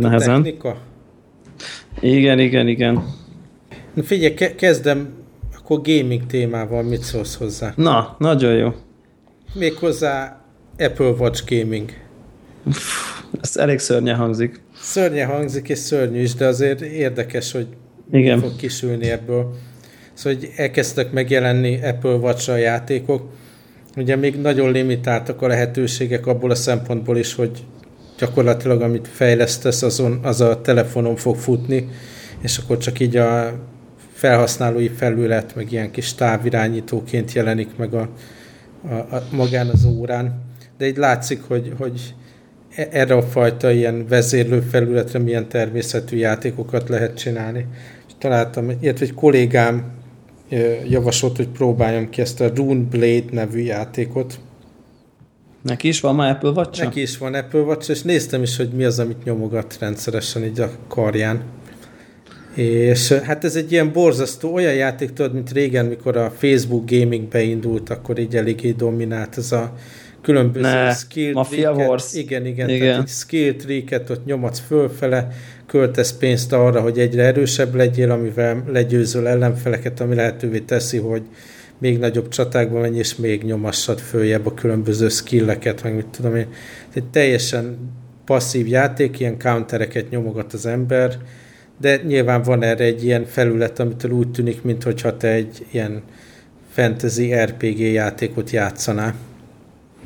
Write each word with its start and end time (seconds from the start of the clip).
Felállt 0.00 0.22
a 0.22 0.24
technika? 0.24 0.76
Igen, 2.00 2.38
igen, 2.38 2.68
igen. 2.68 3.04
Na 3.94 4.02
figyelj, 4.02 4.34
ke- 4.34 4.54
kezdem 4.54 5.08
akkor 5.58 5.80
gaming 5.82 6.26
témával, 6.26 6.82
mit 6.82 7.02
szólsz 7.02 7.36
hozzá? 7.36 7.72
Na, 7.76 8.16
nagyon 8.18 8.52
jó. 8.54 8.74
Méghozzá 9.54 10.40
Apple 10.78 11.10
Watch 11.10 11.42
Gaming. 11.50 11.90
Ez 13.40 13.56
elég 13.56 13.78
szörnyen 13.78 14.16
hangzik. 14.16 14.60
Szörnyen 14.80 15.28
hangzik, 15.28 15.68
és 15.68 15.78
szörnyű 15.78 16.20
is, 16.20 16.34
de 16.34 16.46
azért 16.46 16.80
érdekes, 16.80 17.52
hogy 17.52 17.66
Igen. 18.12 18.40
fog 18.40 18.56
kisülni 18.56 19.10
ebből. 19.10 19.54
Szóval, 20.12 20.38
hogy 20.38 20.50
elkezdtek 20.56 21.12
megjelenni 21.12 21.80
Apple 21.82 22.14
watch 22.14 22.58
játékok. 22.58 23.28
Ugye 23.96 24.16
még 24.16 24.40
nagyon 24.40 24.72
limitáltak 24.72 25.42
a 25.42 25.46
lehetőségek 25.46 26.26
abból 26.26 26.50
a 26.50 26.54
szempontból 26.54 27.16
is, 27.16 27.34
hogy 27.34 27.64
gyakorlatilag 28.20 28.82
amit 28.82 29.08
fejlesztesz, 29.08 29.82
azon, 29.82 30.20
az 30.22 30.40
a 30.40 30.60
telefonon 30.60 31.16
fog 31.16 31.36
futni, 31.36 31.88
és 32.40 32.58
akkor 32.58 32.78
csak 32.78 33.00
így 33.00 33.16
a 33.16 33.52
felhasználói 34.12 34.88
felület, 34.88 35.54
meg 35.54 35.72
ilyen 35.72 35.90
kis 35.90 36.14
távirányítóként 36.14 37.32
jelenik 37.32 37.76
meg 37.76 37.94
a, 37.94 38.08
a, 38.88 38.94
a 38.94 39.22
magán 39.30 39.68
az 39.68 39.84
órán. 39.84 40.42
De 40.78 40.86
így 40.86 40.96
látszik, 40.96 41.42
hogy, 41.42 41.72
hogy 41.78 42.14
e- 42.74 42.88
erre 42.90 43.14
a 43.14 43.22
fajta 43.22 43.70
ilyen 43.70 44.06
vezérlő 44.08 44.60
felületre 44.60 45.18
milyen 45.18 45.48
természetű 45.48 46.16
játékokat 46.16 46.88
lehet 46.88 47.16
csinálni. 47.16 47.66
És 48.06 48.12
találtam, 48.18 48.70
illetve 48.80 49.04
egy 49.04 49.14
kollégám 49.14 49.84
javasolt, 50.88 51.36
hogy 51.36 51.48
próbáljam 51.48 52.10
ki 52.10 52.20
ezt 52.20 52.40
a 52.40 52.50
Rune 52.54 52.84
Blade 52.90 53.30
nevű 53.30 53.60
játékot. 53.60 54.38
Neki 55.62 55.88
is 55.88 56.00
van 56.00 56.14
már 56.14 56.30
Apple 56.34 56.50
watch 56.50 56.82
Neki 56.82 57.00
is 57.00 57.18
van 57.18 57.34
Apple 57.34 57.60
Watch, 57.60 57.90
és 57.90 58.02
néztem 58.02 58.42
is, 58.42 58.56
hogy 58.56 58.68
mi 58.68 58.84
az, 58.84 58.98
amit 58.98 59.24
nyomogat 59.24 59.76
rendszeresen 59.80 60.44
így 60.44 60.60
a 60.60 60.70
karján. 60.88 61.42
És 62.54 63.12
hát 63.12 63.44
ez 63.44 63.56
egy 63.56 63.72
ilyen 63.72 63.92
borzasztó, 63.92 64.54
olyan 64.54 64.74
játék, 64.74 65.12
tudod, 65.12 65.34
mint 65.34 65.52
régen, 65.52 65.86
mikor 65.86 66.16
a 66.16 66.30
Facebook 66.30 66.90
gaming 66.90 67.28
beindult, 67.28 67.90
akkor 67.90 68.18
így 68.18 68.36
eléggé 68.36 68.70
dominált 68.70 69.36
ez 69.38 69.52
a 69.52 69.74
különböző 70.22 70.66
Ne, 70.66 70.92
skill 70.92 71.32
Mafia 71.32 71.70
tricket. 71.70 71.88
Wars. 71.88 72.14
Igen, 72.14 72.46
igen, 72.46 72.68
Igen. 72.68 72.80
Tehát 72.80 73.02
egy 73.02 73.08
skill 73.08 73.54
tricket 73.54 74.10
ott 74.10 74.24
nyomadsz 74.24 74.62
fölfele, 74.66 75.28
költesz 75.66 76.12
pénzt 76.12 76.52
arra, 76.52 76.80
hogy 76.80 76.98
egyre 76.98 77.22
erősebb 77.22 77.74
legyél, 77.74 78.10
amivel 78.10 78.64
legyőzöl 78.72 79.28
ellenfeleket, 79.28 80.00
ami 80.00 80.14
lehetővé 80.14 80.58
teszi, 80.58 80.98
hogy 80.98 81.22
még 81.80 81.98
nagyobb 81.98 82.28
csatákba 82.28 82.80
menj, 82.80 82.98
és 82.98 83.16
még 83.16 83.42
nyomassad 83.42 83.98
följebb 83.98 84.46
a 84.46 84.54
különböző 84.54 85.08
skilleket, 85.08 85.82
meg 85.82 85.94
mit 85.94 86.06
tudom 86.06 86.36
én. 86.36 86.46
Egy 86.94 87.04
teljesen 87.04 87.78
passzív 88.24 88.68
játék, 88.68 89.20
ilyen 89.20 89.38
countereket 89.38 90.10
nyomogat 90.10 90.52
az 90.52 90.66
ember, 90.66 91.18
de 91.80 92.00
nyilván 92.06 92.42
van 92.42 92.62
erre 92.62 92.84
egy 92.84 93.04
ilyen 93.04 93.24
felület, 93.24 93.78
amitől 93.78 94.10
úgy 94.10 94.30
tűnik, 94.30 94.62
mintha 94.62 95.16
te 95.16 95.28
egy 95.28 95.66
ilyen 95.70 96.02
fantasy 96.70 97.34
RPG 97.34 97.78
játékot 97.78 98.50
játszanál. 98.50 99.14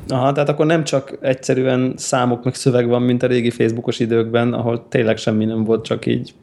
Aha, 0.07 0.31
tehát 0.31 0.49
akkor 0.49 0.65
nem 0.65 0.83
csak 0.83 1.17
egyszerűen 1.21 1.93
számok 1.97 2.43
meg 2.43 2.55
szöveg 2.55 2.87
van, 2.87 3.01
mint 3.01 3.23
a 3.23 3.27
régi 3.27 3.49
Facebookos 3.49 3.99
időkben, 3.99 4.53
ahol 4.53 4.85
tényleg 4.89 5.17
semmi 5.17 5.45
nem 5.45 5.63
volt, 5.63 5.85
csak 5.85 6.05
így. 6.05 6.33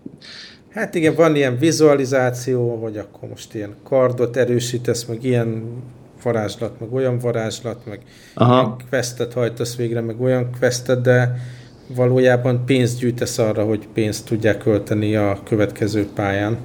Hát 0.75 0.95
igen, 0.95 1.15
van 1.15 1.37
ilyen 1.37 1.59
vizualizáció, 1.59 2.77
hogy 2.77 2.97
akkor 2.97 3.29
most 3.29 3.55
ilyen 3.55 3.75
kardot 3.85 4.37
erősítesz, 4.37 5.05
meg 5.05 5.25
ilyen 5.25 5.65
varázslat, 6.23 6.81
meg 6.81 6.93
olyan 6.93 7.19
varázslat, 7.19 7.87
meg 7.87 8.01
Aha. 8.35 8.55
ilyen 8.55 8.77
questet 8.91 9.33
hajtasz 9.33 9.77
végre, 9.77 10.01
meg 10.01 10.21
olyan 10.21 10.51
questet, 10.59 11.01
de 11.01 11.35
valójában 11.87 12.65
pénzt 12.65 12.99
gyűjtesz 12.99 13.39
arra, 13.39 13.65
hogy 13.65 13.89
pénzt 13.95 14.27
tudják 14.27 14.59
költeni 14.59 15.17
a 15.17 15.39
következő 15.45 16.07
pályán. 16.15 16.59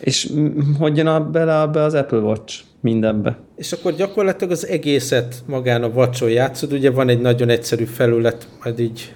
És 0.00 0.32
hogy 0.78 0.96
jön 0.96 1.06
a, 1.06 1.30
bele 1.30 1.66
be 1.66 1.82
az 1.82 1.94
Apple 1.94 2.18
Watch 2.18 2.60
mindenbe? 2.80 3.38
És 3.56 3.72
akkor 3.72 3.94
gyakorlatilag 3.94 4.52
az 4.52 4.66
egészet 4.66 5.42
magán 5.46 5.82
a 5.82 5.88
watch 5.88 6.30
játszod, 6.32 6.72
ugye 6.72 6.90
van 6.90 7.08
egy 7.08 7.20
nagyon 7.20 7.48
egyszerű 7.48 7.84
felület, 7.84 8.48
majd 8.62 8.78
így 8.80 9.14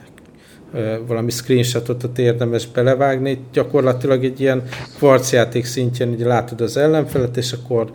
valami 1.06 1.31
screenshotot 1.31 2.19
érdemes 2.19 2.66
belevágni, 2.66 3.44
gyakorlatilag 3.53 4.25
egy 4.25 4.41
ilyen 4.41 4.62
kvarcjáték 4.97 5.64
szintjén 5.64 6.08
ugye 6.08 6.26
látod 6.26 6.60
az 6.60 6.76
ellenfelet, 6.76 7.36
és 7.36 7.53
akkor 7.53 7.92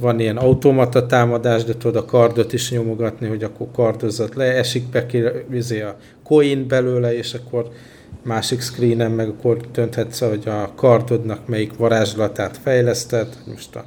van 0.00 0.20
ilyen 0.20 0.36
automata 0.36 1.06
támadás, 1.06 1.64
de 1.64 1.72
tudod 1.72 1.96
a 1.96 2.04
kardot 2.04 2.52
is 2.52 2.70
nyomogatni, 2.70 3.28
hogy 3.28 3.42
akkor 3.42 3.66
kardozat 3.72 4.34
le, 4.34 4.44
esik 4.44 4.90
be 4.90 5.06
ki 5.06 5.22
izé 5.52 5.80
a 5.80 5.96
coin 6.22 6.68
belőle, 6.68 7.16
és 7.16 7.34
akkor 7.34 7.70
másik 8.22 8.60
screenen 8.60 9.10
meg 9.10 9.28
akkor 9.28 9.60
dönthetsz, 9.72 10.20
hogy 10.20 10.42
a 10.46 10.72
kardodnak 10.76 11.48
melyik 11.48 11.76
varázslatát 11.76 12.56
fejleszted, 12.56 13.28
most 13.46 13.76
a 13.76 13.84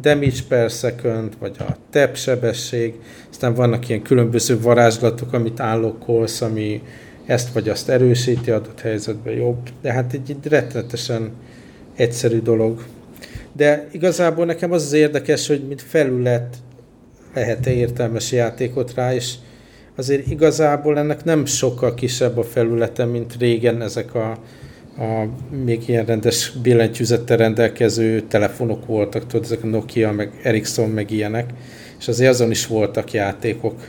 damage 0.00 0.40
per 0.48 0.70
second, 0.70 1.32
vagy 1.38 1.56
a 1.58 1.76
tap 1.90 2.16
sebesség, 2.16 2.94
aztán 3.30 3.54
vannak 3.54 3.88
ilyen 3.88 4.02
különböző 4.02 4.60
varázslatok, 4.60 5.32
amit 5.32 5.60
állokkolsz, 5.60 6.40
ami 6.40 6.82
ezt 7.28 7.52
vagy 7.52 7.68
azt 7.68 7.88
erősíti 7.88 8.50
adott 8.50 8.80
helyzetben 8.80 9.34
jobb, 9.34 9.68
de 9.82 9.92
hát 9.92 10.12
egy, 10.12 10.30
egy 10.30 10.50
rettenetesen 10.50 11.30
egyszerű 11.96 12.40
dolog. 12.40 12.84
De 13.52 13.88
igazából 13.92 14.44
nekem 14.44 14.72
az 14.72 14.82
az 14.82 14.92
érdekes, 14.92 15.46
hogy 15.46 15.66
mint 15.66 15.82
felület 15.82 16.56
lehet-e 17.34 17.70
értelmes 17.70 18.32
játékot 18.32 18.94
rá, 18.94 19.14
és 19.14 19.34
azért 19.96 20.26
igazából 20.26 20.98
ennek 20.98 21.24
nem 21.24 21.44
sokkal 21.44 21.94
kisebb 21.94 22.38
a 22.38 22.42
felülete, 22.42 23.04
mint 23.04 23.36
régen 23.38 23.82
ezek 23.82 24.14
a, 24.14 24.30
a 24.98 25.28
még 25.64 25.88
ilyen 25.88 26.04
rendes 26.04 26.52
billentyűzettel 26.62 27.36
rendelkező 27.36 28.20
telefonok 28.20 28.86
voltak, 28.86 29.26
tudod, 29.26 29.44
ezek 29.44 29.62
a 29.62 29.66
Nokia, 29.66 30.12
meg 30.12 30.40
Ericsson, 30.42 30.90
meg 30.90 31.10
ilyenek, 31.10 31.50
és 31.98 32.08
azért 32.08 32.30
azon 32.30 32.50
is 32.50 32.66
voltak 32.66 33.12
játékok. 33.12 33.88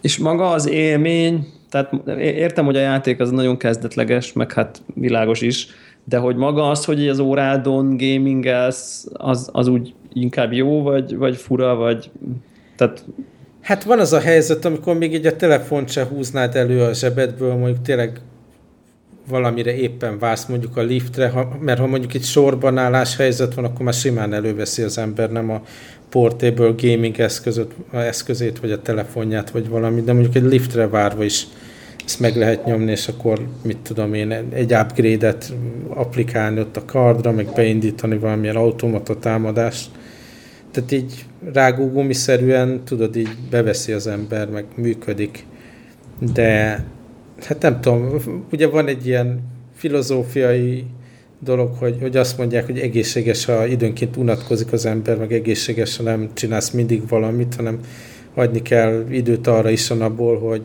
És 0.00 0.18
maga 0.18 0.50
az 0.50 0.68
élmény, 0.68 1.46
tehát 1.72 2.18
értem, 2.18 2.64
hogy 2.64 2.76
a 2.76 2.80
játék 2.80 3.20
az 3.20 3.30
nagyon 3.30 3.56
kezdetleges, 3.56 4.32
meg 4.32 4.52
hát 4.52 4.82
világos 4.94 5.40
is, 5.40 5.66
de 6.04 6.18
hogy 6.18 6.36
maga 6.36 6.70
az, 6.70 6.84
hogy 6.84 7.08
az 7.08 7.18
órádon 7.18 7.96
gamingelsz, 7.96 9.06
az, 9.12 9.48
az 9.52 9.68
úgy 9.68 9.94
inkább 10.12 10.52
jó, 10.52 10.82
vagy, 10.82 11.16
vagy 11.16 11.36
fura, 11.36 11.74
vagy 11.74 12.10
tehát 12.76 13.04
Hát 13.62 13.84
van 13.84 13.98
az 13.98 14.12
a 14.12 14.20
helyzet, 14.20 14.64
amikor 14.64 14.96
még 14.98 15.14
így 15.14 15.26
a 15.26 15.36
telefont 15.36 15.90
se 15.90 16.04
húznád 16.04 16.56
elő 16.56 16.82
a 16.82 16.94
zsebedből, 16.94 17.54
mondjuk 17.54 17.82
tényleg 17.82 18.20
valamire 19.28 19.76
éppen 19.76 20.18
vársz, 20.18 20.46
mondjuk 20.46 20.76
a 20.76 20.82
liftre, 20.82 21.28
ha, 21.28 21.56
mert 21.60 21.78
ha 21.78 21.86
mondjuk 21.86 22.14
itt 22.14 22.22
sorban 22.22 22.78
állás 22.78 23.16
helyzet 23.16 23.54
van, 23.54 23.64
akkor 23.64 23.84
már 23.84 23.94
simán 23.94 24.32
előveszi 24.32 24.82
az 24.82 24.98
ember, 24.98 25.30
nem 25.30 25.50
a 25.50 25.62
portable 26.08 26.74
gaming 26.76 27.20
eszközöt, 27.20 27.74
a 27.92 27.96
eszközét, 27.96 28.60
vagy 28.60 28.72
a 28.72 28.82
telefonját, 28.82 29.50
vagy 29.50 29.68
valami, 29.68 30.00
de 30.00 30.12
mondjuk 30.12 30.34
egy 30.34 30.42
liftre 30.42 30.88
várva 30.88 31.24
is 31.24 31.46
ezt 32.12 32.20
meg 32.20 32.36
lehet 32.36 32.64
nyomni, 32.64 32.90
és 32.90 33.08
akkor 33.08 33.46
mit 33.62 33.76
tudom 33.76 34.14
én, 34.14 34.32
egy 34.32 34.74
upgrade-et 34.74 35.52
applikálni 35.88 36.60
ott 36.60 36.76
a 36.76 36.84
kardra, 36.84 37.32
meg 37.32 37.48
beindítani 37.54 38.18
valamilyen 38.18 38.56
automata 38.56 39.18
támadást. 39.18 39.90
Tehát 40.70 40.92
így 40.92 41.24
rágógumiszerűen, 41.52 42.84
tudod, 42.84 43.16
így 43.16 43.28
beveszi 43.50 43.92
az 43.92 44.06
ember, 44.06 44.48
meg 44.48 44.64
működik. 44.76 45.46
De 46.34 46.84
hát 47.40 47.62
nem 47.62 47.80
tudom, 47.80 48.16
ugye 48.50 48.66
van 48.66 48.86
egy 48.86 49.06
ilyen 49.06 49.40
filozófiai 49.74 50.84
dolog, 51.38 51.74
hogy, 51.78 51.96
hogy 52.00 52.16
azt 52.16 52.38
mondják, 52.38 52.66
hogy 52.66 52.78
egészséges, 52.78 53.44
ha 53.44 53.66
időnként 53.66 54.16
unatkozik 54.16 54.72
az 54.72 54.86
ember, 54.86 55.16
meg 55.18 55.32
egészséges, 55.32 55.96
ha 55.96 56.02
nem 56.02 56.30
csinálsz 56.34 56.70
mindig 56.70 57.08
valamit, 57.08 57.54
hanem 57.54 57.78
hagyni 58.34 58.62
kell 58.62 59.04
időt 59.10 59.46
arra 59.46 59.70
is 59.70 59.90
a 59.90 59.94
napból, 59.94 60.38
hogy 60.38 60.62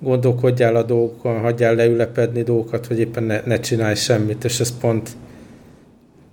gondolkodjál 0.00 0.76
a 0.76 0.82
dolgokon, 0.82 1.40
hagyjál 1.40 1.74
leülepedni 1.74 2.42
dolgokat, 2.42 2.86
hogy 2.86 2.98
éppen 2.98 3.22
ne, 3.22 3.40
ne 3.44 3.60
csinálj 3.60 3.94
semmit, 3.94 4.44
és 4.44 4.60
ez 4.60 4.78
pont 4.78 5.10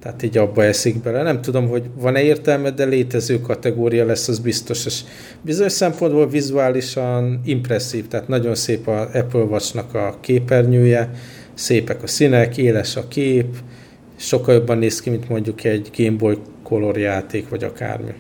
tehát 0.05 0.23
így 0.23 0.37
abba 0.37 0.63
eszik 0.63 1.01
bele. 1.01 1.21
Nem 1.21 1.41
tudom, 1.41 1.67
hogy 1.67 1.83
van-e 1.95 2.21
értelme, 2.21 2.71
de 2.71 2.85
létező 2.85 3.39
kategória 3.39 4.05
lesz, 4.05 4.27
az 4.27 4.39
biztos. 4.39 4.85
És 4.85 5.01
bizonyos 5.41 5.71
szempontból 5.71 6.29
vizuálisan 6.29 7.41
impresszív, 7.45 8.07
tehát 8.07 8.27
nagyon 8.27 8.55
szép 8.55 8.87
a 8.87 9.09
Apple 9.13 9.41
Watch-nak 9.41 9.93
a 9.93 10.17
képernyője, 10.19 11.09
szépek 11.53 12.03
a 12.03 12.07
színek, 12.07 12.57
éles 12.57 12.95
a 12.95 13.07
kép, 13.07 13.55
sokkal 14.15 14.53
jobban 14.53 14.77
néz 14.77 15.01
ki, 15.01 15.09
mint 15.09 15.29
mondjuk 15.29 15.63
egy 15.63 15.89
Game 15.97 16.17
Boy 16.17 16.37
Color 16.63 16.97
játék, 16.97 17.49
vagy 17.49 17.63
akármi. 17.63 18.13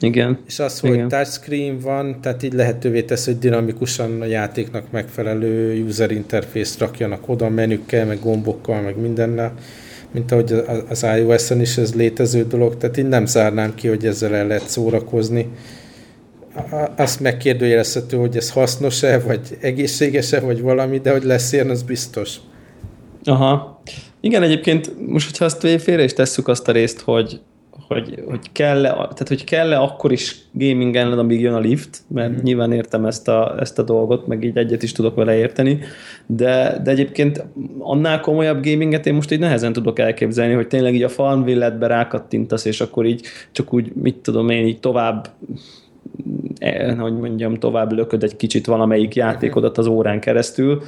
Igen. 0.00 0.38
És 0.46 0.58
az, 0.58 0.80
hogy 0.80 0.92
Igen. 0.92 1.08
touchscreen 1.08 1.78
van, 1.78 2.20
tehát 2.20 2.42
így 2.42 2.52
lehetővé 2.52 3.02
tesz, 3.02 3.24
hogy 3.24 3.38
dinamikusan 3.38 4.20
a 4.20 4.24
játéknak 4.24 4.90
megfelelő 4.90 5.84
user 5.84 6.10
interface 6.10 6.74
rakjanak 6.78 7.28
oda 7.28 7.48
menükkel, 7.48 8.06
meg 8.06 8.18
gombokkal, 8.20 8.80
meg 8.80 9.00
mindennel, 9.00 9.54
mint 10.10 10.32
ahogy 10.32 10.52
az 10.88 11.06
iOS-en 11.16 11.60
is 11.60 11.76
ez 11.76 11.94
létező 11.94 12.46
dolog, 12.46 12.76
tehát 12.76 12.96
így 12.96 13.08
nem 13.08 13.26
zárnám 13.26 13.74
ki, 13.74 13.88
hogy 13.88 14.06
ezzel 14.06 14.34
el 14.34 14.46
lehet 14.46 14.68
szórakozni. 14.68 15.48
azt 16.96 17.20
megkérdőjelezhető, 17.20 18.16
hogy 18.16 18.36
ez 18.36 18.50
hasznos-e, 18.50 19.18
vagy 19.18 19.40
egészséges-e, 19.60 20.40
vagy 20.40 20.60
valami, 20.60 20.98
de 20.98 21.12
hogy 21.12 21.24
lesz 21.24 21.52
ilyen, 21.52 21.70
az 21.70 21.82
biztos. 21.82 22.36
Aha. 23.24 23.82
Igen, 24.20 24.42
egyébként 24.42 25.08
most, 25.08 25.30
hogyha 25.30 25.44
azt 25.44 25.82
félre 25.82 26.02
is 26.02 26.12
tesszük 26.12 26.48
azt 26.48 26.68
a 26.68 26.72
részt, 26.72 27.00
hogy, 27.00 27.40
hogy, 27.88 28.22
hogy 28.28 28.52
kell-e, 28.52 28.90
tehát 28.90 29.28
hogy 29.28 29.44
kell-e 29.44 29.78
akkor 29.78 30.12
is 30.12 30.36
gamingelned, 30.52 31.18
amíg 31.18 31.40
jön 31.40 31.54
a 31.54 31.58
lift, 31.58 32.02
mert 32.08 32.30
mm. 32.30 32.42
nyilván 32.42 32.72
értem 32.72 33.04
ezt 33.04 33.28
a, 33.28 33.54
ezt 33.60 33.78
a 33.78 33.82
dolgot, 33.82 34.26
meg 34.26 34.44
így 34.44 34.56
egyet 34.56 34.82
is 34.82 34.92
tudok 34.92 35.14
vele 35.14 35.36
érteni, 35.36 35.78
de, 36.26 36.80
de 36.84 36.90
egyébként 36.90 37.44
annál 37.78 38.20
komolyabb 38.20 38.64
gaminget 38.64 39.06
én 39.06 39.14
most 39.14 39.32
így 39.32 39.38
nehezen 39.38 39.72
tudok 39.72 39.98
elképzelni, 39.98 40.54
hogy 40.54 40.68
tényleg 40.68 40.94
így 40.94 41.02
a 41.02 41.08
Farmville-be 41.08 41.86
rákattintasz, 41.86 42.64
és 42.64 42.80
akkor 42.80 43.06
így 43.06 43.26
csak 43.52 43.72
úgy, 43.72 43.92
mit 43.94 44.16
tudom 44.16 44.48
én, 44.48 44.66
így 44.66 44.80
tovább 44.80 45.28
e, 46.58 46.94
hogy 46.94 47.16
mondjam, 47.16 47.54
tovább 47.54 47.92
lököd 47.92 48.22
egy 48.22 48.36
kicsit 48.36 48.66
valamelyik 48.66 49.14
játékodat 49.14 49.78
az 49.78 49.86
órán 49.86 50.20
keresztül. 50.20 50.82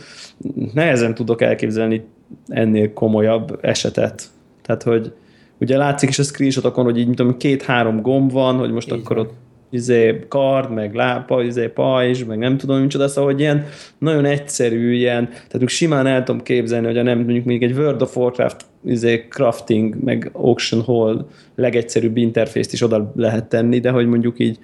Nehezen 0.72 1.14
tudok 1.14 1.42
elképzelni 1.42 2.04
ennél 2.48 2.92
komolyabb 2.92 3.58
esetet. 3.60 4.22
Tehát, 4.62 4.82
hogy, 4.82 5.12
ugye 5.60 5.76
látszik 5.76 6.08
is 6.08 6.18
a 6.18 6.22
screenshotokon, 6.22 6.84
hogy 6.84 6.98
így, 6.98 7.10
tudom, 7.14 7.36
két-három 7.36 8.02
gomb 8.02 8.32
van, 8.32 8.56
hogy 8.56 8.70
most 8.70 8.92
így 8.92 9.00
akkor 9.00 9.16
van. 9.16 9.24
ott 9.26 9.34
izé, 9.70 10.24
kard, 10.28 10.70
meg 10.70 10.94
lápa, 10.94 11.42
izé, 11.42 11.66
pajzs, 11.66 12.24
meg 12.24 12.38
nem 12.38 12.56
tudom 12.56 12.80
micsoda, 12.80 13.08
szóval 13.08 13.30
hogy 13.30 13.40
ilyen 13.40 13.64
nagyon 13.98 14.24
egyszerű, 14.24 14.92
ilyen, 14.92 15.28
tehát 15.28 15.62
úgy 15.62 15.68
simán 15.68 16.06
el 16.06 16.22
tudom 16.22 16.42
képzelni, 16.42 16.86
hogy 16.86 16.98
a 16.98 17.02
nem 17.02 17.18
mondjuk 17.18 17.44
még 17.44 17.62
egy 17.62 17.76
World 17.76 18.02
of 18.02 18.16
Warcraft 18.16 18.64
izé, 18.84 19.26
crafting, 19.28 19.96
meg 20.04 20.30
auction 20.32 20.82
hall 20.82 21.26
legegyszerűbb 21.54 22.16
interfészt 22.16 22.72
is 22.72 22.82
oda 22.82 23.12
lehet 23.16 23.48
tenni, 23.48 23.80
de 23.80 23.90
hogy 23.90 24.06
mondjuk 24.06 24.38
így 24.38 24.58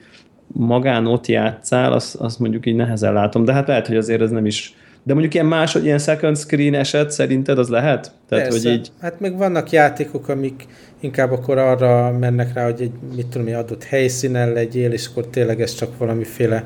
magán 0.47 1.07
ott 1.07 1.27
játszál, 1.27 1.93
azt, 1.93 2.15
azt 2.15 2.39
mondjuk 2.39 2.67
így 2.67 2.75
nehezen 2.75 3.13
látom, 3.13 3.45
de 3.45 3.53
hát 3.53 3.69
lehet, 3.69 3.87
hogy 3.87 3.97
azért 3.97 4.21
ez 4.21 4.31
nem 4.31 4.47
is 4.47 4.75
de 5.03 5.13
mondjuk 5.13 5.35
ilyen 5.35 5.47
másod, 5.47 5.85
ilyen 5.85 5.99
second 5.99 6.37
screen 6.37 6.75
eset 6.75 7.11
szerinted 7.11 7.59
az 7.59 7.69
lehet? 7.69 8.13
Tehát, 8.29 8.49
Persze. 8.49 8.69
hogy 8.69 8.79
így... 8.79 8.91
Hát 9.01 9.21
meg 9.21 9.37
vannak 9.37 9.71
játékok, 9.71 10.29
amik 10.29 10.67
inkább 11.01 11.33
akkor 11.33 11.59
arra 11.59 12.19
mennek 12.19 12.53
rá, 12.53 12.65
hogy 12.65 12.81
egy 12.81 12.93
mit 13.17 13.27
tudom, 13.27 13.47
egy 13.47 13.53
adott 13.53 13.85
helyszínen 13.85 14.53
legyél, 14.53 14.93
és 14.93 15.07
akkor 15.07 15.27
tényleg 15.27 15.61
ez 15.61 15.75
csak 15.75 15.99
valamiféle 15.99 16.65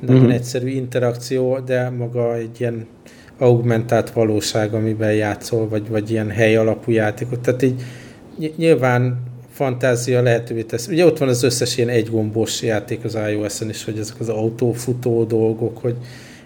nagyon 0.00 0.20
uh-huh. 0.20 0.34
egyszerű 0.34 0.68
interakció, 0.68 1.58
de 1.58 1.90
maga 1.90 2.34
egy 2.34 2.60
ilyen 2.60 2.86
augmentált 3.38 4.10
valóság, 4.10 4.74
amiben 4.74 5.14
játszol, 5.14 5.68
vagy, 5.68 5.88
vagy 5.88 6.10
ilyen 6.10 6.30
hely 6.30 6.56
alapú 6.56 6.90
játékot. 6.90 7.40
Tehát 7.40 7.62
így 7.62 7.82
nyilván 8.56 9.22
fantázia 9.50 10.22
lehetővé 10.22 10.62
tesz. 10.62 10.88
Ugye 10.88 11.04
ott 11.04 11.18
van 11.18 11.28
az 11.28 11.42
összes 11.42 11.76
ilyen 11.76 11.88
egygombos 11.88 12.62
játék 12.62 13.04
az 13.04 13.18
iOS-en 13.30 13.68
is, 13.68 13.84
hogy 13.84 13.98
ezek 13.98 14.20
az 14.20 14.28
autófutó 14.28 15.24
dolgok, 15.24 15.78
hogy 15.78 15.96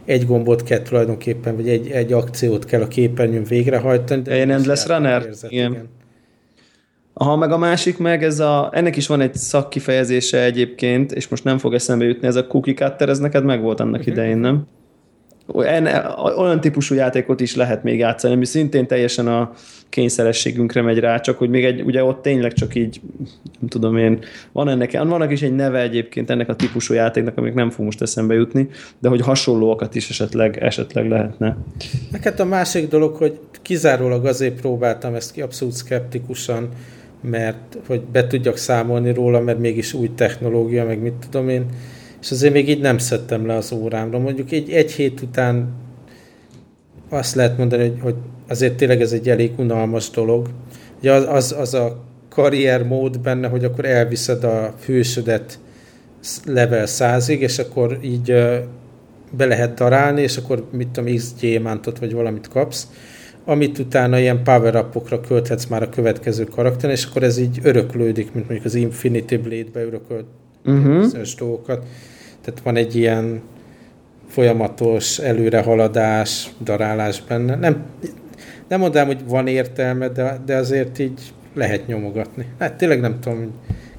egy 0.05 0.27
gombot 0.27 0.63
kell 0.63 0.79
tulajdonképpen, 0.79 1.57
vagy 1.57 1.69
egy, 1.69 1.91
egy 1.91 2.13
akciót 2.13 2.65
kell 2.65 2.83
a 2.83 2.89
képernyőn 2.89 3.45
végrehajtani. 3.45 4.23
De 4.23 4.35
Ilyen 4.35 4.51
Endless 4.51 4.87
Runner? 4.87 5.23
Érzet, 5.23 5.51
igen. 5.51 5.71
igen. 5.73 5.89
Aha, 7.13 7.37
meg 7.37 7.53
a 7.53 7.59
másik 7.59 7.99
meg, 7.99 8.23
ez 8.23 8.41
a, 8.41 8.71
ennek 8.73 8.97
is 8.97 9.07
van 9.07 9.21
egy 9.21 9.35
szakkifejezése 9.35 10.43
egyébként, 10.43 11.13
és 11.13 11.29
most 11.29 11.45
nem 11.45 11.59
fog 11.59 11.75
eszembe 11.75 12.05
jutni, 12.05 12.27
ez 12.27 12.37
a 12.37 12.47
cookie 12.47 12.75
cutter, 12.75 13.09
ez 13.09 13.19
neked 13.19 13.45
meg 13.45 13.63
volt 13.63 13.81
annak 13.81 14.01
uh-huh. 14.01 14.15
idején, 14.15 14.39
nem? 14.39 14.67
Olyan 16.37 16.61
típusú 16.61 16.95
játékot 16.95 17.41
is 17.41 17.57
lehet 17.57 17.83
még 17.83 17.99
játszani, 17.99 18.35
ami 18.35 18.45
szintén 18.45 18.87
teljesen 18.87 19.27
a 19.27 19.53
kényszerességünkre 19.89 20.83
megy 20.83 20.99
rá, 20.99 21.19
csak 21.19 21.39
hogy 21.39 21.49
még 21.49 21.65
egy, 21.65 21.83
ugye 21.83 22.05
ott 22.05 22.23
tényleg 22.23 22.53
csak 22.53 22.75
így, 22.75 23.01
nem 23.61 23.69
tudom 23.69 23.97
én, 23.97 24.19
van 24.53 24.69
ennek, 24.69 24.93
vannak 24.93 25.33
is 25.33 25.43
egy 25.43 25.55
neve 25.55 25.81
egyébként 25.81 26.31
ennek 26.31 26.49
a 26.49 26.57
típusú 26.57 26.95
játéknak, 26.95 27.37
amik 27.39 27.55
nem 27.55 27.71
fog 27.71 27.85
most 27.85 28.03
eszembe 28.03 28.35
jutni, 28.35 28.69
de 28.99 29.09
hogy 29.09 29.21
hasonlóakat 29.21 29.95
is 29.95 30.11
esetleg, 30.11 30.59
esetleg 30.63 31.09
lehetne. 31.09 31.57
Neked 32.11 32.41
a 32.41 32.45
másik 32.45 32.89
dolog, 32.89 33.17
hogy 33.17 33.39
kizárólag 33.63 34.27
azért 34.27 34.61
próbáltam 34.61 35.15
ezt 35.15 35.33
ki 35.33 35.43
abszolút 35.43 35.75
szkeptikusan, 35.75 36.69
mert 37.21 37.77
hogy 37.87 38.01
be 38.01 38.27
tudjak 38.27 38.57
számolni 38.57 39.13
róla, 39.13 39.41
mert 39.41 39.59
mégis 39.59 39.93
új 39.93 40.11
technológia, 40.15 40.85
meg 40.85 41.01
mit 41.01 41.15
tudom 41.31 41.49
én, 41.49 41.67
és 42.25 42.31
azért 42.31 42.53
még 42.53 42.69
így 42.69 42.81
nem 42.81 42.99
szedtem 42.99 43.47
le 43.47 43.55
az 43.55 43.73
órámra. 43.73 44.19
Mondjuk 44.19 44.51
egy, 44.51 44.71
egy 44.71 44.93
hét 44.93 45.21
után 45.21 45.69
azt 47.09 47.35
lehet 47.35 47.59
mondani, 47.59 47.89
hogy, 47.89 48.01
hogy 48.01 48.15
azért 48.49 48.75
tényleg 48.75 49.01
ez 49.01 49.13
egy 49.13 49.29
elég 49.29 49.53
unalmas 49.57 50.11
dolog. 50.11 50.49
Ugye 50.99 51.13
az, 51.13 51.27
az, 51.29 51.55
az 51.59 51.75
a 51.75 52.05
karrier 52.29 52.83
mód 52.83 53.21
benne, 53.21 53.49
hogy 53.49 53.65
akkor 53.65 53.85
elviszed 53.85 54.45
a 54.45 54.75
hősödet 54.85 55.59
level 56.45 56.85
100-ig, 56.87 57.39
és 57.39 57.59
akkor 57.59 57.99
így 58.03 58.27
be 59.31 59.47
lehet 59.47 59.75
darálni, 59.75 60.23
és 60.23 60.37
akkor 60.37 60.69
mit 60.73 60.89
tudom, 60.89 61.15
X 61.15 61.35
gyémántot 61.41 61.99
vagy 61.99 62.13
valamit 62.13 62.49
kapsz, 62.49 62.89
amit 63.45 63.79
utána 63.79 64.19
ilyen 64.19 64.43
power 64.43 64.77
upokra 64.77 65.21
költhetsz 65.21 65.67
már 65.67 65.83
a 65.83 65.89
következő 65.89 66.45
karakter, 66.45 66.91
és 66.91 67.05
akkor 67.05 67.23
ez 67.23 67.39
így 67.39 67.59
öröklődik, 67.63 68.33
mint 68.33 68.47
mondjuk 68.47 68.65
az 68.65 68.75
Infinity 68.75 69.37
Blade-be 69.37 69.85
örökölt 69.85 70.27
uh-huh. 70.65 70.99
bizonyos 70.99 71.35
dolgokat. 71.35 71.85
Tehát 72.45 72.61
van 72.61 72.77
egy 72.77 72.97
ilyen 72.97 73.43
folyamatos 74.29 75.19
előrehaladás, 75.19 76.49
darálás 76.61 77.23
benne. 77.23 77.55
Nem, 77.55 77.85
nem 78.69 78.81
mondanám, 78.81 79.07
hogy 79.07 79.27
van 79.27 79.47
értelme, 79.47 80.09
de, 80.09 80.41
de 80.47 80.57
azért 80.57 80.99
így 80.99 81.33
lehet 81.55 81.87
nyomogatni. 81.87 82.47
Hát 82.59 82.75
tényleg 82.75 83.01
nem 83.01 83.21
tudom, 83.21 83.39
hogy 83.39 83.53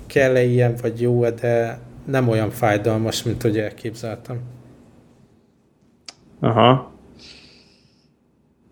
kell-e 0.08 0.44
ilyen, 0.44 0.76
vagy 0.82 1.02
jó-e, 1.02 1.32
de 1.32 1.80
nem 2.06 2.28
olyan 2.28 2.50
fájdalmas, 2.50 3.24
mint 3.24 3.42
hogy 3.42 3.58
elképzeltem. 3.58 4.40
Aha. 6.40 6.94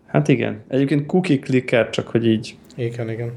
Hát 0.06 0.28
igen. 0.28 0.62
Egyébként 0.68 1.06
cookie 1.06 1.38
clicker, 1.38 1.90
csak 1.90 2.08
hogy 2.08 2.26
így 2.26 2.56
igen, 2.76 3.10
igen. 3.10 3.32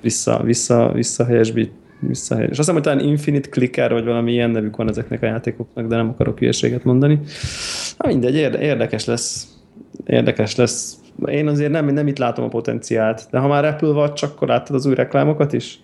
Vissza, 0.00 0.42
vissza, 0.42 0.92
vissza 0.92 1.24
helyesbít 1.24 1.72
visszahely. 2.00 2.44
És 2.44 2.48
azt 2.50 2.58
hiszem, 2.58 2.74
hogy 2.74 2.82
talán 2.82 3.00
Infinite 3.00 3.48
Clicker, 3.48 3.92
vagy 3.92 4.04
valami 4.04 4.32
ilyen 4.32 4.50
nevük 4.50 4.76
van 4.76 4.88
ezeknek 4.88 5.22
a 5.22 5.26
játékoknak, 5.26 5.86
de 5.86 5.96
nem 5.96 6.08
akarok 6.08 6.38
hülyeséget 6.38 6.84
mondani. 6.84 7.20
Na 7.98 8.08
mindegy, 8.08 8.34
érdekes 8.60 9.04
lesz. 9.04 9.46
Érdekes 10.06 10.56
lesz. 10.56 10.94
Én 11.26 11.46
azért 11.46 11.70
nem, 11.70 11.86
nem 11.86 12.06
itt 12.06 12.18
látom 12.18 12.44
a 12.44 12.48
potenciált, 12.48 13.26
de 13.30 13.38
ha 13.38 13.48
már 13.48 13.64
Apple 13.64 13.92
vagy, 13.92 14.20
akkor 14.22 14.48
láttad 14.48 14.76
az 14.76 14.86
új 14.86 14.94
reklámokat 14.94 15.52
is? 15.52 15.80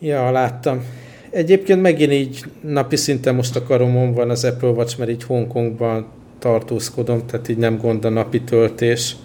Ja, 0.00 0.30
láttam. 0.30 0.84
Egyébként 1.30 1.82
megint 1.82 2.12
így 2.12 2.44
napi 2.60 2.96
szinten 2.96 3.34
most 3.34 3.56
a 3.56 3.62
karomon 3.62 4.12
van 4.12 4.30
az 4.30 4.44
Apple 4.44 4.68
Watch, 4.68 4.98
mert 4.98 5.10
így 5.10 5.24
Hongkongban 5.24 6.06
tartózkodom, 6.38 7.26
tehát 7.26 7.48
így 7.48 7.56
nem 7.56 7.76
gond 7.76 8.04
a 8.04 8.08
napi 8.08 8.40
töltés. 8.40 9.16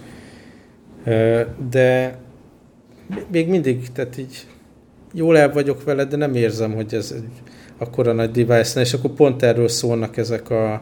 De 1.70 2.18
még 3.32 3.48
mindig, 3.50 3.92
tehát 3.92 4.18
így 4.18 4.48
jól 5.14 5.38
el 5.38 5.52
vagyok 5.52 5.84
vele, 5.84 6.06
de 6.06 6.18
nem 6.18 6.36
érzem, 6.36 6.74
hogy 6.74 6.94
ez 6.94 7.14
egy 7.16 7.52
akkora 7.78 8.14
nagy 8.14 8.32
device 8.32 8.80
és 8.80 8.94
akkor 8.94 9.12
pont 9.12 9.44
erről 9.44 9.68
szólnak 9.68 10.18
ezek 10.18 10.50
a, 10.50 10.82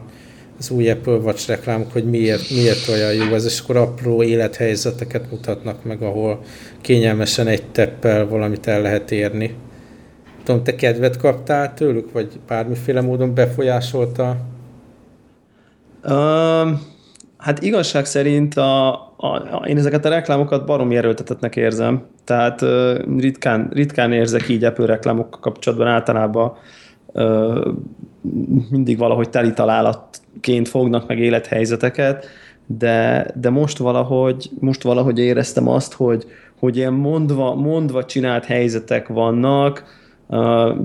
az 0.58 0.70
új 0.70 0.90
Apple 0.90 1.12
Watch 1.12 1.48
reklámok, 1.48 1.92
hogy 1.92 2.04
miért, 2.04 2.50
miért 2.50 2.88
olyan 2.88 3.12
jó 3.12 3.34
ez, 3.34 3.44
és 3.44 3.60
akkor 3.60 3.76
apró 3.76 4.22
élethelyzeteket 4.22 5.30
mutatnak 5.30 5.84
meg, 5.84 6.02
ahol 6.02 6.40
kényelmesen 6.80 7.46
egy 7.46 7.66
teppel 7.66 8.26
valamit 8.26 8.66
el 8.66 8.82
lehet 8.82 9.10
érni. 9.10 9.54
Tudom, 10.44 10.62
te 10.62 10.74
kedvet 10.74 11.16
kaptál 11.16 11.74
tőlük, 11.74 12.12
vagy 12.12 12.40
bármiféle 12.46 13.00
módon 13.00 13.34
befolyásolta? 13.34 14.36
Um, 16.04 16.80
hát 17.36 17.62
igazság 17.62 18.04
szerint 18.04 18.56
a, 18.56 19.07
a, 19.20 19.66
én 19.66 19.76
ezeket 19.76 20.04
a 20.04 20.08
reklámokat 20.08 20.66
baromi 20.66 20.96
erőltetetnek 20.96 21.56
érzem. 21.56 22.06
Tehát 22.24 22.62
uh, 22.62 23.18
ritkán, 23.18 23.68
ritkán 23.72 24.12
érzek 24.12 24.48
így 24.48 24.64
Apple 24.64 24.86
reklámokkal 24.86 25.40
kapcsolatban 25.40 25.86
általában 25.86 26.52
uh, 27.06 27.66
mindig 28.70 28.98
valahogy 28.98 29.30
teli 29.30 29.52
találatként 29.52 30.68
fognak 30.68 31.08
meg 31.08 31.18
élethelyzeteket, 31.18 32.26
de, 32.66 33.26
de 33.34 33.50
most 33.50 33.78
valahogy, 33.78 34.50
most 34.60 34.82
valahogy 34.82 35.18
éreztem 35.18 35.68
azt, 35.68 35.92
hogy, 35.92 36.24
hogy 36.58 36.76
ilyen 36.76 36.92
mondva, 36.92 37.54
mondva 37.54 38.04
csinált 38.04 38.44
helyzetek 38.44 39.08
vannak, 39.08 39.84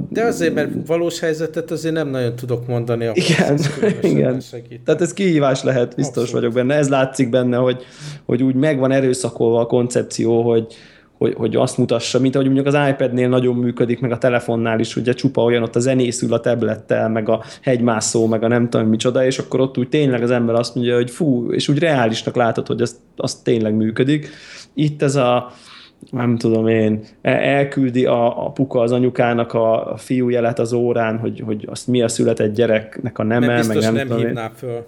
de 0.10 0.24
azért, 0.24 0.54
mert 0.54 0.88
valós 0.88 1.20
helyzetet 1.20 1.72
azért 1.72 1.94
nem 1.94 2.08
nagyon 2.08 2.36
tudok 2.36 2.68
mondani. 2.68 3.10
Igen, 3.14 3.60
igen. 4.12 4.42
Tehát 4.86 5.02
ez 5.02 5.14
kihívás 5.14 5.64
lehet, 5.64 5.96
biztos 5.96 6.24
Abszolút. 6.24 6.32
vagyok 6.32 6.54
benne. 6.54 6.76
Ez 6.76 6.90
látszik 6.90 7.30
benne, 7.30 7.58
hogy, 7.58 7.84
hogy 8.26 8.44
úgy 8.44 8.56
megvan 8.56 8.92
erőszakolva 8.92 9.60
a 9.60 9.66
koncepció, 9.66 10.50
hogy, 10.50 10.66
hogy, 11.18 11.34
hogy 11.34 11.56
azt 11.56 11.78
mutassa, 11.78 12.20
mint 12.20 12.36
ahogy 12.36 12.48
mondjuk 12.48 12.68
az 12.76 12.90
iPad-nél 12.90 13.30
nagyon 13.30 13.56
működik, 13.56 14.00
meg 14.00 14.12
a 14.12 14.18
telefonnál 14.18 14.80
is, 14.80 14.96
ugye 14.96 15.14
csupa 15.14 15.44
olyan, 15.44 15.64
ott 15.64 15.76
a 15.76 15.80
zenészül 15.80 16.34
a 16.34 16.40
tablettel, 16.40 17.10
meg 17.10 17.30
a 17.30 17.44
hegymászó, 17.62 18.28
meg 18.28 18.44
a 18.44 18.48
nem 18.48 18.70
tudom 18.70 18.88
micsoda, 18.88 19.26
és 19.26 19.40
akkor 19.40 19.60
ott 19.60 19.78
úgy 19.78 19.90
tényleg 19.90 20.24
az 20.24 20.32
ember 20.32 20.56
azt 20.56 20.76
mondja, 20.76 20.96
hogy 20.96 21.12
fú, 21.12 21.52
és 21.52 21.68
úgy 21.68 21.80
reálisnak 21.80 22.36
látod, 22.36 22.68
hogy 22.68 22.82
az, 22.82 22.96
az 23.16 23.36
tényleg 23.36 23.74
működik. 23.74 24.30
Itt 24.74 25.02
ez 25.02 25.16
a, 25.16 25.52
nem 26.12 26.38
tudom 26.38 26.68
én, 26.68 27.00
elküldi 27.22 28.06
a, 28.06 28.46
a 28.46 28.50
puka 28.50 28.80
az 28.80 28.92
anyukának 28.92 29.54
a, 29.54 29.92
a 29.92 29.98
fiújelet 29.98 30.60
az 30.60 30.74
órán, 30.74 31.18
hogy, 31.18 31.42
hogy 31.46 31.68
azt 31.70 31.88
mi 31.88 32.02
a 32.02 32.08
született 32.08 32.56
gyereknek 32.56 33.20
a 33.20 33.24
neme, 33.24 33.46
meg 33.46 33.58
biztos 33.58 33.84
nem, 33.84 33.94
nem 33.94 34.08
tudom 34.08 34.26
hívná 34.26 34.44
én. 34.44 34.52
föl. 34.56 34.86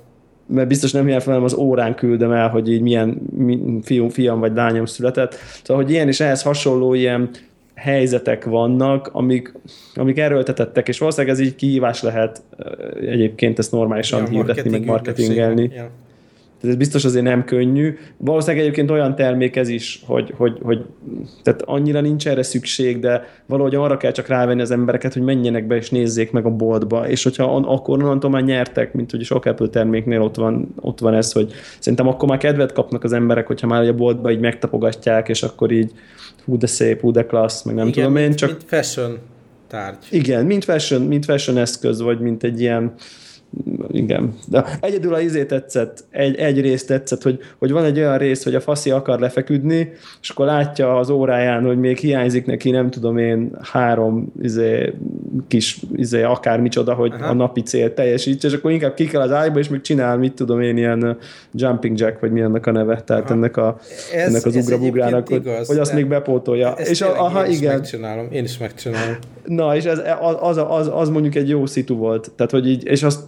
Mert 0.48 0.68
biztos 0.68 0.92
nem 0.92 1.04
hívná 1.04 1.20
fel, 1.20 1.34
hanem 1.34 1.44
az 1.44 1.54
órán 1.54 1.96
küldöm 1.96 2.32
el, 2.32 2.50
hogy 2.50 2.72
így 2.72 2.82
milyen 2.82 3.22
mi, 3.36 3.80
fiúm, 3.82 4.10
fiam 4.10 4.40
vagy 4.40 4.56
lányom 4.56 4.86
született. 4.86 5.36
Szóval, 5.64 5.84
hogy 5.84 5.92
ilyen 5.92 6.08
és 6.08 6.20
ehhez 6.20 6.42
hasonló 6.42 6.94
ilyen 6.94 7.30
helyzetek 7.76 8.46
vannak, 8.46 9.10
amik, 9.12 9.54
amik 9.96 10.18
erőltetettek, 10.18 10.88
és 10.88 11.00
valószínűleg 11.00 11.36
ez 11.36 11.42
így 11.42 11.56
kihívás 11.56 12.02
lehet 12.02 12.42
egyébként 13.02 13.60
ezt 13.60 13.72
normálisan 13.72 14.22
Ja, 14.22 14.28
hirdetni, 14.30 14.70
meg 14.70 14.86
marketing 14.86 15.28
marketingelni. 15.28 15.72
Ja. 15.76 15.90
Ez 16.68 16.76
biztos 16.76 17.06
azért 17.06 17.24
nem 17.24 17.44
könnyű. 17.44 17.98
Valószínűleg 18.18 18.62
egyébként 18.64 18.92
olyan 18.92 19.16
termék 19.16 19.56
ez 19.56 19.68
is, 19.70 20.02
hogy, 20.06 20.34
hogy, 20.38 20.58
hogy 20.64 20.86
tehát 21.44 21.62
annyira 21.62 22.02
nincs 22.02 22.28
erre 22.28 22.44
szükség, 22.44 23.00
de 23.00 23.24
valahogy 23.46 23.76
arra 23.76 23.98
kell 23.98 24.12
csak 24.12 24.28
rávenni 24.28 24.62
az 24.62 24.72
embereket, 24.72 25.14
hogy 25.14 25.22
menjenek 25.22 25.68
be 25.68 25.76
és 25.76 25.90
nézzék 25.90 26.32
meg 26.32 26.46
a 26.46 26.50
boltba. 26.50 27.08
És 27.08 27.24
hogyha 27.24 27.54
on, 27.54 27.64
akkor 27.64 28.04
onnantól 28.04 28.30
már 28.30 28.44
nyertek, 28.44 28.94
mint 28.94 29.12
hogy 29.12 29.24
sok 29.24 29.46
Apple 29.46 29.68
terméknél 29.68 30.22
ott 30.22 30.36
van, 30.36 30.74
ott 30.82 31.00
van 31.00 31.14
ez, 31.14 31.32
hogy 31.32 31.54
szerintem 31.80 32.08
akkor 32.08 32.30
már 32.30 32.38
kedvet 32.38 32.72
kapnak 32.72 33.04
az 33.04 33.14
emberek, 33.14 33.48
hogyha 33.48 33.68
már 33.68 33.88
a 33.88 33.94
boltba 33.94 34.32
így 34.32 34.40
megtapogatják, 34.40 35.30
és 35.30 35.44
akkor 35.44 35.72
így 35.72 35.92
hú 36.46 36.58
de 36.58 36.68
szép, 36.68 37.02
hú 37.02 37.12
de 37.12 37.26
klassz, 37.26 37.64
meg 37.64 37.76
nem 37.76 37.88
Igen, 37.88 38.04
tudom 38.04 38.22
én, 38.22 38.36
csak 38.36 38.50
mint 38.50 38.64
fashion 38.68 39.18
tárgy. 39.68 39.98
igen, 40.12 40.46
mint 40.46 40.64
fashion, 40.64 41.02
mint 41.02 41.26
fashion 41.26 41.58
eszköz, 41.58 42.02
vagy 42.02 42.20
mint 42.20 42.44
egy 42.44 42.62
ilyen 42.62 42.94
igen. 43.92 44.34
De 44.48 44.66
egyedül 44.82 45.14
a 45.14 45.20
izé 45.20 45.46
tetszett, 45.46 46.04
egy, 46.10 46.36
egy 46.36 46.62
rész 46.62 46.86
tetszett, 46.86 47.22
hogy, 47.22 47.40
hogy 47.58 47.72
van 47.72 47.84
egy 47.84 47.98
olyan 47.98 48.18
rész, 48.18 48.44
hogy 48.44 48.56
a 48.56 48.60
faszi 48.60 48.92
akar 48.92 49.20
lefeküdni, 49.20 49.92
és 50.22 50.30
akkor 50.30 50.46
látja 50.46 50.98
az 50.98 51.10
óráján, 51.10 51.64
hogy 51.66 51.80
még 51.80 51.98
hiányzik 51.98 52.46
neki, 52.46 52.70
nem 52.70 52.90
tudom 52.90 53.18
én, 53.18 53.58
három 53.62 54.32
izé, 54.42 54.94
kis 55.48 55.80
izé, 55.96 56.22
akár 56.22 56.60
micsoda, 56.60 56.94
hogy 56.94 57.14
Aha. 57.14 57.30
a 57.30 57.34
napi 57.34 57.62
cél 57.62 57.94
teljesítse, 57.94 58.48
és 58.48 58.54
akkor 58.54 58.72
inkább 58.72 58.94
ki 58.94 59.06
kell 59.06 59.22
az 59.22 59.32
ágyba, 59.32 59.60
és 59.60 59.70
még 59.70 59.82
csinál, 59.82 60.18
mit 60.18 60.34
tudom 60.34 60.62
én, 60.62 60.78
ilyen 60.78 61.04
uh, 61.04 61.16
jumping 61.54 62.00
jack, 62.00 62.20
vagy 62.20 62.32
mi 62.32 62.42
annak 62.42 62.66
a 62.66 62.72
neve, 62.72 63.02
tehát 63.02 63.24
Aha. 63.24 63.34
ennek, 63.34 63.58
a, 63.58 63.78
Ez- 64.14 64.28
ennek 64.28 64.46
az 64.46 64.56
ugrabugrának, 64.56 65.28
hogy, 65.28 65.38
igaz, 65.38 65.68
hogy 65.68 65.78
azt 65.78 65.94
még 65.94 66.08
bepótolja. 66.08 66.76
Ezt 66.76 66.90
és 66.90 67.02
a, 67.02 67.24
aha, 67.24 67.46
én 67.46 67.52
is 67.52 67.58
igen, 67.58 67.74
megcsinálom. 67.74 68.28
Én 68.32 68.44
is 68.44 68.58
megcsinálom. 68.58 69.16
Na, 69.46 69.76
és 69.76 69.84
ez, 69.84 70.00
az, 70.20 70.36
az, 70.40 70.66
az, 70.70 70.90
az 70.94 71.10
mondjuk 71.10 71.36
egy 71.36 71.50
jó 71.50 71.66
szitu 71.66 71.96
volt. 71.96 72.32
Tehát, 72.36 72.52
hogy 72.52 72.68
így, 72.68 72.86
és 72.86 73.04
azt, 73.04 73.20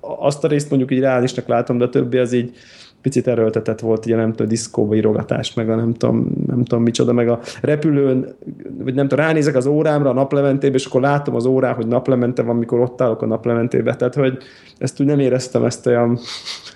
azt 0.00 0.44
a 0.44 0.48
részt 0.48 0.70
mondjuk 0.70 0.90
így 0.90 1.00
reálisnak 1.00 1.46
látom, 1.46 1.78
de 1.78 1.84
a 1.84 1.88
többi 1.88 2.18
az 2.18 2.32
így 2.32 2.56
picit 3.04 3.26
erőltetett 3.26 3.80
volt, 3.80 4.06
ugye 4.06 4.16
nem 4.16 4.30
tudom, 4.30 4.48
diszkóba 4.48 4.94
írogatás, 4.94 5.54
meg 5.54 5.70
a 5.70 5.74
nem 5.74 5.94
tudom, 5.94 6.32
nem 6.46 6.64
tudom 6.64 6.82
micsoda, 6.82 7.12
meg 7.12 7.28
a 7.28 7.40
repülőn, 7.62 8.34
vagy 8.78 8.94
nem 8.94 9.08
tudom, 9.08 9.24
ránézek 9.24 9.56
az 9.56 9.66
órámra, 9.66 10.10
a 10.10 10.12
naplementébe, 10.12 10.74
és 10.74 10.86
akkor 10.86 11.00
látom 11.00 11.34
az 11.34 11.46
órán, 11.46 11.74
hogy 11.74 11.86
naplemente 11.86 12.42
van, 12.42 12.56
mikor 12.56 12.80
ott 12.80 13.00
állok 13.00 13.22
a 13.22 13.26
naplementébe. 13.26 13.96
Tehát, 13.96 14.14
hogy 14.14 14.38
ezt 14.78 15.00
úgy 15.00 15.06
nem 15.06 15.18
éreztem 15.18 15.64
ezt 15.64 15.86
olyan, 15.86 16.18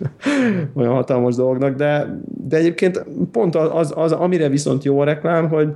olyan 0.77 0.93
hatalmas 0.93 1.35
dolognak, 1.35 1.77
de, 1.77 2.21
de 2.49 2.57
egyébként 2.57 3.05
pont 3.33 3.55
az, 3.55 3.69
az, 3.73 3.93
az, 3.97 4.13
amire 4.13 4.49
viszont 4.49 4.85
jó 4.85 5.01
a 5.01 5.05
reklám, 5.05 5.49
hogy, 5.49 5.69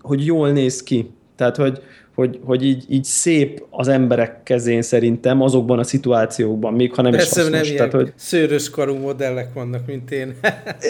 hogy 0.00 0.26
jól 0.26 0.50
néz 0.50 0.82
ki. 0.82 1.10
Tehát, 1.36 1.56
hogy, 1.56 1.82
hogy, 2.18 2.38
hogy 2.44 2.64
így, 2.64 2.84
így 2.88 3.04
szép 3.04 3.64
az 3.70 3.88
emberek 3.88 4.42
kezén 4.42 4.82
szerintem 4.82 5.42
azokban 5.42 5.78
a 5.78 5.82
szituációkban, 5.82 6.74
még 6.74 6.94
ha 6.94 7.02
nem 7.02 7.10
Persze 7.10 7.40
is 7.40 7.46
nem 7.48 7.52
hasznos. 7.52 7.70
ilyen 7.70 7.90
Tehát, 7.90 8.04
hogy, 8.04 8.12
szőrös 8.16 8.70
karú 8.70 8.94
modellek 8.94 9.52
vannak, 9.54 9.86
mint 9.86 10.10
én. 10.10 10.34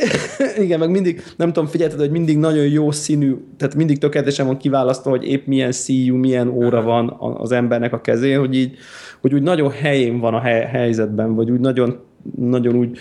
igen, 0.65 0.79
meg 0.79 0.91
mindig, 0.91 1.23
nem 1.37 1.53
tudom, 1.53 1.69
figyelted, 1.69 1.99
hogy 1.99 2.11
mindig 2.11 2.39
nagyon 2.39 2.67
jó 2.67 2.91
színű, 2.91 3.37
tehát 3.57 3.75
mindig 3.75 3.99
tökéletesen 3.99 4.47
van 4.47 4.57
kiválasztva, 4.57 5.11
hogy 5.11 5.25
épp 5.25 5.47
milyen 5.47 5.73
szíjú, 5.73 6.17
milyen 6.17 6.49
óra 6.49 6.83
van 6.83 7.17
az 7.39 7.53
embernek 7.53 7.93
a 7.93 8.01
kezén, 8.01 8.39
hogy 8.39 8.55
így, 8.55 8.77
hogy 9.21 9.35
úgy 9.35 9.43
nagyon 9.43 9.71
helyén 9.71 10.19
van 10.19 10.35
a 10.35 10.41
hely, 10.41 10.65
helyzetben, 10.65 11.35
vagy 11.35 11.51
úgy 11.51 11.61
nagyon, 11.61 11.99
nagyon 12.37 12.75
úgy, 12.75 12.99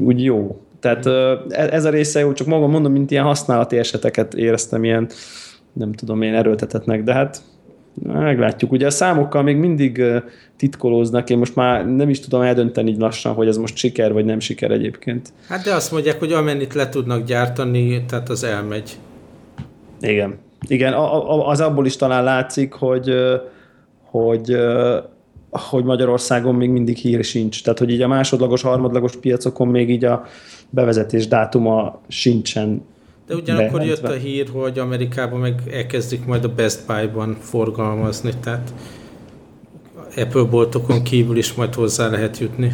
úgy, 0.00 0.24
jó. 0.24 0.60
Tehát 0.80 1.06
ö, 1.06 1.34
e- 1.48 1.72
ez 1.72 1.84
a 1.84 1.90
része 1.90 2.20
jó, 2.20 2.32
csak 2.32 2.46
magam 2.46 2.70
mondom, 2.70 2.92
mint 2.92 3.10
ilyen 3.10 3.24
használati 3.24 3.78
eseteket 3.78 4.34
éreztem 4.34 4.84
ilyen, 4.84 5.08
nem 5.78 5.92
tudom 5.92 6.22
én, 6.22 6.34
erőltetetnek, 6.34 7.02
de 7.02 7.12
hát 7.12 7.42
meglátjuk. 8.02 8.72
Ugye 8.72 8.86
a 8.86 8.90
számokkal 8.90 9.42
még 9.42 9.56
mindig 9.56 10.02
titkolóznak, 10.56 11.30
én 11.30 11.38
most 11.38 11.54
már 11.54 11.86
nem 11.86 12.08
is 12.08 12.20
tudom 12.20 12.40
eldönteni 12.40 12.90
így 12.90 12.98
lassan, 12.98 13.34
hogy 13.34 13.48
ez 13.48 13.56
most 13.56 13.76
siker 13.76 14.12
vagy 14.12 14.24
nem 14.24 14.40
siker 14.40 14.70
egyébként. 14.70 15.32
Hát 15.48 15.64
de 15.64 15.74
azt 15.74 15.92
mondják, 15.92 16.18
hogy 16.18 16.32
amennyit 16.32 16.74
le 16.74 16.88
tudnak 16.88 17.24
gyártani, 17.24 18.04
tehát 18.04 18.28
az 18.28 18.44
elmegy. 18.44 18.96
Igen. 20.00 20.38
Igen, 20.68 20.94
az 21.46 21.60
abból 21.60 21.86
is 21.86 21.96
talán 21.96 22.24
látszik, 22.24 22.72
hogy, 22.72 23.14
hogy, 24.02 24.56
hogy 25.50 25.84
Magyarországon 25.84 26.54
még 26.54 26.70
mindig 26.70 26.96
hír 26.96 27.24
sincs. 27.24 27.62
Tehát, 27.62 27.78
hogy 27.78 27.90
így 27.90 28.02
a 28.02 28.08
másodlagos, 28.08 28.62
harmadlagos 28.62 29.16
piacokon 29.16 29.68
még 29.68 29.90
így 29.90 30.04
a 30.04 30.24
bevezetés 30.70 31.28
dátuma 31.28 32.00
sincsen. 32.08 32.84
De 33.26 33.34
ugyanakkor 33.34 33.82
jött 33.82 34.04
a 34.04 34.12
hír, 34.12 34.48
hogy 34.52 34.78
Amerikában 34.78 35.40
meg 35.40 35.62
elkezdik 35.72 36.26
majd 36.26 36.44
a 36.44 36.48
Best 36.48 36.86
Buy-ban 36.86 37.36
forgalmazni, 37.40 38.32
tehát 38.42 38.72
Apple 40.16 40.42
boltokon 40.42 41.02
kívül 41.02 41.36
is 41.36 41.54
majd 41.54 41.74
hozzá 41.74 42.08
lehet 42.08 42.38
jutni. 42.38 42.72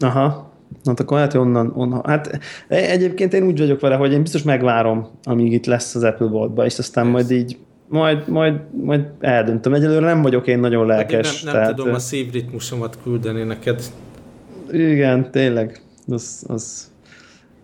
Aha. 0.00 0.52
Na, 0.82 0.90
hát 0.90 1.00
akkor 1.00 1.16
lehet, 1.16 1.32
hogy 1.32 1.40
onnan, 1.40 1.72
onnan. 1.74 2.02
Hát 2.04 2.40
e- 2.68 2.90
egyébként 2.90 3.32
én 3.32 3.46
úgy 3.46 3.58
vagyok 3.58 3.80
vele, 3.80 3.94
hogy 3.94 4.12
én 4.12 4.22
biztos 4.22 4.42
megvárom, 4.42 5.08
amíg 5.22 5.52
itt 5.52 5.66
lesz 5.66 5.94
az 5.94 6.02
Apple 6.02 6.26
boltba, 6.26 6.64
és 6.64 6.78
aztán 6.78 7.06
majd 7.06 7.30
így 7.30 7.58
majd, 7.88 8.28
majd, 8.28 8.54
majd 8.84 9.04
eldöntöm. 9.20 9.74
Egyelőre 9.74 10.06
nem 10.06 10.22
vagyok 10.22 10.46
én 10.46 10.58
nagyon 10.58 10.86
lelkes. 10.86 11.42
nem, 11.42 11.52
nem 11.52 11.62
tehát, 11.62 11.76
tudom 11.76 11.94
a 11.94 11.98
szívritmusomat 11.98 12.98
küldeni 13.02 13.42
neked. 13.42 13.82
Igen, 14.70 15.30
tényleg. 15.30 15.80
Az, 16.08 16.44
az, 16.46 16.90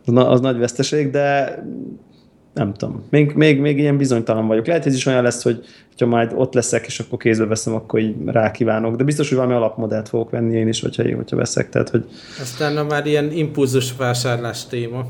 az, 0.05 0.15
az 0.15 0.41
nagy 0.41 0.59
veszteség, 0.59 1.11
de 1.11 1.55
nem 2.55 2.75
tudom. 2.75 3.03
Még, 3.11 3.33
még, 3.35 3.61
még 3.61 3.79
ilyen 3.79 3.97
bizonytalan 3.97 4.47
vagyok. 4.47 4.67
Lehet, 4.67 4.83
hogy 4.83 4.93
ez 4.93 4.99
is 4.99 5.07
olyan 5.07 5.23
lesz, 5.23 5.43
hogy 5.43 5.65
ha 5.99 6.07
majd 6.07 6.33
ott 6.35 6.55
leszek, 6.55 6.87
és 6.87 7.01
akkor 7.01 7.19
kézbe 7.19 7.45
veszem, 7.47 7.75
akkor 7.75 8.01
így 8.01 8.15
rákívánok. 8.27 8.97
De 8.97 9.05
biztos, 9.05 9.29
hogy 9.29 9.37
valami 9.37 9.55
alapmodellt 9.55 10.09
fogok 10.09 10.31
venni 10.31 10.57
én 10.57 10.69
is, 10.69 10.81
hogyha, 10.81 11.03
hogyha 11.17 11.37
veszek. 11.37 11.69
Tehát, 11.69 11.89
hogy 11.89 12.05
Aztán 12.41 12.77
a 12.77 12.85
már 12.85 13.07
ilyen 13.07 13.33
impulzus 13.33 13.97
vásárlás 13.97 14.67
téma. 14.67 15.07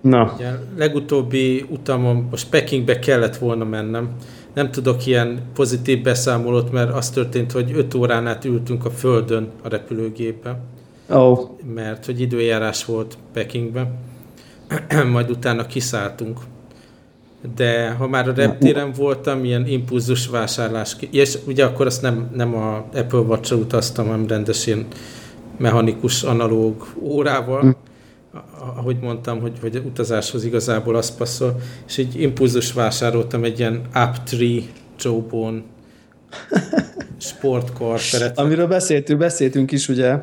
na, 0.00 0.32
Ugye, 0.36 0.50
legutóbbi 0.76 1.64
utamon, 1.68 2.26
most 2.30 2.48
Pekingbe 2.48 2.98
kellett 2.98 3.36
volna 3.36 3.64
mennem. 3.64 4.08
Nem 4.54 4.70
tudok 4.70 5.06
ilyen 5.06 5.40
pozitív 5.54 6.02
beszámolót, 6.02 6.72
mert 6.72 6.94
az 6.94 7.10
történt, 7.10 7.52
hogy 7.52 7.72
5 7.74 7.94
órán 7.94 8.26
át 8.26 8.44
ültünk 8.44 8.84
a 8.84 8.90
földön 8.90 9.48
a 9.62 9.68
repülőgépen, 9.68 10.56
ó, 11.12 11.16
oh, 11.16 11.50
mert 11.74 12.06
hogy 12.06 12.20
időjárás 12.20 12.84
volt 12.84 13.18
Pekingben. 13.32 13.98
Majd 15.12 15.30
utána 15.30 15.66
kiszálltunk. 15.66 16.38
De 17.56 17.90
ha 17.90 18.08
már 18.08 18.28
a 18.28 18.32
reptéren 18.34 18.92
voltam, 18.92 19.44
ilyen 19.44 19.66
impulzus 19.66 20.26
vásárlás, 20.26 20.96
és 21.10 21.38
ugye 21.46 21.64
akkor 21.64 21.86
azt 21.86 22.02
nem, 22.02 22.30
nem 22.34 22.54
a 22.54 22.76
Apple 22.94 23.18
watch 23.18 23.52
utaztam, 23.52 24.06
hanem 24.06 24.26
rendes 24.26 24.66
ilyen 24.66 24.86
mechanikus 25.58 26.22
analóg 26.22 26.86
órával, 27.02 27.60
Hm. 27.60 27.68
Ahogy 28.76 28.98
mondtam, 29.00 29.40
hogy, 29.40 29.58
hogy 29.60 29.82
utazáshoz 29.86 30.44
igazából 30.44 30.96
az 30.96 31.16
passzol, 31.16 31.60
és 31.86 31.96
így 31.96 32.20
impulzus 32.20 32.72
vásároltam 32.72 33.44
egy 33.44 33.58
ilyen 33.58 33.74
Up 33.74 33.94
3 33.94 34.68
Jawbone 34.98 35.62
sportkarperet. 37.18 38.38
amiről 38.38 38.66
beszéltünk, 38.66 39.18
beszéltünk 39.18 39.72
is, 39.72 39.88
ugye, 39.88 40.18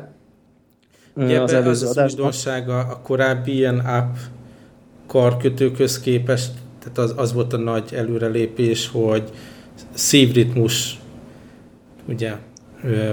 Ugye 1.14 1.40
az 1.40 1.52
az, 1.52 1.56
előző 1.56 1.86
az 1.86 1.96
adásban. 1.96 2.24
újdonsága 2.24 2.78
a 2.78 3.00
korábbi 3.02 3.52
ilyen 3.52 3.78
app 3.78 4.14
karkötőköz 5.06 6.00
képest, 6.00 6.50
tehát 6.92 7.10
az, 7.10 7.14
az 7.16 7.32
volt 7.32 7.52
a 7.52 7.56
nagy 7.56 7.94
előrelépés, 7.94 8.88
hogy 8.92 9.22
szívritmus 9.94 10.98
ugye 12.08 12.32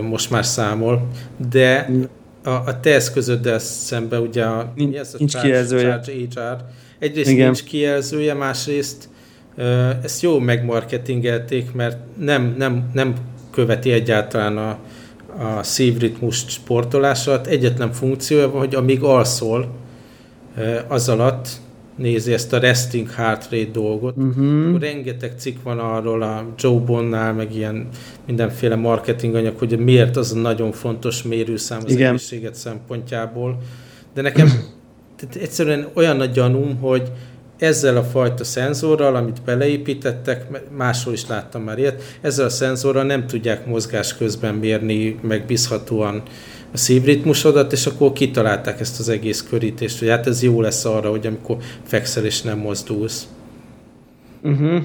most 0.01 0.29
már 0.29 0.45
számol, 0.45 1.07
de 1.49 1.89
a, 2.43 2.49
a 2.49 2.79
te 2.79 2.93
eszközöddel 2.93 3.59
szemben 3.59 4.21
ugye 4.21 4.43
a, 4.43 4.71
Nincs- 4.75 4.91
mi 4.91 4.97
ez 4.97 5.13
a 5.13 5.17
nincs 5.17 5.31
charge, 5.31 5.47
kijelzője. 5.47 5.89
Charge 5.89 6.11
HR, 6.11 6.57
egyrészt 6.99 7.29
Igen. 7.29 7.45
nincs 7.45 7.63
kijelzője, 7.63 8.33
másrészt 8.33 9.09
ezt 10.03 10.21
jó 10.21 10.39
megmarketingelték, 10.39 11.73
mert 11.73 11.97
nem, 12.17 12.55
nem, 12.57 12.89
nem 12.93 13.15
követi 13.51 13.91
egyáltalán 13.91 14.57
a, 14.57 14.77
a 15.37 15.63
szívritmus 15.63 16.43
sportolását. 16.47 17.47
Egyetlen 17.47 17.91
funkciója 17.91 18.49
van, 18.49 18.59
hogy 18.59 18.75
amíg 18.75 19.03
alszol, 19.03 19.67
az 20.87 21.09
alatt 21.09 21.47
nézi 21.95 22.33
ezt 22.33 22.53
a 22.53 22.59
resting 22.59 23.09
heart 23.11 23.47
rate 23.51 23.71
dolgot. 23.71 24.15
Uh-huh. 24.17 24.79
Rengeteg 24.79 25.33
cikk 25.37 25.63
van 25.63 25.79
arról 25.79 26.21
a 26.21 26.53
Joe 26.57 26.79
Bonnál, 26.79 27.33
meg 27.33 27.55
ilyen 27.55 27.87
mindenféle 28.25 28.75
marketing 28.75 29.35
anyag, 29.35 29.57
hogy 29.57 29.79
miért 29.79 30.15
az 30.17 30.31
a 30.31 30.39
nagyon 30.39 30.71
fontos 30.71 31.23
mérőszám 31.23 31.79
az 31.85 31.91
Igen. 31.91 32.07
egészséget 32.07 32.55
szempontjából. 32.55 33.57
De 34.13 34.21
nekem 34.21 34.47
tehát 35.17 35.35
egyszerűen 35.35 35.87
olyan 35.93 36.17
nagy 36.17 36.31
gyanúm, 36.31 36.77
hogy 36.79 37.11
ezzel 37.57 37.97
a 37.97 38.03
fajta 38.03 38.43
szenzorral, 38.43 39.15
amit 39.15 39.41
beleépítettek, 39.45 40.45
máshol 40.77 41.13
is 41.13 41.27
láttam 41.27 41.61
már 41.61 41.77
ilyet, 41.77 42.17
ezzel 42.21 42.45
a 42.45 42.49
szenzorral 42.49 43.03
nem 43.03 43.27
tudják 43.27 43.65
mozgás 43.65 44.17
közben 44.17 44.55
mérni 44.55 45.19
megbízhatóan 45.21 46.23
a 46.75 46.77
szívritmusodat, 46.77 47.71
és 47.71 47.85
akkor 47.85 48.13
kitalálták 48.13 48.79
ezt 48.79 48.99
az 48.99 49.09
egész 49.09 49.45
körítést, 49.49 49.99
hogy 49.99 50.09
hát 50.09 50.27
ez 50.27 50.43
jó 50.43 50.61
lesz 50.61 50.85
arra, 50.85 51.09
hogy 51.09 51.27
amikor 51.27 51.57
fekszel 51.83 52.25
és 52.25 52.41
nem 52.41 52.57
mozdulsz. 52.57 53.27
Uh-huh. 54.43 54.81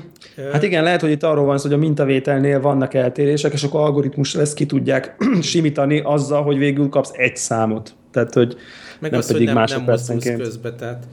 Hát 0.52 0.62
igen, 0.62 0.82
lehet, 0.82 1.00
hogy 1.00 1.10
itt 1.10 1.22
arról 1.22 1.44
van 1.44 1.58
szó, 1.58 1.68
hogy 1.68 1.76
a 1.76 1.80
mintavételnél 1.80 2.60
vannak 2.60 2.94
eltérések, 2.94 3.52
és 3.52 3.62
akkor 3.62 3.80
algoritmus 3.80 4.34
ezt 4.34 4.54
ki 4.54 4.66
tudják 4.66 5.16
simítani 5.40 6.00
azzal, 6.04 6.42
hogy 6.42 6.58
végül 6.58 6.88
kapsz 6.88 7.10
egy 7.12 7.36
számot. 7.36 7.94
Tehát, 8.12 8.34
hogy 8.34 8.56
Meg 9.00 9.10
nem 9.10 9.20
az, 9.20 9.26
pedig 9.26 9.48
hogy 9.48 10.24
nem, 10.24 10.38
közbe. 10.38 10.74
Tehát. 10.74 11.06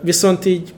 Viszont 0.00 0.44
így 0.44 0.74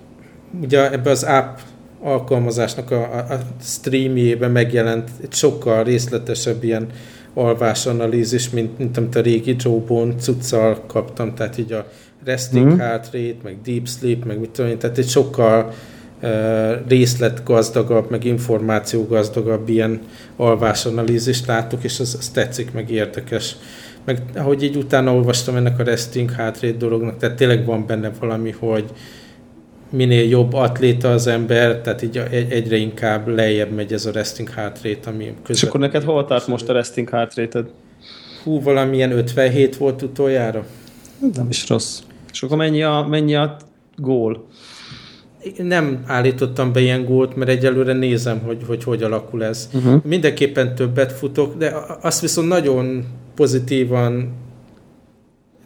ugye 0.62 0.93
ebbe 0.93 1.11
az 1.11 1.23
app 1.23 1.59
alkalmazásnak 2.00 2.91
a, 2.91 3.02
a 3.14 3.38
streamjében 3.61 4.50
megjelent 4.50 5.11
egy 5.23 5.33
sokkal 5.33 5.85
részletesebb 5.85 6.64
ilyen 6.64 6.87
alvásanalízis, 7.35 8.51
mint, 8.51 8.79
mint 8.79 8.97
amit 8.97 9.17
a 9.17 9.21
régi 9.21 9.57
Joe 9.59 10.15
cuccal 10.19 10.85
kaptam, 10.87 11.35
tehát 11.35 11.59
így 11.59 11.73
a 11.73 11.87
resting 12.25 12.67
mm. 12.67 12.79
heart 12.79 13.05
rate, 13.05 13.37
meg 13.43 13.57
deep 13.65 13.89
sleep, 13.89 14.25
meg 14.25 14.39
mit 14.39 14.51
tudom 14.51 14.71
én, 14.71 14.79
tehát 14.79 14.99
egy 14.99 15.09
sokkal 15.09 15.73
uh, 16.23 16.89
részletgazdagabb, 16.89 18.11
meg 18.11 18.25
információ 18.25 19.07
gazdagabb 19.07 19.69
ilyen 19.69 20.01
alvásanalízist 20.37 21.47
látok, 21.47 21.85
és 21.85 22.01
az, 22.01 22.17
az 22.19 22.29
tetszik, 22.29 22.73
meg 22.73 22.91
érdekes. 22.91 23.57
Meg 24.05 24.23
ahogy 24.35 24.62
így 24.62 24.77
utána 24.77 25.15
olvastam 25.15 25.57
ennek 25.57 25.79
a 25.79 25.83
resting 25.83 26.31
heart 26.31 26.61
rate 26.61 26.77
dolognak, 26.77 27.17
tehát 27.17 27.37
tényleg 27.37 27.65
van 27.65 27.87
benne 27.87 28.11
valami, 28.21 28.51
hogy 28.51 28.85
minél 29.92 30.28
jobb 30.28 30.52
atléta 30.52 31.11
az 31.11 31.26
ember, 31.26 31.80
tehát 31.80 32.02
így 32.02 32.22
egyre 32.49 32.76
inkább 32.76 33.28
lejjebb 33.28 33.70
megy 33.70 33.92
ez 33.92 34.06
a 34.06 34.12
resting 34.12 34.50
heart 34.50 34.82
rate, 34.82 35.11
ami 35.11 35.25
közben... 35.25 35.37
És 35.49 35.62
akkor 35.62 35.80
neked 35.80 36.02
hol 36.02 36.25
tart 36.25 36.46
most 36.46 36.68
a 36.68 36.72
resting 36.72 37.08
heart 37.08 37.34
rate-ed? 37.34 37.66
Hú, 38.44 38.61
valamilyen 38.61 39.12
57 39.12 39.76
volt 39.76 40.02
utoljára. 40.02 40.66
Nem 41.34 41.49
is 41.49 41.68
rossz. 41.68 42.00
És 42.32 42.42
akkor 42.42 42.56
mennyi 42.56 42.82
a, 42.82 43.06
mennyi 43.11 43.34
a 43.34 43.56
gól? 43.96 44.46
Nem 45.56 46.02
állítottam 46.06 46.72
be 46.72 46.80
ilyen 46.80 47.04
gólt, 47.04 47.37
mert 47.37 47.50
egyelőre 47.50 47.92
nézem, 47.92 48.38
hogy 48.38 48.62
hogy, 48.66 48.84
hogy 48.84 49.02
alakul 49.02 49.44
ez. 49.44 49.68
Uh-huh. 49.75 50.04
Mindenképpen 50.04 50.75
többet 50.75 51.12
futok, 51.12 51.56
de 51.56 51.75
azt 52.00 52.20
viszont 52.20 52.49
nagyon 52.49 53.04
pozitívan 53.34 54.32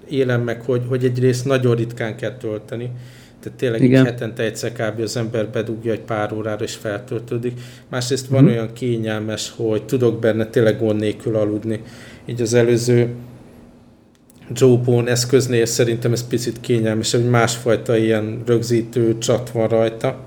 élem 0.09 0.43
meg, 0.43 0.61
hogy, 0.61 0.83
hogy 0.89 1.05
egyrészt 1.05 1.45
nagyon 1.45 1.75
ritkán 1.75 2.17
kell 2.17 2.37
tölteni. 2.37 2.91
Tehát 3.47 3.61
tényleg 3.61 3.83
Igen. 3.83 4.01
így 4.01 4.07
hetente 4.07 4.43
egyszer 4.43 4.73
kb. 4.73 5.01
az 5.01 5.17
ember 5.17 5.49
bedugja 5.49 5.93
egy 5.93 6.01
pár 6.01 6.33
órára 6.33 6.65
és 6.65 6.75
feltöltődik. 6.75 7.61
Másrészt 7.89 8.27
van 8.27 8.45
mm. 8.45 8.47
olyan 8.47 8.73
kényelmes, 8.73 9.53
hogy 9.57 9.85
tudok 9.85 10.21
benne 10.21 10.47
tényleg 10.47 10.79
gond 10.79 11.01
nélkül 11.01 11.37
aludni. 11.37 11.83
Így 12.25 12.41
az 12.41 12.55
előző 12.55 13.09
Joe 14.53 14.77
Bone 14.77 15.11
eszköznél 15.11 15.67
szerintem 15.67 16.13
ez 16.13 16.27
picit 16.27 16.61
kényelmes, 16.61 17.11
hogy 17.11 17.29
másfajta 17.29 17.97
ilyen 17.97 18.43
rögzítő 18.47 19.19
csat 19.19 19.51
van 19.51 19.69
rajta 19.69 20.25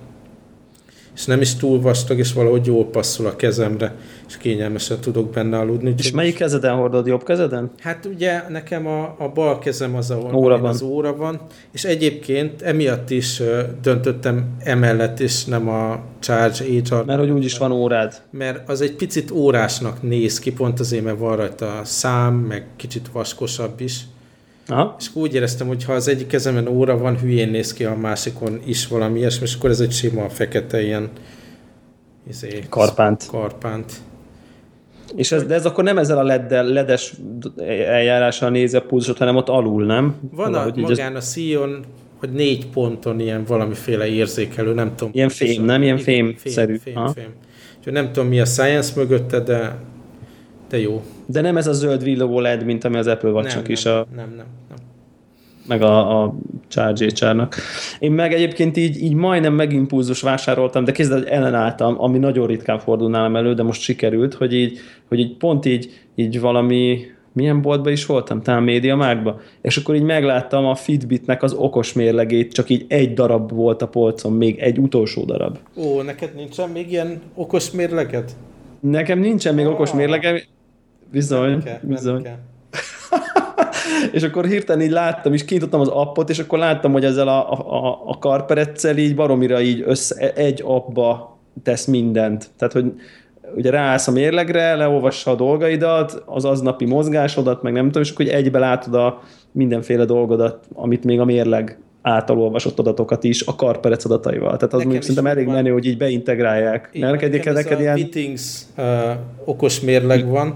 és 1.19 1.25
nem 1.25 1.41
is 1.41 1.55
túl 1.55 1.81
vastag, 1.81 2.17
és 2.17 2.33
valahogy 2.33 2.65
jól 2.65 2.85
passzol 2.85 3.25
a 3.25 3.35
kezemre, 3.35 3.95
és 4.29 4.37
kényelmesen 4.37 4.99
tudok 4.99 5.29
benne 5.29 5.57
aludni. 5.57 5.93
És 5.97 6.11
melyik 6.11 6.35
kezeden 6.35 6.75
hordod? 6.75 7.07
Jobb 7.07 7.23
kezeden? 7.23 7.71
Hát 7.79 8.05
ugye 8.05 8.43
nekem 8.49 8.87
a, 8.87 9.15
a 9.17 9.31
bal 9.33 9.59
kezem 9.59 9.95
az, 9.95 10.11
ahol 10.11 10.35
óra 10.35 10.57
van. 10.57 10.69
az 10.69 10.81
óra 10.81 11.15
van, 11.15 11.41
és 11.71 11.83
egyébként 11.83 12.61
emiatt 12.61 13.09
is 13.09 13.41
döntöttem 13.81 14.55
emellett, 14.59 15.19
és 15.19 15.45
nem 15.45 15.69
a 15.69 15.99
Charge 16.19 16.63
age 16.63 17.03
Mert 17.05 17.19
hogy 17.19 17.29
úgyis 17.29 17.57
van 17.57 17.71
órád. 17.71 18.21
Mert 18.31 18.69
az 18.69 18.81
egy 18.81 18.95
picit 18.95 19.31
órásnak 19.31 20.01
néz 20.01 20.39
ki, 20.39 20.51
pont 20.51 20.79
azért, 20.79 21.03
mert 21.03 21.19
van 21.19 21.35
rajta 21.35 21.79
a 21.79 21.85
szám, 21.85 22.33
meg 22.33 22.65
kicsit 22.75 23.09
vaskosabb 23.11 23.81
is. 23.81 24.01
Aha. 24.67 24.95
És 24.99 25.09
úgy 25.13 25.35
éreztem, 25.35 25.67
hogy 25.67 25.83
ha 25.83 25.93
az 25.93 26.07
egyik 26.07 26.27
kezemen 26.27 26.67
óra 26.67 26.97
van, 26.97 27.19
hülyén 27.19 27.49
néz 27.49 27.73
ki 27.73 27.85
a 27.85 27.95
másikon 27.95 28.59
is 28.65 28.87
valami 28.87 29.19
ilyesmi, 29.19 29.45
és 29.45 29.55
akkor 29.55 29.69
ez 29.69 29.79
egy 29.79 29.91
sima 29.91 30.29
fekete 30.29 30.81
ilyen 30.81 31.09
izé, 32.29 32.63
karpánt. 32.69 33.25
karpánt. 33.27 33.93
És 35.15 35.31
ez, 35.31 35.43
de 35.43 35.53
ez 35.53 35.65
akkor 35.65 35.83
nem 35.83 35.97
ezzel 35.97 36.17
a 36.17 36.23
leddel, 36.23 36.65
ledes 36.65 37.13
eljárással 37.67 38.49
nézi 38.49 38.75
a 38.75 38.81
pulzusot, 38.81 39.17
hanem 39.17 39.35
ott 39.35 39.49
alul, 39.49 39.85
nem? 39.85 40.15
Van 40.31 40.53
a, 40.53 40.71
magán 40.75 41.15
ez... 41.15 41.17
a 41.17 41.27
szíjon, 41.27 41.83
hogy 42.19 42.31
négy 42.31 42.67
ponton 42.67 43.19
ilyen 43.19 43.43
valamiféle 43.43 44.07
érzékelő, 44.07 44.73
nem 44.73 44.95
tudom. 44.95 45.13
Ilyen 45.13 45.29
fém, 45.29 45.63
nem? 45.63 45.81
Ilyen 45.81 45.97
fém-szerű. 45.97 46.77
Fém, 46.77 46.93
fém, 46.93 47.07
fém. 47.07 47.33
Úgyhogy 47.77 47.93
nem 47.93 48.11
tudom 48.11 48.29
mi 48.29 48.39
a 48.39 48.45
science 48.45 48.91
mögötte, 48.95 49.39
de 49.39 49.75
de 50.69 50.79
jó. 50.79 51.03
De 51.25 51.41
nem 51.41 51.57
ez 51.57 51.67
a 51.67 51.73
zöld 51.73 52.03
villogó 52.03 52.39
LED, 52.39 52.65
mint 52.65 52.83
ami 52.83 52.97
az 52.97 53.07
Apple 53.07 53.29
watch 53.29 53.69
is 53.69 53.85
a... 53.85 54.07
Nem, 54.15 54.33
nem. 54.37 54.45
Meg 55.69 55.81
a, 55.81 56.23
a 56.23 56.35
hr 56.75 57.47
Én 57.99 58.11
meg 58.11 58.33
egyébként 58.33 58.77
így, 58.77 59.01
így 59.01 59.13
majdnem 59.13 59.53
megimpulzus 59.53 60.21
vásároltam, 60.21 60.83
de 60.83 60.91
kézzel, 60.91 61.27
ellenálltam, 61.27 62.01
ami 62.01 62.17
nagyon 62.17 62.47
ritkán 62.47 62.79
fordul 62.79 63.09
nálam 63.09 63.35
elő, 63.35 63.53
de 63.53 63.63
most 63.63 63.81
sikerült, 63.81 64.33
hogy 64.33 64.53
így, 64.53 64.79
hogy 65.07 65.19
így 65.19 65.37
pont 65.37 65.65
így, 65.65 65.89
így 66.15 66.39
valami 66.39 66.99
milyen 67.31 67.61
boltban 67.61 67.91
is 67.91 68.05
voltam, 68.05 68.41
talán 68.41 68.63
média 68.63 68.95
mágba, 68.95 69.39
és 69.61 69.77
akkor 69.77 69.95
így 69.95 70.03
megláttam 70.03 70.65
a 70.65 70.75
Fitbitnek 70.75 71.43
az 71.43 71.53
okos 71.53 71.93
mérlegét, 71.93 72.53
csak 72.53 72.69
így 72.69 72.85
egy 72.87 73.13
darab 73.13 73.51
volt 73.51 73.81
a 73.81 73.87
polcon, 73.87 74.33
még 74.33 74.59
egy 74.59 74.77
utolsó 74.77 75.25
darab. 75.25 75.57
Ó, 75.75 76.01
neked 76.01 76.35
nincsen 76.35 76.69
még 76.69 76.91
ilyen 76.91 77.21
okos 77.35 77.71
mérleget? 77.71 78.31
Nekem 78.79 79.19
nincsen 79.19 79.55
még 79.55 79.65
okos 79.65 79.93
mérlegem, 79.93 80.39
Bizony, 81.11 81.63
bizony. 81.81 82.27
És 84.11 84.23
akkor 84.23 84.45
hirtelen 84.45 84.81
így 84.81 84.91
láttam, 84.91 85.33
és 85.33 85.45
kinyitottam 85.45 85.79
az 85.79 85.87
appot, 85.87 86.29
és 86.29 86.39
akkor 86.39 86.59
láttam, 86.59 86.91
hogy 86.91 87.05
ezzel 87.05 87.27
a, 87.27 87.51
a, 87.51 88.01
a 88.05 88.17
karpereccel 88.17 88.97
így 88.97 89.15
baromira 89.15 89.61
így 89.61 89.83
össze, 89.85 90.33
egy 90.33 90.61
appba 90.65 91.37
tesz 91.63 91.85
mindent. 91.85 92.49
Tehát, 92.57 92.73
hogy 92.73 92.93
ugye 93.55 93.69
ráállsz 93.69 94.07
a 94.07 94.11
mérlegre, 94.11 94.75
leolvassa 94.75 95.31
a 95.31 95.35
dolgaidat, 95.35 96.23
az 96.25 96.45
aznapi 96.45 96.85
mozgásodat, 96.85 97.61
meg 97.61 97.73
nem 97.73 97.85
tudom, 97.85 98.01
és 98.01 98.11
akkor 98.11 98.27
egybe 98.27 98.59
látod 98.59 98.93
a 98.93 99.21
mindenféle 99.51 100.05
dolgodat, 100.05 100.67
amit 100.73 101.03
még 101.03 101.19
a 101.19 101.25
mérleg 101.25 101.79
által 102.01 102.39
olvasott 102.39 102.79
adatokat 102.79 103.23
is 103.23 103.45
a 103.45 103.55
karperec 103.55 104.05
adataival. 104.05 104.57
Tehát 104.57 104.73
az 104.73 104.81
mondjuk 104.81 105.01
szerintem 105.01 105.25
elég 105.25 105.45
van. 105.45 105.53
menő, 105.53 105.71
hogy 105.71 105.85
így 105.85 105.97
beintegrálják. 105.97 106.89
Igen, 106.91 107.11
neked, 107.11 107.31
neked, 107.31 107.53
neked 107.53 107.79
ilyen... 107.79 107.93
Meetings 107.93 108.61
uh, 108.77 108.85
okos 109.45 109.79
mérleg 109.79 110.27
van, 110.27 110.55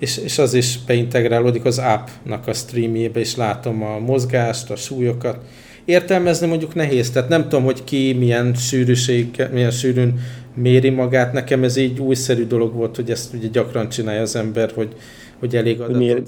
és, 0.00 0.16
és 0.16 0.38
az 0.38 0.54
is 0.54 0.78
beintegrálódik 0.86 1.64
az 1.64 1.78
app-nak 1.78 2.46
a 2.46 2.52
streamjébe, 2.52 3.20
és 3.20 3.36
látom 3.36 3.82
a 3.82 3.98
mozgást, 3.98 4.70
a 4.70 4.76
súlyokat. 4.76 5.38
Értelmezni 5.84 6.46
mondjuk 6.46 6.74
nehéz, 6.74 7.10
tehát 7.10 7.28
nem 7.28 7.42
tudom, 7.42 7.64
hogy 7.64 7.84
ki 7.84 8.12
milyen 8.12 8.54
sűrűség, 8.54 9.46
milyen 9.52 9.70
sűrűn 9.70 10.20
méri 10.54 10.90
magát. 10.90 11.32
Nekem 11.32 11.64
ez 11.64 11.76
így 11.76 11.98
újszerű 11.98 12.46
dolog 12.46 12.74
volt, 12.74 12.96
hogy 12.96 13.10
ezt 13.10 13.34
ugye 13.34 13.48
gyakran 13.48 13.88
csinálja 13.88 14.20
az 14.20 14.36
ember, 14.36 14.70
hogy, 14.74 14.94
hogy 15.38 15.56
elég 15.56 15.80
adatot 15.80 15.98
Mér? 15.98 16.22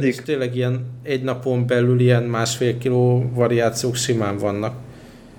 És 0.00 0.16
tényleg 0.24 0.56
ilyen 0.56 0.86
egy 1.02 1.22
napon 1.22 1.66
belül 1.66 2.00
ilyen 2.00 2.22
másfél 2.22 2.78
kiló 2.78 3.30
variációk 3.34 3.94
simán 3.94 4.38
vannak. 4.38 4.74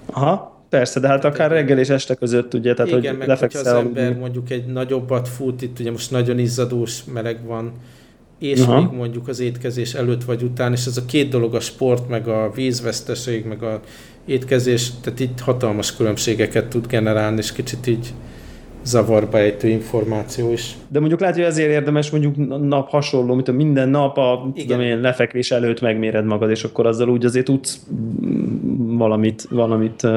Aha. 0.06 0.59
Persze, 0.70 1.00
de 1.00 1.08
hát 1.08 1.26
akár 1.26 1.52
reggel 1.52 1.80
és 1.80 1.90
este 1.90 2.16
között, 2.16 2.54
ugye, 2.54 2.74
tehát 2.74 2.92
Igen, 2.92 3.10
hogy 3.10 3.18
meg 3.18 3.28
lefekszel. 3.28 3.78
az 3.78 3.84
ember 3.84 4.18
mondjuk 4.18 4.50
egy 4.50 4.66
nagyobbat 4.66 5.28
fut, 5.28 5.62
itt 5.62 5.80
ugye 5.80 5.92
most 5.92 6.12
nagyon 6.12 6.40
izzadós 6.40 7.04
meleg 7.14 7.46
van, 7.46 7.72
és 8.40 8.62
Aha. 8.62 8.82
még 8.82 8.92
mondjuk 8.92 9.28
az 9.28 9.40
étkezés 9.40 9.94
előtt 9.94 10.24
vagy 10.24 10.44
után, 10.44 10.72
és 10.72 10.86
ez 10.86 10.98
a 10.98 11.06
két 11.06 11.30
dolog, 11.30 11.56
a 11.56 11.60
sport, 11.60 12.10
meg 12.10 12.28
a 12.28 12.52
vízveszteség, 12.56 13.46
meg 13.46 13.64
a 13.64 13.80
étkezés, 14.26 14.92
tehát 15.02 15.20
itt 15.20 15.40
hatalmas 15.40 15.96
különbségeket 15.96 16.68
tud 16.68 16.88
generálni, 16.88 17.38
és 17.38 17.52
kicsit 17.52 17.88
így 17.88 18.14
zavarba 18.84 19.38
ejtő 19.38 19.68
információ 19.68 20.52
is. 20.52 20.76
De 20.88 21.00
mondjuk 21.00 21.20
lehet, 21.20 21.36
hogy 21.36 21.44
ezért 21.44 21.72
érdemes 21.72 22.10
mondjuk 22.10 22.62
nap 22.68 22.90
hasonló, 22.90 23.34
mint 23.34 23.48
a 23.48 23.52
minden 23.52 23.90
nap 23.90 24.18
a 24.18 24.52
tudom 24.56 24.82
én, 24.82 25.00
lefekvés 25.00 25.52
előtt 25.52 25.82
megméred 25.82 26.26
magad, 26.26 26.50
és 26.50 26.64
akkor 26.64 26.86
azzal 26.86 27.10
úgy 27.10 27.26
azért 27.26 27.46
tudsz 27.46 27.86
valamit, 28.78 29.48
valamit 29.50 30.08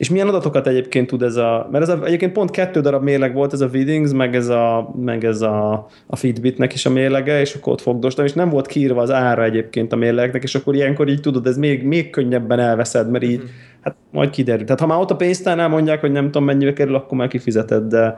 és 0.00 0.10
milyen 0.10 0.28
adatokat 0.28 0.66
egyébként 0.66 1.06
tud 1.06 1.22
ez 1.22 1.36
a... 1.36 1.68
Mert 1.70 1.88
ez 1.88 1.88
a, 1.88 2.04
egyébként 2.04 2.32
pont 2.32 2.50
kettő 2.50 2.80
darab 2.80 3.02
mérleg 3.02 3.34
volt, 3.34 3.52
ez 3.52 3.60
a 3.60 3.66
Widdings, 3.66 4.12
meg 4.12 4.34
ez 4.34 4.48
a, 4.48 4.94
meg 5.00 5.24
ez 5.24 5.40
a, 5.40 5.88
a 6.06 6.16
Fitbitnek 6.16 6.74
is 6.74 6.86
a 6.86 6.90
mérlege, 6.90 7.40
és 7.40 7.54
akkor 7.54 7.72
ott 7.72 7.80
fogdostam, 7.80 8.24
és 8.24 8.32
nem 8.32 8.48
volt 8.48 8.66
kiírva 8.66 9.02
az 9.02 9.10
ára 9.10 9.44
egyébként 9.44 9.92
a 9.92 9.96
mérlegnek, 9.96 10.42
és 10.42 10.54
akkor 10.54 10.74
ilyenkor 10.74 11.08
így 11.08 11.20
tudod, 11.20 11.46
ez 11.46 11.56
még, 11.56 11.82
még 11.82 12.10
könnyebben 12.10 12.58
elveszed, 12.58 13.10
mert 13.10 13.24
így, 13.24 13.34
uh-huh. 13.34 13.50
hát 13.80 13.94
majd 14.10 14.30
kiderül. 14.30 14.64
Tehát 14.64 14.80
ha 14.80 14.86
már 14.86 14.98
ott 14.98 15.10
a 15.10 15.16
pénztárnál 15.16 15.68
mondják, 15.68 16.00
hogy 16.00 16.12
nem 16.12 16.24
tudom 16.24 16.44
mennyibe 16.44 16.72
kerül, 16.72 16.94
akkor 16.94 17.18
már 17.18 17.28
kifizeted, 17.28 17.82
de 17.82 18.16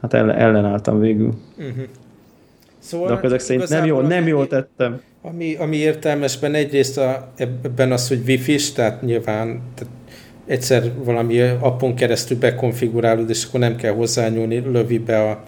hát 0.00 0.14
ellen, 0.14 0.36
ellenálltam 0.36 1.00
végül. 1.00 1.32
Uh-huh. 1.58 1.84
Szóval 2.78 3.06
De 3.06 3.12
akkor 3.12 3.24
ezek 3.24 3.40
szerint 3.40 3.68
nem 3.68 3.84
jól, 3.84 4.02
nem 4.02 4.26
jól 4.26 4.46
tettem. 4.46 5.00
Ami, 5.22 5.54
ami 5.54 5.76
értelmesben 5.76 6.54
egyrészt 6.54 6.98
a, 6.98 7.32
ebben 7.36 7.92
az, 7.92 8.08
hogy 8.08 8.20
wifi-s, 8.26 8.72
tehát 8.72 9.02
nyilván 9.02 9.60
tehát 9.74 9.92
egyszer 10.52 10.90
valami 11.04 11.40
appon 11.40 11.94
keresztül 11.94 12.38
bekonfigurálod, 12.38 13.30
és 13.30 13.44
akkor 13.44 13.60
nem 13.60 13.76
kell 13.76 13.92
hozzányúlni, 13.92 14.58
lövi 14.58 14.98
be 14.98 15.30
a 15.30 15.42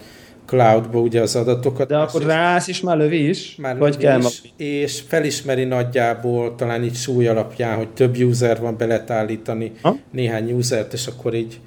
cloudba 0.45 0.99
ugye 0.99 1.21
az 1.21 1.35
adatokat. 1.35 1.87
De 1.87 1.97
akkor 1.97 2.23
rász 2.23 2.67
is 2.67 2.81
már 2.81 2.97
lövi 2.97 3.29
is? 3.29 3.55
Már 3.55 3.77
vagy 3.77 3.97
kell 3.97 4.19
is, 4.19 4.41
és 4.57 5.01
felismeri 5.07 5.63
nagyjából, 5.63 6.55
talán 6.55 6.83
így 6.83 6.95
súly 6.95 7.27
alapján, 7.27 7.77
hogy 7.77 7.89
több 7.89 8.17
user 8.17 8.59
van, 8.59 8.77
be 8.77 8.85
lehet 8.85 9.09
állítani 9.09 9.71
ha? 9.81 9.97
néhány 10.11 10.51
usert, 10.51 10.93
és 10.93 11.07
akkor 11.07 11.33
így 11.33 11.59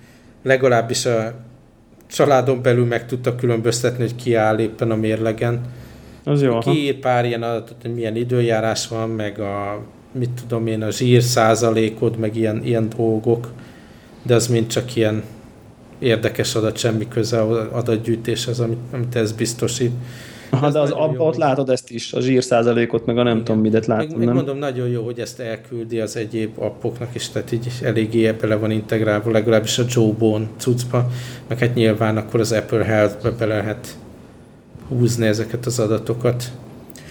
legalábbis 0.42 1.06
a 1.06 1.34
családon 2.06 2.62
belül 2.62 2.86
meg 2.86 3.06
tudta 3.06 3.34
különböztetni, 3.34 4.02
hogy 4.02 4.14
ki 4.14 4.34
áll 4.34 4.58
éppen 4.58 4.90
a 4.90 4.96
mérlegen. 4.96 5.60
Az 6.24 6.42
jó. 6.42 6.58
Kiír 6.58 6.98
pár 6.98 7.24
ilyen 7.24 7.42
adatot, 7.42 7.76
hogy 7.82 7.94
milyen 7.94 8.16
időjárás 8.16 8.88
van, 8.88 9.10
meg 9.10 9.38
a 9.38 9.82
mit 10.12 10.30
tudom 10.30 10.66
én, 10.66 10.82
a 10.82 10.90
zsír 10.90 11.22
százalékod, 11.22 12.16
meg 12.16 12.36
ilyen, 12.36 12.64
ilyen 12.64 12.88
dolgok, 12.96 13.52
de 14.22 14.34
az 14.34 14.46
mind 14.46 14.66
csak 14.66 14.96
ilyen 14.96 15.22
érdekes 15.98 16.54
adat, 16.54 16.76
semmi 16.76 17.08
köze 17.08 17.40
adatgyűjtéshez, 17.72 18.60
amit, 18.60 18.78
amit 18.92 19.16
ez 19.16 19.32
biztosít. 19.32 19.92
Aha, 20.50 20.70
de 20.70 20.78
az 20.78 20.90
abban 20.90 21.26
ott 21.26 21.36
látod 21.36 21.70
ezt 21.70 21.90
is, 21.90 22.12
a 22.12 22.20
zsír 22.20 22.44
százalékot, 22.44 23.06
meg 23.06 23.18
a 23.18 23.22
nem 23.22 23.32
Igen. 23.32 23.44
tudom 23.44 23.60
midet 23.60 23.86
látom, 23.86 24.18
meg, 24.18 24.26
nem? 24.26 24.34
mondom, 24.34 24.58
nagyon 24.58 24.88
jó, 24.88 25.04
hogy 25.04 25.20
ezt 25.20 25.40
elküldi 25.40 26.00
az 26.00 26.16
egyéb 26.16 26.58
appoknak 26.58 27.14
is, 27.14 27.28
tehát 27.28 27.52
így 27.52 27.68
eléggé 27.82 28.32
bele 28.32 28.54
van 28.54 28.70
integrálva, 28.70 29.30
legalábbis 29.30 29.78
a 29.78 29.84
Bone 30.18 30.46
cuccba, 30.56 31.10
meg 31.48 31.58
hát 31.58 31.74
nyilván 31.74 32.16
akkor 32.16 32.40
az 32.40 32.52
Apple 32.52 32.84
Health-be 32.84 33.30
bele 33.30 33.56
lehet 33.56 33.96
húzni 34.88 35.26
ezeket 35.26 35.66
az 35.66 35.78
adatokat. 35.78 36.44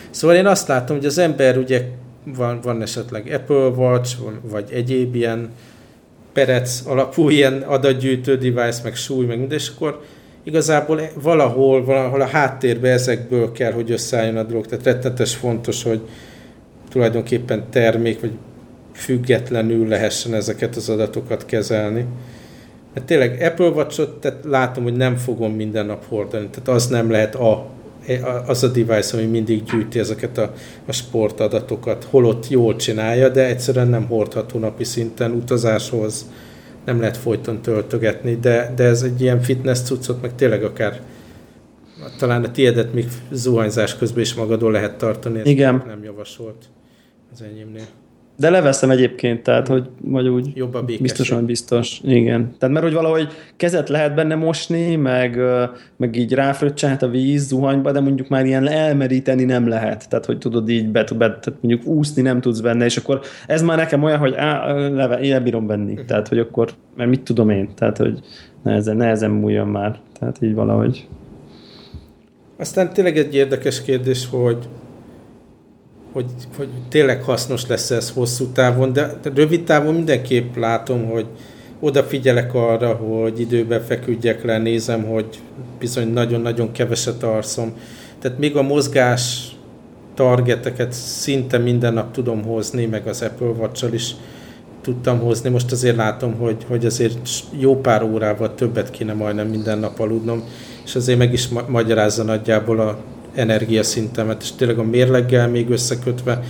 Szóval 0.10 0.36
én 0.36 0.46
azt 0.46 0.68
látom, 0.68 0.96
hogy 0.96 1.06
az 1.06 1.18
ember 1.18 1.58
ugye 1.58 1.88
van, 2.36 2.60
van 2.62 2.82
esetleg 2.82 3.32
Apple 3.34 3.68
Watch, 3.68 4.18
vagy 4.42 4.70
egyéb 4.72 5.16
ilyen 5.16 5.52
perec 6.34 6.84
alapú 6.86 7.30
ilyen 7.38 7.62
adatgyűjtő 7.62 8.38
device, 8.38 8.82
meg 8.84 8.96
súly, 8.96 9.26
meg 9.26 9.38
minden, 9.38 9.58
és 9.58 9.72
akkor 9.76 10.02
igazából 10.44 11.02
valahol, 11.22 11.86
valahol 11.86 12.22
a 12.22 12.28
háttérbe 12.28 12.90
ezekből 12.90 13.52
kell, 13.52 13.72
hogy 13.72 13.92
összeálljon 13.92 14.38
a 14.38 14.44
dolog. 14.44 14.66
Tehát 14.66 14.86
rettenetes 14.86 15.36
fontos, 15.36 15.84
hogy 15.84 16.02
tulajdonképpen 16.90 17.70
termék, 17.70 18.20
vagy 18.20 18.32
függetlenül 18.94 19.88
lehessen 19.88 20.34
ezeket 20.34 20.76
az 20.76 20.90
adatokat 20.90 21.46
kezelni. 21.46 22.06
Mert 22.94 23.06
tényleg 23.06 23.42
Apple 23.42 23.68
Watch-ot 23.68 24.20
tehát 24.20 24.44
látom, 24.44 24.84
hogy 24.84 24.96
nem 24.96 25.16
fogom 25.16 25.54
minden 25.54 25.86
nap 25.86 26.06
hordani, 26.08 26.48
tehát 26.48 26.68
az 26.68 26.88
nem 26.88 27.12
lehet 27.12 27.36
a 27.36 27.77
az 28.46 28.64
a 28.64 28.68
device, 28.68 29.18
ami 29.18 29.26
mindig 29.26 29.64
gyűjti 29.64 30.00
ezeket 30.00 30.38
a, 30.38 30.54
a 30.86 30.92
sportadatokat, 30.92 32.04
holott 32.04 32.50
jól 32.50 32.76
csinálja, 32.76 33.30
de 33.30 33.46
egyszerűen 33.46 33.88
nem 33.88 34.06
hordható 34.06 34.60
napi 34.60 34.84
szinten 34.84 35.32
utazáshoz, 35.32 36.26
nem 36.86 37.00
lehet 37.00 37.18
folyton 37.18 37.62
töltögetni, 37.62 38.36
de, 38.36 38.74
de 38.76 38.84
ez 38.84 39.02
egy 39.02 39.22
ilyen 39.22 39.42
fitness 39.42 39.80
cuccot, 39.80 40.22
meg 40.22 40.36
tényleg 40.36 40.64
akár 40.64 41.02
talán 42.18 42.44
a 42.44 42.52
tiédet 42.52 42.94
még 42.94 43.06
zuhanyzás 43.32 43.98
közben 43.98 44.22
is 44.22 44.34
magadon 44.34 44.72
lehet 44.72 44.98
tartani, 44.98 45.40
ez 45.40 45.46
Igen. 45.46 45.84
nem 45.88 46.04
javasolt 46.04 46.66
az 47.34 47.42
enyémnél. 47.42 47.88
De 48.40 48.50
leveszem 48.50 48.90
egyébként, 48.90 49.44
tehát 49.44 49.68
hogy 49.68 49.90
vagy 50.02 50.28
úgy 50.28 50.52
Jobb 50.56 50.74
a 50.74 50.84
biztosan 50.84 51.46
biztos. 51.46 52.02
Igen. 52.04 52.56
Tehát 52.58 52.74
mert 52.76 52.86
hogy 52.86 52.96
valahogy 52.96 53.28
kezet 53.56 53.90
lehet 53.90 54.16
benne 54.16 54.36
mosni, 54.36 54.96
meg, 54.96 55.40
meg 55.96 56.16
így 56.16 56.34
ráfröccselhet 56.34 57.04
a 57.04 57.08
víz 57.08 57.48
zuhanyba, 57.48 57.92
de 57.92 58.00
mondjuk 58.00 58.28
már 58.28 58.46
ilyen 58.46 58.68
elmeríteni 58.68 59.44
nem 59.44 59.68
lehet. 59.68 60.10
Tehát 60.10 60.26
hogy 60.26 60.38
tudod 60.38 60.70
így 60.70 60.88
be, 60.88 61.04
be 61.04 61.26
tehát 61.28 61.62
mondjuk 61.62 61.86
úszni 61.86 62.22
nem 62.22 62.42
tudsz 62.42 62.60
benne, 62.60 62.86
és 62.86 62.98
akkor 62.98 63.22
ez 63.48 63.62
már 63.62 63.78
nekem 63.78 64.04
olyan, 64.04 64.20
hogy 64.20 64.34
á, 64.36 64.72
leve, 64.74 65.20
én 65.20 65.44
bírom 65.44 65.68
venni. 65.68 65.92
Uh-huh. 65.92 66.06
Tehát 66.06 66.28
hogy 66.28 66.40
akkor, 66.40 66.70
mert 66.98 67.10
mit 67.10 67.22
tudom 67.22 67.50
én, 67.50 67.70
tehát 67.76 67.98
hogy 67.98 68.20
nehezen, 68.64 68.98
nehezen 68.98 69.32
múljon 69.32 69.68
már. 69.68 70.00
Tehát 70.20 70.38
így 70.42 70.54
valahogy. 70.54 71.08
Aztán 72.58 72.94
tényleg 72.94 73.18
egy 73.18 73.36
érdekes 73.36 73.82
kérdés, 73.82 74.28
hogy 74.32 74.58
hogy, 76.14 76.26
hogy 76.58 76.68
tényleg 76.90 77.24
hasznos 77.24 77.68
lesz 77.68 77.92
ez 77.92 78.12
hosszú 78.12 78.46
távon, 78.46 78.94
de, 78.94 79.20
de 79.22 79.32
rövid 79.36 79.64
távon 79.64 79.94
mindenképp 79.94 80.56
látom, 80.56 81.06
hogy 81.06 81.26
odafigyelek 81.80 82.54
arra, 82.54 82.94
hogy 82.94 83.40
időben 83.40 83.82
feküdjek 83.82 84.44
le, 84.44 84.58
nézem, 84.58 85.04
hogy 85.04 85.26
bizony 85.80 86.08
nagyon-nagyon 86.08 86.72
keveset 86.72 87.24
arszom. 87.24 87.74
Tehát 88.20 88.38
még 88.38 88.56
a 88.56 88.62
mozgás 88.62 89.56
targeteket 90.14 90.92
szinte 90.92 91.58
minden 91.58 91.94
nap 91.94 92.12
tudom 92.12 92.44
hozni, 92.44 92.86
meg 92.86 93.08
az 93.08 93.22
Apple 93.22 93.48
watch 93.48 93.94
is 93.94 94.16
tudtam 94.82 95.20
hozni. 95.20 95.50
Most 95.50 95.72
azért 95.72 95.96
látom, 95.96 96.34
hogy, 96.34 96.66
hogy 96.68 96.86
azért 96.86 97.30
jó 97.60 97.82
pár 97.82 98.04
órával 98.04 98.56
többet 98.56 98.90
kéne 98.90 99.14
majdnem 99.14 99.48
minden 99.48 99.80
nap 99.80 100.00
aludnom, 100.00 100.44
és 100.86 100.96
azért 100.96 101.18
meg 101.18 101.34
is 101.34 101.48
ma- 101.48 101.66
magyarázza 101.68 102.24
nagyjából 102.24 102.80
a 102.80 102.98
energiaszintemet, 103.36 104.42
és 104.42 104.52
tényleg 104.52 104.78
a 104.78 104.84
mérleggel 104.84 105.48
még 105.48 105.70
összekötve, 105.70 106.44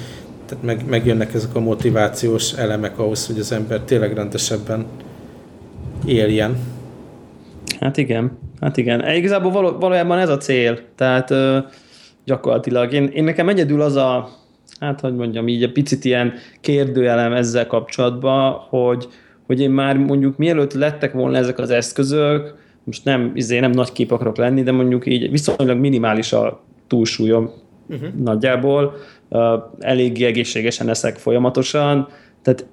tehát 0.46 0.64
meg, 0.64 0.90
megjönnek 0.90 1.34
ezek 1.34 1.56
a 1.56 1.60
motivációs 1.60 2.54
elemek 2.54 3.00
ahhoz, 3.00 3.28
hogy 3.28 3.40
az 3.40 3.52
ember 3.52 3.80
tényleg 3.80 4.14
rendesebben 4.14 4.86
éljen. 6.06 6.58
Hát 7.80 7.98
igen, 7.98 8.38
hát 8.62 8.78
igen. 8.78 9.02
E, 9.02 9.16
igazából 9.16 9.52
való, 9.52 9.72
valójában 9.72 10.18
ez 10.18 10.30
a 10.30 10.38
cél, 10.38 10.80
tehát 10.96 11.32
ö, 11.32 11.58
gyakorlatilag 12.26 12.94
én, 12.94 13.08
én 13.08 13.24
nekem 13.24 13.50
egyedül 13.50 13.82
az 13.82 13.96
a, 13.96 14.30
hát 14.80 15.00
hogy 15.00 15.16
mondjam 15.16 15.48
így, 15.48 15.64
a 15.64 15.72
picit 15.72 16.06
ilyen 16.06 16.34
kérdőjelem 16.62 17.34
ezzel 17.34 17.68
kapcsolatban, 17.68 18.52
hogy, 18.70 19.08
hogy 19.46 19.62
én 19.62 19.72
már 19.72 19.98
mondjuk 19.98 20.38
mielőtt 20.38 20.74
lettek 20.74 21.14
volna 21.14 21.38
ezek 21.38 21.60
az 21.60 21.70
eszközök, 21.70 22.56
most 22.84 23.06
nem, 23.06 23.32
izé, 23.34 23.60
nem 23.60 23.72
nagy 23.72 23.92
kép 23.92 24.12
akarok 24.12 24.38
lenni, 24.38 24.64
de 24.64 24.72
mondjuk 24.72 25.06
így 25.06 25.32
viszonylag 25.32 25.78
minimális 25.78 26.34
a 26.34 26.66
túlsúlyom 26.88 27.52
uh-huh. 27.90 28.14
nagyjából, 28.14 28.96
eléggé 29.80 30.26
egészségesen 30.26 30.90
eszek 30.90 31.18
folyamatosan, 31.18 32.08
tehát, 32.42 32.66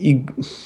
így, 0.00 0.20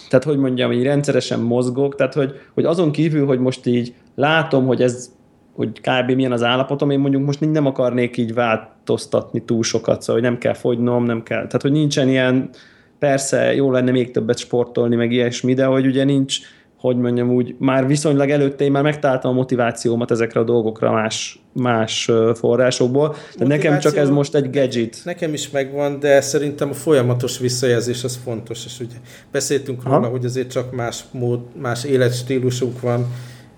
tehát 0.09 0.25
hogy 0.25 0.39
mondjam, 0.39 0.73
így 0.73 0.83
rendszeresen 0.83 1.41
mozgok, 1.41 1.95
tehát 1.95 2.15
hogy, 2.15 2.33
hogy 2.55 2.65
azon 2.65 2.93
kívül, 2.93 3.27
hogy 3.27 3.39
most 3.39 3.67
így 3.67 3.95
látom, 4.15 4.67
hogy 4.67 4.83
ez 4.83 5.13
hogy 5.55 5.81
kb. 5.81 6.11
milyen 6.11 6.33
az 6.33 6.43
állapotom, 6.43 6.91
én 6.91 6.99
mondjuk 6.99 7.25
most 7.25 7.41
nem 7.41 7.67
akarnék 7.67 8.17
így 8.17 8.35
változtatni 8.35 9.45
túl 9.45 9.63
sokat, 9.63 10.03
szóval 10.03 10.23
hogy 10.23 10.31
nem 10.31 10.39
kell 10.39 10.53
fogynom, 10.53 11.05
nem 11.05 11.23
kell, 11.23 11.47
tehát 11.47 11.63
hogy 11.63 11.73
nincsen 11.73 12.09
ilyen, 12.09 12.51
persze 12.99 13.55
jó 13.55 13.71
lenne 13.71 13.91
még 13.91 14.11
többet 14.11 14.39
sportolni, 14.39 14.97
meg 14.97 15.13
ilyesmi, 15.13 15.55
de 15.55 15.65
hogy 15.65 15.87
ugye 15.87 16.05
nincs, 16.05 16.39
hogy 16.85 16.97
mondjam 16.97 17.31
úgy, 17.31 17.55
már 17.59 17.87
viszonylag 17.87 18.31
előtte 18.31 18.65
én 18.65 18.71
már 18.71 18.83
megtaláltam 18.83 19.31
a 19.31 19.35
motivációmat 19.35 20.11
ezekre 20.11 20.41
a 20.41 20.45
dolgokra 20.45 20.93
más, 20.93 21.43
más 21.53 22.11
forrásokból. 22.35 23.15
De 23.39 23.47
nekem 23.47 23.79
csak 23.79 23.97
ez 23.97 24.09
most 24.09 24.35
egy 24.35 24.51
gadget. 24.51 25.01
Nekem 25.05 25.33
is 25.33 25.51
megvan, 25.51 26.01
de 26.01 26.21
szerintem 26.21 26.69
a 26.71 26.73
folyamatos 26.73 27.39
visszajelzés 27.39 28.05
az 28.05 28.21
fontos, 28.25 28.65
és 28.65 28.81
ugye 28.81 28.95
beszéltünk 29.31 29.83
ha? 29.83 29.95
róla, 29.95 30.09
hogy 30.09 30.25
azért 30.25 30.51
csak 30.51 30.75
más 30.75 31.05
mód, 31.11 31.41
más 31.61 31.85
életstílusunk 31.85 32.81
van. 32.81 33.07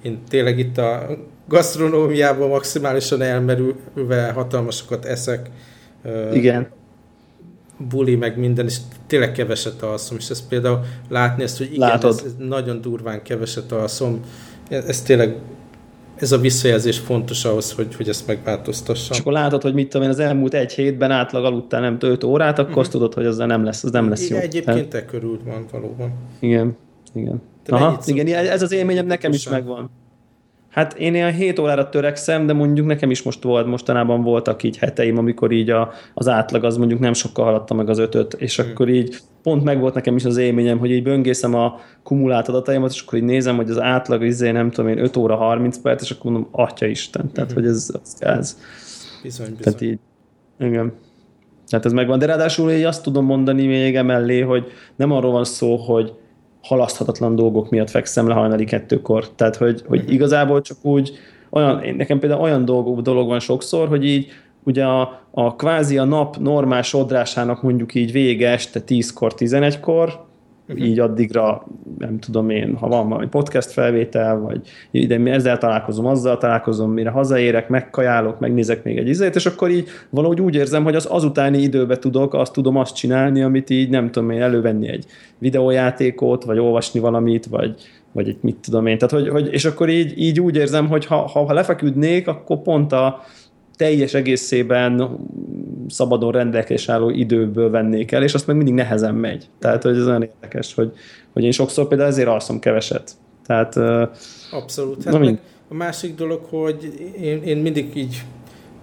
Én 0.03 0.19
tényleg 0.29 0.59
itt 0.59 0.79
a 0.79 1.07
gasztronómiában 1.49 2.49
maximálisan 2.49 3.23
elmerülve 3.23 4.33
hatalmasokat 4.35 5.05
eszek. 5.05 5.51
Igen 6.33 6.69
buli, 7.79 8.15
meg 8.15 8.39
minden, 8.39 8.67
és 8.67 8.77
tényleg 9.07 9.33
keveset 9.33 9.83
alszom, 9.83 10.17
és 10.17 10.31
ez 10.31 10.47
például 10.49 10.81
látni 11.09 11.43
ezt, 11.43 11.59
hogy 11.59 11.73
igen, 11.73 11.91
ez, 12.03 12.23
ez 12.25 12.35
nagyon 12.39 12.81
durván 12.81 13.23
keveset 13.23 13.73
alszom, 13.73 14.21
ez, 14.69 15.03
tényleg 15.03 15.37
ez 16.17 16.33
a 16.33 16.39
visszajelzés 16.39 16.99
fontos 16.99 17.45
ahhoz, 17.45 17.73
hogy, 17.73 17.95
hogy 17.95 18.09
ezt 18.09 18.27
megváltoztassam. 18.27 19.13
És 19.13 19.21
akkor 19.21 19.33
látod, 19.33 19.63
hogy 19.63 19.75
mit 19.75 19.89
tudom 19.89 20.07
én, 20.07 20.13
az 20.13 20.19
elmúlt 20.19 20.55
egy 20.55 20.73
hétben 20.73 21.11
átlag 21.11 21.45
aludtál 21.45 21.81
nem 21.81 21.97
5 22.01 22.25
órát, 22.25 22.59
akkor 22.59 22.79
azt 22.79 22.91
tudod, 22.91 23.15
hogy 23.15 23.27
az 23.27 23.37
nem 23.37 23.65
lesz, 23.65 23.85
az 23.85 23.91
nem 23.91 24.09
lesz 24.09 24.25
igen, 24.25 24.37
jó. 24.37 24.45
Egyébként 24.45 24.89
te 24.89 25.05
körül 25.05 25.41
van 25.45 25.67
valóban. 25.73 26.13
Igen, 26.41 26.77
igen. 27.15 27.43
Aha, 27.69 28.01
igen, 28.05 28.27
ez 28.47 28.63
az 28.63 28.73
élményem 28.73 29.07
nekem 29.07 29.33
is 29.33 29.49
megvan. 29.49 29.91
Hát 30.77 30.99
én 30.99 31.15
ilyen 31.15 31.33
7 31.33 31.59
órára 31.59 31.89
törekszem, 31.89 32.47
de 32.47 32.53
mondjuk 32.53 32.87
nekem 32.87 33.11
is 33.11 33.23
most 33.23 33.43
volt, 33.43 33.67
mostanában 33.67 34.23
voltak 34.23 34.63
így 34.63 34.79
heteim, 34.79 35.19
amikor 35.19 35.53
így 35.53 35.71
a, 35.71 35.93
az 36.15 36.29
átlag 36.29 36.65
az 36.65 36.77
mondjuk 36.77 37.01
nem 37.01 37.13
sokkal 37.13 37.45
haladta 37.45 37.75
meg 37.75 37.89
az 37.89 37.99
ötöt, 37.99 38.35
és 38.35 38.61
hmm. 38.61 38.71
akkor 38.71 38.89
így 38.89 39.17
pont 39.43 39.65
meg 39.65 39.81
volt 39.81 39.95
nekem 39.95 40.17
is 40.17 40.25
az 40.25 40.37
élményem, 40.37 40.79
hogy 40.79 40.91
így 40.91 41.03
böngészem 41.03 41.55
a 41.55 41.81
kumulált 42.03 42.49
adataimat, 42.49 42.91
és 42.91 43.03
akkor 43.03 43.19
így 43.19 43.25
nézem, 43.25 43.57
hogy 43.57 43.71
az 43.71 43.81
átlag 43.81 44.23
izé, 44.23 44.51
nem 44.51 44.71
tudom 44.71 44.91
én, 44.91 44.99
5 44.99 45.17
óra 45.17 45.37
30 45.37 45.79
perc, 45.79 46.03
és 46.03 46.11
akkor 46.11 46.31
mondom, 46.31 46.49
atya 46.53 46.87
Isten, 46.87 47.33
tehát 47.33 47.53
hmm. 47.53 47.61
hogy 47.61 47.71
ez, 47.71 47.91
az 48.03 48.17
gáz. 48.19 48.59
Bizony, 49.23 49.47
bizony. 49.47 49.63
Tehát 49.63 49.81
így, 49.81 49.99
igen. 50.59 50.93
Tehát 51.69 51.85
ez 51.85 51.93
megvan, 51.93 52.19
de 52.19 52.27
ráadásul 52.27 52.71
így 52.71 52.83
azt 52.83 53.03
tudom 53.03 53.25
mondani 53.25 53.67
még 53.67 53.97
emellé, 53.97 54.41
hogy 54.41 54.67
nem 54.97 55.13
arról 55.13 55.33
van 55.33 55.45
szó, 55.45 55.77
hogy 55.77 56.13
halaszthatatlan 56.67 57.35
dolgok 57.35 57.71
miatt 57.71 57.91
fekszem 57.91 58.29
le 58.29 58.35
hajnali 58.35 58.65
kettőkor. 58.65 59.29
Tehát, 59.29 59.57
hogy, 59.57 59.83
hogy 59.87 60.03
mhm. 60.03 60.13
igazából 60.13 60.61
csak 60.61 60.77
úgy, 60.83 61.13
olyan, 61.51 61.83
nekem 61.97 62.19
például 62.19 62.41
olyan 62.41 62.65
dolgok, 62.65 63.01
dolog 63.01 63.29
van 63.29 63.41
sokszor, 63.41 63.89
hogy 63.89 64.05
így 64.05 64.27
ugye 64.65 64.85
a, 64.85 65.21
a 65.31 65.57
kvázi 65.57 65.99
a 65.99 66.05
nap 66.05 66.37
normál 66.37 66.83
sodrásának 66.83 67.63
mondjuk 67.63 67.95
így 67.95 68.13
vége 68.13 68.51
este 68.51 68.81
10-kor, 68.87 69.33
11-kor, 69.37 70.26
uh-huh. 70.69 70.87
így 70.87 70.99
addigra, 70.99 71.67
nem 71.99 72.19
tudom 72.19 72.51
én, 72.51 72.77
ha 72.77 72.89
van 72.89 73.09
valami 73.09 73.27
podcast 73.27 73.71
felvétel, 73.71 74.39
vagy 74.39 74.61
ide 74.91 75.31
ezzel 75.31 75.59
találkozom, 75.59 76.07
azzal 76.07 76.39
találkozom, 76.39 76.93
mire 76.93 77.11
hazaérek, 77.11 77.69
megkajálok, 77.69 78.41
megnézek 78.41 78.85
még 78.85 78.99
egy 78.99 79.09
izét, 79.09 79.35
és 79.35 79.47
akkor 79.47 79.71
így 79.71 79.89
valahogy 80.11 80.41
úgy 80.41 80.55
érzem, 80.55 80.85
hogy 80.85 80.95
az 80.95 81.07
azutáni 81.07 81.59
időbe 81.59 81.99
tudok, 81.99 82.35
azt 82.35 82.53
tudom 82.53 82.77
azt 82.77 82.95
csinálni, 82.95 83.43
amit 83.43 83.71
így 83.71 83.91
nem 83.91 84.11
tudom 84.11 84.31
én 84.31 84.43
elővenni 84.43 84.89
egy 84.89 85.05
videójátékot, 85.39 86.45
vagy 86.45 86.59
olvasni 86.59 87.01
valamit, 87.01 87.47
vagy, 87.47 87.75
vagy 88.13 88.29
egy 88.29 88.39
mit 88.41 88.57
tudom 88.57 88.87
én. 88.87 88.99
Tehát, 88.99 89.15
hogy, 89.15 89.29
hogy, 89.33 89.53
és 89.53 89.65
akkor 89.65 89.89
így, 89.89 90.19
így 90.19 90.41
úgy 90.41 90.57
érzem, 90.57 90.89
hogy 90.89 91.07
ha, 91.07 91.17
ha, 91.17 91.45
ha 91.45 91.53
lefeküdnék, 91.53 92.29
akkor 92.29 92.63
pont 92.63 92.93
a, 92.93 93.23
teljes 93.77 94.15
egészében 94.15 95.19
szabadon 95.89 96.33
rendelkezés 96.33 96.89
álló 96.89 97.11
időből 97.11 97.71
vennék 97.71 98.13
el, 98.13 98.23
és 98.23 98.35
azt 98.35 98.47
meg 98.47 98.57
mindig 98.57 98.75
nehezen 98.75 99.15
megy. 99.15 99.49
Tehát, 99.59 99.83
hogy 99.83 99.97
ez 99.97 100.07
olyan 100.07 100.23
érdekes, 100.23 100.75
hogy, 100.75 100.93
hogy 101.33 101.45
én 101.45 101.51
sokszor 101.51 101.89
például 101.89 102.11
ezért 102.11 102.29
alszom 102.29 102.59
keveset. 102.59 103.11
Tehát, 103.47 103.77
Abszolút. 104.51 105.05
Hát 105.05 105.19
meg 105.19 105.39
a 105.69 105.75
másik 105.75 106.15
dolog, 106.15 106.41
hogy 106.49 107.11
én, 107.21 107.43
én 107.43 107.57
mindig 107.57 107.91
így 107.95 108.23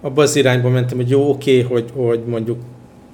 abba 0.00 0.22
az 0.22 0.36
irányba 0.36 0.68
mentem, 0.68 0.96
hogy 0.96 1.10
jó, 1.10 1.28
oké, 1.28 1.60
hogy, 1.60 1.90
hogy 1.94 2.20
mondjuk 2.26 2.58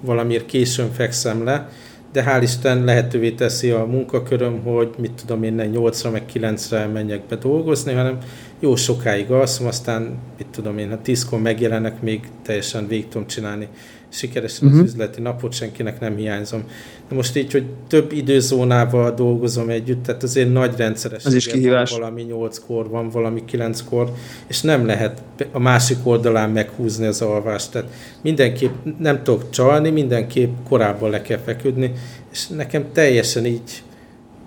valamiért 0.00 0.46
későn 0.46 0.90
fekszem 0.90 1.44
le, 1.44 1.68
de 2.12 2.24
hál' 2.26 2.42
Isten 2.42 2.84
lehetővé 2.84 3.30
teszi 3.30 3.70
a 3.70 3.84
munkaköröm, 3.84 4.62
hogy 4.62 4.90
mit 4.98 5.12
tudom 5.12 5.42
én, 5.42 5.70
8-ra 5.74 6.12
meg 6.12 6.22
9-re 6.34 6.86
menjek 6.86 7.22
be 7.28 7.36
dolgozni, 7.36 7.92
hanem 7.92 8.18
jó 8.60 8.76
sokáig 8.76 9.30
alszom, 9.30 9.66
aztán 9.66 10.18
mit 10.38 10.46
tudom 10.46 10.78
én, 10.78 10.90
ha 10.90 11.02
tízkor 11.02 11.40
megjelenek, 11.40 12.02
még 12.02 12.28
teljesen 12.42 12.86
végig 12.86 13.08
tudom 13.08 13.26
csinálni 13.26 13.68
sikeresen 14.10 14.68
uh-huh. 14.68 14.82
az 14.82 14.86
mhm. 14.86 15.00
üzleti 15.00 15.20
napot, 15.20 15.52
senkinek 15.52 16.00
nem 16.00 16.16
hiányzom. 16.16 16.64
De 17.08 17.14
most 17.14 17.36
így, 17.36 17.52
hogy 17.52 17.64
több 17.88 18.12
időzónával 18.12 19.14
dolgozom 19.14 19.68
együtt, 19.68 20.02
tehát 20.02 20.22
azért 20.22 20.52
nagy 20.52 20.76
rendszeres. 20.76 21.24
Az 21.24 21.34
is 21.34 21.46
kihívás. 21.46 21.90
Van 21.90 22.00
valami 22.00 22.22
nyolckor, 22.22 22.88
van 22.88 23.08
valami 23.08 23.44
kilenckor, 23.44 24.12
és 24.46 24.60
nem 24.60 24.86
lehet 24.86 25.22
a 25.52 25.58
másik 25.58 25.98
oldalán 26.02 26.50
meghúzni 26.50 27.06
az 27.06 27.22
alvást. 27.22 27.70
Tehát 27.70 27.88
mindenképp 28.22 28.72
nem 28.98 29.22
tudok 29.22 29.50
csalni, 29.50 29.90
mindenképp 29.90 30.52
korábban 30.68 31.10
le 31.10 31.22
kell 31.22 31.38
feküdni, 31.38 31.92
és 32.32 32.46
nekem 32.46 32.84
teljesen 32.92 33.46
így 33.46 33.82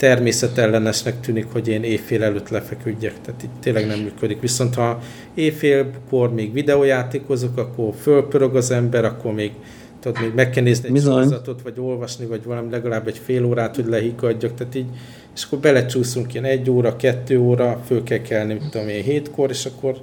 természetellenesnek 0.03 1.19
tűnik, 1.19 1.45
hogy 1.51 1.67
én 1.67 1.83
éjfél 1.83 2.23
előtt 2.23 2.49
lefeküdjek, 2.49 3.13
tehát 3.21 3.43
itt 3.43 3.49
tényleg 3.59 3.87
nem 3.87 3.99
működik. 3.99 4.39
Viszont 4.39 4.75
ha 4.75 4.99
éjfélkor 5.33 6.33
még 6.33 6.53
videójátékozok, 6.53 7.57
akkor 7.57 7.93
fölpörög 8.01 8.55
az 8.55 8.71
ember, 8.71 9.05
akkor 9.05 9.33
még 9.33 9.51
tudod, 9.99 10.21
még 10.21 10.33
meg 10.35 10.49
kell 10.49 10.63
nézni 10.63 10.89
egy 10.89 11.01
sorozatot, 11.01 11.61
vagy 11.61 11.79
olvasni, 11.79 12.25
vagy 12.25 12.43
valami 12.43 12.71
legalább 12.71 13.07
egy 13.07 13.17
fél 13.17 13.45
órát, 13.45 13.75
hogy 13.75 13.85
lehiggadjak, 13.85 14.53
tehát 14.53 14.75
így, 14.75 14.89
és 15.35 15.43
akkor 15.43 15.59
belecsúszunk 15.59 16.33
ilyen 16.33 16.45
egy 16.45 16.69
óra, 16.69 16.95
kettő 16.95 17.39
óra, 17.39 17.81
föl 17.85 18.03
kell 18.03 18.21
kelni, 18.21 18.53
mit 18.53 18.69
tudom 18.69 18.87
én, 18.87 19.03
hétkor, 19.03 19.49
és 19.49 19.65
akkor 19.65 19.95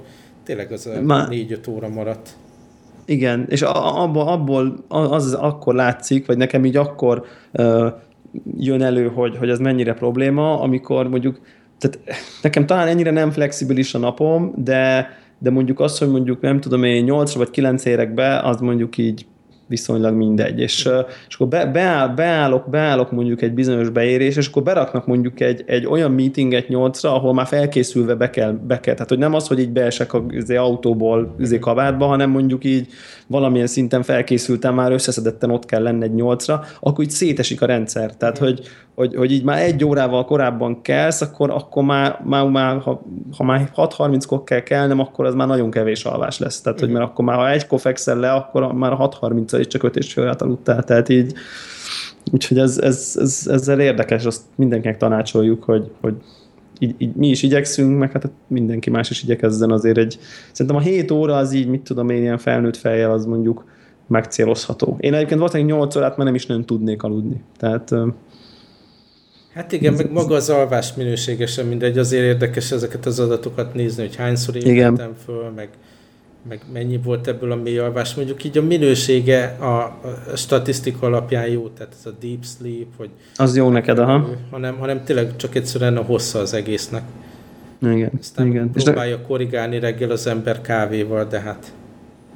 tényleg 0.43 0.71
az 0.71 0.87
a 0.87 1.27
négy-öt 1.29 1.67
óra 1.67 1.87
maradt. 1.87 2.29
Igen, 3.05 3.45
és 3.49 3.61
abból, 3.61 4.27
abból 4.27 4.83
az, 4.87 5.25
az 5.25 5.33
akkor 5.33 5.75
látszik, 5.75 6.25
vagy 6.25 6.37
nekem 6.37 6.65
így 6.65 6.77
akkor 6.77 7.25
uh, 7.53 7.91
jön 8.57 8.81
elő, 8.81 9.07
hogy, 9.07 9.37
hogy 9.37 9.49
ez 9.49 9.59
mennyire 9.59 9.93
probléma, 9.93 10.59
amikor 10.59 11.09
mondjuk, 11.09 11.39
tehát 11.77 11.99
nekem 12.41 12.65
talán 12.65 12.87
ennyire 12.87 13.11
nem 13.11 13.31
flexibilis 13.31 13.93
a 13.93 13.97
napom, 13.97 14.53
de, 14.55 15.09
de 15.39 15.49
mondjuk 15.49 15.79
az, 15.79 15.97
hogy 15.97 16.09
mondjuk 16.09 16.41
nem 16.41 16.59
tudom 16.59 16.83
én 16.83 17.03
8 17.03 17.33
vagy 17.33 17.49
9 17.49 17.85
érek 17.85 18.13
be, 18.13 18.39
az 18.39 18.59
mondjuk 18.59 18.97
így 18.97 19.25
viszonylag 19.71 20.15
mindegy. 20.15 20.59
És, 20.59 20.89
és 21.27 21.35
akkor 21.35 21.47
be, 21.47 21.65
beáll, 21.65 22.07
beállok, 22.07 22.69
beállok 22.69 23.11
mondjuk 23.11 23.41
egy 23.41 23.53
bizonyos 23.53 23.89
beérés, 23.89 24.35
és 24.35 24.47
akkor 24.47 24.63
beraknak 24.63 25.05
mondjuk 25.05 25.39
egy, 25.39 25.63
egy 25.65 25.85
olyan 25.85 26.11
meetinget 26.11 26.67
nyolcra, 26.67 27.15
ahol 27.15 27.33
már 27.33 27.47
felkészülve 27.47 28.15
be 28.15 28.29
kell, 28.29 28.51
be 28.51 28.79
kell. 28.79 28.93
Tehát, 28.93 29.09
hogy 29.09 29.17
nem 29.17 29.33
az, 29.33 29.47
hogy 29.47 29.59
így 29.59 29.71
beesek 29.71 30.13
az 30.13 30.21
izé 30.29 30.55
autóból 30.55 31.33
az 31.37 31.43
izé 31.43 31.59
kabátba, 31.59 32.05
hanem 32.05 32.29
mondjuk 32.29 32.63
így 32.63 32.87
valamilyen 33.27 33.67
szinten 33.67 34.03
felkészültem, 34.03 34.75
már 34.75 34.91
összeszedetten 34.91 35.49
ott 35.49 35.65
kell 35.65 35.81
lenni 35.81 36.03
egy 36.03 36.13
nyolcra, 36.13 36.63
akkor 36.79 37.03
így 37.03 37.09
szétesik 37.09 37.61
a 37.61 37.65
rendszer. 37.65 38.15
Tehát, 38.17 38.37
hogy, 38.37 38.61
hogy, 38.95 39.15
hogy 39.15 39.31
így 39.31 39.43
már 39.43 39.61
egy 39.61 39.85
órával 39.85 40.25
korábban 40.25 40.81
kelsz, 40.81 41.21
akkor, 41.21 41.49
akkor 41.49 41.83
már, 41.83 42.21
már, 42.23 42.49
már 42.49 42.79
ha, 42.79 43.01
ha 43.37 43.43
már 43.43 43.71
6.30-kor 43.75 44.43
kell 44.43 44.59
kelnem, 44.59 44.99
akkor 44.99 45.25
az 45.25 45.33
már 45.33 45.47
nagyon 45.47 45.71
kevés 45.71 46.05
alvás 46.05 46.39
lesz. 46.39 46.61
Tehát, 46.61 46.79
hogy 46.79 46.89
mert 46.89 47.05
akkor 47.05 47.25
már 47.25 47.35
ha 47.35 47.51
egykor 47.51 47.79
fekszel 47.79 48.17
le, 48.17 48.31
akkor 48.31 48.73
már 48.73 48.91
6.30 48.91 49.57
és 49.57 49.67
csak 49.67 49.83
5 49.83 49.95
és 49.95 50.13
fél 50.13 50.35
aludtál. 50.37 50.83
Tehát 50.83 51.09
így, 51.09 51.33
úgyhogy 52.31 52.59
ez, 52.59 52.77
ez, 52.77 53.15
ez, 53.19 53.47
ezzel 53.51 53.79
érdekes, 53.79 54.25
azt 54.25 54.41
mindenkinek 54.55 54.97
tanácsoljuk, 54.97 55.63
hogy, 55.63 55.91
hogy 56.01 56.13
így, 56.79 56.95
így, 56.97 57.15
mi 57.15 57.27
is 57.27 57.43
igyekszünk, 57.43 57.99
meg 57.99 58.11
hát 58.11 58.29
mindenki 58.47 58.89
más 58.89 59.09
is 59.09 59.23
igyekezzen 59.23 59.71
azért 59.71 59.97
egy, 59.97 60.19
szerintem 60.51 60.81
a 60.81 60.85
7 60.85 61.11
óra 61.11 61.35
az 61.35 61.53
így, 61.53 61.67
mit 61.67 61.81
tudom 61.81 62.09
én, 62.09 62.21
ilyen 62.21 62.37
felnőtt 62.37 62.77
fejjel 62.77 63.11
az 63.11 63.25
mondjuk 63.25 63.65
megcélozható. 64.07 64.97
Én 64.99 65.13
egyébként 65.13 65.39
valószínűleg 65.39 65.77
8 65.77 65.95
órát 65.95 66.17
már 66.17 66.25
nem 66.25 66.35
is 66.35 66.45
nem 66.45 66.65
tudnék 66.65 67.03
aludni. 67.03 67.43
Tehát 67.57 67.93
Hát 69.53 69.71
igen, 69.71 69.93
meg 69.93 70.11
maga 70.11 70.35
az 70.35 70.49
alvás 70.49 70.93
minőségesen 70.93 71.65
mindegy, 71.65 71.97
azért 71.97 72.23
érdekes 72.23 72.71
ezeket 72.71 73.05
az 73.05 73.19
adatokat 73.19 73.73
nézni, 73.73 74.01
hogy 74.01 74.15
hányszor 74.15 74.55
ébredtem 74.55 75.13
föl, 75.25 75.49
meg, 75.55 75.69
meg 76.49 76.61
mennyi 76.73 76.99
volt 77.03 77.27
ebből 77.27 77.51
a 77.51 77.55
mély 77.55 77.77
alvás. 77.77 78.15
Mondjuk 78.15 78.43
így 78.43 78.57
a 78.57 78.61
minősége 78.61 79.57
a, 79.59 79.65
a 80.31 80.35
statisztika 80.35 81.05
alapján 81.05 81.47
jó, 81.47 81.67
tehát 81.67 81.93
ez 81.99 82.05
a 82.05 82.15
deep 82.21 82.45
sleep, 82.45 82.87
vagy... 82.97 83.09
Az 83.35 83.55
jó 83.55 83.69
neked, 83.69 83.99
aha. 83.99 84.29
Hanem, 84.51 84.77
hanem 84.77 85.03
tényleg 85.03 85.35
csak 85.35 85.55
egyszerűen 85.55 85.97
a 85.97 86.01
hossza 86.01 86.39
az 86.39 86.53
egésznek. 86.53 87.03
Igen, 87.81 88.11
Aztán 88.19 88.47
igen. 88.47 88.71
próbálja 88.71 89.15
és 89.15 89.21
korrigálni 89.27 89.79
reggel 89.79 90.11
az 90.11 90.27
ember 90.27 90.61
kávéval, 90.61 91.25
de 91.25 91.39
hát... 91.39 91.73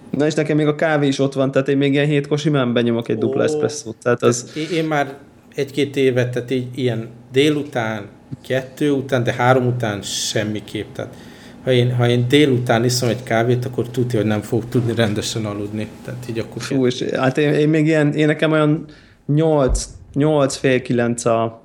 Na 0.09 0.25
és 0.25 0.33
nekem 0.33 0.57
még 0.57 0.67
a 0.67 0.75
kávé 0.75 1.07
is 1.07 1.19
ott 1.19 1.33
van, 1.33 1.51
tehát 1.51 1.67
én 1.67 1.77
még 1.77 1.93
ilyen 1.93 2.05
hétkor 2.05 2.39
simán 2.39 2.73
benyomok 2.73 3.07
egy 3.07 3.17
dupla 3.17 3.43
eszpresszót. 3.43 3.95
Tehát 4.01 4.23
az... 4.23 4.53
Én 4.73 4.85
már 4.85 5.17
egy-két 5.55 5.95
évet, 5.95 6.31
tehát 6.31 6.51
így 6.51 6.67
ilyen 6.75 7.07
délután, 7.31 8.05
kettő 8.47 8.91
után, 8.91 9.23
de 9.23 9.33
három 9.33 9.67
után 9.67 10.01
semmiképp. 10.01 10.93
Tehát 10.93 11.15
ha 11.63 11.71
én, 11.71 11.95
ha 11.95 12.09
én 12.09 12.27
délután 12.27 12.83
iszom 12.83 13.09
egy 13.09 13.23
kávét, 13.23 13.65
akkor 13.65 13.89
tudja, 13.89 14.19
hogy 14.19 14.27
nem 14.27 14.41
fog 14.41 14.63
tudni 14.69 14.95
rendesen 14.95 15.45
aludni. 15.45 15.87
Tehát 16.03 16.25
így 16.29 16.39
akkor... 16.39 16.61
Fú, 16.61 16.85
és 16.85 17.01
hát 17.01 17.37
én, 17.37 17.53
én, 17.53 17.69
még 17.69 17.85
ilyen, 17.85 18.13
én 18.13 18.25
nekem 18.25 18.51
olyan 18.51 18.85
8, 19.25 19.87
8 20.13 20.55
fél 20.55 20.81
9 20.81 21.25
a, 21.25 21.63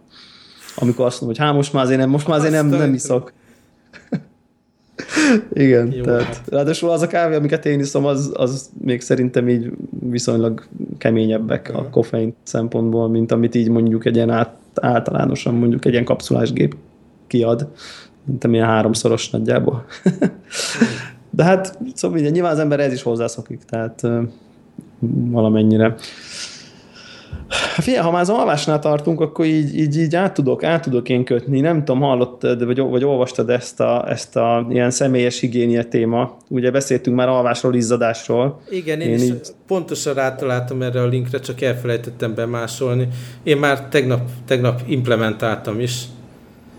amikor 0.76 1.06
azt 1.06 1.20
mondom, 1.20 1.38
hogy 1.38 1.46
hát 1.46 1.56
most 1.56 1.72
már 1.72 1.84
azért 1.84 1.98
nem, 1.98 2.10
most 2.10 2.26
már 2.26 2.38
azért 2.38 2.52
nem, 2.52 2.66
nem 2.66 2.94
iszok. 2.94 3.32
Igen, 5.52 5.92
Jó, 5.92 6.02
tehát 6.02 6.22
hát. 6.22 6.42
ráadásul 6.48 6.90
az 6.90 7.02
a 7.02 7.06
kávé, 7.06 7.34
amiket 7.34 7.66
én 7.66 7.80
iszom, 7.80 8.04
az, 8.04 8.32
az 8.34 8.70
még 8.80 9.00
szerintem 9.00 9.48
így 9.48 9.70
viszonylag 9.90 10.66
keményebbek 10.98 11.68
uh-huh. 11.70 11.86
a 11.86 11.90
koffein 11.90 12.34
szempontból, 12.42 13.08
mint 13.08 13.32
amit 13.32 13.54
így 13.54 13.68
mondjuk 13.68 14.04
egy 14.04 14.14
ilyen 14.14 14.30
át, 14.30 14.56
általánosan 14.74 15.54
mondjuk 15.54 15.84
egy 15.84 15.92
ilyen 15.92 16.04
kapszulás 16.04 16.52
gép 16.52 16.76
kiad. 17.26 17.68
Mint 18.24 18.44
ilyen 18.44 18.66
háromszoros 18.66 19.30
nagyjából. 19.30 19.84
De 21.30 21.44
hát, 21.44 21.78
szóval 21.94 22.18
ugye, 22.18 22.30
nyilván 22.30 22.52
az 22.52 22.58
ember 22.58 22.80
ez 22.80 22.92
is 22.92 23.02
hozzászokik, 23.02 23.60
tehát 23.64 24.02
valamennyire. 25.30 25.94
Figyelj, 27.80 28.04
ha 28.04 28.10
már 28.10 28.20
az 28.20 28.28
alvásnál 28.28 28.78
tartunk, 28.78 29.20
akkor 29.20 29.44
így, 29.44 29.78
így, 29.78 29.98
így 29.98 30.16
át, 30.16 30.34
tudok, 30.34 30.64
át 30.64 30.82
tudok 30.82 31.08
én 31.08 31.24
kötni. 31.24 31.60
Nem 31.60 31.84
tudom, 31.84 32.00
hallottad, 32.00 32.64
vagy, 32.64 32.78
vagy 32.80 33.04
olvastad 33.04 33.50
ezt 33.50 33.80
a, 33.80 34.10
ezt 34.10 34.36
a 34.36 34.66
ilyen 34.70 34.90
személyes 34.90 35.40
higiénia 35.40 35.84
téma. 35.84 36.36
Ugye 36.48 36.70
beszéltünk 36.70 37.16
már 37.16 37.28
alvásról, 37.28 37.74
izzadásról. 37.74 38.60
Igen, 38.70 39.00
én, 39.00 39.08
én 39.08 39.14
is 39.14 39.22
így... 39.22 39.40
pontosan 39.66 40.14
rátaláltam 40.14 40.82
erre 40.82 41.02
a 41.02 41.06
linkre, 41.06 41.40
csak 41.40 41.60
elfelejtettem 41.60 42.34
bemásolni. 42.34 43.08
Én 43.42 43.56
már 43.56 43.88
tegnap, 43.88 44.20
tegnap 44.46 44.80
implementáltam 44.86 45.80
is. 45.80 46.02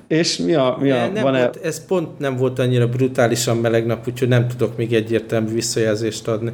És 0.07 0.37
mi 0.37 0.53
a... 0.53 0.77
Mi 0.79 0.91
a 0.91 1.07
nem 1.13 1.23
van 1.23 1.31
volt, 1.31 1.59
ez 1.63 1.85
pont 1.85 2.19
nem 2.19 2.35
volt 2.35 2.59
annyira 2.59 2.87
brutálisan 2.87 3.57
meleg 3.57 3.85
nap, 3.85 4.07
úgyhogy 4.07 4.27
nem 4.27 4.47
tudok 4.47 4.77
még 4.77 4.93
egyértelmű 4.93 5.53
visszajelzést 5.53 6.27
adni. 6.27 6.51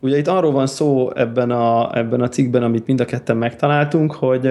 Ugye 0.00 0.18
itt 0.18 0.28
arról 0.28 0.52
van 0.52 0.66
szó 0.66 1.10
ebben 1.14 1.50
a, 1.50 1.96
ebben 1.96 2.20
a 2.20 2.28
cikkben, 2.28 2.62
amit 2.62 2.86
mind 2.86 3.00
a 3.00 3.04
ketten 3.04 3.36
megtaláltunk, 3.36 4.12
hogy, 4.12 4.48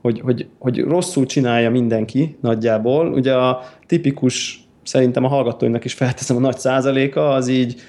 hogy, 0.00 0.20
hogy, 0.20 0.48
hogy 0.58 0.80
rosszul 0.80 1.26
csinálja 1.26 1.70
mindenki 1.70 2.36
nagyjából. 2.40 3.12
Ugye 3.12 3.34
a 3.34 3.62
tipikus 3.86 4.66
szerintem 4.82 5.24
a 5.24 5.28
hallgatóinak 5.28 5.84
is 5.84 5.94
felteszem 5.94 6.36
a 6.36 6.40
nagy 6.40 6.58
százaléka, 6.58 7.28
az 7.28 7.48
így 7.48 7.80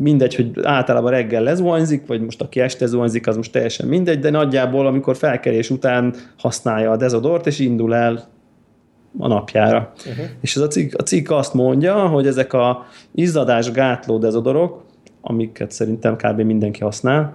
mindegy, 0.00 0.34
hogy 0.34 0.50
általában 0.62 1.10
reggel 1.10 1.42
lezuhanyzik, 1.42 2.06
vagy 2.06 2.20
most 2.20 2.42
aki 2.42 2.60
este 2.60 2.86
zuhanyzik, 2.86 3.26
az 3.26 3.36
most 3.36 3.52
teljesen 3.52 3.88
mindegy, 3.88 4.18
de 4.18 4.30
nagyjából 4.30 4.86
amikor 4.86 5.16
felkelés 5.16 5.70
után 5.70 6.14
használja 6.38 6.90
a 6.90 6.96
dezodort, 6.96 7.46
és 7.46 7.58
indul 7.58 7.94
el 7.94 8.28
a 9.18 9.28
napjára. 9.28 9.92
Uh-huh. 9.98 10.24
És 10.40 10.56
ez 10.56 10.62
a 10.62 10.66
cikk, 10.66 10.94
a 10.98 11.02
cikk 11.02 11.30
azt 11.30 11.54
mondja, 11.54 12.06
hogy 12.06 12.26
ezek 12.26 12.52
a 12.52 12.86
izzadás 13.14 13.70
gátló 13.70 14.18
dezodorok, 14.18 14.86
amiket 15.20 15.70
szerintem 15.70 16.16
kb. 16.16 16.40
mindenki 16.40 16.80
használ, 16.80 17.34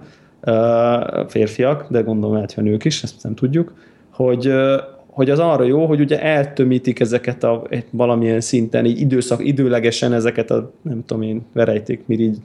férfiak, 1.28 1.86
de 1.88 2.00
gondolom 2.00 2.34
lehet, 2.34 2.52
hogy 2.52 2.64
nők 2.64 2.84
is, 2.84 3.02
ezt 3.02 3.22
nem 3.22 3.34
tudjuk, 3.34 3.74
hogy, 4.10 4.52
hogy 5.06 5.30
az 5.30 5.38
arra 5.38 5.64
jó, 5.64 5.86
hogy 5.86 6.00
ugye 6.00 6.22
eltömítik 6.22 7.00
ezeket 7.00 7.44
a 7.44 7.62
valamilyen 7.90 8.40
szinten, 8.40 8.84
így 8.84 9.00
időszak, 9.00 9.46
időlegesen 9.46 10.12
ezeket 10.12 10.50
a, 10.50 10.72
nem 10.82 11.04
tudom 11.06 11.22
én, 11.22 11.44
verejték 11.52 12.06
mirigy 12.06 12.38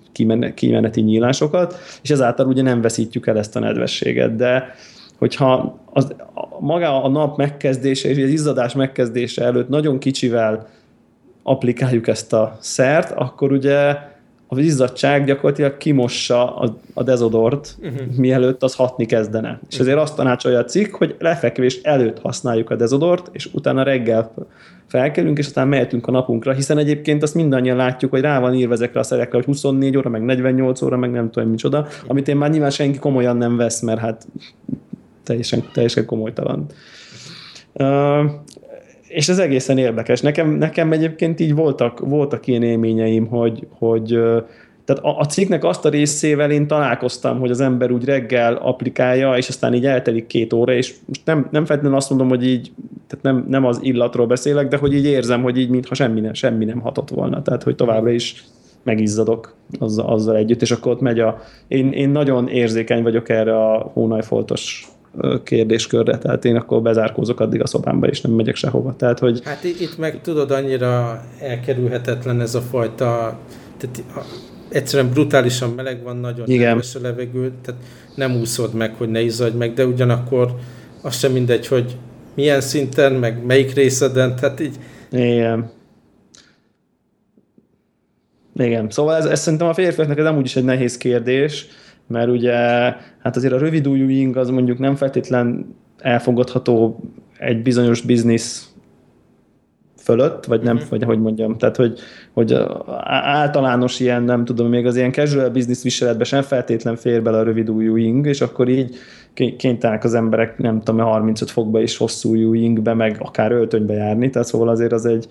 kimeneti 0.54 1.02
nyílásokat, 1.02 1.75
és 2.02 2.10
ezáltal 2.10 2.47
ugye 2.47 2.62
nem 2.62 2.82
veszítjük 2.82 3.28
el 3.28 3.38
ezt 3.38 3.56
a 3.56 3.60
nedvességet, 3.60 4.36
de 4.36 4.75
hogyha 5.17 5.80
az, 5.93 6.13
a, 6.34 6.60
maga 6.60 7.04
a 7.04 7.10
nap 7.10 7.38
megkezdése 7.38 8.10
és 8.10 8.23
az 8.23 8.30
izzadás 8.30 8.73
megkezdése 8.73 9.43
előtt 9.43 9.69
nagyon 9.69 9.99
kicsivel 9.99 10.67
applikáljuk 11.43 12.08
ezt 12.08 12.34
a 12.34 12.58
szert, 12.60 13.12
akkor 13.12 13.52
ugye 13.52 13.95
a 14.52 14.60
izzadság 14.60 15.26
gyakorlatilag 15.26 15.78
kimossa 15.78 16.56
a, 16.56 16.78
a 16.94 17.04
dezodort, 17.04 17.76
uh-huh. 17.82 18.16
mielőtt 18.18 18.64
az 18.64 18.76
hatni 18.76 19.06
kezdene. 19.06 19.50
Uh-huh. 19.50 19.68
És 19.70 19.80
ezért 19.80 19.98
azt 19.98 20.16
tanácsolja 20.16 20.60
a 20.60 20.66
cikk, 20.66 20.96
hogy 20.96 21.16
lefekvés 21.20 21.80
előtt 21.82 22.20
használjuk 22.20 22.70
a 22.70 22.76
dezodort, 22.76 23.30
és 23.32 23.50
utána 23.54 23.84
reggel 23.84 24.34
felkelünk, 24.88 25.38
és 25.38 25.46
aztán 25.46 25.68
mehetünk 25.68 26.08
a 26.08 26.12
napunkra, 26.12 26.54
hiszen 26.54 26.78
egyébként 26.78 27.24
azt 27.24 27.36
mindannyian 27.36 27.78
látjuk, 27.78 28.12
hogy 28.12 28.22
rá 28.22 28.40
van 28.40 28.54
írva 28.54 28.74
ezekre 28.74 29.00
a 29.00 29.04
szerekre, 29.04 29.38
hogy 29.38 29.46
24 29.46 29.98
óra, 29.98 30.10
meg 30.10 30.24
48 30.24 30.82
óra, 30.82 30.98
meg 30.98 31.12
nem 31.12 31.30
tudom 31.30 31.50
micsoda, 31.50 31.88
amit 32.08 32.28
én 32.28 32.38
már 32.38 32.50
nyilván 32.50 32.70
senki 32.70 33.00
komolyan 33.00 33.38
nem 33.38 33.58
vesz, 33.58 33.82
mert 33.82 34.00
hát 34.00 34.28
teljesen, 35.24 35.64
teljesen 35.74 36.06
komolytalan. 36.06 36.66
Uh, 37.74 38.24
és 39.10 39.30
ez 39.30 39.39
egészen 39.39 39.78
érdekes. 39.78 40.22
Nekem, 40.22 40.50
nekem 40.50 40.91
egyébként 40.91 41.39
így 41.39 41.56
voltak, 41.56 42.00
voltak 42.00 42.48
ilyen 42.48 42.63
élményeim, 42.63 43.28
hogy, 43.28 43.67
hogy 43.69 44.19
tehát 44.86 45.04
a, 45.04 45.19
a 45.19 45.26
cikknek 45.26 45.63
azt 45.63 45.86
a 45.86 45.89
részével 45.89 46.52
én 46.52 46.67
találkoztam, 46.67 47.39
hogy 47.39 47.50
az 47.50 47.60
ember 47.60 47.91
úgy 47.91 48.06
reggel 48.06 48.54
applikálja, 48.54 49.38
és 49.38 49.48
aztán 49.48 49.74
így 49.74 49.86
eltelik 49.86 50.28
két 50.28 50.54
óra, 50.54 50.74
és 50.74 50.95
most 51.06 51.22
nem, 51.26 51.48
nem 51.52 51.65
feltétlenül 51.65 51.98
azt 51.98 52.10
mondom, 52.10 52.30
hogy 52.30 52.48
így, 52.48 52.72
tehát 53.08 53.26
nem, 53.26 53.45
nem 53.50 53.65
az 53.65 53.80
illatról 53.82 54.28
beszélek, 54.28 54.67
de 54.67 54.78
hogy 54.78 54.93
így 54.93 55.06
érzem, 55.06 55.41
hogy 55.41 55.58
így 55.58 55.69
mintha 55.69 55.95
semmi 55.95 56.19
nem, 56.19 56.34
semmi 56.34 56.65
nem 56.65 56.80
hatott 56.80 57.10
volna. 57.10 57.41
Tehát, 57.41 57.63
hogy 57.63 57.76
továbbra 57.76 58.12
is 58.12 58.43
megizzadok 58.84 59.56
azzal, 59.80 60.06
azzal 60.06 60.36
együtt, 60.36 60.62
és 60.62 60.72
akkor 60.72 60.91
ott 60.91 61.02
megy 61.02 61.19
a... 61.19 61.41
Én, 61.67 61.91
én 61.91 62.10
nagyon 62.10 62.48
érzékeny 62.48 63.04
vagyok 63.04 63.30
erre 63.30 63.56
a 63.65 63.91
hónajfoltos 63.93 64.88
kérdéskörre, 65.43 66.17
tehát 66.17 66.45
én 66.45 66.56
akkor 66.56 66.82
bezárkózok 66.82 67.39
addig 67.39 67.62
a 67.62 67.67
szobámba, 67.67 68.08
és 68.08 68.22
nem 68.22 68.32
megyek 68.32 68.56
sehova. 68.56 68.95
Tehát, 68.95 69.19
hogy... 69.19 69.41
Hát 69.43 69.63
itt 69.63 69.98
meg 69.98 70.22
tudod, 70.22 70.52
annyira 70.52 71.24
elkerülhetetlen 71.39 72.41
ez 72.41 72.56
a 72.56 72.62
fajta, 72.62 73.39
tehát 73.78 74.04
egyszerűen 74.69 75.10
brutálisan 75.10 75.69
meleg 75.69 76.04
van, 76.04 76.17
nagyon 76.17 76.48
Igen. 76.48 76.78
a 76.78 77.00
levegő, 77.02 77.52
tehát 77.62 77.82
nem 78.15 78.36
úszod 78.36 78.74
meg, 78.74 78.93
hogy 78.98 79.10
ne 79.10 79.22
izzadj 79.22 79.58
meg, 79.58 79.74
de 79.74 79.86
ugyanakkor 79.86 80.56
az 81.02 81.17
sem 81.17 81.32
mindegy, 81.32 81.67
hogy 81.67 81.98
milyen 82.36 82.62
szinten, 82.62 83.13
meg 83.13 83.45
melyik 83.45 83.74
részeden, 83.74 84.36
tehát 84.36 84.60
így... 84.60 84.76
Igen. 85.12 85.72
Igen, 88.56 88.89
szóval 88.89 89.15
ez, 89.15 89.26
ez 89.26 89.41
szerintem 89.41 89.67
a 89.67 89.74
férfiaknak 89.74 90.17
ez 90.17 90.26
amúgy 90.26 90.45
is 90.45 90.56
egy 90.56 90.63
nehéz 90.63 90.98
kérdés, 90.98 91.67
mert 92.10 92.30
ugye 92.30 92.56
hát 93.19 93.36
azért 93.36 93.54
a 93.54 93.58
rövid 93.58 93.86
ing 94.10 94.38
az 94.38 94.50
mondjuk 94.50 94.80
nem 94.80 94.95
feltétlen 94.95 95.76
elfogadható 95.98 97.00
egy 97.38 97.62
bizonyos 97.62 98.02
biznisz 98.02 98.74
fölött, 99.98 100.45
vagy 100.45 100.62
nem, 100.62 100.76
mm-hmm. 100.76 100.86
vagy 100.89 101.04
hogy 101.04 101.19
mondjam, 101.19 101.58
tehát 101.58 101.76
hogy, 101.76 102.00
hogy 102.34 102.58
általános 103.24 104.00
ilyen, 104.00 104.24
nem 104.24 104.45
tudom, 104.45 104.67
még 104.67 104.86
az 104.86 104.95
ilyen 104.95 105.12
casual 105.12 105.50
business 105.50 105.84
viseletben 105.84 106.26
sem 106.26 106.41
feltétlen 106.41 106.95
fér 106.95 107.22
bele 107.22 107.38
a 107.38 107.43
rövid 107.43 107.72
ing, 107.95 108.26
és 108.26 108.41
akkor 108.41 108.69
így 108.69 108.95
kénytelenek 109.58 110.04
az 110.04 110.13
emberek, 110.13 110.58
nem 110.58 110.82
tudom, 110.82 111.06
35 111.06 111.52
fokba 111.52 111.82
is 111.82 111.98
hosszú 111.98 112.54
ingbe, 112.54 112.93
meg 112.93 113.17
akár 113.19 113.52
öltönybe 113.52 113.93
járni, 113.93 114.30
tehát 114.30 114.48
szóval 114.48 114.69
azért 114.69 114.91
az 114.91 115.06
egy, 115.06 115.28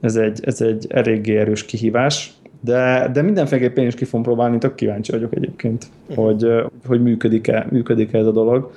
ez 0.00 0.16
egy, 0.16 0.40
ez 0.42 0.60
egy 0.60 0.86
eléggé 0.88 1.36
erős 1.36 1.64
kihívás. 1.64 2.32
De, 2.66 3.10
de 3.12 3.22
mindenféleképpen 3.22 3.86
is 3.86 3.94
ki 3.94 4.04
fogom 4.04 4.22
próbálni, 4.22 4.58
tök 4.58 4.74
kíváncsi 4.74 5.12
vagyok 5.12 5.34
egyébként, 5.34 5.86
uh-huh. 6.08 6.24
hogy, 6.24 6.46
hogy 6.86 7.02
működik-e, 7.02 7.66
működik-e 7.70 8.18
ez 8.18 8.26
a 8.26 8.32
dolog. 8.32 8.72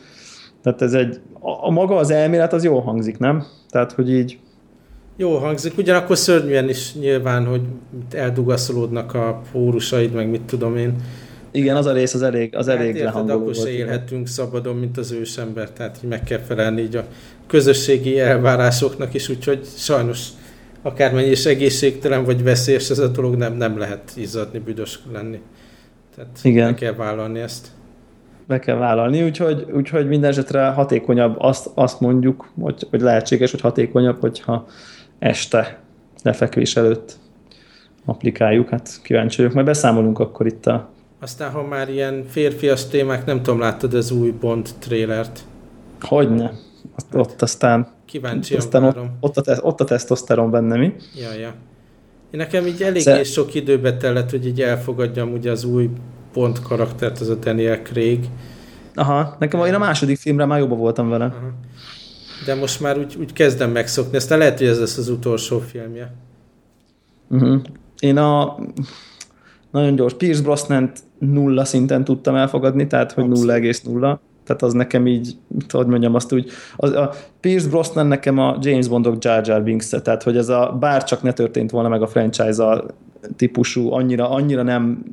Tehát 0.63 0.81
ez 0.81 0.93
egy, 0.93 1.19
a, 1.39 1.65
a 1.67 1.69
maga 1.69 1.95
az 1.95 2.09
elmélet 2.09 2.53
az 2.53 2.63
jól 2.63 2.81
hangzik, 2.81 3.17
nem? 3.17 3.43
Tehát, 3.69 3.91
hogy 3.91 4.11
így... 4.11 4.39
Jó 5.15 5.37
hangzik, 5.37 5.77
ugyanakkor 5.77 6.17
szörnyűen 6.17 6.69
is 6.69 6.95
nyilván, 6.95 7.45
hogy 7.45 7.61
eldugaszolódnak 8.11 9.13
a 9.13 9.41
pórusaid, 9.51 10.13
meg 10.13 10.29
mit 10.29 10.41
tudom 10.41 10.77
én. 10.77 10.95
Igen, 11.51 11.75
az 11.75 11.85
a 11.85 11.93
rész 11.93 12.13
az 12.13 12.21
elég, 12.21 12.55
az 12.55 12.67
hát 12.67 12.75
elég 12.75 12.87
érted, 12.87 13.03
lehangoló 13.03 13.39
akkor 13.39 13.55
se 13.55 13.69
élhetünk 13.69 14.27
szabadon, 14.27 14.75
mint 14.75 14.97
az 14.97 15.11
ősember, 15.11 15.71
tehát 15.71 15.97
hogy 15.97 16.09
meg 16.09 16.23
kell 16.23 16.39
felelni 16.39 16.81
így 16.81 16.95
a 16.95 17.05
közösségi 17.47 18.19
elvárásoknak 18.19 19.13
is, 19.13 19.29
úgyhogy 19.29 19.59
sajnos 19.77 20.27
akármennyi 20.81 21.29
is 21.29 21.45
egészségtelen 21.45 22.23
vagy 22.23 22.43
veszélyes 22.43 22.89
ez 22.89 22.99
a 22.99 23.07
dolog, 23.07 23.35
nem, 23.35 23.53
nem 23.53 23.77
lehet 23.77 24.11
izzadni, 24.15 24.59
büdös 24.59 24.99
lenni. 25.11 25.41
Tehát 26.15 26.39
Igen. 26.43 26.65
meg 26.65 26.75
kell 26.75 26.93
vállalni 26.93 27.39
ezt. 27.39 27.67
Be 28.47 28.59
kell 28.59 28.75
vállalni, 28.75 29.23
úgyhogy, 29.23 29.65
úgyhogy 29.73 30.07
minden 30.07 30.29
esetre 30.29 30.67
hatékonyabb 30.67 31.35
azt, 31.39 31.69
azt 31.73 31.99
mondjuk, 31.99 32.51
hogy, 32.59 32.87
hogy 32.89 33.01
lehetséges, 33.01 33.51
hogy 33.51 33.61
hatékonyabb, 33.61 34.19
hogyha 34.19 34.67
este 35.19 35.79
lefekvés 36.23 36.75
előtt 36.75 37.17
applikáljuk. 38.05 38.69
Hát 38.69 38.99
kíváncsi 39.03 39.37
vagyok, 39.37 39.53
majd 39.53 39.65
beszámolunk 39.65 40.19
akkor 40.19 40.45
itt 40.45 40.65
a... 40.65 40.89
Aztán, 41.19 41.51
ha 41.51 41.63
már 41.63 41.89
ilyen 41.89 42.25
férfias 42.27 42.87
témák, 42.87 43.25
nem 43.25 43.41
tudom, 43.41 43.59
láttad 43.59 43.93
az 43.93 44.11
új 44.11 44.31
Bond 44.31 44.69
trélert? 44.79 45.39
Hogyne. 46.01 46.51
Ott, 46.97 47.15
ott 47.15 47.41
aztán 47.41 47.87
Kíváncsi 48.05 48.55
aztán 48.55 48.83
ott, 48.83 48.97
ott, 49.19 49.37
a, 49.37 49.57
ott 49.61 49.81
a 49.81 49.83
tesztoszteron 49.83 50.51
benne, 50.51 50.77
mi? 50.77 50.93
Ja, 51.15 51.33
ja. 51.33 51.53
Én 52.31 52.39
nekem 52.39 52.65
így 52.65 52.81
eléggé 52.81 52.99
Szer... 52.99 53.25
sok 53.25 53.53
időbe 53.53 53.97
tellett, 53.97 54.29
hogy 54.29 54.45
így 54.45 54.61
elfogadjam 54.61 55.33
ugye 55.33 55.51
az 55.51 55.63
új 55.63 55.89
pont 56.33 56.61
karaktert, 56.61 57.19
az 57.19 57.29
a 57.29 57.35
Daniel 57.35 57.81
Craig. 57.81 58.25
Aha, 58.95 59.35
nekem 59.39 59.65
én 59.65 59.73
a 59.73 59.77
második 59.77 60.17
filmre 60.17 60.45
már 60.45 60.59
jobban 60.59 60.77
voltam 60.77 61.09
vele. 61.09 61.25
Aha. 61.25 61.53
De 62.45 62.55
most 62.55 62.79
már 62.79 62.97
úgy, 62.97 63.15
úgy 63.19 63.33
kezdem 63.33 63.71
megszokni, 63.71 64.17
aztán 64.17 64.37
lehet, 64.37 64.57
hogy 64.57 64.67
ez 64.67 64.79
lesz 64.79 64.97
az 64.97 65.09
utolsó 65.09 65.59
filmje. 65.59 66.13
Uh-huh. 67.29 67.61
Én 67.99 68.17
a 68.17 68.57
nagyon 69.71 69.95
gyors 69.95 70.13
Pierce 70.13 70.41
brosnan 70.41 70.91
nulla 71.19 71.65
szinten 71.65 72.03
tudtam 72.03 72.35
elfogadni, 72.35 72.87
tehát 72.87 73.11
hogy 73.11 73.25
0,0 73.25 74.17
tehát 74.49 74.63
az 74.63 74.73
nekem 74.73 75.07
így, 75.07 75.35
hogy 75.69 75.87
mondjam 75.87 76.15
azt 76.15 76.33
úgy, 76.33 76.49
az, 76.75 76.91
a 76.91 77.11
Pierce 77.39 77.69
Brosnan 77.69 78.07
nekem 78.07 78.37
a 78.37 78.57
James 78.61 78.87
Bondok 78.87 79.23
Jar 79.23 79.47
Jar 79.47 79.63
binks 79.63 79.89
tehát 79.89 80.23
hogy 80.23 80.37
ez 80.37 80.49
a 80.49 80.77
bár 80.79 81.03
csak 81.03 81.21
ne 81.21 81.33
történt 81.33 81.71
volna 81.71 81.89
meg 81.89 82.01
a 82.01 82.07
franchise 82.07 82.83
típusú, 83.35 83.91
annyira, 83.91 84.29
annyira 84.29 84.63
nem, 84.63 85.03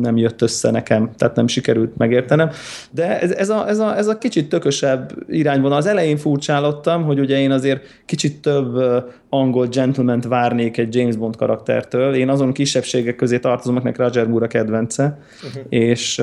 nem 0.00 0.16
jött 0.16 0.42
össze 0.42 0.70
nekem, 0.70 1.10
tehát 1.16 1.36
nem 1.36 1.46
sikerült 1.46 1.96
megértenem. 1.96 2.50
De 2.90 3.20
ez, 3.20 3.32
ez, 3.32 3.48
a, 3.48 3.68
ez, 3.68 3.78
a, 3.78 3.96
ez 3.96 4.06
a 4.06 4.18
kicsit 4.18 4.48
tökösebb 4.48 5.12
irányvonal. 5.28 5.78
Az 5.78 5.86
elején 5.86 6.16
furcsálottam, 6.16 7.04
hogy 7.04 7.20
ugye 7.20 7.38
én 7.38 7.50
azért 7.50 8.02
kicsit 8.04 8.40
több 8.40 8.76
angol 9.28 9.66
gentleman 9.66 10.22
várnék 10.28 10.76
egy 10.76 10.94
James 10.94 11.16
Bond 11.16 11.36
karaktertől. 11.36 12.14
Én 12.14 12.28
azon 12.28 12.52
kisebbségek 12.52 13.16
közé 13.16 13.38
tartozom, 13.38 13.76
akinek 13.76 13.96
Roger 13.96 14.26
Moore 14.26 14.44
a 14.44 14.48
kedvence, 14.48 15.18
uh-huh. 15.42 15.62
és 15.68 16.22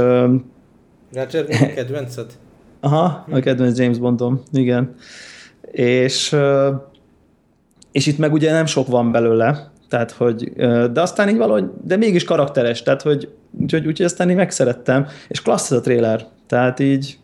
Roger 1.13 1.45
Moore 1.49 1.73
kedvenced? 1.73 2.25
Aha, 2.79 3.25
a 3.31 3.39
kedvenc 3.39 3.79
James 3.79 3.97
Bondom, 3.97 4.41
igen. 4.51 4.95
És, 5.71 6.35
és 7.91 8.05
itt 8.05 8.17
meg 8.17 8.33
ugye 8.33 8.51
nem 8.51 8.65
sok 8.65 8.87
van 8.87 9.11
belőle, 9.11 9.71
tehát 9.89 10.11
hogy, 10.11 10.51
de 10.91 11.01
aztán 11.01 11.29
így 11.29 11.37
valahogy, 11.37 11.65
de 11.83 11.97
mégis 11.97 12.23
karakteres, 12.23 12.83
tehát 12.83 13.01
hogy 13.01 13.29
úgyhogy, 13.61 13.87
úgyhogy 13.87 14.05
aztán 14.05 14.29
így 14.29 14.35
megszerettem, 14.35 15.07
és 15.27 15.41
klassz 15.41 15.71
ez 15.71 15.77
a 15.77 15.81
trailer, 15.81 16.27
tehát 16.47 16.79
így 16.79 17.17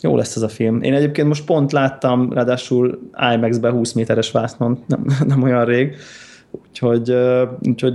jó 0.00 0.16
lesz 0.16 0.36
ez 0.36 0.42
a 0.42 0.48
film. 0.48 0.82
Én 0.82 0.94
egyébként 0.94 1.28
most 1.28 1.44
pont 1.44 1.72
láttam, 1.72 2.32
ráadásul 2.32 3.10
IMAX-be 3.34 3.70
20 3.70 3.92
méteres 3.92 4.30
vásznon, 4.30 4.84
nem, 4.86 5.04
nem 5.26 5.42
olyan 5.42 5.64
rég, 5.64 5.96
úgyhogy, 6.50 7.14
úgyhogy 7.68 7.94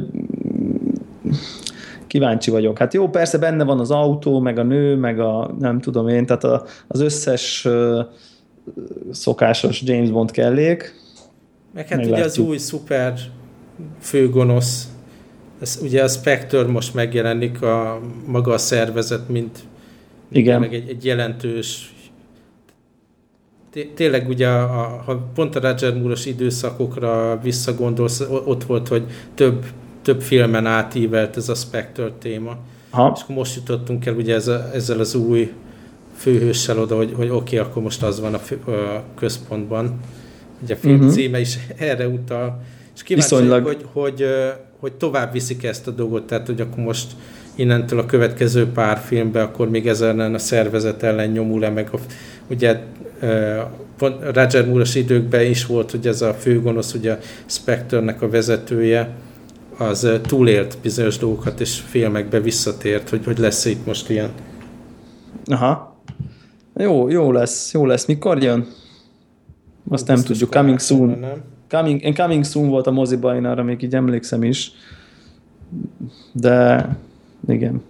kíváncsi 2.16 2.51
vagyok. 2.51 2.78
Hát 2.78 2.93
jó, 2.93 3.09
persze 3.09 3.38
benne 3.38 3.63
van 3.63 3.80
az 3.80 3.91
autó, 3.91 4.39
meg 4.39 4.57
a 4.57 4.63
nő, 4.63 4.95
meg 4.95 5.20
a 5.20 5.55
nem 5.59 5.80
tudom 5.80 6.07
én, 6.07 6.26
tehát 6.26 6.43
a, 6.43 6.66
az 6.88 6.99
összes 6.99 7.66
uh, 7.66 7.99
szokásos 9.11 9.82
James 9.82 10.09
Bond 10.09 10.32
kellék. 10.32 10.93
Meg 11.74 11.88
hát 11.88 12.05
ugye 12.05 12.24
az 12.24 12.38
új 12.38 12.57
szuper 12.57 13.13
főgonosz, 13.99 14.88
ez, 15.61 15.80
ugye 15.82 16.03
a 16.03 16.07
Spectre 16.07 16.63
most 16.63 16.93
megjelenik 16.93 17.61
a 17.61 17.99
maga 18.28 18.53
a 18.53 18.57
szervezet, 18.57 19.30
mint 19.30 19.59
Igen. 20.32 20.59
meg 20.59 20.74
egy, 20.74 20.89
egy 20.89 21.05
jelentős 21.05 21.93
tényleg 23.95 24.28
ugye, 24.28 24.47
a, 24.47 25.01
ha 25.05 25.30
pont 25.34 25.55
a 25.55 25.59
Roger 25.59 25.93
Moore-os 25.93 26.26
időszakokra 26.26 27.39
visszagondolsz, 27.43 28.20
ott 28.45 28.63
volt, 28.63 28.88
hogy 28.88 29.03
több 29.34 29.66
több 30.06 30.22
filmen 30.22 30.66
átívelt 30.66 31.38
ez 31.38 31.49
a 31.49 31.56
Spectre 31.56 32.12
téma. 32.20 32.58
Aha. 32.89 33.12
És 33.16 33.22
akkor 33.22 33.36
most 33.36 33.56
jutottunk 33.56 34.06
el 34.06 34.14
ugye 34.14 34.34
ezzel, 34.36 34.72
ezzel 34.74 34.99
az 34.99 35.16
új 35.16 35.51
főhőssel 36.16 36.80
oda, 36.80 36.95
hogy, 36.95 37.14
hogy 37.16 37.30
oké, 37.30 37.58
okay, 37.58 37.70
akkor 37.70 37.84
most 37.84 38.03
az 38.03 38.20
van 38.20 38.34
a, 38.34 38.38
fő, 38.38 38.60
a 38.66 39.03
központban. 39.16 39.99
Ugye 40.64 40.74
a 40.74 40.78
film 40.78 40.95
uh-huh. 40.95 41.12
címe 41.12 41.39
is 41.39 41.58
erre 41.78 42.08
utal. 42.08 42.62
És 42.95 43.03
kíváncsi, 43.03 43.30
Viszonylag... 43.30 43.66
hogy, 43.66 43.86
hogy, 43.91 44.26
hogy 44.80 44.93
tovább 44.93 45.32
viszik 45.32 45.64
ezt 45.64 45.88
a 45.88 45.91
dolgot, 45.91 46.28
tehát 46.28 46.45
hogy 46.45 46.62
akkor 46.62 46.84
most 46.84 47.12
innentől 47.56 47.99
a 47.99 48.06
következő 48.06 48.68
pár 48.68 48.97
filmben 48.97 49.43
akkor 49.43 49.70
még 49.70 49.88
ezen 49.88 50.20
a 50.20 50.38
szervezet 50.38 51.03
ellen 51.03 51.30
nyomul-e 51.30 51.70
meg 51.70 51.89
a, 51.91 51.97
ugye 52.49 52.80
Roger 54.34 54.68
moore 54.68 54.86
időkben 54.93 55.45
is 55.45 55.66
volt, 55.66 55.91
hogy 55.91 56.08
ez 56.08 56.22
a 56.22 56.34
főgonosz, 56.34 56.93
ugye 56.93 57.12
a 57.12 57.18
Spectre-nek 57.45 58.22
a 58.22 58.30
vezetője, 58.30 59.10
az 59.78 60.09
túlélt 60.21 60.78
bizonyos 60.82 61.17
dolgokat, 61.17 61.59
és 61.59 61.80
filmekbe 61.80 62.39
visszatért, 62.39 63.09
hogy, 63.09 63.26
hogy 63.26 63.38
lesz 63.38 63.65
itt 63.65 63.86
most 63.86 64.09
ilyen. 64.09 64.30
Aha. 65.45 65.99
Jó, 66.76 67.09
jó 67.09 67.32
lesz, 67.32 67.73
jó 67.73 67.86
lesz. 67.86 68.05
Mikor 68.05 68.43
jön? 68.43 68.67
Azt 69.89 70.07
nem 70.07 70.21
tudjuk. 70.21 70.49
Coming 70.49 70.80
soon. 70.80 71.09
Nem. 71.09 71.41
Coming, 71.69 72.03
én 72.03 72.13
Coming 72.13 72.45
soon 72.45 72.69
volt 72.69 72.88
a 72.88 72.91
moziba, 72.91 73.36
én 73.36 73.45
arra 73.45 73.63
még 73.63 73.82
így 73.82 73.95
emlékszem 73.95 74.43
is. 74.43 74.71
De 76.32 76.89
igen. 77.47 77.82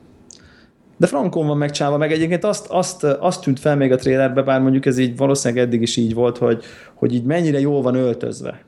De 0.97 1.07
frankon 1.07 1.47
van 1.47 1.57
megcsinálva, 1.57 1.97
meg 1.97 2.11
egyébként 2.11 2.43
azt, 2.43 2.67
azt, 2.67 3.03
azt 3.03 3.41
tűnt 3.41 3.59
fel 3.59 3.75
még 3.75 3.91
a 3.91 3.95
trélerbe, 3.95 4.41
bár 4.41 4.61
mondjuk 4.61 4.85
ez 4.85 4.97
így 4.97 5.17
valószínűleg 5.17 5.63
eddig 5.63 5.81
is 5.81 5.97
így 5.97 6.13
volt, 6.13 6.37
hogy, 6.37 6.63
hogy 6.93 7.13
így 7.13 7.23
mennyire 7.23 7.59
jól 7.59 7.81
van 7.81 7.95
öltözve. 7.95 8.63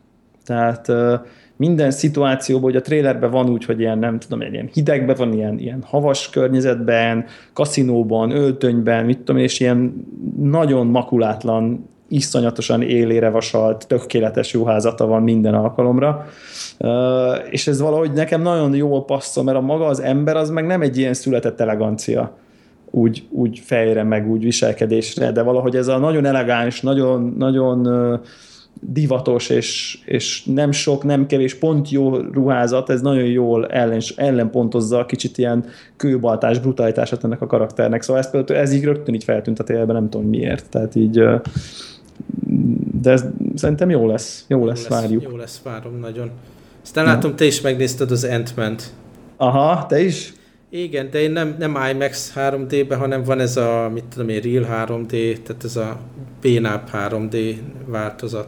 Tehát 0.46 0.92
minden 1.58 1.92
szituációban, 1.92 2.64
hogy 2.64 2.76
a 2.76 2.82
trélerben 2.82 3.32
van 3.32 3.50
úgy, 3.50 3.66
hogy 3.66 3.80
ilyen, 3.80 4.00
nem 4.00 4.20
tudom, 4.20 4.42
ilyen 4.42 4.70
hidegben 4.74 5.16
van, 5.16 5.34
ilyen, 5.34 5.60
ilyen 5.60 5.84
havas 5.86 6.30
környezetben, 6.30 7.26
kaszinóban, 7.54 8.32
öltönyben, 8.32 9.06
mit 9.06 9.18
tudom, 9.18 9.42
és 9.42 9.60
ilyen 9.60 10.08
nagyon 10.38 10.88
makulátlan, 10.88 11.90
iszonyatosan 12.10 12.82
élére 12.82 13.30
vasalt, 13.30 13.88
tökéletes 13.88 14.54
juházata 14.54 15.06
van 15.06 15.24
minden 15.24 15.54
alkalomra. 15.54 16.26
És 17.50 17.68
ez 17.68 17.82
valahogy 17.82 18.12
nekem 18.12 18.42
nagyon 18.42 18.76
jól 18.76 19.06
passzol, 19.06 19.44
mert 19.44 19.58
a 19.58 19.62
maga 19.62 19.86
az 19.86 20.02
ember 20.02 20.36
az 20.36 20.50
meg 20.50 20.66
nem 20.66 20.82
egy 20.82 20.98
ilyen 20.98 21.14
született 21.14 21.60
elegancia 21.60 22.38
úgy, 22.92 23.28
úgy 23.30 23.60
fejre, 23.60 24.04
meg 24.04 24.30
úgy 24.30 24.44
viselkedésre, 24.44 25.32
de 25.32 25.42
valahogy 25.42 25.76
ez 25.76 25.88
a 25.88 25.98
nagyon 25.98 26.26
elegáns, 26.26 26.82
nagyon, 26.82 27.36
nagyon 27.38 27.88
divatos, 28.82 29.50
és, 29.50 30.00
és 30.06 30.44
nem 30.46 30.72
sok, 30.72 31.04
nem 31.04 31.26
kevés, 31.26 31.56
pont 31.56 31.90
jó 31.90 32.16
ruházat, 32.16 32.90
ez 32.90 33.02
nagyon 33.02 33.26
jól 33.26 33.68
ellen, 33.68 34.02
ellenpontozza 34.16 35.00
a 35.00 35.06
kicsit 35.06 35.38
ilyen 35.38 35.66
kőbaltás, 35.96 36.60
brutalitását 36.60 37.24
ennek 37.24 37.42
a 37.42 37.48
karakternek. 37.48 38.02
Szóval 38.02 38.24
ez, 38.24 38.50
ez 38.50 38.74
így 38.74 38.84
rögtön 38.84 39.14
így 39.14 39.24
feltűnt 39.24 39.60
a 39.60 39.64
télben, 39.64 39.96
nem 39.96 40.10
tudom 40.10 40.28
miért. 40.28 40.70
Tehát 40.70 40.96
így 40.96 41.24
de 43.02 43.12
ez 43.12 43.26
szerintem 43.56 43.90
jó 43.90 44.08
lesz, 44.08 44.46
jó, 44.48 44.60
jó 44.60 44.66
lesz, 44.66 44.88
lesz, 44.88 45.02
várjuk. 45.02 45.24
Jó 45.24 45.36
lesz, 45.36 45.62
várom 45.64 46.00
nagyon. 46.00 46.32
Aztán 46.84 47.06
ja. 47.06 47.12
látom, 47.12 47.36
te 47.36 47.46
is 47.46 47.62
megnézted 47.62 48.12
az 48.12 48.24
ant 48.24 48.94
Aha, 49.38 49.86
te 49.86 50.00
is? 50.00 50.34
Igen, 50.70 51.10
de 51.12 51.20
én 51.20 51.32
nem, 51.32 51.56
nem 51.60 51.78
IMAX 51.92 52.34
3D-be, 52.36 52.96
hanem 52.96 53.24
van 53.24 53.40
ez 53.40 53.58
a, 53.58 53.90
mit 53.94 54.04
tudom 54.04 54.30
én, 54.30 54.42
Real 54.42 54.88
3D, 54.88 55.42
tehát 55.44 55.64
ez 55.64 55.76
a 55.76 56.00
PNAP 56.42 56.90
3D 56.94 57.56
változat. 57.86 58.48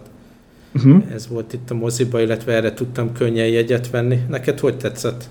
Uh-huh. 0.76 1.04
Ez 1.14 1.28
volt 1.28 1.54
itt 1.54 1.70
a 1.70 1.74
moziba, 1.74 2.22
illetve 2.22 2.54
erre 2.54 2.74
tudtam 2.74 3.12
könnyen 3.14 3.48
jegyet 3.48 3.90
venni. 3.90 4.20
Neked 4.30 4.60
hogy 4.60 4.78
tetszett? 4.78 5.30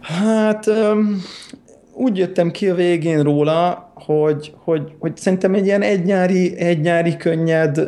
Hát 0.00 0.66
um, 0.66 1.22
úgy 1.94 2.18
jöttem 2.18 2.50
ki 2.50 2.68
a 2.68 2.74
végén 2.74 3.22
róla, 3.22 3.92
hogy, 3.94 4.52
hogy, 4.56 4.92
hogy 4.98 5.16
szerintem 5.16 5.54
egy 5.54 5.64
ilyen 5.64 5.82
egynyári, 5.82 6.56
egynyári 6.56 7.16
könnyed 7.16 7.86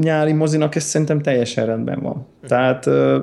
nyári 0.00 0.32
mozinak 0.32 0.74
ez 0.74 0.84
szerintem 0.84 1.20
teljesen 1.20 1.66
rendben 1.66 2.00
van. 2.00 2.26
Tehát 2.48 2.86
uh, 2.86 3.16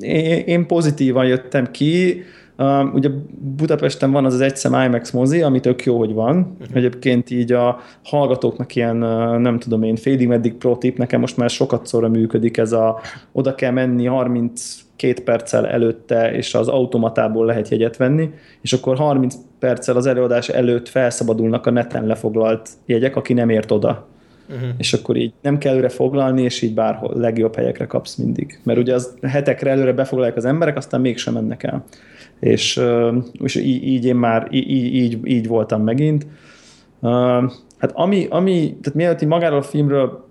én, 0.00 0.42
én 0.46 0.66
pozitívan 0.66 1.26
jöttem 1.26 1.70
ki, 1.70 2.22
Uh, 2.58 2.94
ugye 2.94 3.08
Budapesten 3.56 4.10
van 4.10 4.24
az 4.24 4.34
az 4.34 4.40
egyszem 4.40 4.72
IMAX 4.72 5.10
mozi, 5.10 5.42
ami 5.42 5.60
tök 5.60 5.84
jó, 5.84 5.98
hogy 5.98 6.12
van. 6.12 6.36
Uh-huh. 6.36 6.76
Egyébként 6.76 7.30
így 7.30 7.52
a 7.52 7.80
hallgatóknak 8.04 8.74
ilyen, 8.74 8.96
nem 9.40 9.58
tudom 9.58 9.82
én, 9.82 9.96
félig 9.96 10.28
meddig 10.28 10.54
pro 10.54 10.76
tip, 10.76 10.98
nekem 10.98 11.20
most 11.20 11.36
már 11.36 11.50
sokat 11.50 11.86
szóra 11.86 12.08
működik 12.08 12.56
ez 12.56 12.72
a, 12.72 13.00
oda 13.32 13.54
kell 13.54 13.70
menni 13.70 14.04
30 14.04 14.84
két 14.96 15.20
perccel 15.20 15.66
előtte, 15.66 16.32
és 16.32 16.54
az 16.54 16.68
automatából 16.68 17.46
lehet 17.46 17.68
jegyet 17.68 17.96
venni, 17.96 18.30
és 18.60 18.72
akkor 18.72 18.96
30 18.96 19.34
perccel 19.58 19.96
az 19.96 20.06
előadás 20.06 20.48
előtt 20.48 20.88
felszabadulnak 20.88 21.66
a 21.66 21.70
neten 21.70 22.06
lefoglalt 22.06 22.68
jegyek, 22.86 23.16
aki 23.16 23.32
nem 23.32 23.48
ért 23.48 23.70
oda. 23.70 24.06
Uh-huh. 24.48 24.68
És 24.78 24.92
akkor 24.92 25.16
így 25.16 25.32
nem 25.42 25.58
kell 25.58 25.72
előre 25.72 25.88
foglalni, 25.88 26.42
és 26.42 26.62
így 26.62 26.74
bárhol 26.74 27.12
legjobb 27.14 27.56
helyekre 27.56 27.86
kapsz 27.86 28.14
mindig. 28.14 28.60
Mert 28.62 28.78
ugye 28.78 28.94
az 28.94 29.14
hetekre 29.22 29.70
előre 29.70 29.92
befoglalják 29.92 30.36
az 30.36 30.44
emberek, 30.44 30.76
aztán 30.76 31.00
mégsem 31.00 31.34
mennek 31.34 31.62
el 31.62 31.84
és, 32.40 32.80
és 33.32 33.54
így, 33.54 33.84
így 33.84 34.04
én 34.04 34.16
már 34.16 34.48
így, 34.50 34.94
így, 34.94 35.18
így 35.24 35.46
voltam 35.46 35.82
megint. 35.82 36.26
Hát 37.78 37.92
ami, 37.92 38.26
ami 38.30 38.76
tehát 38.80 38.94
mielőtt 38.94 39.22
így 39.22 39.28
magáról 39.28 39.58
a 39.58 39.62
filmről 39.62 40.24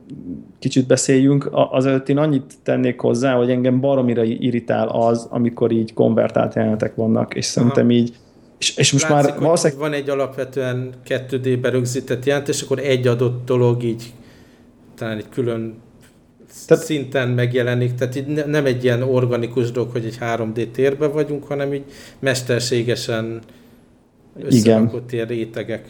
kicsit 0.59 0.87
beszéljünk, 0.87 1.49
azelőtt 1.51 2.09
én 2.09 2.17
annyit 2.17 2.53
tennék 2.63 2.99
hozzá, 2.99 3.35
hogy 3.35 3.49
engem 3.49 3.79
baromira 3.79 4.23
irritál 4.23 4.87
az, 4.87 5.27
amikor 5.29 5.71
így 5.71 5.93
konvertált 5.93 6.55
jelenetek 6.55 6.95
vannak, 6.95 7.35
és 7.35 7.45
szerintem 7.45 7.91
így 7.91 8.13
és, 8.57 8.77
és 8.77 8.91
most 8.91 9.09
Látszik, 9.09 9.31
már 9.31 9.39
valószínűleg... 9.39 9.81
van 9.81 9.93
egy 9.93 10.09
alapvetően 10.09 10.93
2D-be 11.07 11.69
rögzített 11.69 12.25
jelent, 12.25 12.47
és 12.47 12.61
akkor 12.61 12.79
egy 12.79 13.07
adott 13.07 13.45
dolog 13.45 13.83
így 13.83 14.13
talán 14.95 15.17
egy 15.17 15.29
külön 15.29 15.73
tehát, 16.67 16.83
szinten 16.83 17.29
megjelenik, 17.29 17.95
tehát 17.95 18.15
így 18.15 18.45
nem 18.45 18.65
egy 18.65 18.83
ilyen 18.83 19.01
organikus 19.01 19.71
dolog, 19.71 19.91
hogy 19.91 20.05
egy 20.05 20.17
3D 20.19 20.71
térbe 20.71 21.07
vagyunk, 21.07 21.43
hanem 21.43 21.73
így 21.73 21.83
mesterségesen 22.19 23.39
összerakott 24.39 25.11
ilyen 25.11 25.27
rétegek. 25.27 25.87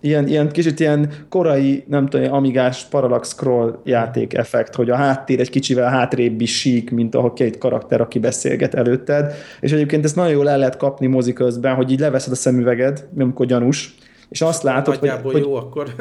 Ilyen, 0.00 0.28
ilyen 0.28 0.50
kicsit 0.50 0.80
ilyen 0.80 1.12
korai, 1.28 1.84
nem 1.88 2.08
tudom, 2.08 2.32
amigás 2.32 2.84
parallax 2.84 3.28
scroll 3.28 3.80
játék 3.84 4.34
effekt, 4.34 4.74
hogy 4.74 4.90
a 4.90 4.96
háttér 4.96 5.40
egy 5.40 5.50
kicsivel 5.50 5.90
hátrébb 5.90 6.40
is 6.40 6.58
sík, 6.58 6.90
mint 6.90 7.14
a 7.14 7.32
két 7.32 7.58
karakter, 7.58 8.00
aki 8.00 8.18
beszélget 8.18 8.74
előtted. 8.74 9.32
És 9.60 9.72
egyébként 9.72 10.04
ezt 10.04 10.16
nagyon 10.16 10.32
jól 10.32 10.48
el 10.48 10.58
lehet 10.58 10.76
kapni 10.76 11.06
mozi 11.06 11.32
közben, 11.32 11.74
hogy 11.74 11.90
így 11.90 12.00
leveszed 12.00 12.32
a 12.32 12.36
szemüveged, 12.36 13.08
amikor 13.18 13.46
gyanús, 13.46 13.94
és 14.28 14.40
azt 14.40 14.62
látod, 14.62 14.94
Nagyjából 14.94 15.32
hogy, 15.32 15.42
jó 15.42 15.54
hogy, 15.54 15.64
akkor 15.64 15.94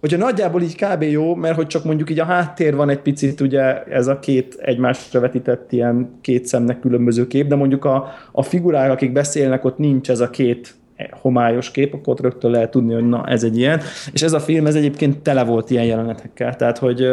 hogyha 0.00 0.18
nagyjából 0.18 0.62
így 0.62 0.76
kb. 0.76 1.02
jó, 1.02 1.34
mert 1.34 1.56
hogy 1.56 1.66
csak 1.66 1.84
mondjuk 1.84 2.10
így 2.10 2.20
a 2.20 2.24
háttér 2.24 2.76
van 2.76 2.88
egy 2.88 3.00
picit, 3.00 3.40
ugye 3.40 3.82
ez 3.82 4.06
a 4.06 4.18
két 4.18 4.54
egymásra 4.60 5.20
vetített 5.20 5.72
ilyen 5.72 6.18
két 6.20 6.46
szemnek 6.46 6.80
különböző 6.80 7.26
kép, 7.26 7.46
de 7.46 7.54
mondjuk 7.54 7.84
a, 7.84 8.08
a 8.32 8.42
figurák, 8.42 8.90
akik 8.90 9.12
beszélnek, 9.12 9.64
ott 9.64 9.78
nincs 9.78 10.10
ez 10.10 10.20
a 10.20 10.30
két 10.30 10.74
homályos 11.10 11.70
kép, 11.70 11.94
akkor 11.94 12.12
ott 12.12 12.20
rögtön 12.20 12.50
lehet 12.50 12.70
tudni, 12.70 12.94
hogy 12.94 13.08
na, 13.08 13.24
ez 13.26 13.44
egy 13.44 13.58
ilyen. 13.58 13.80
És 14.12 14.22
ez 14.22 14.32
a 14.32 14.40
film, 14.40 14.66
ez 14.66 14.74
egyébként 14.74 15.18
tele 15.18 15.44
volt 15.44 15.70
ilyen 15.70 15.84
jelenetekkel. 15.84 16.56
Tehát, 16.56 16.78
hogy, 16.78 17.08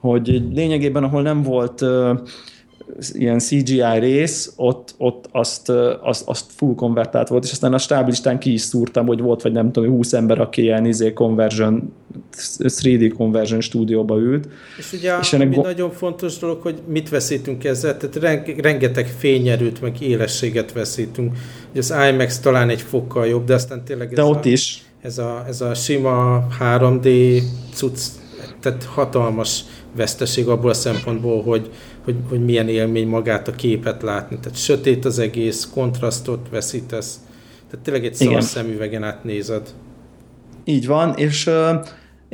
hogy 0.00 0.42
lényegében, 0.52 1.04
ahol 1.04 1.22
nem 1.22 1.42
volt 1.42 1.84
ilyen 3.12 3.38
CGI 3.38 3.98
rész, 3.98 4.52
ott, 4.56 4.94
ott 4.98 5.28
azt, 5.30 5.68
azt, 6.00 6.28
azt 6.28 6.44
full 6.56 6.74
konvertált 6.74 7.28
volt, 7.28 7.44
és 7.44 7.50
aztán 7.50 7.72
a 7.74 7.78
stáblistán 7.78 8.38
ki 8.38 8.52
is 8.52 8.60
szúrtam, 8.60 9.06
hogy 9.06 9.20
volt 9.20 9.42
vagy 9.42 9.52
nem 9.52 9.72
tudom, 9.72 9.90
20 9.90 10.12
ember, 10.12 10.40
aki 10.40 10.62
ilyen 10.62 10.86
izé 10.86 11.12
conversion, 11.12 11.92
3D 12.58 13.12
conversion 13.16 13.60
stúdióba 13.60 14.18
ült. 14.18 14.48
És 14.78 14.92
ugye 14.92 15.16
és 15.20 15.32
ennek 15.32 15.46
ami 15.46 15.54
go- 15.54 15.64
nagyon 15.64 15.90
fontos 15.90 16.38
dolog, 16.38 16.62
hogy 16.62 16.78
mit 16.86 17.08
veszítünk 17.08 17.64
ezzel, 17.64 17.96
tehát 17.96 18.40
rengeteg 18.60 19.06
fényerőt, 19.06 19.80
meg 19.80 20.00
élességet 20.00 20.72
veszítünk. 20.72 21.36
Ugye 21.70 21.80
az 21.80 21.94
IMAX 22.10 22.38
talán 22.38 22.68
egy 22.68 22.82
fokkal 22.82 23.26
jobb, 23.26 23.44
de 23.44 23.54
aztán 23.54 23.84
tényleg 23.84 24.08
ez 24.08 24.14
de 24.14 24.24
ott 24.24 24.44
a, 24.44 24.48
is. 24.48 24.82
Ez 25.02 25.18
a, 25.18 25.44
ez 25.48 25.60
a 25.60 25.74
sima 25.74 26.46
3D 26.60 27.38
cucc, 27.72 27.98
tehát 28.60 28.84
hatalmas 28.84 29.64
veszteség 29.96 30.48
abból 30.48 30.70
a 30.70 30.74
szempontból, 30.74 31.42
hogy, 31.42 31.70
hogy, 32.04 32.14
hogy 32.28 32.44
milyen 32.44 32.68
élmény 32.68 33.08
magát 33.08 33.48
a 33.48 33.52
képet 33.52 34.02
látni. 34.02 34.38
Tehát 34.42 34.58
sötét 34.58 35.04
az 35.04 35.18
egész, 35.18 35.68
kontrasztot 35.74 36.48
veszítesz. 36.50 37.20
Tehát 37.70 37.84
tényleg 37.84 38.04
egy 38.04 38.14
szar 38.14 38.42
szemüvegen 38.42 39.04
átnézed. 39.04 39.74
Így 40.64 40.86
van, 40.86 41.14
és 41.16 41.50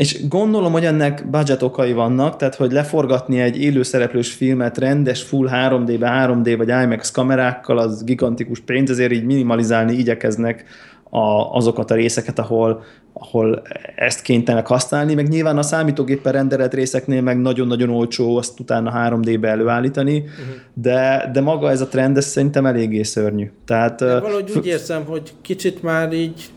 és 0.01 0.29
gondolom, 0.29 0.73
hogy 0.73 0.85
ennek 0.85 1.31
budget 1.31 1.63
okai 1.63 1.93
vannak, 1.93 2.37
tehát 2.37 2.55
hogy 2.55 2.73
leforgatni 2.73 3.41
egy 3.41 3.61
élőszereplős 3.61 4.33
filmet 4.33 4.79
rendes 4.79 5.23
full 5.23 5.49
3D-be, 5.53 6.27
3D 6.27 6.55
vagy 6.57 6.69
IMAX 6.69 7.11
kamerákkal, 7.11 7.79
az 7.79 8.05
gigantikus 8.05 8.61
pénz, 8.61 8.91
ezért 8.91 9.13
így 9.13 9.25
minimalizálni 9.25 9.93
igyekeznek 9.93 10.65
a, 11.11 11.55
azokat 11.55 11.91
a 11.91 11.95
részeket, 11.95 12.39
ahol, 12.39 12.85
ahol 13.13 13.63
ezt 13.97 14.23
kénytelenek 14.23 14.67
használni, 14.67 15.15
meg 15.15 15.29
nyilván 15.29 15.59
a 15.59 15.63
számítógépen 15.63 16.33
rendelet 16.33 16.75
részeknél 16.75 17.23
meg 17.23 17.41
nagyon-nagyon 17.41 17.91
olcsó 17.91 18.37
azt 18.37 18.61
utána 18.61 18.93
3D-be 18.95 19.49
előállítani, 19.49 20.19
uh-huh. 20.19 20.35
de, 20.75 21.31
de 21.33 21.41
maga 21.41 21.71
ez 21.71 21.81
a 21.81 21.89
trend, 21.89 22.17
ez 22.17 22.27
szerintem 22.27 22.67
eléggé 22.67 23.03
szörnyű. 23.03 23.51
Tehát, 23.65 23.99
de 23.99 24.21
valahogy 24.21 24.53
úgy 24.57 24.67
érzem, 24.67 25.05
hogy 25.05 25.33
kicsit 25.43 25.83
már 25.83 26.13
így 26.13 26.51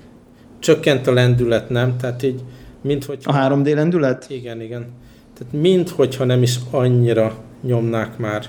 csökkent 0.59 1.07
a 1.07 1.13
lendület, 1.13 1.69
nem? 1.69 1.97
Tehát 1.97 2.23
így, 2.23 2.43
mint 2.81 3.05
hogy... 3.05 3.19
A 3.23 3.33
3D 3.33 3.73
lendület? 3.73 4.25
Igen, 4.29 4.61
igen. 4.61 4.85
Tehát 5.37 5.53
mint 5.53 5.89
hogyha 5.89 6.23
nem 6.23 6.41
is 6.41 6.55
annyira 6.71 7.35
nyomnák 7.61 8.17
már. 8.17 8.45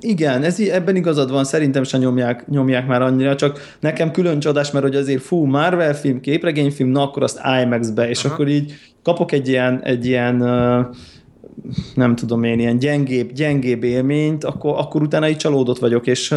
Igen, 0.00 0.42
ez, 0.42 0.60
ebben 0.60 0.96
igazad 0.96 1.30
van, 1.30 1.44
szerintem 1.44 1.82
sem 1.84 2.00
nyomják, 2.00 2.48
nyomják 2.48 2.86
már 2.86 3.02
annyira, 3.02 3.34
csak 3.34 3.76
nekem 3.80 4.10
külön 4.10 4.38
csodás, 4.38 4.70
mert 4.70 4.84
hogy 4.84 4.96
azért 4.96 5.22
fú, 5.22 5.44
Marvel 5.44 5.94
film, 5.94 6.20
képregényfilm, 6.20 6.88
na 6.88 7.02
akkor 7.02 7.22
azt 7.22 7.40
IMAX-be, 7.62 8.08
és 8.08 8.24
Aha. 8.24 8.34
akkor 8.34 8.48
így 8.48 8.74
kapok 9.02 9.32
egy 9.32 9.48
ilyen, 9.48 9.80
egy 9.82 10.06
ilyen 10.06 10.36
nem 11.94 12.14
tudom 12.14 12.44
én, 12.44 12.58
ilyen 12.58 12.78
gyengébb, 12.78 13.32
gyengébb 13.32 13.82
élményt, 13.82 14.44
akkor, 14.44 14.74
akkor 14.78 15.02
utána 15.02 15.28
így 15.28 15.36
csalódott 15.36 15.78
vagyok, 15.78 16.06
és, 16.06 16.34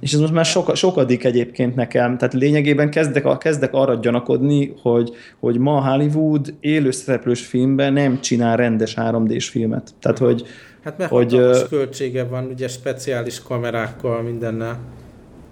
és 0.00 0.12
ez 0.12 0.20
most 0.20 0.32
már 0.32 0.44
soka, 0.44 0.74
sokadik 0.74 1.24
egyébként 1.24 1.74
nekem. 1.74 2.18
Tehát 2.18 2.34
lényegében 2.34 2.90
kezdek, 2.90 3.38
kezdek 3.38 3.72
arra 3.72 3.94
gyanakodni, 3.94 4.74
hogy, 4.82 5.10
hogy 5.40 5.58
ma 5.58 5.90
Hollywood 5.90 6.54
élőszereplős 6.60 7.46
filmben 7.46 7.92
nem 7.92 8.20
csinál 8.20 8.56
rendes 8.56 8.94
3D-s 8.96 9.48
filmet. 9.48 9.94
Tehát, 10.00 10.18
hogy, 10.18 10.44
Hát 10.84 10.98
mert 10.98 11.10
hogy, 11.10 11.32
hatalmas 11.32 11.68
költsége 11.68 12.24
van, 12.24 12.44
ugye 12.44 12.68
speciális 12.68 13.42
kamerákkal, 13.42 14.22
mindennel. 14.22 14.78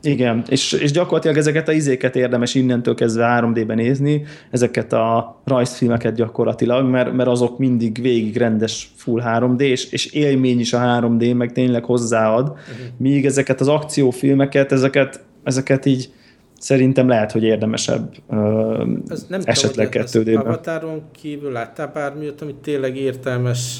Igen, 0.06 0.44
és, 0.48 0.72
és 0.72 0.90
gyakorlatilag 0.90 1.36
ezeket 1.36 1.68
a 1.68 1.72
izéket 1.72 2.16
érdemes 2.16 2.54
innentől 2.54 2.94
kezdve 2.94 3.38
3D-ben 3.40 3.76
nézni, 3.76 4.24
ezeket 4.50 4.92
a 4.92 5.36
rajzfilmeket 5.44 6.14
gyakorlatilag, 6.14 6.90
mert, 6.90 7.12
mert 7.12 7.28
azok 7.28 7.58
mindig 7.58 8.00
végig 8.02 8.36
rendes 8.36 8.90
full 8.96 9.22
3D, 9.24 9.60
és, 9.60 9.92
és 9.92 10.12
élmény 10.12 10.60
is 10.60 10.72
a 10.72 10.78
3D, 10.78 11.36
meg 11.36 11.52
tényleg 11.52 11.84
hozzáad, 11.84 12.48
uh-huh. 12.48 12.86
míg 12.96 13.26
ezeket 13.26 13.60
az 13.60 13.68
akciófilmeket, 13.68 14.72
ezeket, 14.72 15.20
ezeket 15.42 15.86
így 15.86 16.10
szerintem 16.58 17.08
lehet, 17.08 17.32
hogy 17.32 17.42
érdemesebb 17.42 18.14
uh, 18.26 18.88
Ez 19.08 19.26
nem 19.28 19.40
esetleg 19.44 19.88
kettődében. 19.88 20.46
Avatáron 20.46 21.02
kívül 21.20 21.52
láttál 21.52 21.90
bármilyet, 21.94 22.42
ami 22.42 22.54
tényleg 22.62 22.96
értelmes 22.96 23.78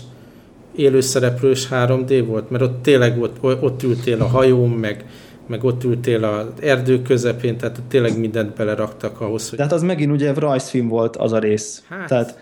élőszereplős 0.76 1.68
3D 1.70 2.24
volt, 2.26 2.50
mert 2.50 2.62
ott 2.62 2.82
tényleg 2.82 3.22
ott, 3.22 3.36
ott 3.42 3.82
ültél 3.82 4.20
a 4.20 4.26
hajón, 4.26 4.70
meg, 4.70 5.04
meg 5.46 5.64
ott 5.64 5.84
ültél 5.84 6.24
az 6.24 6.46
erdő 6.60 7.02
közepén, 7.02 7.56
tehát 7.56 7.82
tényleg 7.88 8.18
mindent 8.18 8.56
beleraktak 8.56 9.20
ahhoz, 9.20 9.48
hogy... 9.48 9.58
Tehát 9.58 9.72
az 9.72 9.82
megint 9.82 10.12
ugye 10.12 10.34
rajzfilm 10.34 10.88
volt 10.88 11.16
az 11.16 11.32
a 11.32 11.38
rész. 11.38 11.84
Hát, 11.88 12.08
tehát 12.08 12.38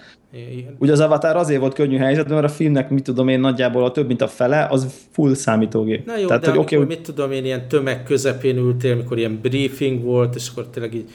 igen. 0.52 0.76
Ugye 0.78 0.92
az 0.92 1.00
Avatar 1.00 1.36
azért 1.36 1.60
volt 1.60 1.74
könnyű 1.74 1.96
helyzet, 1.96 2.28
mert 2.28 2.44
a 2.44 2.48
filmnek, 2.48 2.90
mit 2.90 3.02
tudom 3.02 3.28
én, 3.28 3.40
nagyjából 3.40 3.84
a 3.84 3.90
több, 3.90 4.06
mint 4.06 4.22
a 4.22 4.28
fele, 4.28 4.66
az 4.70 5.06
full 5.10 5.34
számítógép. 5.34 6.06
Na 6.06 6.18
jó, 6.18 6.26
Tehát, 6.26 6.42
de 6.42 6.48
hogy 6.48 6.58
amikor, 6.58 6.78
okay, 6.78 6.96
mit 6.96 7.04
tudom 7.04 7.32
én, 7.32 7.44
ilyen 7.44 7.68
tömeg 7.68 8.02
közepén 8.02 8.56
ültél, 8.56 8.92
amikor 8.92 9.18
ilyen 9.18 9.38
briefing 9.42 10.02
volt, 10.02 10.34
és 10.34 10.48
akkor 10.52 10.66
tényleg 10.66 10.94
így... 10.94 11.10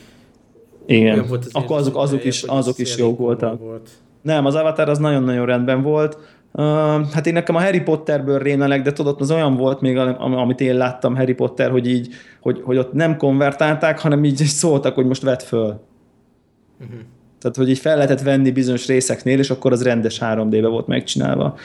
Igen, 0.86 1.26
volt 1.28 1.46
az 1.46 1.52
akkor 1.54 1.78
azok, 1.78 1.98
azok, 1.98 2.26
is, 2.26 2.44
azok 2.44 2.78
is 2.78 2.98
jók 2.98 3.18
voltak. 3.18 3.60
Volt. 3.60 3.90
Nem, 4.22 4.46
az 4.46 4.56
Avatar 4.56 4.90
az 4.90 4.98
nagyon-nagyon 4.98 5.46
rendben 5.46 5.82
volt. 5.82 6.18
Uh, 6.52 6.64
hát 7.14 7.28
én 7.28 7.34
nekem 7.34 7.56
a 7.56 7.62
Harry 7.62 7.82
Potterből 7.82 8.40
rémelek, 8.40 8.82
de 8.82 8.94
tudod, 8.94 9.22
az 9.22 9.32
olyan 9.32 9.56
volt 9.56 9.82
még, 9.82 9.98
amit 10.18 10.62
én 10.62 10.76
láttam 10.76 11.16
Harry 11.16 11.34
Potter, 11.34 11.72
hogy 11.72 11.88
így, 11.88 12.14
hogy, 12.42 12.62
hogy 12.64 12.78
ott 12.78 12.94
nem 12.94 13.18
konvertálták, 13.18 14.00
hanem 14.00 14.24
így 14.24 14.38
szóltak, 14.62 14.96
hogy 14.96 15.06
most 15.06 15.22
vedd 15.22 15.40
föl. 15.40 15.82
Uh-huh. 16.80 17.00
Tehát, 17.40 17.58
hogy 17.58 17.70
így 17.70 17.80
fel 17.80 17.96
lehetett 17.96 18.22
venni 18.22 18.52
bizonyos 18.52 18.88
részeknél, 18.88 19.40
és 19.40 19.50
akkor 19.50 19.72
az 19.72 19.84
rendes 19.84 20.20
3D-be 20.22 20.68
volt 20.68 20.88
megcsinálva. 20.88 21.56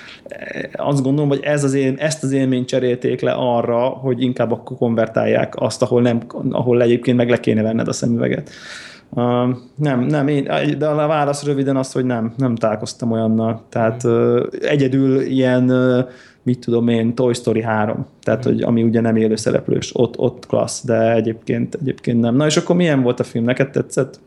Azt 0.73 1.03
gondolom, 1.03 1.29
hogy 1.29 1.41
ez 1.43 1.65
az 1.65 1.75
él, 1.75 1.95
ezt 1.99 2.23
az 2.23 2.33
élményt 2.33 2.69
cserélték 2.69 3.21
le 3.21 3.33
arra, 3.33 3.89
hogy 3.89 4.23
inkább 4.23 4.53
akkor 4.53 4.77
konvertálják 4.77 5.55
azt, 5.57 5.83
ahol, 5.83 6.03
nem, 6.03 6.21
ahol 6.51 6.83
egyébként 6.83 7.17
meg 7.17 7.29
le 7.29 7.41
kéne 7.41 7.63
venned 7.63 7.89
a 7.89 7.93
szemüveget. 7.93 8.51
Uh, 9.17 9.57
nem, 9.77 10.01
nem, 10.01 10.29
én, 10.29 10.49
de 10.79 10.87
a 10.87 11.07
válasz 11.07 11.45
röviden 11.45 11.77
az, 11.77 11.93
hogy 11.93 12.05
nem, 12.05 12.35
nem 12.37 12.55
találkoztam 12.55 13.11
olyannal. 13.11 13.63
Tehát 13.69 14.05
uh, 14.05 14.47
egyedül 14.61 15.21
ilyen, 15.21 15.71
uh, 15.71 16.09
mit 16.43 16.59
tudom 16.59 16.89
én, 16.89 17.15
Toy 17.15 17.35
Story 17.35 17.63
3, 17.63 18.07
tehát, 18.23 18.49
mm. 18.49 18.51
hogy 18.51 18.63
ami 18.63 18.83
ugye 18.83 19.01
nem 19.01 19.17
élő 19.17 19.37
szereplős, 19.37 19.91
ott, 19.93 20.19
ott 20.19 20.47
klassz, 20.47 20.85
de 20.85 21.13
egyébként, 21.15 21.75
egyébként 21.75 22.21
nem. 22.21 22.37
Na 22.37 22.47
és 22.47 22.57
akkor 22.57 22.77
milyen 22.77 23.03
volt 23.03 23.21
a 23.21 23.25
film? 23.25 23.45
Neked 23.45 23.71
tetszett? 23.71 24.21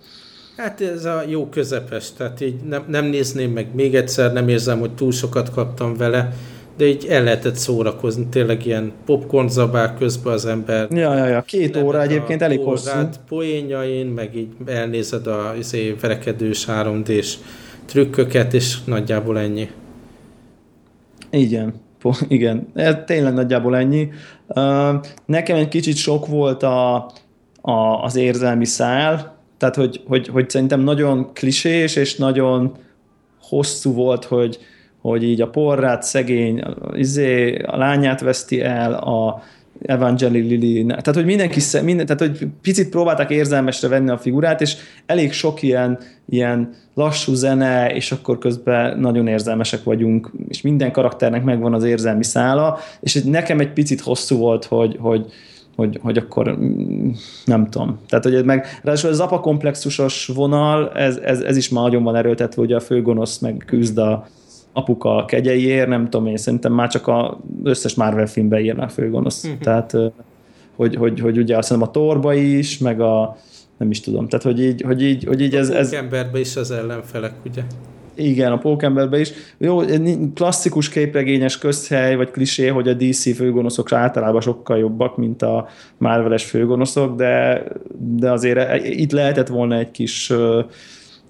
Hát 0.58 0.82
ez 0.82 1.06
a 1.06 1.24
jó 1.28 1.50
közepes, 1.50 2.14
tehát 2.14 2.42
így 2.42 2.56
nem, 2.70 2.84
nem 2.88 3.06
nézném 3.06 3.52
meg 3.52 3.68
még 3.74 3.96
egyszer, 3.96 4.34
nem 4.34 4.48
érzem, 4.48 4.80
hogy 4.80 4.94
túl 4.94 5.12
sokat 5.12 5.50
kaptam 5.50 5.96
vele 5.98 6.34
de 6.78 6.86
így 6.86 7.06
el 7.06 7.24
lehetett 7.24 7.56
szórakozni, 7.56 8.28
tényleg 8.30 8.66
ilyen 8.66 8.92
popcorn 9.06 9.48
zabál 9.48 9.96
közben 9.96 10.34
az 10.34 10.46
ember. 10.46 10.88
Ja, 10.92 11.16
ja, 11.16 11.26
ja, 11.26 11.42
két 11.42 11.78
óra 11.78 12.02
egyébként 12.02 12.42
elég 12.42 12.60
hosszú. 12.60 13.00
Poénjain, 13.28 14.06
meg 14.06 14.36
így 14.36 14.50
elnézed 14.66 15.28
a 15.28 15.54
izé, 15.58 15.96
verekedős 16.02 16.66
3D-s 16.70 17.36
trükköket, 17.86 18.54
és 18.54 18.84
nagyjából 18.84 19.40
ennyi. 19.40 19.70
Igen, 21.30 21.74
igen, 22.28 22.68
ez 22.74 22.96
tényleg 23.06 23.34
nagyjából 23.34 23.76
ennyi. 23.76 24.10
Nekem 25.26 25.56
egy 25.56 25.68
kicsit 25.68 25.96
sok 25.96 26.28
volt 26.28 26.64
a, 26.64 26.96
a, 27.62 28.04
az 28.04 28.16
érzelmi 28.16 28.66
szál, 28.66 29.36
tehát 29.58 29.76
hogy, 29.76 30.04
hogy, 30.08 30.28
hogy 30.28 30.50
szerintem 30.50 30.80
nagyon 30.80 31.34
klisés, 31.34 31.96
és 31.96 32.16
nagyon 32.16 32.78
hosszú 33.42 33.94
volt, 33.94 34.26
hogy, 34.26 34.60
hogy 35.10 35.24
így 35.24 35.42
a 35.42 35.50
porrát 35.50 36.04
szegény, 36.04 36.64
izé, 36.94 37.58
a 37.58 37.78
lányát 37.78 38.22
veszti 38.22 38.62
el, 38.62 38.94
a 38.94 39.44
Evangeli 39.82 40.40
Lili, 40.40 40.86
tehát 40.86 41.14
hogy 41.14 41.26
mindenki, 41.26 41.60
minden, 41.84 42.06
tehát 42.06 42.22
hogy 42.22 42.48
picit 42.62 42.90
próbálták 42.90 43.30
érzelmesre 43.30 43.88
venni 43.88 44.10
a 44.10 44.18
figurát, 44.18 44.62
és 44.62 44.76
elég 45.06 45.32
sok 45.32 45.62
ilyen, 45.62 46.00
ilyen 46.30 46.74
lassú 46.94 47.34
zene, 47.34 47.94
és 47.94 48.12
akkor 48.12 48.38
közben 48.38 49.00
nagyon 49.00 49.28
érzelmesek 49.28 49.84
vagyunk, 49.84 50.32
és 50.48 50.62
minden 50.62 50.92
karakternek 50.92 51.44
megvan 51.44 51.74
az 51.74 51.84
érzelmi 51.84 52.24
szála, 52.24 52.78
és 53.00 53.22
nekem 53.24 53.60
egy 53.60 53.74
picit 53.74 54.02
hosszú 54.02 54.38
volt, 54.38 54.66
hogy, 54.66 54.98
hogy, 55.00 55.26
hogy, 55.76 56.00
hogy 56.02 56.18
akkor 56.18 56.58
mm, 56.58 57.10
nem 57.46 57.70
tudom. 57.70 58.00
Tehát, 58.10 58.24
hogy 58.24 58.36
ez 58.36 58.44
meg, 58.44 58.66
ráadásul 58.84 59.10
az 59.10 59.20
apakomplexusos 59.20 60.32
vonal, 60.36 60.92
ez, 60.92 61.18
ez, 61.18 61.40
ez 61.40 61.58
is 61.58 61.70
már 61.70 61.84
nagyon 61.84 62.04
van 62.04 62.16
erőltetve, 62.16 62.62
hogy 62.62 62.74
a 62.74 62.80
főgonosz 62.80 63.40
meg 63.40 63.64
küzd 63.66 63.98
a, 63.98 64.28
apuka 64.78 65.26
kegyeiért, 65.26 65.88
nem 65.88 66.10
tudom 66.10 66.28
én, 66.28 66.38
szerintem 66.38 66.74
már 66.74 66.90
csak 66.90 67.08
az 67.08 67.36
összes 67.64 67.96
Marvel 67.96 68.28
filmben 68.28 68.60
írna 68.60 68.84
a 68.84 68.88
főgonosz. 68.88 69.44
Uh-huh. 69.44 69.60
Tehát, 69.60 69.98
hogy, 70.76 70.96
hogy, 70.96 71.20
hogy 71.20 71.38
ugye 71.38 71.58
azt 71.58 71.68
hiszem 71.68 71.84
a 71.84 71.92
torba 71.92 72.34
is, 72.34 72.78
meg 72.78 73.02
a 73.02 73.38
nem 73.78 73.90
is 73.90 74.00
tudom, 74.00 74.28
tehát 74.28 74.46
hogy 74.46 74.64
így, 74.64 74.82
hogy 74.82 75.04
így, 75.04 75.24
hogy 75.24 75.42
így 75.42 75.56
ez... 75.56 75.70
A 75.70 75.80
Pókemberben 75.80 76.42
is 76.42 76.56
az 76.56 76.72
ellenfelek, 76.72 77.34
ugye? 77.46 77.62
Igen, 78.16 78.52
a 78.52 78.58
Pókemberben 78.58 79.20
is. 79.20 79.32
Jó, 79.58 79.80
klasszikus 80.34 80.90
képregényes 80.90 81.58
közhely, 81.58 82.16
vagy 82.16 82.32
klisé, 82.32 82.68
hogy 82.68 82.88
a 82.88 82.94
DC 82.94 83.36
főgonoszok 83.36 83.92
általában 83.92 84.42
sokkal 84.42 84.78
jobbak, 84.78 85.18
mint 85.18 85.42
a 85.42 85.68
Marveles 85.98 86.46
főgonoszok, 86.46 87.16
de, 87.16 87.64
de 87.98 88.32
azért 88.32 88.86
itt 88.86 89.12
lehetett 89.12 89.48
volna 89.48 89.78
egy 89.78 89.92
kis 89.92 90.34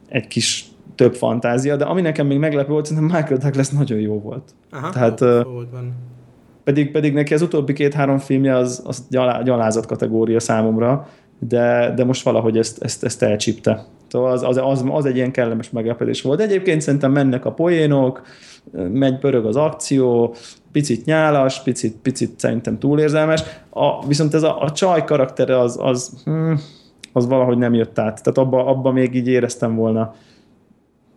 egy 0.07 0.27
kis 0.27 0.65
több 0.97 1.15
fantázia, 1.15 1.75
de 1.75 1.85
ami 1.85 2.01
nekem 2.01 2.27
még 2.27 2.37
meglepő 2.37 2.71
volt, 2.71 2.85
szerintem 2.85 3.17
Michael 3.17 3.39
Douglas 3.39 3.69
nagyon 3.69 3.99
jó 3.99 4.19
volt. 4.19 4.43
Aha, 4.71 4.89
Tehát, 4.89 5.19
jó, 5.19 5.51
volt 5.51 5.69
van. 5.71 5.93
Pedig, 6.63 6.91
pedig 6.91 7.13
neki 7.13 7.33
az 7.33 7.41
utóbbi 7.41 7.73
két-három 7.73 8.17
filmje 8.17 8.55
az, 8.55 8.83
az 8.85 9.05
gyalá, 9.09 9.41
gyalázat 9.41 9.85
kategória 9.85 10.39
számomra, 10.39 11.07
de, 11.39 11.93
de 11.95 12.03
most 12.03 12.23
valahogy 12.23 12.57
ezt, 12.57 12.83
ezt, 12.83 13.03
ezt 13.03 13.23
elcsípte. 13.23 13.85
Szóval 14.07 14.31
az, 14.31 14.43
az, 14.43 14.57
az, 14.57 14.85
az 14.89 15.05
egy 15.05 15.15
ilyen 15.15 15.31
kellemes 15.31 15.69
meglepődés 15.69 16.21
volt. 16.21 16.41
Egyébként 16.41 16.81
szerintem 16.81 17.11
mennek 17.11 17.45
a 17.45 17.51
poénok, 17.51 18.21
megy 18.91 19.17
pörög 19.17 19.45
az 19.45 19.55
akció, 19.55 20.35
picit 20.71 21.05
nyálas, 21.05 21.63
picit, 21.63 21.95
picit 22.01 22.39
szerintem 22.39 22.79
túlérzelmes, 22.79 23.43
a, 23.69 24.07
viszont 24.07 24.33
ez 24.33 24.43
a, 24.43 24.61
a 24.61 24.71
csaj 24.71 25.03
karaktere 25.03 25.59
az, 25.59 25.77
az, 25.81 26.21
hmm, 26.23 26.59
az 27.13 27.27
valahogy 27.27 27.57
nem 27.57 27.73
jött 27.73 27.99
át. 27.99 28.23
Tehát 28.23 28.37
abba, 28.37 28.65
abba 28.65 28.91
még 28.91 29.15
így 29.15 29.27
éreztem 29.27 29.75
volna 29.75 30.13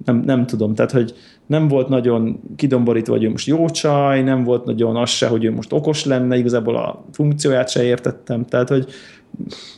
nem, 0.04 0.22
nem 0.26 0.46
tudom, 0.46 0.74
tehát 0.74 0.92
hogy 0.92 1.14
nem 1.46 1.68
volt 1.68 1.88
nagyon 1.88 2.40
kidomborítva, 2.56 3.12
hogy 3.12 3.24
ő 3.24 3.30
most 3.30 3.46
jó 3.46 3.68
csaj, 3.68 4.22
nem 4.22 4.44
volt 4.44 4.64
nagyon 4.64 4.96
az 4.96 5.10
se, 5.10 5.26
hogy 5.26 5.44
ő 5.44 5.52
most 5.52 5.72
okos 5.72 6.04
lenne, 6.04 6.36
igazából 6.36 6.76
a 6.76 7.04
funkcióját 7.12 7.68
se 7.68 7.82
értettem, 7.82 8.44
tehát 8.44 8.68
hogy 8.68 8.86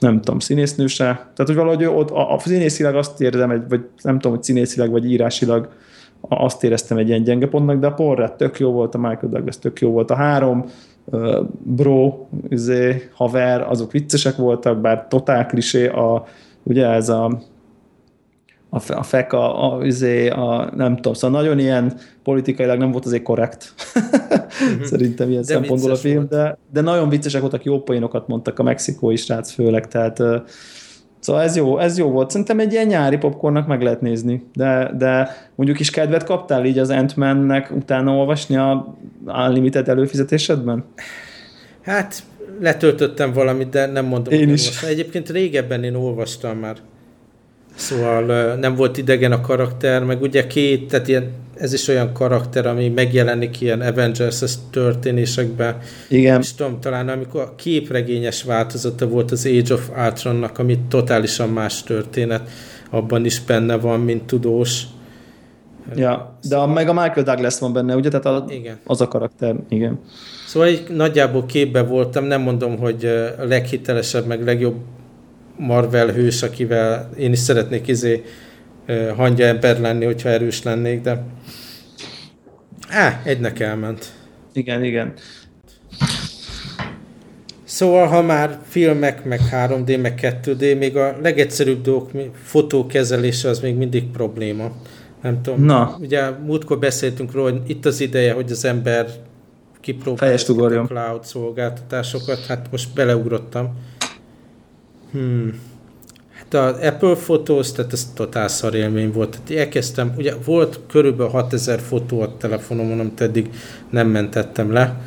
nem 0.00 0.20
tudom, 0.20 0.38
színésznő 0.38 0.86
se, 0.86 1.04
tehát 1.04 1.46
hogy 1.46 1.54
valahogy 1.54 1.84
ott 1.84 2.10
a, 2.10 2.34
a 2.34 2.38
színészileg 2.38 2.96
azt 2.96 3.20
érzem, 3.20 3.64
vagy 3.68 3.80
nem 4.02 4.14
tudom, 4.14 4.36
hogy 4.36 4.44
színészileg 4.44 4.90
vagy 4.90 5.10
írásilag 5.10 5.68
azt 6.28 6.64
éreztem 6.64 6.96
egy 6.96 7.08
ilyen 7.08 7.22
gyenge 7.22 7.46
pontnak, 7.46 7.78
de 7.78 7.86
a 7.86 7.92
Porrát 7.92 8.36
tök 8.36 8.58
jó 8.58 8.70
volt, 8.70 8.94
a 8.94 8.98
Michael 8.98 9.28
Douglas 9.30 9.58
tök 9.58 9.80
jó 9.80 9.90
volt, 9.90 10.10
a 10.10 10.14
három 10.14 10.64
bro, 11.62 12.26
izé, 12.48 13.08
haver, 13.14 13.60
azok 13.60 13.92
viccesek 13.92 14.36
voltak, 14.36 14.80
bár 14.80 15.06
totál 15.08 15.46
klisé 15.46 15.88
a 15.88 16.24
ugye 16.62 16.86
ez 16.86 17.08
a 17.08 17.42
a, 18.74 18.92
a 18.92 19.02
FEK, 19.02 19.32
a, 19.32 19.72
a, 19.72 19.84
izé, 19.84 20.28
a, 20.28 20.70
nem 20.76 20.96
tudom, 20.96 21.12
szóval 21.12 21.40
nagyon 21.40 21.58
ilyen 21.58 21.98
politikailag 22.22 22.78
nem 22.78 22.90
volt 22.90 23.04
azért 23.04 23.22
korrekt. 23.22 23.74
Mhm. 23.94 24.82
Szerintem 24.92 25.30
ilyen 25.30 25.40
de 25.40 25.46
szempontból 25.46 25.90
a 25.90 25.96
film, 25.96 26.26
de, 26.28 26.58
de 26.72 26.80
nagyon 26.80 27.08
viccesek 27.08 27.40
voltak, 27.40 27.64
jó 27.64 27.82
poénokat 27.82 28.28
mondtak 28.28 28.58
a 28.58 28.62
mexikói 28.62 29.16
srác 29.16 29.50
főleg, 29.50 29.88
tehát 29.88 30.22
Szóval 31.20 31.42
ez 31.42 31.56
jó, 31.56 31.78
ez 31.78 31.98
jó 31.98 32.10
volt. 32.10 32.30
Szerintem 32.30 32.58
egy 32.58 32.72
ilyen 32.72 32.86
nyári 32.86 33.16
popcornnak 33.16 33.66
meg 33.66 33.82
lehet 33.82 34.00
nézni, 34.00 34.44
de, 34.54 34.90
de 34.98 35.36
mondjuk 35.54 35.80
is 35.80 35.90
kedvet 35.90 36.24
kaptál 36.24 36.64
így 36.64 36.78
az 36.78 36.90
ant 36.90 37.14
utána 37.70 38.16
olvasni 38.16 38.56
a 38.56 38.96
Unlimited 39.26 39.88
előfizetésedben? 39.88 40.84
Hát 41.82 42.22
letöltöttem 42.60 43.32
valamit, 43.32 43.68
de 43.68 43.86
nem 43.86 44.04
mondom. 44.04 44.32
Én 44.34 44.48
is. 44.48 44.66
Most. 44.66 44.84
Egyébként 44.84 45.30
régebben 45.30 45.84
én 45.84 45.94
olvastam 45.94 46.58
már. 46.58 46.76
Szóval 47.74 48.54
nem 48.54 48.74
volt 48.74 48.96
idegen 48.96 49.32
a 49.32 49.40
karakter, 49.40 50.04
meg 50.04 50.22
ugye 50.22 50.46
két, 50.46 50.88
tehát 50.88 51.08
ilyen, 51.08 51.30
ez 51.54 51.72
is 51.72 51.88
olyan 51.88 52.12
karakter, 52.12 52.66
ami 52.66 52.88
megjelenik 52.88 53.60
ilyen 53.60 53.80
Avengers 53.80 54.42
történésekben. 54.70 55.76
Igen. 56.08 56.40
És 56.40 56.54
tudom, 56.54 56.80
talán 56.80 57.08
amikor 57.08 57.40
a 57.40 57.54
képregényes 57.54 58.42
változata 58.42 59.08
volt 59.08 59.30
az 59.30 59.46
Age 59.46 59.74
of 59.74 59.90
Ultronnak, 59.96 60.58
ami 60.58 60.78
totálisan 60.88 61.48
más 61.48 61.82
történet, 61.82 62.50
abban 62.90 63.24
is 63.24 63.40
benne 63.40 63.76
van, 63.76 64.00
mint 64.00 64.24
tudós. 64.24 64.82
Ja, 65.96 66.38
de 66.48 66.56
a, 66.56 66.66
meg 66.66 66.88
a 66.88 66.92
Michael 66.92 67.22
Douglas 67.22 67.58
van 67.58 67.72
benne, 67.72 67.94
ugye? 67.94 68.08
Tehát 68.08 68.26
a, 68.26 68.44
igen. 68.48 68.78
az 68.86 69.00
a 69.00 69.08
karakter, 69.08 69.54
igen. 69.68 70.00
Szóval 70.46 70.68
így 70.68 70.82
nagyjából 70.88 71.46
képbe 71.46 71.82
voltam, 71.82 72.24
nem 72.24 72.40
mondom, 72.40 72.78
hogy 72.78 73.04
a 73.38 73.44
leghitelesebb, 73.44 74.26
meg 74.26 74.44
legjobb 74.44 74.74
Marvel 75.56 76.08
hős, 76.08 76.42
akivel 76.42 77.10
én 77.18 77.32
is 77.32 77.38
szeretnék 77.38 77.86
izé 77.86 78.22
hangya 79.16 79.44
ember 79.44 79.80
lenni, 79.80 80.04
hogyha 80.04 80.28
erős 80.28 80.62
lennék, 80.62 81.00
de 81.00 81.24
á, 82.88 83.20
egynek 83.24 83.60
elment. 83.60 84.12
Igen, 84.52 84.84
igen. 84.84 85.12
Szóval, 87.64 88.06
ha 88.06 88.22
már 88.22 88.58
filmek, 88.68 89.24
meg 89.24 89.40
3D, 89.50 90.00
meg 90.00 90.38
2D, 90.44 90.78
még 90.78 90.96
a 90.96 91.16
legegyszerűbb 91.22 91.82
dolgok, 91.82 92.10
fotókezelése 92.42 93.48
az 93.48 93.60
még 93.60 93.76
mindig 93.76 94.10
probléma. 94.10 94.72
Nem 95.22 95.42
tudom. 95.42 95.64
Na. 95.64 95.96
Ugye 96.00 96.30
múltkor 96.30 96.78
beszéltünk 96.78 97.32
róla, 97.32 97.50
hogy 97.50 97.60
itt 97.66 97.86
az 97.86 98.00
ideje, 98.00 98.32
hogy 98.32 98.50
az 98.50 98.64
ember 98.64 99.06
kipróbálja 99.80 100.34
a 100.80 100.86
cloud 100.86 101.24
szolgáltatásokat, 101.24 102.46
hát 102.46 102.66
most 102.70 102.94
beleugrottam 102.94 103.76
Hmm. 105.12 105.60
Hát 106.32 106.54
az 106.54 106.86
Apple 106.86 107.14
Photos, 107.14 107.72
tehát 107.72 107.92
ez 107.92 108.12
totál 108.14 108.48
szar 108.48 108.74
élmény 108.74 109.12
volt. 109.12 109.30
Tehát 109.30 109.62
elkezdtem, 109.64 110.14
ugye 110.16 110.34
volt 110.44 110.80
körülbelül 110.88 111.32
6000 111.32 111.80
fotó 111.80 112.20
a 112.20 112.36
telefonomon, 112.36 113.00
amit 113.00 113.20
eddig 113.20 113.50
nem 113.90 114.08
mentettem 114.08 114.72
le, 114.72 115.00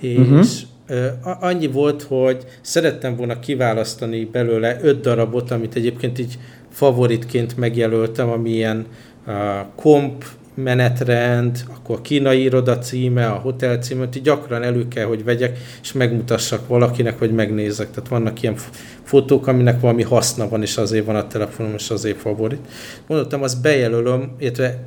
és 0.00 0.18
uh-huh. 0.18 1.44
annyi 1.44 1.66
volt, 1.66 2.02
hogy 2.02 2.44
szerettem 2.60 3.16
volna 3.16 3.38
kiválasztani 3.38 4.24
belőle 4.24 4.78
öt 4.82 5.00
darabot, 5.00 5.50
amit 5.50 5.74
egyébként 5.74 6.18
így 6.18 6.38
favoritként 6.70 7.56
megjelöltem, 7.56 8.28
ami 8.28 8.50
ilyen 8.50 8.86
uh, 9.26 9.34
komp, 9.76 10.24
menetrend, 10.54 11.64
akkor 11.76 11.96
a 11.96 12.00
kínai 12.00 12.42
iroda 12.42 12.78
címe, 12.78 13.26
a 13.26 13.38
hotel 13.38 13.78
címe, 13.78 14.06
hogy 14.06 14.22
gyakran 14.22 14.62
elő 14.62 14.88
kell, 14.88 15.04
hogy 15.04 15.24
vegyek, 15.24 15.58
és 15.82 15.92
megmutassak 15.92 16.68
valakinek, 16.68 17.18
hogy 17.18 17.32
megnézzek. 17.32 17.90
Tehát 17.90 18.08
vannak 18.08 18.42
ilyen 18.42 18.56
fotók, 19.02 19.46
aminek 19.46 19.80
valami 19.80 20.02
haszna 20.02 20.48
van, 20.48 20.62
és 20.62 20.76
azért 20.76 21.06
van 21.06 21.16
a 21.16 21.26
telefonom, 21.26 21.72
és 21.74 21.90
azért 21.90 22.18
favorit. 22.18 22.60
Mondottam, 23.06 23.42
azt 23.42 23.62
bejelölöm, 23.62 24.34
illetve 24.38 24.78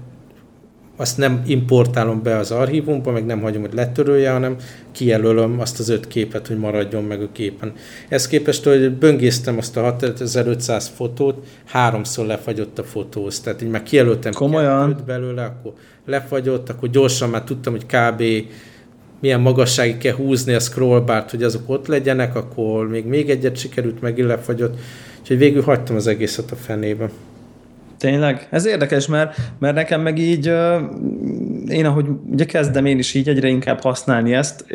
azt 0.95 1.17
nem 1.17 1.43
importálom 1.45 2.23
be 2.23 2.37
az 2.37 2.51
archívumba, 2.51 3.11
meg 3.11 3.25
nem 3.25 3.41
hagyom, 3.41 3.61
hogy 3.61 3.73
letörölje, 3.73 4.31
hanem 4.31 4.55
kijelölöm 4.91 5.59
azt 5.59 5.79
az 5.79 5.89
öt 5.89 6.07
képet, 6.07 6.47
hogy 6.47 6.57
maradjon 6.57 7.03
meg 7.03 7.21
a 7.21 7.29
képen. 7.31 7.73
Ezt 8.09 8.27
képest, 8.27 8.63
hogy 8.63 8.91
böngésztem 8.91 9.57
azt 9.57 9.77
a 9.77 9.81
6500 9.81 10.91
fotót, 10.95 11.47
háromszor 11.65 12.25
lefagyott 12.25 12.79
a 12.79 12.83
fotóz. 12.83 13.39
Tehát 13.39 13.61
így 13.61 13.69
már 13.69 13.83
kijelöltem 13.83 14.33
Komolyan? 14.33 14.97
belőle, 15.05 15.43
akkor 15.43 15.73
lefagyott, 16.05 16.69
akkor 16.69 16.89
gyorsan 16.89 17.29
már 17.29 17.43
tudtam, 17.43 17.73
hogy 17.73 17.85
kb 17.85 18.23
milyen 19.19 19.39
magasságig 19.39 19.97
kell 19.97 20.15
húzni 20.15 20.53
a 20.53 20.59
scrollbart, 20.59 21.31
hogy 21.31 21.43
azok 21.43 21.69
ott 21.69 21.87
legyenek, 21.87 22.35
akkor 22.35 22.87
még 22.87 23.05
még 23.05 23.29
egyet 23.29 23.57
sikerült, 23.57 24.01
meg 24.01 24.19
lefagyott. 24.19 24.79
Úgyhogy 25.19 25.37
végül 25.37 25.61
hagytam 25.61 25.95
az 25.95 26.07
egészet 26.07 26.51
a 26.51 26.55
fenébe. 26.55 27.09
Tényleg? 27.97 28.47
Ez 28.49 28.65
érdekes, 28.65 29.07
mert, 29.07 29.37
mert 29.59 29.75
nekem 29.75 30.01
meg 30.01 30.17
így, 30.17 30.45
én 31.67 31.85
ahogy 31.85 32.05
ugye 32.31 32.45
kezdem 32.45 32.85
én 32.85 32.97
is 32.97 33.13
így 33.13 33.29
egyre 33.29 33.47
inkább 33.47 33.81
használni 33.81 34.33
ezt, 34.33 34.65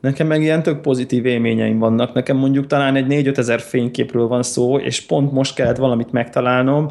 nekem 0.00 0.26
meg 0.26 0.42
ilyen 0.42 0.62
tök 0.62 0.80
pozitív 0.80 1.26
élményeim 1.26 1.78
vannak. 1.78 2.12
Nekem 2.14 2.36
mondjuk 2.36 2.66
talán 2.66 2.96
egy 2.96 3.06
4-5 3.08 3.36
ezer 3.36 3.60
fényképről 3.60 4.26
van 4.26 4.42
szó, 4.42 4.78
és 4.78 5.00
pont 5.00 5.32
most 5.32 5.54
kellett 5.54 5.76
valamit 5.76 6.12
megtalálnom, 6.12 6.90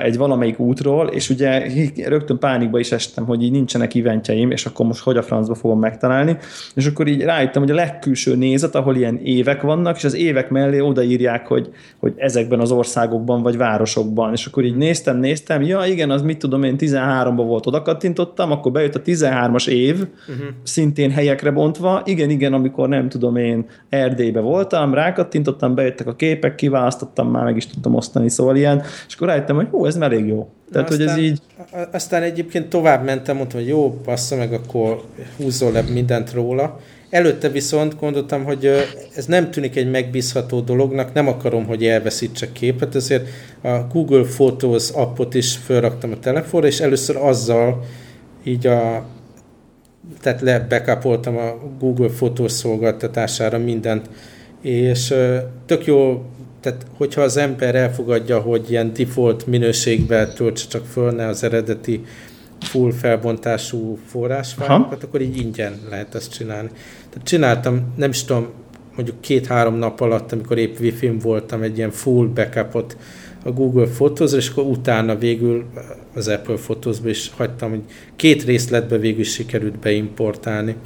egy 0.00 0.16
valamelyik 0.16 0.58
útról, 0.58 1.06
és 1.06 1.30
ugye 1.30 1.66
rögtön 2.06 2.38
pánikba 2.38 2.78
is 2.78 2.92
estem, 2.92 3.24
hogy 3.24 3.42
így 3.42 3.50
nincsenek 3.50 3.94
eventjeim, 3.94 4.50
és 4.50 4.66
akkor 4.66 4.86
most 4.86 5.02
hogy 5.02 5.16
a 5.16 5.22
francba 5.22 5.54
fogom 5.54 5.78
megtalálni, 5.78 6.36
és 6.74 6.86
akkor 6.86 7.06
így 7.06 7.22
rájöttem, 7.22 7.62
hogy 7.62 7.70
a 7.70 7.74
legkülső 7.74 8.36
nézet, 8.36 8.74
ahol 8.74 8.96
ilyen 8.96 9.20
évek 9.22 9.62
vannak, 9.62 9.96
és 9.96 10.04
az 10.04 10.14
évek 10.14 10.50
mellé 10.50 10.80
odaírják, 10.80 11.46
hogy, 11.46 11.70
hogy 11.98 12.12
ezekben 12.16 12.60
az 12.60 12.70
országokban, 12.70 13.42
vagy 13.42 13.56
városokban, 13.56 14.32
és 14.32 14.46
akkor 14.46 14.64
így 14.64 14.76
néztem, 14.76 15.18
néztem, 15.18 15.62
ja 15.62 15.84
igen, 15.84 16.10
az 16.10 16.22
mit 16.22 16.38
tudom 16.38 16.62
én, 16.62 16.76
13-ban 16.78 17.44
volt, 17.46 17.66
oda 17.66 17.82
kattintottam, 17.82 18.50
akkor 18.50 18.72
bejött 18.72 18.94
a 18.94 19.02
13-as 19.02 19.68
év, 19.68 19.94
uh-huh. 19.94 20.46
szintén 20.62 21.10
helyekre 21.10 21.50
bontva, 21.50 22.02
igen, 22.04 22.30
igen, 22.30 22.52
amikor 22.52 22.88
nem 22.88 23.08
tudom 23.08 23.36
én, 23.36 23.66
Erdélybe 23.88 24.40
voltam, 24.40 24.94
rákattintottam, 24.94 25.74
bejöttek 25.74 26.06
a 26.06 26.14
képek, 26.14 26.54
kiválasztottam, 26.54 27.30
már 27.30 27.44
meg 27.44 27.56
is 27.56 27.66
tudtam 27.66 27.94
osztani, 27.94 28.28
szóval 28.28 28.56
ilyen, 28.56 28.82
és 29.08 29.14
akkor 29.14 29.28
rájöttem, 29.28 29.57
hogy 29.58 29.68
hú, 29.70 29.86
ez 29.86 29.96
elég 29.96 30.26
jó. 30.26 30.48
Tehát, 30.72 30.90
aztán, 30.90 31.08
hogy 31.08 31.18
ez 31.18 31.24
így... 31.24 31.40
Aztán 31.92 32.22
egyébként 32.22 32.68
tovább 32.68 33.04
mentem, 33.04 33.36
mondtam, 33.36 33.60
hogy 33.60 33.68
jó, 33.68 34.00
passza 34.04 34.36
meg, 34.36 34.52
akkor 34.52 35.02
húzzol 35.36 35.72
le 35.72 35.82
mindent 35.82 36.32
róla. 36.32 36.80
Előtte 37.10 37.48
viszont 37.48 37.98
gondoltam, 38.00 38.44
hogy 38.44 38.70
ez 39.14 39.26
nem 39.26 39.50
tűnik 39.50 39.76
egy 39.76 39.90
megbízható 39.90 40.60
dolognak, 40.60 41.12
nem 41.12 41.28
akarom, 41.28 41.66
hogy 41.66 41.84
elveszítsek 41.84 42.52
képet, 42.52 42.94
ezért 42.94 43.28
a 43.62 43.76
Google 43.92 44.22
Photos 44.22 44.90
appot 44.90 45.34
is 45.34 45.56
felraktam 45.56 46.12
a 46.12 46.18
telefonra, 46.18 46.66
és 46.66 46.80
először 46.80 47.16
azzal 47.16 47.84
így 48.44 48.66
a 48.66 49.06
tehát 50.20 50.40
le 50.40 50.66
a 51.24 51.58
Google 51.78 52.08
Photos 52.08 52.52
szolgáltatására 52.52 53.58
mindent, 53.58 54.10
és 54.62 55.14
tök 55.66 55.86
jó 55.86 56.24
tehát 56.60 56.86
hogyha 56.96 57.20
az 57.20 57.36
ember 57.36 57.74
elfogadja, 57.74 58.40
hogy 58.40 58.70
ilyen 58.70 58.92
default 58.92 59.46
minőségben 59.46 60.34
töltse 60.34 60.66
csak 60.68 60.86
föl, 60.86 61.10
ne 61.10 61.26
az 61.26 61.44
eredeti 61.44 62.04
full 62.60 62.92
felbontású 62.92 63.98
forrásfájlokat, 64.06 65.02
akkor 65.02 65.20
így 65.20 65.36
ingyen 65.36 65.80
lehet 65.90 66.14
ezt 66.14 66.32
csinálni. 66.32 66.68
Tehát 67.10 67.26
csináltam, 67.28 67.92
nem 67.96 68.10
is 68.10 68.24
tudom, 68.24 68.48
mondjuk 68.96 69.20
két-három 69.20 69.74
nap 69.74 70.00
alatt, 70.00 70.32
amikor 70.32 70.58
épp 70.58 70.78
wi 70.78 71.18
voltam, 71.22 71.62
egy 71.62 71.76
ilyen 71.76 71.90
full 71.90 72.26
backupot 72.26 72.96
a 73.44 73.50
Google 73.50 73.86
Photos, 73.86 74.32
és 74.32 74.48
akkor 74.48 74.64
utána 74.64 75.16
végül 75.16 75.64
az 76.14 76.28
Apple 76.28 76.54
photos 76.54 76.96
is 77.04 77.30
hagytam, 77.36 77.70
hogy 77.70 77.82
két 78.16 78.44
részletbe 78.44 78.98
végül 78.98 79.24
sikerült 79.24 79.78
beimportálni. 79.78 80.76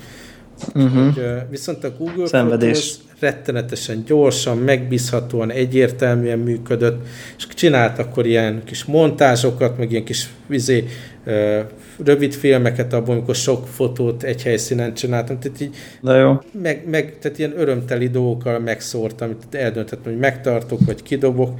Uh-huh. 0.74 1.14
Hogy, 1.14 1.24
viszont 1.50 1.84
a 1.84 1.90
Google 1.98 2.26
Szenvedés. 2.26 2.78
Photos 2.78 3.10
rettenetesen 3.20 4.02
gyorsan, 4.06 4.58
megbízhatóan, 4.58 5.50
egyértelműen 5.50 6.38
működött, 6.38 7.06
és 7.36 7.46
csinált 7.46 7.98
akkor 7.98 8.26
ilyen 8.26 8.62
kis 8.64 8.84
montázsokat, 8.84 9.78
meg 9.78 9.90
ilyen 9.90 10.04
kis 10.04 10.28
vizé, 10.46 10.84
rövid 12.04 12.32
filmeket 12.32 12.92
abban, 12.92 13.16
amikor 13.16 13.34
sok 13.34 13.66
fotót 13.66 14.22
egy 14.22 14.42
helyszínen 14.42 14.94
csináltam, 14.94 15.38
tehát 15.38 15.60
így 15.60 15.74
Na 16.00 16.16
jó. 16.16 16.38
Meg, 16.62 16.88
meg, 16.88 17.18
tehát 17.18 17.38
ilyen 17.38 17.52
örömteli 17.56 18.08
dolgokkal 18.08 18.58
megszórtam, 18.58 19.28
amit 19.28 19.54
eldöntöttem, 19.54 20.12
hogy 20.12 20.20
megtartok, 20.20 20.78
vagy 20.86 21.02
kidobok, 21.02 21.54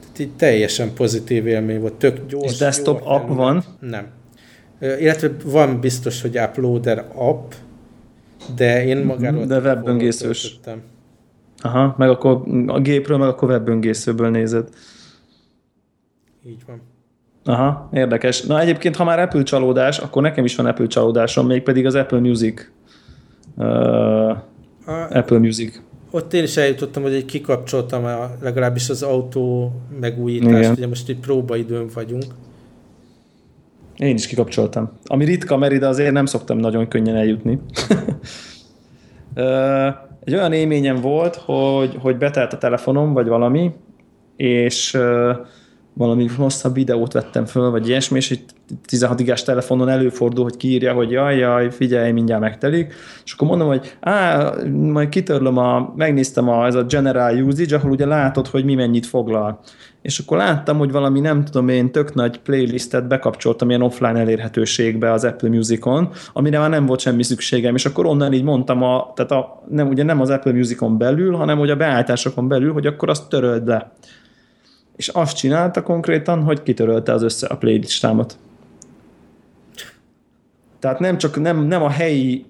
tehát 0.00 0.18
így 0.18 0.36
teljesen 0.36 0.94
pozitív 0.94 1.46
élmény 1.46 1.80
volt, 1.80 1.94
tök 1.94 2.26
gyors. 2.28 2.52
És 2.52 2.58
desktop 2.58 3.00
app 3.04 3.28
van? 3.28 3.64
Nem. 3.80 4.06
Illetve 4.80 5.30
van 5.44 5.80
biztos, 5.80 6.22
hogy 6.22 6.38
Uploader 6.38 7.04
app, 7.14 7.52
de 8.56 8.84
én 8.84 9.04
magáról... 9.04 9.44
De 9.44 9.58
webböngészős. 9.58 10.60
Aha, 11.62 11.94
meg 11.98 12.08
akkor 12.08 12.42
a 12.66 12.80
gépről, 12.80 13.18
meg 13.18 13.28
akkor 13.28 13.48
webböngészőből 13.48 14.30
nézed. 14.30 14.68
Így 16.46 16.62
van. 16.66 16.80
Aha, 17.44 17.88
érdekes. 17.92 18.42
Na 18.42 18.60
egyébként, 18.60 18.96
ha 18.96 19.04
már 19.04 19.18
Apple 19.18 19.42
csalódás, 19.42 19.98
akkor 19.98 20.22
nekem 20.22 20.44
is 20.44 20.56
van 20.56 20.66
Apple 20.66 20.86
csalódásom, 20.86 21.46
mégpedig 21.46 21.86
az 21.86 21.94
Apple 21.94 22.20
Music. 22.20 22.66
Uh, 23.56 23.66
a... 24.28 24.36
Apple 25.10 25.38
Music. 25.38 25.80
ott 26.10 26.32
én 26.32 26.42
is 26.42 26.56
eljutottam, 26.56 27.02
hogy 27.02 27.14
egy 27.14 27.24
kikapcsoltam 27.24 28.04
a, 28.04 28.30
legalábbis 28.42 28.88
az 28.88 29.02
autó 29.02 29.72
megújítást, 30.00 30.58
Igen. 30.58 30.72
ugye 30.72 30.86
most 30.86 31.08
egy 31.08 31.18
próbaidőn 31.18 31.86
vagyunk. 31.94 32.24
Én 33.98 34.14
is 34.14 34.26
kikapcsoltam. 34.26 34.90
Ami 35.04 35.24
ritka, 35.24 35.56
mert 35.56 35.72
ide 35.72 35.86
azért 35.88 36.12
nem 36.12 36.26
szoktam 36.26 36.58
nagyon 36.58 36.88
könnyen 36.88 37.16
eljutni. 37.16 37.60
egy 40.24 40.34
olyan 40.34 40.52
élményem 40.52 41.00
volt, 41.00 41.36
hogy, 41.36 41.96
hogy 42.00 42.16
betelt 42.16 42.52
a 42.52 42.58
telefonom, 42.58 43.12
vagy 43.12 43.26
valami, 43.26 43.72
és 44.36 44.98
valami 45.98 46.26
hosszabb 46.26 46.74
videót 46.74 47.12
vettem 47.12 47.44
föl, 47.44 47.70
vagy 47.70 47.88
ilyesmi, 47.88 48.16
és 48.16 48.30
itt 48.30 48.54
16 48.84 49.18
gigás 49.18 49.42
telefonon 49.42 49.88
előfordul, 49.88 50.44
hogy 50.44 50.56
kiírja, 50.56 50.92
hogy 50.92 51.10
jaj, 51.10 51.36
jaj, 51.36 51.70
figyelj, 51.70 52.12
mindjárt 52.12 52.40
megtelik, 52.40 52.94
és 53.24 53.32
akkor 53.32 53.48
mondom, 53.48 53.68
hogy 53.68 53.96
á, 54.00 54.50
majd 54.72 55.08
kitörlöm 55.08 55.56
a, 55.56 55.92
megnéztem 55.96 56.48
a, 56.48 56.66
ez 56.66 56.74
a 56.74 56.82
general 56.82 57.42
usage, 57.42 57.76
ahol 57.76 57.90
ugye 57.90 58.06
látod, 58.06 58.46
hogy 58.46 58.64
mi 58.64 58.74
mennyit 58.74 59.06
foglal. 59.06 59.60
És 60.08 60.18
akkor 60.18 60.36
láttam, 60.36 60.78
hogy 60.78 60.92
valami 60.92 61.20
nem 61.20 61.44
tudom 61.44 61.68
én 61.68 61.92
tök 61.92 62.14
nagy 62.14 62.40
playlistet 62.40 63.06
bekapcsoltam 63.06 63.68
ilyen 63.68 63.82
offline 63.82 64.18
elérhetőségbe 64.18 65.12
az 65.12 65.24
Apple 65.24 65.48
Musicon, 65.48 66.10
amire 66.32 66.58
már 66.58 66.70
nem 66.70 66.86
volt 66.86 67.00
semmi 67.00 67.22
szükségem, 67.22 67.74
és 67.74 67.86
akkor 67.86 68.06
onnan 68.06 68.32
így 68.32 68.42
mondtam, 68.42 68.82
a, 68.82 69.12
tehát 69.14 69.30
a, 69.30 69.62
nem, 69.68 69.88
ugye 69.88 70.02
nem 70.02 70.20
az 70.20 70.30
Apple 70.30 70.52
Musicon 70.52 70.98
belül, 70.98 71.34
hanem 71.34 71.58
hogy 71.58 71.70
a 71.70 71.76
beállításokon 71.76 72.48
belül, 72.48 72.72
hogy 72.72 72.86
akkor 72.86 73.08
azt 73.08 73.28
töröld 73.28 73.66
le 73.66 73.92
és 74.96 75.08
azt 75.08 75.36
csinálta 75.36 75.82
konkrétan, 75.82 76.42
hogy 76.42 76.62
kitörölte 76.62 77.12
az 77.12 77.22
össze 77.22 77.46
a 77.46 77.56
playlistámat. 77.56 78.38
Tehát 80.78 80.98
nem 80.98 81.18
csak 81.18 81.40
nem, 81.40 81.64
nem 81.64 81.82
a 81.82 81.90
helyi 81.90 82.46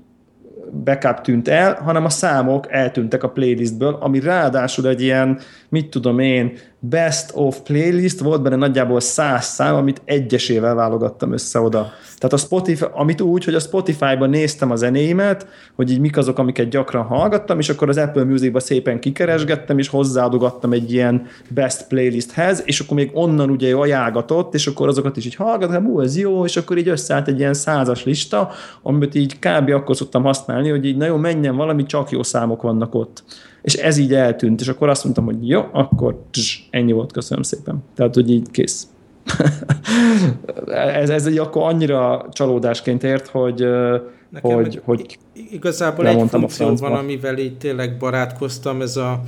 backup 0.85 1.21
tűnt 1.21 1.49
el, 1.49 1.75
hanem 1.75 2.05
a 2.05 2.09
számok 2.09 2.73
eltűntek 2.73 3.23
a 3.23 3.31
playlistből, 3.31 3.97
ami 4.01 4.21
ráadásul 4.21 4.89
egy 4.89 5.03
ilyen, 5.03 5.39
mit 5.69 5.91
tudom 5.91 6.19
én, 6.19 6.53
best 6.81 7.31
of 7.35 7.61
playlist, 7.61 8.21
volt 8.21 8.43
benne 8.43 8.57
nagyjából 8.57 9.01
száz 9.01 9.45
szám, 9.45 9.75
amit 9.75 10.03
egyesével 10.05 10.75
válogattam 10.75 11.33
össze 11.33 11.61
oda. 11.61 11.93
Tehát 12.19 12.33
a 12.33 12.37
Spotify, 12.37 12.85
amit 12.93 13.21
úgy, 13.21 13.45
hogy 13.45 13.55
a 13.55 13.61
Spotify-ban 13.61 14.31
néztem 14.31 14.71
a 14.71 14.77
zenéimet, 14.77 15.47
hogy 15.75 15.91
így 15.91 16.01
mik 16.01 16.17
azok, 16.17 16.39
amiket 16.39 16.69
gyakran 16.69 17.05
hallgattam, 17.05 17.59
és 17.59 17.69
akkor 17.69 17.89
az 17.89 17.97
Apple 17.97 18.25
Music-ba 18.25 18.61
szépen 18.61 19.01
kikeresgettem, 19.01 19.79
és 19.79 19.89
hozzáadogattam 19.89 20.73
egy 20.73 20.93
ilyen 20.93 21.27
best 21.49 21.87
playlisthez, 21.87 22.63
és 22.65 22.81
akkor 22.81 22.97
még 22.97 23.11
onnan 23.15 23.51
ugye 23.51 23.75
ajánlgatott, 23.75 24.55
és 24.55 24.67
akkor 24.67 24.89
azokat 24.89 25.17
is 25.17 25.27
így 25.27 25.35
hallgattam, 25.35 25.85
hú, 25.85 26.01
ez 26.01 26.17
jó, 26.19 26.45
és 26.45 26.57
akkor 26.57 26.79
így 26.79 26.89
összeállt 26.89 27.29
egy 27.29 27.39
ilyen 27.39 27.55
százas 27.55 28.05
lista, 28.05 28.51
amit 28.83 29.15
így 29.15 29.39
kb. 29.39 29.71
akkor 29.71 29.97
szoktam 29.97 30.23
használni, 30.23 30.69
hogy 30.71 30.85
így 30.85 30.97
nagyon 30.97 31.21
menjen 31.21 31.57
valami, 31.57 31.87
csak 31.87 32.11
jó 32.11 32.23
számok 32.23 32.63
vannak 32.63 32.95
ott. 32.95 33.23
És 33.63 33.75
ez 33.75 33.97
így 33.97 34.15
eltűnt, 34.15 34.61
és 34.61 34.69
akkor 34.69 34.89
azt 34.89 35.05
mondtam, 35.05 35.25
hogy 35.25 35.49
jó, 35.49 35.63
akkor 35.73 36.23
tss, 36.31 36.59
ennyi 36.71 36.93
volt, 36.93 37.13
köszönöm 37.13 37.43
szépen. 37.43 37.85
Tehát, 37.95 38.15
hogy 38.15 38.31
így 38.31 38.51
kész. 38.51 38.87
ez, 40.95 41.11
ez 41.11 41.27
egy 41.27 41.39
akkor 41.39 41.63
annyira 41.63 42.27
csalódásként 42.33 43.05
ért, 43.05 43.27
hogy, 43.27 43.67
Nekem 44.31 44.51
hogy, 44.51 44.67
egy, 44.67 44.81
hogy 44.85 45.19
igazából 45.51 46.07
egy 46.07 46.29
funkció 46.29 46.75
van, 46.75 46.93
amivel 46.93 47.39
így 47.39 47.59
tényleg 47.59 47.97
barátkoztam, 47.97 48.81
ez 48.81 48.97
a, 48.97 49.23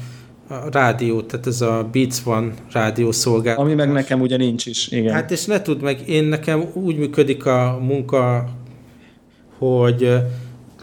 a 0.49 0.55
rádió, 0.71 1.21
tehát 1.21 1.47
ez 1.47 1.61
a 1.61 1.89
Beats 1.93 2.23
van 2.23 2.53
rádió 2.73 3.13
szolgáltatás. 3.13 3.67
Ami 3.67 3.75
meg 3.75 3.93
nekem 3.93 4.21
ugye 4.21 4.37
nincs 4.37 4.67
is, 4.67 4.89
igen. 4.89 5.15
Hát 5.15 5.31
és 5.31 5.45
ne 5.45 5.63
tud 5.63 5.83
meg, 5.83 6.09
én 6.09 6.25
nekem 6.25 6.65
úgy 6.73 6.99
működik 6.99 7.47
a 7.47 7.79
munka, 7.83 8.49
hogy 9.59 10.19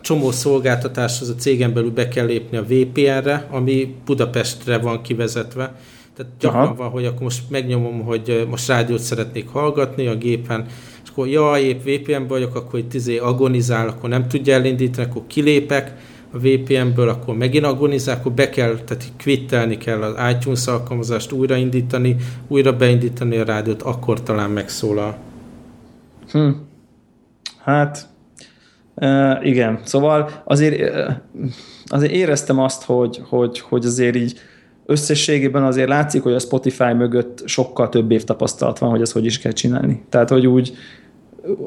csomó 0.01 0.31
szolgáltatáshoz 0.31 1.29
a 1.29 1.35
cégen 1.35 1.73
belül 1.73 1.91
be 1.91 2.07
kell 2.07 2.25
lépni 2.25 2.57
a 2.57 2.63
VPN-re, 2.63 3.47
ami 3.51 3.95
Budapestre 4.05 4.77
van 4.77 5.01
kivezetve. 5.01 5.75
Tehát 6.15 6.31
gyakran 6.39 6.63
Aha. 6.63 6.75
van, 6.75 6.89
hogy 6.89 7.05
akkor 7.05 7.21
most 7.21 7.49
megnyomom, 7.49 8.01
hogy 8.01 8.47
most 8.49 8.67
rádiót 8.67 8.99
szeretnék 8.99 9.47
hallgatni 9.47 10.07
a 10.07 10.15
gépen, 10.15 10.65
és 11.03 11.09
akkor 11.09 11.27
ja, 11.27 11.57
épp 11.57 11.83
VPN 11.83 12.27
vagyok, 12.27 12.55
akkor 12.55 12.79
itt 12.79 12.93
izé 12.93 13.17
agonizál, 13.17 13.87
akkor 13.87 14.09
nem 14.09 14.27
tudja 14.27 14.53
elindítani, 14.53 15.07
akkor 15.09 15.21
kilépek 15.27 15.93
a 16.31 16.37
VPN-ből, 16.37 17.09
akkor 17.09 17.35
megint 17.35 17.65
agonizál, 17.65 18.15
akkor 18.15 18.31
be 18.31 18.49
kell, 18.49 18.77
tehát 18.85 19.11
kvittelni 19.17 19.77
kell 19.77 20.01
az 20.01 20.35
iTunes 20.35 20.67
alkalmazást, 20.67 21.31
újraindítani, 21.31 22.15
újra 22.47 22.75
beindítani 22.75 23.37
a 23.37 23.43
rádiót, 23.43 23.81
akkor 23.81 24.23
talán 24.23 24.49
megszólal. 24.49 25.17
Hm. 26.31 26.49
Hát, 27.63 28.07
uh, 29.01 29.45
igen, 29.45 29.79
szóval 29.83 30.29
azért, 30.43 30.81
uh, 30.81 31.13
azért 31.85 32.11
éreztem 32.11 32.59
azt, 32.59 32.83
hogy, 32.83 33.21
hogy, 33.29 33.59
hogy 33.59 33.85
azért 33.85 34.15
így 34.15 34.39
összességében 34.85 35.63
azért 35.63 35.87
látszik, 35.87 36.23
hogy 36.23 36.33
a 36.33 36.39
Spotify 36.39 36.93
mögött 36.93 37.41
sokkal 37.45 37.89
több 37.89 38.11
év 38.11 38.23
tapasztalat 38.23 38.79
van, 38.79 38.89
hogy 38.89 39.01
ezt 39.01 39.13
hogy 39.13 39.25
is 39.25 39.39
kell 39.39 39.51
csinálni. 39.51 40.03
Tehát, 40.09 40.29
hogy 40.29 40.47
úgy 40.47 40.73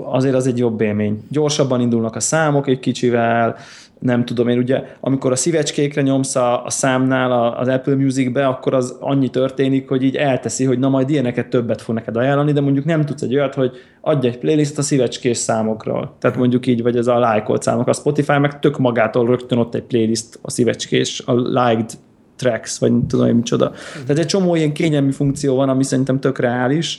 azért 0.04 0.34
az 0.34 0.46
egy 0.46 0.58
jobb 0.58 0.80
élmény. 0.80 1.22
Gyorsabban 1.28 1.80
indulnak 1.80 2.16
a 2.16 2.20
számok 2.20 2.66
egy 2.66 2.78
kicsivel, 2.78 3.56
nem 4.00 4.24
tudom 4.24 4.48
én, 4.48 4.58
ugye, 4.58 4.82
amikor 5.00 5.32
a 5.32 5.36
szívecskékre 5.36 6.02
nyomsz 6.02 6.36
a, 6.36 6.64
a 6.64 6.70
számnál 6.70 7.54
az 7.56 7.68
Apple 7.68 7.94
Music-be, 7.94 8.46
akkor 8.46 8.74
az 8.74 8.96
annyi 9.00 9.28
történik, 9.28 9.88
hogy 9.88 10.02
így 10.02 10.16
elteszi, 10.16 10.64
hogy 10.64 10.78
na 10.78 10.88
majd 10.88 11.10
ilyeneket 11.10 11.48
többet 11.48 11.82
fog 11.82 11.94
neked 11.94 12.16
ajánlani, 12.16 12.52
de 12.52 12.60
mondjuk 12.60 12.84
nem 12.84 13.04
tudsz 13.04 13.22
egy 13.22 13.34
olyat, 13.34 13.54
hogy 13.54 13.70
adj 14.00 14.26
egy 14.26 14.38
playlist 14.38 14.78
a 14.78 14.82
szívecskés 14.82 15.36
számokról. 15.36 16.14
Tehát 16.18 16.36
mondjuk 16.36 16.66
így, 16.66 16.82
vagy 16.82 16.96
ez 16.96 17.06
a 17.06 17.18
lájkolt 17.18 17.62
számok. 17.62 17.88
A 17.88 17.92
Spotify 17.92 18.38
meg 18.38 18.58
tök 18.58 18.78
magától 18.78 19.26
rögtön 19.26 19.58
ott 19.58 19.74
egy 19.74 19.82
playlist 19.82 20.38
a 20.42 20.50
szívecskés, 20.50 21.22
a 21.26 21.34
liked 21.34 21.90
tracks, 22.36 22.78
vagy 22.78 22.92
tudom 23.08 23.26
én 23.26 23.34
micsoda. 23.34 23.72
Tehát 23.92 24.18
egy 24.18 24.26
csomó 24.26 24.54
ilyen 24.54 24.72
kényelmi 24.72 25.12
funkció 25.12 25.56
van, 25.56 25.68
ami 25.68 25.84
szerintem 25.84 26.20
tök 26.20 26.38
reális. 26.38 26.98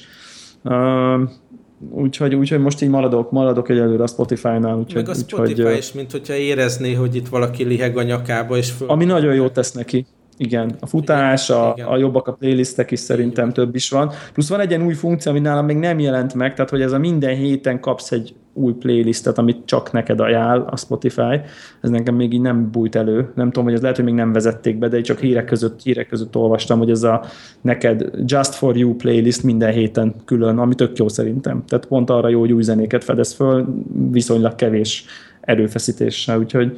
Úgyhogy, 1.89 2.35
úgyhogy 2.35 2.59
most 2.59 2.81
így 2.81 2.89
maradok, 2.89 3.31
maradok 3.31 3.69
egyelőre 3.69 4.03
a 4.03 4.07
Spotify-nál. 4.07 4.77
Úgyhogy, 4.77 5.05
Meg 5.05 5.09
a 5.09 5.13
Spotify 5.13 5.61
úgyhogy, 5.61 5.77
is, 5.77 5.91
mint 5.91 6.11
hogyha 6.11 6.33
érezné, 6.33 6.93
hogy 6.93 7.15
itt 7.15 7.27
valaki 7.27 7.63
liheg 7.63 7.97
a 7.97 8.03
nyakába, 8.03 8.57
és 8.57 8.71
föl... 8.71 8.89
Ami 8.89 9.05
nagyon 9.05 9.33
jót 9.33 9.53
tesz 9.53 9.71
neki. 9.71 10.05
Igen, 10.37 10.75
a 10.79 10.85
futás, 10.85 11.49
igen, 11.49 11.61
a, 11.61 11.73
igen. 11.75 11.87
a 11.87 11.97
jobbak 11.97 12.27
a 12.27 12.33
playlistek 12.33 12.91
is 12.91 12.99
szerintem 12.99 13.43
igen. 13.43 13.53
több 13.53 13.75
is 13.75 13.89
van. 13.89 14.11
Plusz 14.33 14.49
van 14.49 14.59
egy 14.59 14.69
ilyen 14.69 14.85
új 14.85 14.93
funkció, 14.93 15.31
ami 15.31 15.39
nálam 15.39 15.65
még 15.65 15.77
nem 15.77 15.99
jelent 15.99 16.33
meg, 16.33 16.53
tehát 16.53 16.69
hogy 16.69 16.81
ez 16.81 16.91
a 16.91 16.97
minden 16.97 17.35
héten 17.35 17.79
kapsz 17.79 18.11
egy 18.11 18.33
új 18.53 18.73
playlistet, 18.73 19.37
amit 19.37 19.65
csak 19.65 19.91
neked 19.91 20.19
ajánl 20.19 20.67
a 20.69 20.77
Spotify. 20.77 21.41
Ez 21.81 21.89
nekem 21.89 22.15
még 22.15 22.33
így 22.33 22.41
nem 22.41 22.71
bújt 22.71 22.95
elő. 22.95 23.31
Nem 23.35 23.47
tudom, 23.47 23.63
hogy 23.63 23.73
ez 23.73 23.81
lehet, 23.81 23.95
hogy 23.95 24.05
még 24.05 24.13
nem 24.13 24.33
vezették 24.33 24.77
be, 24.77 24.87
de 24.87 24.97
én 24.97 25.03
csak 25.03 25.19
hírek 25.19 25.45
között, 25.45 25.81
hírek 25.81 26.07
között 26.07 26.35
olvastam, 26.35 26.77
hogy 26.77 26.89
ez 26.89 27.03
a 27.03 27.23
neked 27.61 28.09
Just 28.25 28.53
for 28.53 28.77
You 28.77 28.95
playlist 28.95 29.43
minden 29.43 29.71
héten 29.71 30.15
külön, 30.25 30.57
ami 30.57 30.75
tök 30.75 30.97
jó 30.97 31.07
szerintem. 31.07 31.63
Tehát 31.67 31.85
pont 31.85 32.09
arra 32.09 32.29
jó, 32.29 32.39
hogy 32.39 32.51
új 32.51 32.63
zenéket 32.63 33.03
fedez 33.03 33.33
föl, 33.33 33.83
viszonylag 34.11 34.55
kevés 34.55 35.05
erőfeszítéssel, 35.41 36.39
úgyhogy 36.39 36.77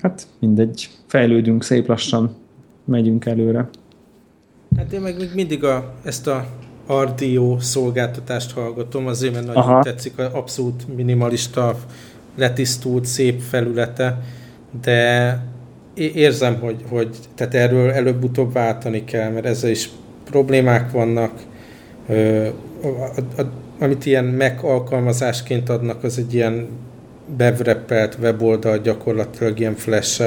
hát 0.00 0.26
mindegy, 0.38 0.88
fejlődünk 1.06 1.62
szép 1.62 1.86
lassan 1.86 2.34
megyünk 2.84 3.24
előre. 3.24 3.68
Hát 4.76 4.92
én 4.92 5.00
meg 5.00 5.16
még 5.18 5.30
mindig 5.34 5.64
a, 5.64 5.94
ezt 6.04 6.26
a 6.26 6.46
RDO 6.92 7.60
szolgáltatást 7.60 8.52
hallgatom, 8.52 9.06
azért 9.06 9.32
mert 9.32 9.46
nagyon 9.46 9.62
Aha. 9.62 9.82
tetszik, 9.82 10.18
abszolút 10.18 10.96
minimalista, 10.96 11.76
letisztult, 12.36 13.04
szép 13.04 13.40
felülete, 13.40 14.20
de 14.82 15.40
érzem, 15.94 16.60
hogy, 16.60 16.84
hogy 16.88 17.16
tehát 17.34 17.54
erről 17.54 17.90
előbb-utóbb 17.90 18.52
váltani 18.52 19.04
kell, 19.04 19.30
mert 19.30 19.46
ezzel 19.46 19.70
is 19.70 19.90
problémák 20.24 20.90
vannak, 20.90 21.32
a, 22.82 23.20
a, 23.36 23.42
amit 23.78 24.06
ilyen 24.06 24.24
Mac 24.24 24.64
alkalmazásként 24.64 25.68
adnak, 25.68 26.04
az 26.04 26.18
egy 26.18 26.34
ilyen 26.34 26.68
bevreppelt 27.36 28.16
weboldal 28.20 28.78
gyakorlatilag 28.78 29.58
ilyen 29.58 29.74
flash 29.74 30.22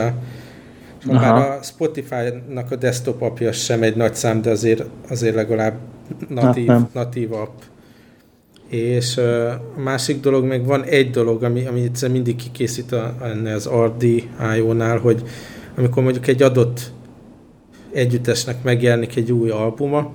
Aha. 1.08 1.20
Bár 1.20 1.58
a 1.58 1.62
Spotify-nak 1.62 2.72
a 2.72 2.76
desktop 2.76 3.22
apja 3.22 3.52
sem 3.52 3.84
egy 3.84 3.95
nagy 3.95 4.16
szám, 4.16 4.41
de 4.41 4.50
azért, 4.50 4.86
azért 5.10 5.36
legalább 5.36 5.78
natív, 6.28 6.68
hát 6.68 6.93
natív 6.93 7.34
app. 7.34 7.60
És 8.70 9.18
uh, 9.18 9.52
a 9.78 9.80
másik 9.80 10.20
dolog, 10.20 10.45
meg 10.45 10.66
van 10.66 10.84
egy 10.84 11.10
dolog, 11.10 11.43
ami, 11.43 11.66
ami 11.66 11.82
egyszer 11.82 12.10
mindig 12.10 12.36
kikészít 12.36 12.91
a, 12.91 13.16
ennél 13.24 13.54
az 13.54 13.70
RDIO-nál, 13.86 14.97
hogy 14.97 15.24
amikor 15.78 16.04
mondjuk 16.04 16.28
egy 16.28 16.41
adott 16.41 16.91
együttesnek 17.93 18.64
megjelenik 18.64 19.16
egy 19.16 19.32
új 19.32 19.50
albuma, 19.50 20.12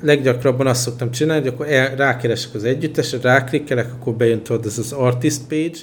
leggyakrabban 0.00 0.66
azt 0.66 0.82
szoktam 0.82 1.10
csinálni, 1.10 1.42
hogy 1.42 1.52
akkor 1.52 1.68
el, 1.68 1.96
rákeresek 1.96 2.54
az 2.54 2.64
együttesre, 2.64 3.18
ráklikkelek, 3.22 3.92
akkor 3.92 4.14
bejön 4.14 4.42
tudod 4.42 4.66
ez 4.66 4.78
az 4.78 4.92
artist 4.92 5.40
page, 5.48 5.78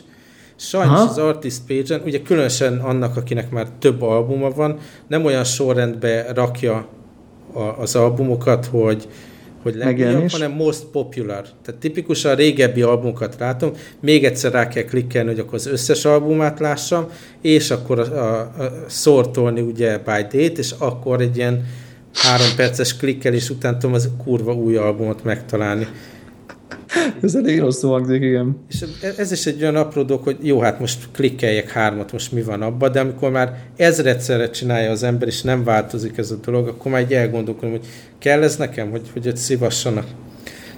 Sajnos 0.59 0.99
Aha. 0.99 1.09
az 1.09 1.17
artist 1.17 1.61
page-en, 1.67 2.01
ugye 2.05 2.21
különösen 2.21 2.77
annak, 2.77 3.17
akinek 3.17 3.49
már 3.49 3.67
több 3.79 4.01
albuma 4.01 4.49
van, 4.49 4.77
nem 5.07 5.25
olyan 5.25 5.43
sorrendbe 5.43 6.31
rakja 6.33 6.87
a, 7.53 7.59
az 7.59 7.95
albumokat, 7.95 8.65
hogy 8.65 9.07
hogy 9.63 9.75
legjobb, 9.75 10.29
hanem 10.29 10.51
most 10.51 10.83
popular. 10.83 11.45
Tehát 11.63 11.81
tipikusan 11.81 12.35
régebbi 12.35 12.81
albumokat 12.81 13.35
látom, 13.39 13.71
még 14.01 14.25
egyszer 14.25 14.51
rá 14.51 14.67
kell 14.67 14.83
klikkelni, 14.83 15.29
hogy 15.29 15.39
akkor 15.39 15.53
az 15.53 15.67
összes 15.67 16.05
albumát 16.05 16.59
lássam, 16.59 17.07
és 17.41 17.71
akkor 17.71 17.99
a, 17.99 18.03
a, 18.03 18.39
a 18.39 18.71
sortolni 18.89 19.61
ugye 19.61 19.97
by 19.97 20.21
date, 20.21 20.59
és 20.59 20.73
akkor 20.77 21.21
egy 21.21 21.37
ilyen 21.37 21.65
három 22.13 22.47
perces 22.55 22.97
klikkelés 22.97 23.49
után 23.49 23.79
tudom 23.79 23.95
az 23.95 24.09
kurva 24.23 24.53
új 24.53 24.75
albumot 24.75 25.23
megtalálni. 25.23 25.87
Ez 27.21 27.35
elég 27.35 27.59
rosszul 27.59 27.91
hangzik, 27.91 28.21
igen. 28.21 28.57
És 28.69 28.85
ez 29.17 29.31
is 29.31 29.45
egy 29.45 29.61
olyan 29.61 29.75
apró 29.75 30.03
dolog, 30.03 30.23
hogy 30.23 30.37
jó, 30.41 30.59
hát 30.59 30.79
most 30.79 31.07
klikkeljek 31.11 31.69
hármat, 31.69 32.11
most 32.11 32.31
mi 32.31 32.41
van 32.41 32.61
abban, 32.61 32.91
de 32.91 32.99
amikor 32.99 33.31
már 33.31 33.57
ezredszerre 33.77 34.49
csinálja 34.49 34.91
az 34.91 35.03
ember, 35.03 35.27
és 35.27 35.41
nem 35.41 35.63
változik 35.63 36.17
ez 36.17 36.31
a 36.31 36.35
dolog, 36.35 36.67
akkor 36.67 36.91
már 36.91 37.01
egy 37.01 37.13
elgondolkodom, 37.13 37.69
hogy 37.69 37.85
kell 38.19 38.43
ez 38.43 38.57
nekem, 38.57 38.89
hogy, 38.89 39.09
hogy 39.13 39.27
ott 39.27 39.37
szívassanak. 39.37 40.05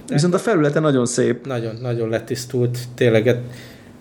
De 0.06 0.14
Viszont 0.14 0.34
a 0.34 0.38
felülete 0.38 0.80
nagyon 0.80 1.06
szép. 1.06 1.46
Nagyon, 1.46 1.76
nagyon 1.80 2.08
letisztult, 2.08 2.78
tényleg. 2.94 3.26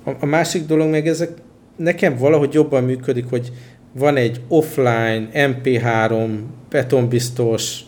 A, 0.03 0.11
a 0.19 0.25
másik 0.25 0.65
dolog 0.65 0.89
meg 0.89 1.07
ezek 1.07 1.31
nekem 1.75 2.17
valahogy 2.17 2.53
jobban 2.53 2.83
működik, 2.83 3.25
hogy 3.29 3.51
van 3.93 4.15
egy 4.15 4.41
offline, 4.47 5.29
MP3, 5.33 6.29
betonbiztos, 6.69 7.79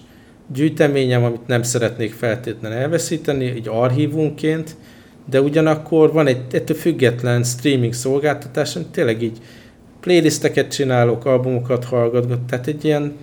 gyűjteményem, 0.54 1.24
amit 1.24 1.48
nem 1.48 1.64
szeretnék 1.64 2.14
feltétlenül 2.14 2.78
elveszíteni, 2.78 3.46
egy 3.46 3.68
archívumként, 3.68 4.76
de 5.30 5.42
ugyanakkor 5.42 6.12
van 6.12 6.28
egy 6.28 6.42
ettől 6.52 6.78
független 6.78 7.44
streaming 7.44 7.94
szolgáltatás, 7.94 8.76
amit 8.76 8.88
tényleg 8.88 9.22
így 9.22 9.38
playlisteket 10.00 10.72
csinálok, 10.72 11.26
albumokat 11.26 11.84
hallgatok, 11.84 12.46
tehát 12.46 12.68
egy 12.68 12.86
ilyen 12.86 13.14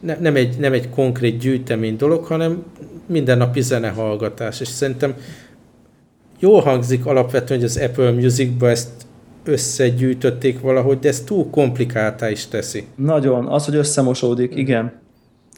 ne, 0.00 0.16
nem, 0.20 0.36
egy, 0.36 0.58
nem 0.58 0.72
egy 0.72 0.90
konkrét 0.90 1.38
gyűjtemény 1.38 1.96
dolog, 1.96 2.24
hanem 2.24 2.62
mindennapi 3.06 3.60
zenehallgatás, 3.60 4.60
és 4.60 4.68
szerintem 4.68 5.14
jól 6.38 6.60
hangzik 6.60 7.06
alapvetően, 7.06 7.60
hogy 7.60 7.68
az 7.68 7.76
Apple 7.76 8.10
Music-ba 8.10 8.70
ezt 8.70 8.90
összegyűjtötték 9.44 10.60
valahogy, 10.60 10.98
de 10.98 11.08
ez 11.08 11.20
túl 11.20 11.50
komplikáltá 11.50 12.30
is 12.30 12.46
teszi. 12.46 12.86
Nagyon, 12.94 13.46
az, 13.46 13.64
hogy 13.64 13.74
összemosódik, 13.74 14.56
igen. 14.56 14.92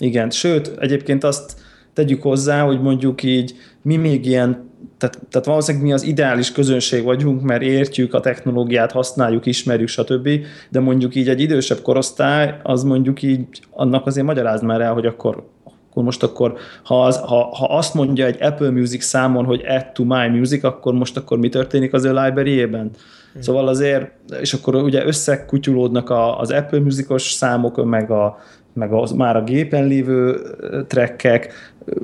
Igen, 0.01 0.30
sőt, 0.30 0.72
egyébként 0.78 1.24
azt 1.24 1.57
tegyük 1.92 2.22
hozzá, 2.22 2.62
hogy 2.62 2.80
mondjuk 2.80 3.22
így 3.22 3.55
mi 3.82 3.96
még 3.96 4.26
ilyen, 4.26 4.68
tehát, 4.98 5.18
tehát 5.30 5.46
valószínűleg 5.46 5.86
mi 5.86 5.92
az 5.92 6.03
ideális 6.03 6.53
közönség 6.53 7.05
vagyunk, 7.05 7.42
mert 7.42 7.62
értjük 7.62 8.14
a 8.14 8.20
technológiát, 8.20 8.92
használjuk, 8.92 9.46
ismerjük, 9.46 9.88
stb. 9.88 10.28
De 10.68 10.80
mondjuk 10.80 11.14
így 11.14 11.28
egy 11.28 11.40
idősebb 11.40 11.80
korosztály, 11.80 12.61
az 12.62 12.82
mondjuk 12.82 13.22
így, 13.22 13.46
annak 13.70 14.07
azért 14.07 14.26
magyaráz 14.26 14.62
már 14.62 14.80
el, 14.80 14.92
hogy 14.92 15.07
akkor 15.07 15.48
akkor 15.90 16.05
most 16.05 16.22
akkor, 16.22 16.55
ha, 16.82 17.05
az, 17.05 17.18
ha, 17.18 17.57
ha 17.57 17.76
azt 17.76 17.94
mondja 17.94 18.26
egy 18.26 18.42
Apple 18.42 18.70
Music 18.70 19.05
számon, 19.05 19.44
hogy 19.44 19.64
add 19.66 19.92
to 19.92 20.05
my 20.05 20.28
music, 20.28 20.64
akkor 20.64 20.94
most 20.94 21.16
akkor 21.16 21.38
mi 21.38 21.48
történik 21.48 21.92
az 21.92 22.05
ő 22.05 22.12
library-ében? 22.12 22.90
Hmm. 23.32 23.42
Szóval 23.42 23.68
azért, 23.68 24.11
és 24.40 24.53
akkor 24.53 24.74
ugye 24.74 25.07
összekutyulódnak 25.07 26.11
a, 26.11 26.38
az 26.38 26.51
Apple 26.51 26.80
Musicos 26.80 27.22
számok, 27.22 27.84
meg 27.84 28.11
a, 28.11 28.38
meg 28.72 28.92
az 28.92 29.12
már 29.12 29.36
a 29.36 29.44
gépen 29.44 29.86
lévő 29.86 30.40
trekkek, 30.86 31.52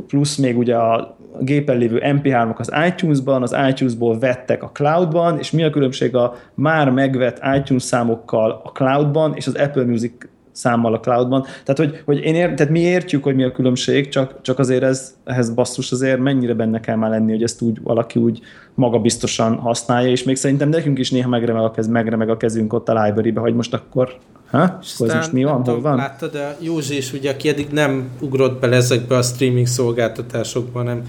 plusz 0.07 0.37
még 0.37 0.59
ugye 0.59 0.77
a 0.77 1.17
gépen 1.41 1.77
lévő 1.79 2.01
MP3-ok 2.05 2.57
az 2.57 2.73
iTunes-ban, 2.87 3.43
az 3.43 3.57
iTunes-ból 3.69 4.19
vettek 4.19 4.63
a 4.63 4.71
cloudban, 4.73 5.39
és 5.39 5.51
mi 5.51 5.63
a 5.63 5.71
különbség 5.71 6.17
a 6.17 6.35
már 6.55 6.91
megvett 6.91 7.41
iTunes 7.57 7.83
számokkal 7.83 8.61
a 8.65 8.69
cloudban, 8.69 9.35
és 9.35 9.47
az 9.47 9.55
Apple 9.55 9.85
Music 9.85 10.13
számmal 10.57 10.95
a 10.95 11.01
cloudban. 11.01 11.43
Tehát, 11.43 11.77
hogy, 11.77 12.03
hogy 12.05 12.25
én 12.25 12.35
ér, 12.35 12.55
tehát 12.55 12.73
mi 12.73 12.81
értjük, 12.81 13.23
hogy 13.23 13.35
mi 13.35 13.43
a 13.43 13.53
különbség, 13.53 14.09
csak, 14.09 14.41
csak 14.41 14.59
azért 14.59 14.83
ez, 14.83 15.15
ehhez 15.25 15.55
basszus 15.55 15.93
azért 15.93 16.19
mennyire 16.19 16.55
benne 16.55 16.81
kell 16.81 16.97
már 16.97 17.11
lenni, 17.11 17.33
hogy 17.33 17.43
ezt 17.43 17.63
úgy 17.63 17.83
valaki 17.83 18.19
úgy 18.19 18.41
magabiztosan 18.75 19.57
használja, 19.57 20.11
és 20.11 20.23
még 20.23 20.37
szerintem 20.37 20.69
nekünk 20.69 20.99
is 20.99 21.11
néha 21.11 21.29
megremeg 21.29 21.63
a, 21.63 21.71
kez, 21.71 21.89
megremeg 21.89 22.31
a 22.31 22.37
kezünk 22.37 22.73
ott 22.73 22.89
a 22.89 23.05
library-be, 23.05 23.41
hogy 23.41 23.55
most 23.55 23.75
akkor 23.75 24.17
Ha? 24.57 24.79
Ez 24.83 24.99
most 24.99 25.33
mi 25.33 25.45
van? 25.45 25.65
Hol 25.65 25.81
van? 25.81 25.97
Láttad, 25.97 26.33
de 26.33 26.57
Józsi 26.61 26.97
is 26.97 27.13
ugye, 27.13 27.31
aki 27.31 27.49
eddig 27.49 27.69
nem 27.71 28.09
ugrott 28.21 28.61
bele 28.61 28.77
ezekbe 28.77 29.17
a 29.17 29.23
streaming 29.23 29.67
szolgáltatásokba, 29.67 30.79
hanem 30.79 31.03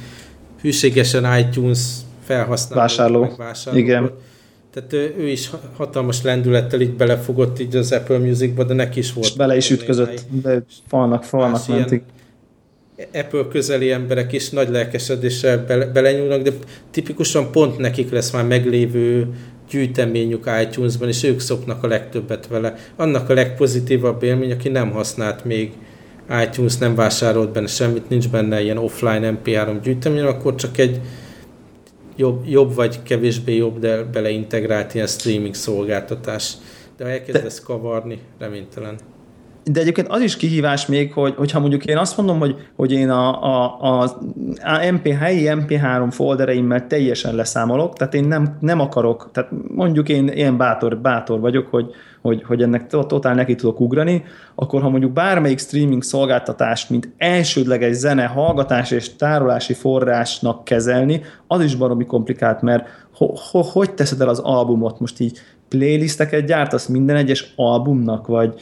hűségesen 0.62 1.40
iTunes 1.40 1.80
felhasználó. 2.24 2.82
Vásárló. 2.82 3.34
vásárló. 3.38 3.80
Igen. 3.80 4.12
Tehát 4.74 4.94
ő, 4.94 5.16
ő 5.18 5.28
is 5.28 5.50
hatalmas 5.76 6.22
lendülettel 6.22 6.82
így 6.82 6.94
belefogott 6.94 7.60
így 7.60 7.76
az 7.76 7.92
Apple 7.92 8.18
Musicba, 8.18 8.64
de 8.64 8.74
neki 8.74 9.00
is 9.00 9.14
volt. 9.14 9.28
És 9.28 9.34
bele 9.34 9.56
is 9.56 9.70
ütközött, 9.70 10.22
de 10.42 10.64
falnak, 10.88 11.24
falnak 11.24 11.68
mentik. 11.68 12.04
Apple 13.14 13.46
közeli 13.50 13.92
emberek 13.92 14.34
is 14.34 14.50
nagy 14.50 14.70
lelkesedéssel 14.70 15.66
bele, 15.66 15.86
belenyúlnak, 15.86 16.42
de 16.42 16.52
tipikusan 16.92 17.52
pont 17.52 17.78
nekik 17.78 18.12
lesz 18.12 18.32
már 18.32 18.46
meglévő 18.46 19.28
gyűjteményük 19.70 20.50
iTunes-ban, 20.62 21.08
és 21.08 21.24
ők 21.24 21.40
szoknak 21.40 21.84
a 21.84 21.88
legtöbbet 21.88 22.48
vele. 22.48 22.76
Annak 22.96 23.30
a 23.30 23.34
legpozitívabb 23.34 24.24
élmény, 24.24 24.52
aki 24.52 24.70
nem 24.70 24.92
használt 24.92 25.46
még 25.46 25.72
iTunes, 26.44 26.78
nem 26.78 26.96
vásárolt 26.96 27.52
benne 27.52 27.68
semmit, 27.68 28.10
nincs 28.10 28.30
benne 28.30 28.62
ilyen 28.62 28.78
offline 28.78 29.38
MP3 29.44 29.80
gyűjtemény, 29.84 30.24
akkor 30.24 30.56
csak 30.56 30.78
egy 30.78 31.02
jobb, 32.16 32.48
jobb 32.48 32.76
vagy 32.76 33.04
kevésbé 33.04 33.56
jobb, 33.56 33.80
de 33.80 34.04
beleintegrált 34.04 34.94
ilyen 34.94 35.08
streaming 35.08 35.54
szolgáltatás. 35.54 36.54
De 36.98 37.04
ha 37.04 37.10
elkezdesz 37.10 37.60
kavarni, 37.60 38.20
reménytelen 38.40 38.98
de 39.72 39.80
egyébként 39.80 40.08
az 40.08 40.22
is 40.22 40.38
kihívás 40.38 40.86
még, 40.86 41.14
hogy, 41.14 41.34
hogyha 41.38 41.60
mondjuk 41.60 41.86
én 41.86 41.98
azt 41.98 42.18
mondom, 42.18 42.40
hogy, 42.40 42.56
hogy 42.76 42.92
én 42.92 43.10
a, 43.10 43.44
a, 43.44 43.78
a, 43.82 44.04
a 44.64 44.92
MP, 44.92 45.08
helyi 45.08 45.50
MP3 45.50 46.08
foldereimmel 46.12 46.88
teljesen 46.88 47.36
leszámolok, 47.36 47.94
tehát 47.94 48.14
én 48.14 48.24
nem, 48.24 48.58
nem 48.60 48.80
akarok, 48.80 49.30
tehát 49.34 49.52
mondjuk 49.68 50.10
én 50.10 50.28
ilyen 50.28 50.58
bátor, 50.58 50.98
bátor 50.98 51.40
vagyok, 51.40 51.68
hogy, 51.68 51.90
hogy, 52.22 52.44
hogy 52.44 52.62
ennek 52.62 52.88
totál 52.88 53.36
neki 53.36 53.56
tudok 53.56 53.80
ugrani, 53.80 54.24
akkor 54.56 54.82
ha 54.82 54.90
mondjuk 54.90 55.12
bármelyik 55.12 55.60
streaming 55.60 56.04
szolgáltatást, 56.04 56.90
mint 56.90 57.10
elsődleges 57.18 57.96
zene, 57.96 58.26
hallgatás 58.26 58.92
és 58.92 59.16
tárolási 59.16 59.74
forrásnak 59.74 60.64
kezelni, 60.64 61.22
az 61.48 61.64
is 61.64 61.76
baromi 61.76 62.06
komplikált, 62.06 62.62
mert 62.62 62.88
ho, 63.14 63.34
ho, 63.52 63.62
hogy 63.62 63.94
teszed 63.94 64.22
el 64.22 64.30
az 64.30 64.40
albumot? 64.40 65.00
Most 65.00 65.20
így 65.20 65.40
playlisteket 65.70 66.46
gyártasz 66.46 66.88
minden 66.88 67.16
egyes 67.16 67.54
albumnak, 67.56 68.28
vagy, 68.28 68.54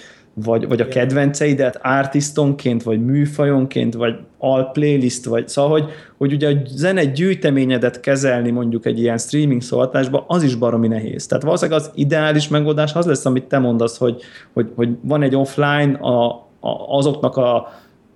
vagy, 0.43 0.67
vagy 0.67 0.81
a 0.81 0.87
kedvenceidet 0.87 1.79
artistonként, 1.83 2.83
vagy 2.83 3.05
műfajonként, 3.05 3.93
vagy 3.93 4.15
al 4.37 4.71
playlist, 4.71 5.25
vagy 5.25 5.47
szóval, 5.47 5.71
hogy, 5.71 5.89
hogy 6.17 6.33
ugye 6.33 6.49
a 6.49 6.57
zene 6.65 7.05
gyűjteményedet 7.05 7.99
kezelni 7.99 8.51
mondjuk 8.51 8.85
egy 8.85 8.99
ilyen 8.99 9.17
streaming 9.17 9.61
szolgáltatásba, 9.61 10.25
az 10.27 10.43
is 10.43 10.55
baromi 10.55 10.87
nehéz. 10.87 11.25
Tehát 11.25 11.43
valószínűleg 11.43 11.79
az 11.79 11.91
ideális 11.93 12.47
megoldás 12.47 12.93
az 12.93 13.05
lesz, 13.05 13.25
amit 13.25 13.43
te 13.43 13.59
mondasz, 13.59 13.97
hogy, 13.97 14.21
hogy, 14.53 14.71
hogy 14.75 14.89
van 15.01 15.21
egy 15.21 15.35
offline 15.35 15.93
a, 15.93 16.25
a, 16.59 16.69
azoknak 16.87 17.37
a 17.37 17.67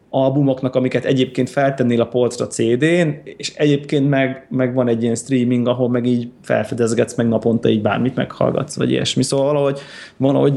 albumoknak, 0.09 0.75
amiket 0.75 1.05
egyébként 1.05 1.49
feltennél 1.49 2.01
a 2.01 2.05
polcra 2.07 2.47
CD-n, 2.47 3.09
és 3.37 3.53
egyébként 3.55 4.09
meg, 4.09 4.47
meg 4.49 4.73
van 4.73 4.87
egy 4.87 5.03
ilyen 5.03 5.15
streaming, 5.15 5.67
ahol 5.67 5.89
meg 5.89 6.05
így 6.05 6.29
felfedezgetsz, 6.41 7.15
meg 7.15 7.27
naponta 7.27 7.69
így 7.69 7.81
bármit 7.81 8.15
meghallgatsz, 8.15 8.75
vagy 8.75 8.91
ilyesmi. 8.91 9.23
Szóval 9.23 9.45
valahogy, 9.45 9.79
valahogy 10.17 10.53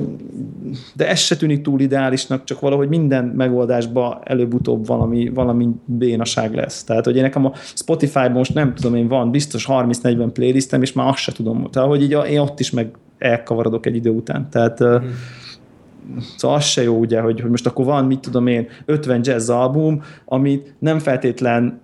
de 0.94 1.08
ez 1.08 1.18
se 1.18 1.36
tűnik 1.36 1.62
túl 1.62 1.80
ideálisnak, 1.80 2.44
csak 2.44 2.60
valahogy 2.60 2.88
minden 2.88 3.24
megoldásban 3.24 4.18
előbb-utóbb 4.24 4.86
valami, 4.86 5.28
valami 5.28 5.68
bénaság 5.84 6.54
lesz. 6.54 6.84
Tehát, 6.84 7.04
hogy 7.04 7.16
én 7.16 7.22
nekem 7.22 7.46
a 7.46 7.52
Spotify 7.54 8.28
most 8.28 8.54
nem 8.54 8.74
tudom, 8.74 8.94
én 8.94 9.08
van 9.08 9.30
biztos 9.30 9.66
30-40 9.68 10.30
playlistem, 10.32 10.82
és 10.82 10.92
már 10.92 11.08
azt 11.08 11.18
se 11.18 11.32
tudom. 11.32 11.66
Tehát, 11.70 11.88
hogy 11.88 12.02
így 12.02 12.16
én 12.30 12.38
ott 12.38 12.60
is 12.60 12.70
meg 12.70 12.90
elkavarodok 13.18 13.86
egy 13.86 13.96
idő 13.96 14.10
után. 14.10 14.48
Tehát 14.50 14.78
hmm 14.78 15.40
szóval 16.36 16.56
az 16.56 16.64
se 16.64 16.82
jó 16.82 16.98
ugye, 16.98 17.20
hogy, 17.20 17.40
hogy 17.40 17.50
most 17.50 17.66
akkor 17.66 17.84
van, 17.84 18.04
mit 18.04 18.20
tudom 18.20 18.46
én, 18.46 18.68
50 18.84 19.20
jazz 19.24 19.48
album, 19.48 20.02
amit 20.24 20.74
nem 20.78 20.98
feltétlen 20.98 21.80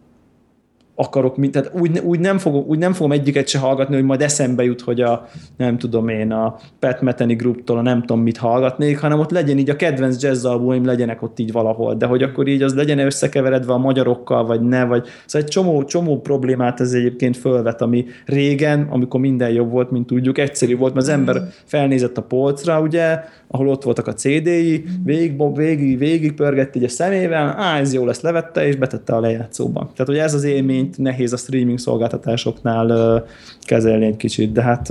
akarok, 1.01 1.37
mint, 1.37 1.53
tehát 1.53 1.71
úgy, 1.75 1.99
úgy, 1.99 2.21
nem 2.21 2.39
fogom, 2.39 2.65
úgy 2.67 2.79
nem 2.79 2.93
fogom 2.93 3.13
egyiket 3.13 3.49
se 3.49 3.59
hallgatni, 3.59 3.95
hogy 3.95 4.05
majd 4.05 4.23
eszembe 4.23 4.65
jut, 4.65 4.81
hogy 4.81 5.01
a, 5.01 5.29
nem 5.57 5.79
tudom 5.79 6.09
én, 6.09 6.33
a 6.33 6.57
Pat 6.79 7.01
Metheny 7.01 7.37
Grouptól 7.37 7.79
a 7.79 7.83
nem 7.83 8.01
tudom 8.01 8.23
mit 8.23 8.37
hallgatnék, 8.37 8.99
hanem 8.99 9.19
ott 9.19 9.31
legyen 9.31 9.59
így 9.59 9.71
a 9.71 9.77
kedvenc 9.77 10.23
jazz 10.23 10.45
albumaim 10.45 10.85
legyenek 10.85 11.23
ott 11.23 11.39
így 11.39 11.53
valahol, 11.53 11.95
de 11.95 12.07
hogy 12.07 12.23
akkor 12.23 12.47
így 12.47 12.63
az 12.63 12.75
legyen 12.75 12.99
összekeveredve 12.99 13.73
a 13.73 13.79
magyarokkal, 13.79 14.47
vagy 14.47 14.61
ne, 14.61 14.85
vagy 14.85 15.07
szóval 15.27 15.47
egy 15.47 15.53
csomó, 15.55 15.85
csomó 15.85 16.21
problémát 16.21 16.81
ez 16.81 16.93
egyébként 16.93 17.37
fölvet, 17.37 17.83
ami 17.83 18.05
régen, 18.27 18.87
amikor 18.91 19.21
minden 19.21 19.51
jobb 19.51 19.71
volt, 19.71 19.91
mint 19.91 20.07
tudjuk, 20.07 20.39
egyszerű 20.39 20.77
volt, 20.77 20.95
mert 20.95 21.07
az 21.07 21.13
ember 21.13 21.43
felnézett 21.65 22.19
a 22.19 22.23
polcra, 22.23 22.81
ugye, 22.81 23.21
ahol 23.49 23.69
ott 23.69 23.83
voltak 23.83 24.07
a 24.07 24.13
CD-i, 24.13 24.85
végig, 25.05 25.57
végig, 25.57 25.99
végig 25.99 26.35
pörgett 26.35 26.77
így 26.77 26.85
a 26.85 26.89
szemével, 26.89 27.55
á, 27.59 27.79
ez 27.79 27.95
jó 27.95 28.05
lesz, 28.05 28.21
levette, 28.21 28.67
és 28.67 28.77
betette 28.77 29.15
a 29.15 29.21
lejátszóba. 29.21 29.81
Tehát, 29.81 30.07
hogy 30.07 30.19
ez 30.19 30.35
az 30.35 30.45
élményt 30.89 30.99
nehéz 30.99 31.33
a 31.33 31.37
streaming 31.37 31.79
szolgáltatásoknál 31.79 33.25
kezelni 33.63 34.07
egy 34.07 34.17
kicsit, 34.17 34.53
de 34.53 34.63
hát 34.63 34.89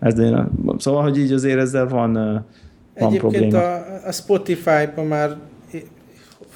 ez 0.00 0.14
szóval, 0.78 1.02
hogy 1.02 1.18
így 1.18 1.32
azért 1.32 1.58
ezzel 1.58 1.88
van, 1.88 2.12
van 2.12 2.44
Egyébként 2.94 3.20
probléma. 3.20 3.58
a, 3.58 4.06
a 4.06 4.12
Spotify-ban 4.12 5.06
már 5.06 5.36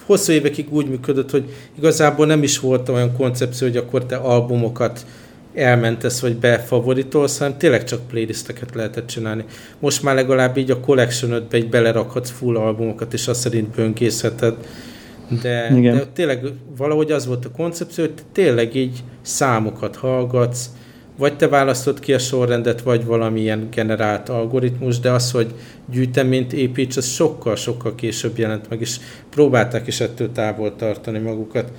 hosszú 0.06 0.32
évekig 0.32 0.72
úgy 0.72 0.88
működött, 0.88 1.30
hogy 1.30 1.50
igazából 1.78 2.26
nem 2.26 2.42
is 2.42 2.60
volt 2.60 2.88
olyan 2.88 3.16
koncepció, 3.16 3.66
hogy 3.66 3.76
akkor 3.76 4.06
te 4.06 4.16
albumokat 4.16 5.06
elmentesz, 5.54 6.20
vagy 6.20 6.36
befavoritolsz, 6.36 7.38
hanem 7.38 7.58
tényleg 7.58 7.84
csak 7.84 8.06
playlisteket 8.08 8.74
lehetett 8.74 9.06
csinálni. 9.06 9.44
Most 9.78 10.02
már 10.02 10.14
legalább 10.14 10.56
így 10.56 10.70
a 10.70 10.80
collection 10.80 11.46
be 11.50 11.56
így 11.56 11.68
belerakhatsz 11.68 12.30
full 12.30 12.56
albumokat, 12.56 13.12
és 13.12 13.28
azt 13.28 13.40
szerint 13.40 13.74
böngészheted. 13.74 14.54
De, 15.42 15.76
Igen. 15.76 15.96
de 15.96 16.06
tényleg 16.06 16.40
valahogy 16.76 17.12
az 17.12 17.26
volt 17.26 17.44
a 17.44 17.50
koncepció, 17.50 18.04
hogy 18.04 18.14
tényleg 18.32 18.74
így 18.74 19.04
számokat 19.22 19.96
hallgatsz, 19.96 20.70
vagy 21.18 21.36
te 21.36 21.48
választod 21.48 22.00
ki 22.00 22.12
a 22.14 22.18
sorrendet, 22.18 22.82
vagy 22.82 23.04
valamilyen 23.04 23.68
generált 23.70 24.28
algoritmus, 24.28 25.00
de 25.00 25.10
az, 25.10 25.30
hogy 25.30 25.54
gyűjteményt 25.90 26.52
építs, 26.52 26.96
az 26.96 27.06
sokkal-sokkal 27.06 27.94
később 27.94 28.38
jelent 28.38 28.68
meg, 28.68 28.80
és 28.80 28.96
próbálták 29.30 29.86
is 29.86 30.00
ettől 30.00 30.32
távol 30.32 30.76
tartani 30.76 31.18
magukat. 31.18 31.72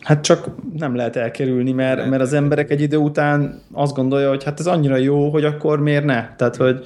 Hát 0.00 0.22
csak 0.22 0.48
nem 0.76 0.94
lehet 0.94 1.16
elkerülni, 1.16 1.72
mert, 1.72 2.08
mert 2.08 2.22
az 2.22 2.32
emberek 2.32 2.70
egy 2.70 2.80
idő 2.80 2.96
után 2.96 3.62
azt 3.72 3.94
gondolja, 3.94 4.28
hogy 4.28 4.44
hát 4.44 4.60
ez 4.60 4.66
annyira 4.66 4.96
jó, 4.96 5.30
hogy 5.30 5.44
akkor 5.44 5.80
miért 5.80 6.04
ne? 6.04 6.34
Tehát, 6.36 6.56
hogy... 6.56 6.84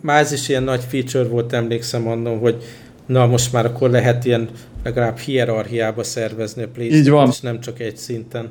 Már 0.00 0.20
ez 0.20 0.32
is 0.32 0.48
ilyen 0.48 0.62
nagy 0.62 0.84
feature 0.88 1.28
volt, 1.28 1.52
emlékszem 1.52 2.08
annak, 2.08 2.40
hogy 2.40 2.62
na 3.06 3.26
most 3.26 3.52
már 3.52 3.66
akkor 3.66 3.90
lehet 3.90 4.24
ilyen 4.24 4.48
legalább 4.84 5.18
hierarchiába 5.18 6.02
szervezni 6.02 6.62
a 6.62 6.68
playstation 6.68 7.28
és 7.28 7.40
nem 7.40 7.60
csak 7.60 7.80
egy 7.80 7.96
szinten. 7.96 8.48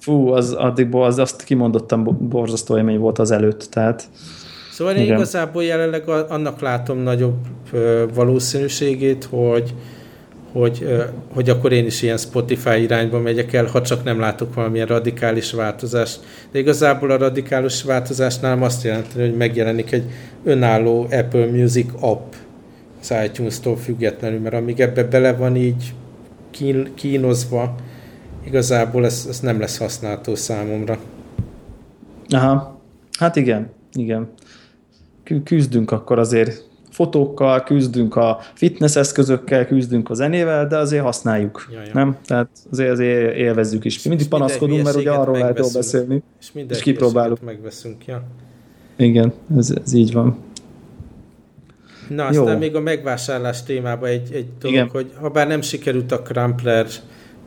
Fú, 0.00 0.28
az 0.28 0.52
addigból 0.52 1.04
az, 1.04 1.18
azt 1.18 1.44
kimondottam 1.44 2.28
borzasztó 2.28 2.76
élmény 2.76 2.98
volt 2.98 3.18
az 3.18 3.30
előtt, 3.30 3.66
tehát... 3.70 4.08
Szóval 4.72 4.94
én 4.94 5.12
igazából 5.12 5.64
jelenleg 5.64 6.08
annak 6.08 6.60
látom 6.60 6.98
nagyobb 6.98 7.36
valószínűségét, 8.14 9.24
hogy, 9.24 9.74
hogy, 10.52 10.86
hogy 11.34 11.50
akkor 11.50 11.72
én 11.72 11.86
is 11.86 12.02
ilyen 12.02 12.16
Spotify 12.16 12.82
irányba 12.82 13.18
megyek 13.18 13.52
el, 13.52 13.64
ha 13.64 13.82
csak 13.82 14.04
nem 14.04 14.20
látok 14.20 14.54
valamilyen 14.54 14.86
radikális 14.86 15.52
változást. 15.52 16.20
De 16.52 16.58
igazából 16.58 17.10
a 17.10 17.16
radikális 17.16 17.82
változásnál 17.82 18.62
azt 18.62 18.84
jelenti, 18.84 19.20
hogy 19.20 19.36
megjelenik 19.36 19.92
egy 19.92 20.04
önálló 20.44 21.06
Apple 21.10 21.46
Music 21.46 21.88
app 22.00 22.32
az 23.10 23.24
iTunes-tól 23.24 23.76
függetlenül, 23.76 24.40
mert 24.40 24.54
amíg 24.54 24.80
ebbe 24.80 25.04
bele 25.04 25.32
van 25.32 25.56
így 25.56 25.94
kín, 26.50 26.94
kínozva, 26.94 27.74
igazából 28.46 29.04
ez, 29.04 29.26
ez 29.28 29.40
nem 29.40 29.60
lesz 29.60 29.78
használható 29.78 30.34
számomra. 30.34 30.98
Aha, 32.28 32.80
hát 33.18 33.36
igen, 33.36 33.70
igen. 33.92 34.28
Küzdünk 35.44 35.90
akkor 35.90 36.18
azért 36.18 36.72
fotókkal, 36.90 37.62
küzdünk 37.62 38.16
a 38.16 38.38
fitness 38.54 38.96
eszközökkel, 38.96 39.66
küzdünk 39.66 40.10
a 40.10 40.14
zenével, 40.14 40.66
de 40.66 40.76
azért 40.76 41.02
használjuk, 41.02 41.68
ja, 41.72 41.80
ja. 41.80 41.90
nem? 41.92 42.16
Tehát 42.26 42.48
azért, 42.70 42.90
azért 42.90 43.36
élvezzük 43.36 43.84
is. 43.84 44.02
Mi 44.02 44.08
mindig 44.08 44.28
panaszkodunk, 44.28 44.82
mert 44.82 44.96
ugye 44.96 45.10
arról 45.10 45.38
lehet 45.38 45.72
beszélni, 45.72 46.22
és, 46.40 46.50
és 46.68 46.80
kipróbálunk. 46.80 47.42
megveszünk, 47.42 48.06
ja. 48.06 48.22
Igen, 48.96 49.32
ez, 49.56 49.74
ez 49.84 49.92
így 49.92 50.12
van. 50.12 50.36
Na, 52.08 52.24
aztán 52.26 52.52
Jó. 52.52 52.58
még 52.58 52.74
a 52.74 52.80
megvásárlás 52.80 53.62
témában 53.62 54.08
egy, 54.08 54.28
egy 54.32 54.46
dolog, 54.60 54.76
Igen. 54.76 54.88
hogy 54.88 55.10
ha 55.20 55.28
bár 55.28 55.46
nem 55.46 55.60
sikerült 55.60 56.12
a 56.12 56.22
Crumpler 56.22 56.86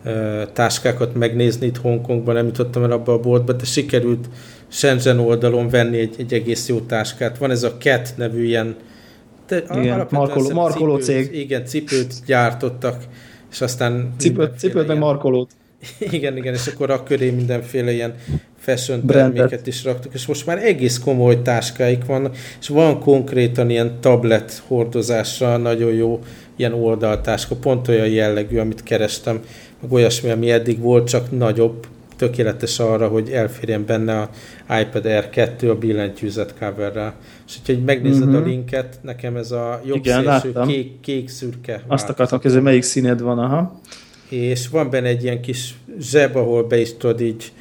uh, 0.06 0.42
táskákat 0.54 1.16
megnézni 1.16 1.66
itt 1.66 1.78
Hongkongban, 1.78 2.36
nem 2.36 2.46
jutottam 2.46 2.84
el 2.84 2.92
abba 2.92 3.14
a 3.14 3.20
boltba, 3.20 3.54
de 3.54 3.66
sikerült 3.66 4.30
Shenzhen 4.68 5.20
oldalon 5.20 5.70
venni 5.70 5.98
egy, 5.98 6.16
egy 6.18 6.34
egész 6.34 6.68
jó 6.68 6.80
táskát. 6.80 7.38
Van 7.38 7.52
ez 7.52 7.64
a 7.64 7.78
Cat 7.78 8.14
nevű 8.18 8.44
ilyen 8.44 8.76
de 9.48 9.64
igen, 9.74 10.08
markoló, 10.10 10.50
markoló 10.50 10.98
cipőt, 10.98 11.26
cég. 11.26 11.40
Igen, 11.40 11.66
cipőt 11.66 12.14
gyártottak, 12.26 13.04
és 13.52 13.62
aztán... 13.62 14.14
Cipőt, 14.18 14.60
cipőt 14.60 14.88
meg 14.88 14.98
markolót. 14.98 15.52
Igen, 16.12 16.38
igen, 16.38 16.54
és 16.54 16.68
akkor 16.68 16.90
a 16.90 17.04
köré 17.04 17.30
mindenféle 17.30 17.92
ilyen 17.92 18.16
fashion 18.58 19.02
Brandet. 19.06 19.36
terméket 19.36 19.68
is 19.68 19.84
raktak, 19.84 20.14
és 20.14 20.26
most 20.26 20.46
már 20.46 20.58
egész 20.66 21.00
komoly 21.00 21.42
táskáik 21.42 22.06
vannak, 22.06 22.38
és 22.60 22.68
van 22.68 23.00
konkrétan 23.00 23.70
ilyen 23.70 23.98
tablet 24.00 24.64
hordozásra 24.68 25.58
nagyon 25.58 25.94
jó 25.94 26.24
ilyen 26.56 26.74
oldaltáska, 26.74 27.56
pont 27.56 27.88
olyan 27.88 28.08
jellegű, 28.08 28.58
amit 28.58 28.84
kerestem, 28.84 29.44
meg 29.82 29.92
olyasmi, 29.92 30.30
ami 30.30 30.52
eddig 30.52 30.80
volt, 30.80 31.08
csak 31.08 31.32
nagyobb, 31.32 31.88
tökéletes 32.18 32.80
arra, 32.80 33.08
hogy 33.08 33.30
elférjen 33.30 33.86
benne 33.86 34.20
a 34.20 34.30
iPad 34.80 35.06
Air 35.06 35.30
2 35.30 35.70
a 35.70 35.78
billentyűzet 35.78 36.54
coverrel. 36.60 37.16
És 37.48 37.58
hogyha 37.66 37.82
megnézed 37.86 38.22
uh-huh. 38.22 38.36
a 38.36 38.40
mhm. 38.40 38.50
linket, 38.50 39.00
nekem 39.02 39.36
ez 39.36 39.52
a 39.52 39.82
jobb 39.86 39.98
Igen, 39.98 40.24
szélső 40.24 40.54
kék, 40.68 41.00
kék 41.00 41.30
szürke. 41.30 41.84
Azt 41.88 42.10
akartam 42.10 42.40
hogy 42.42 42.62
melyik 42.62 42.84
színed 42.84 43.22
van, 43.22 43.40
aha. 43.40 43.82
És 44.30 44.68
van 44.68 44.90
benne 44.90 45.08
egy 45.08 45.24
ilyen 45.24 45.42
kis 45.42 45.76
zseb, 46.00 46.36
ahol 46.36 46.64
be 46.64 46.80
is 46.80 46.98
tudod 46.98 47.22
így 47.22 47.52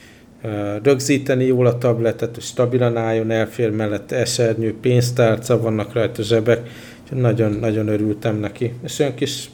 rögzíteni 0.82 1.44
jól 1.44 1.66
a 1.66 1.78
tabletet, 1.78 2.34
hogy 2.34 2.44
stabilan 2.44 2.96
álljon, 2.96 3.30
elfér 3.30 3.70
mellett 3.70 4.12
esernyő, 4.12 4.74
pénztárca, 4.80 5.60
vannak 5.60 5.92
rajta 5.92 6.22
zsebek, 6.22 6.68
nagyon, 7.10 7.52
nagyon 7.52 7.88
örültem 7.88 8.36
neki. 8.36 8.72
És 8.84 8.98
olyan 8.98 9.14
kis 9.14 9.50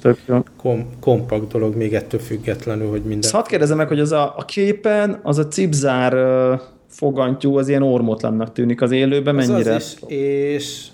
kom, 0.56 0.86
kompakt 1.00 1.46
dolog 1.46 1.74
még 1.74 1.94
ettől 1.94 2.20
függetlenül, 2.20 2.88
hogy 2.88 3.02
minden... 3.02 3.30
Hadd 3.30 3.46
kérdezem 3.46 3.76
meg, 3.76 3.88
hogy 3.88 4.00
az 4.00 4.12
a, 4.12 4.34
a 4.36 4.44
képen, 4.44 5.20
az 5.22 5.38
a 5.38 5.48
cipzár 5.48 6.14
uh, 6.14 6.60
fogantyú 6.88 7.56
az 7.56 7.68
ilyen 7.68 7.82
ormotlannak 7.82 8.52
tűnik 8.52 8.82
az 8.82 8.90
élőben, 8.90 9.34
mennyire? 9.34 9.74
Az 9.74 9.98
is, 10.06 10.16
és 10.16 10.86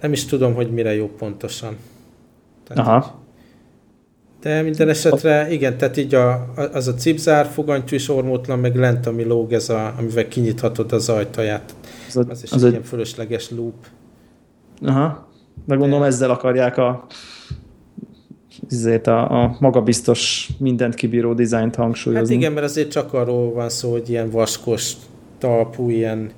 nem 0.00 0.12
is 0.12 0.24
tudom, 0.24 0.54
hogy 0.54 0.70
mire 0.70 0.94
jó 0.94 1.10
pontosan. 1.18 1.76
Tehát 2.68 2.86
Aha. 2.86 3.19
De 4.42 4.62
minden 4.62 4.88
esetre, 4.88 5.50
igen, 5.50 5.76
tehát 5.76 5.96
így 5.96 6.14
a, 6.14 6.52
az 6.72 6.88
a 6.88 6.94
cipzár 6.94 7.46
fogantyú 7.46 7.94
is 7.94 8.08
ormótlan, 8.08 8.58
meg 8.58 8.76
lent, 8.76 9.06
ami 9.06 9.24
lóg, 9.24 9.52
ez 9.52 9.68
a, 9.68 9.94
amivel 9.98 10.28
kinyithatod 10.28 10.92
az 10.92 11.08
ajtaját. 11.08 11.74
Az, 12.08 12.16
a, 12.16 12.24
az 12.28 12.42
is 12.42 12.50
az 12.50 12.64
egy 12.64 12.70
ilyen 12.70 12.82
fölösleges 12.82 13.50
loop. 13.50 13.86
Aha. 14.82 15.28
De 15.64 15.74
gondolom 15.74 16.02
ezzel 16.02 16.30
akarják 16.30 16.76
a, 16.76 17.06
a, 19.04 19.10
a 19.10 19.56
magabiztos, 19.60 20.50
mindent 20.58 20.94
kibíró 20.94 21.34
dizájnt 21.34 21.74
hangsúlyozni. 21.74 22.34
Hát 22.34 22.42
igen, 22.42 22.52
mert 22.52 22.66
azért 22.66 22.90
csak 22.90 23.12
arról 23.12 23.52
van 23.52 23.68
szó, 23.68 23.90
hogy 23.90 24.10
ilyen 24.10 24.30
vaskos 24.30 24.92
talpú, 25.38 25.90
ilyen, 25.90 26.30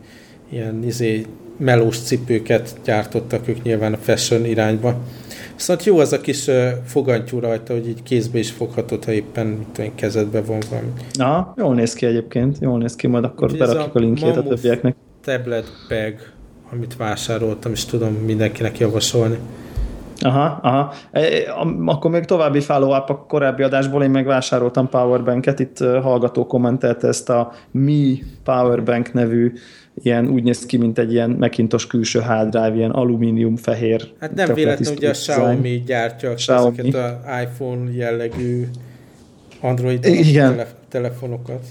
ilyen 0.50 0.82
izé, 0.84 1.26
melós 1.56 1.98
cipőket 1.98 2.76
gyártottak 2.84 3.48
ők 3.48 3.62
nyilván 3.62 3.92
a 3.92 3.96
fashion 3.96 4.44
irányba. 4.44 4.96
Viszont 5.54 5.84
jó 5.84 5.98
az 5.98 6.12
a 6.12 6.20
kis 6.20 6.50
fogantyú 6.84 7.38
rajta, 7.38 7.72
hogy 7.72 7.88
így 7.88 8.02
kézbe 8.02 8.38
is 8.38 8.50
foghatod, 8.50 9.04
ha 9.04 9.12
éppen 9.12 9.46
mit 9.46 9.66
tudom, 9.72 9.94
kezedbe 9.94 10.42
van 10.42 10.62
valami. 10.70 10.88
Na, 11.12 11.54
jól 11.56 11.74
néz 11.74 11.92
ki 11.92 12.06
egyébként, 12.06 12.58
jól 12.60 12.78
néz 12.78 12.96
ki, 12.96 13.06
majd 13.06 13.24
akkor 13.24 13.56
berakjuk 13.56 13.94
a, 13.94 13.98
a 13.98 14.02
linkjét 14.02 14.36
a 14.36 14.42
többieknek. 14.42 14.96
tablet 15.24 15.66
bag, 15.88 16.14
amit 16.72 16.96
vásároltam, 16.96 17.72
és 17.72 17.84
tudom 17.84 18.12
mindenkinek 18.12 18.78
javasolni. 18.78 19.38
Aha, 20.24 20.58
aha. 20.62 20.92
E, 21.10 21.20
e, 21.20 21.54
akkor 21.84 22.10
még 22.10 22.24
további 22.24 22.60
follow-up 22.60 23.10
a 23.10 23.16
korábbi 23.28 23.62
adásból, 23.62 24.02
én 24.02 24.10
megvásároltam 24.10 24.88
powerbanket, 24.88 25.58
itt 25.60 25.78
hallgató 25.78 26.46
kommentelt 26.46 27.04
ezt 27.04 27.30
a 27.30 27.52
Mi 27.70 28.22
Powerbank 28.44 29.12
nevű 29.12 29.52
ilyen 29.94 30.28
úgy 30.28 30.42
néz 30.42 30.66
ki, 30.66 30.76
mint 30.76 30.98
egy 30.98 31.12
ilyen 31.12 31.30
Macintosh 31.30 31.86
külső 31.88 32.20
hard 32.20 32.50
drive, 32.50 32.74
ilyen 32.74 32.90
alumínium 32.90 33.56
fehér. 33.56 34.08
Hát 34.20 34.34
nem 34.34 34.54
véletlenül, 34.54 34.94
hogy 34.94 35.04
a 35.04 35.10
Xiaomi 35.10 35.82
gyártja 35.86 36.34
Xiaomi. 36.34 36.78
ezeket 36.78 36.94
az 36.94 37.42
iPhone 37.42 37.90
jellegű 37.92 38.66
Android 39.60 40.04
Igen. 40.04 40.62
telefonokat. 40.88 41.66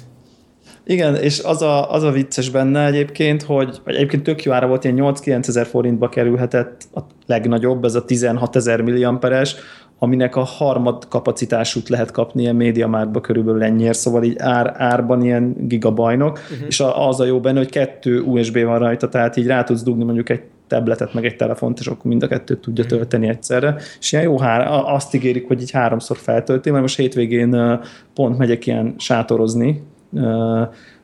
Igen, 0.83 1.15
és 1.15 1.39
az 1.39 1.61
a, 1.61 1.91
az 1.91 2.03
a 2.03 2.11
vicces 2.11 2.49
benne 2.49 2.85
egyébként, 2.85 3.41
hogy 3.41 3.81
vagy 3.83 3.95
egyébként 3.95 4.23
tök 4.23 4.43
jó 4.43 4.51
ára 4.51 4.67
volt, 4.67 4.83
ilyen 4.83 4.97
8-9 4.99 5.47
ezer 5.47 5.65
forintba 5.65 6.09
kerülhetett 6.09 6.87
a 6.93 6.99
legnagyobb, 7.25 7.85
ez 7.85 7.95
a 7.95 8.05
16 8.05 8.55
ezer 8.55 8.81
milliamperes, 8.81 9.55
aminek 9.99 10.35
a 10.35 10.43
harmad 10.43 11.07
kapacitásút 11.07 11.89
lehet 11.89 12.11
kapni 12.11 12.41
ilyen 12.41 12.55
médiamárba 12.55 13.21
körülbelül 13.21 13.63
ennyiért, 13.63 13.97
szóval 13.97 14.23
így 14.23 14.35
ár, 14.37 14.73
árban 14.77 15.23
ilyen 15.23 15.55
gigabajnok, 15.67 16.39
uh-huh. 16.51 16.67
és 16.67 16.83
az 16.95 17.19
a 17.19 17.25
jó 17.25 17.39
benne, 17.39 17.57
hogy 17.57 17.69
kettő 17.69 18.21
USB 18.21 18.63
van 18.63 18.79
rajta, 18.79 19.09
tehát 19.09 19.37
így 19.37 19.47
rá 19.47 19.63
tudsz 19.63 19.83
dugni 19.83 20.03
mondjuk 20.03 20.29
egy 20.29 20.41
tabletet, 20.67 21.13
meg 21.13 21.25
egy 21.25 21.35
telefont, 21.35 21.79
és 21.79 21.87
akkor 21.87 22.05
mind 22.05 22.23
a 22.23 22.27
kettőt 22.27 22.59
tudja 22.59 22.83
mhm. 22.83 22.93
tölteni 22.93 23.27
egyszerre. 23.27 23.75
És 23.99 24.11
ilyen 24.11 24.23
jó, 24.23 24.39
hár, 24.39 24.67
azt 24.85 25.15
ígérik, 25.15 25.47
hogy 25.47 25.61
így 25.61 25.71
háromszor 25.71 26.17
feltölti, 26.17 26.69
mert 26.69 26.81
most 26.81 26.97
hétvégén 26.97 27.79
pont 28.13 28.37
megyek 28.37 28.67
ilyen 28.67 28.93
sátorozni, 28.97 29.83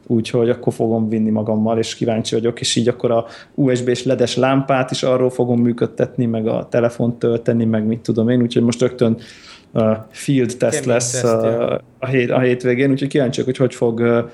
úgyhogy 0.07 0.49
akkor 0.49 0.73
fogom 0.73 1.09
vinni 1.09 1.29
magammal, 1.29 1.77
és 1.77 1.95
kíváncsi 1.95 2.35
vagyok, 2.35 2.59
és 2.59 2.75
így 2.75 2.87
akkor 2.87 3.11
a 3.11 3.25
USB-s 3.53 4.03
ledes 4.03 4.35
lámpát 4.35 4.91
is 4.91 5.03
arról 5.03 5.29
fogom 5.29 5.61
működtetni, 5.61 6.25
meg 6.25 6.47
a 6.47 6.67
telefont 6.69 7.19
tölteni, 7.19 7.65
meg 7.65 7.85
mit 7.85 7.99
tudom 7.99 8.29
én, 8.29 8.41
úgyhogy 8.41 8.63
most 8.63 8.81
rögtön 8.81 9.17
field 10.09 10.57
test 10.57 10.79
Kemény 10.79 10.93
lesz 10.93 11.23
uh, 11.23 11.73
a, 11.99 12.05
hét, 12.05 12.31
a 12.31 12.39
hétvégén, 12.39 12.91
úgyhogy 12.91 13.07
kíváncsi 13.07 13.41
vagyok, 13.41 13.57
hogy 13.57 13.67
hogy 13.67 13.75
fog, 13.75 14.29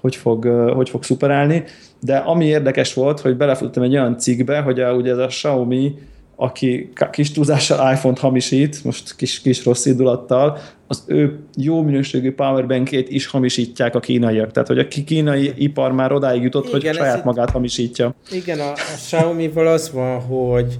hogy 0.00 0.16
fog, 0.16 0.44
hogy 0.74 0.88
fog 0.88 1.04
szuperálni, 1.04 1.64
de 2.00 2.16
ami 2.16 2.44
érdekes 2.44 2.94
volt, 2.94 3.20
hogy 3.20 3.36
belefutottam 3.36 3.82
egy 3.82 3.92
olyan 3.92 4.18
cikkbe, 4.18 4.60
hogy 4.60 4.80
a, 4.80 4.92
ugye 4.92 5.10
ez 5.10 5.18
a 5.18 5.26
Xiaomi 5.26 5.94
aki 6.40 6.92
kis 7.10 7.32
túlzással 7.32 7.92
iPhone-t 7.92 8.18
hamisít, 8.18 8.84
most 8.84 9.16
kis, 9.16 9.40
kis 9.40 9.64
rossz 9.64 9.84
indulattal, 9.84 10.58
az 10.90 11.02
ő 11.06 11.38
jó 11.56 11.82
minőségű 11.82 12.32
powerbankét 12.32 13.10
is 13.10 13.26
hamisítják 13.26 13.94
a 13.94 14.00
kínaiak. 14.00 14.52
Tehát, 14.52 14.68
hogy 14.68 14.78
a 14.78 14.88
kínai 14.88 15.52
ipar 15.56 15.92
már 15.92 16.12
odáig 16.12 16.42
jutott, 16.42 16.66
igen, 16.66 16.80
hogy 16.80 16.94
saját 16.96 17.24
magát 17.24 17.50
hamisítja. 17.50 18.14
Igen, 18.30 18.60
a, 18.60 18.70
a 18.70 18.74
Xiaomi-val 18.74 19.66
az 19.66 19.90
van, 19.92 20.20
hogy 20.20 20.78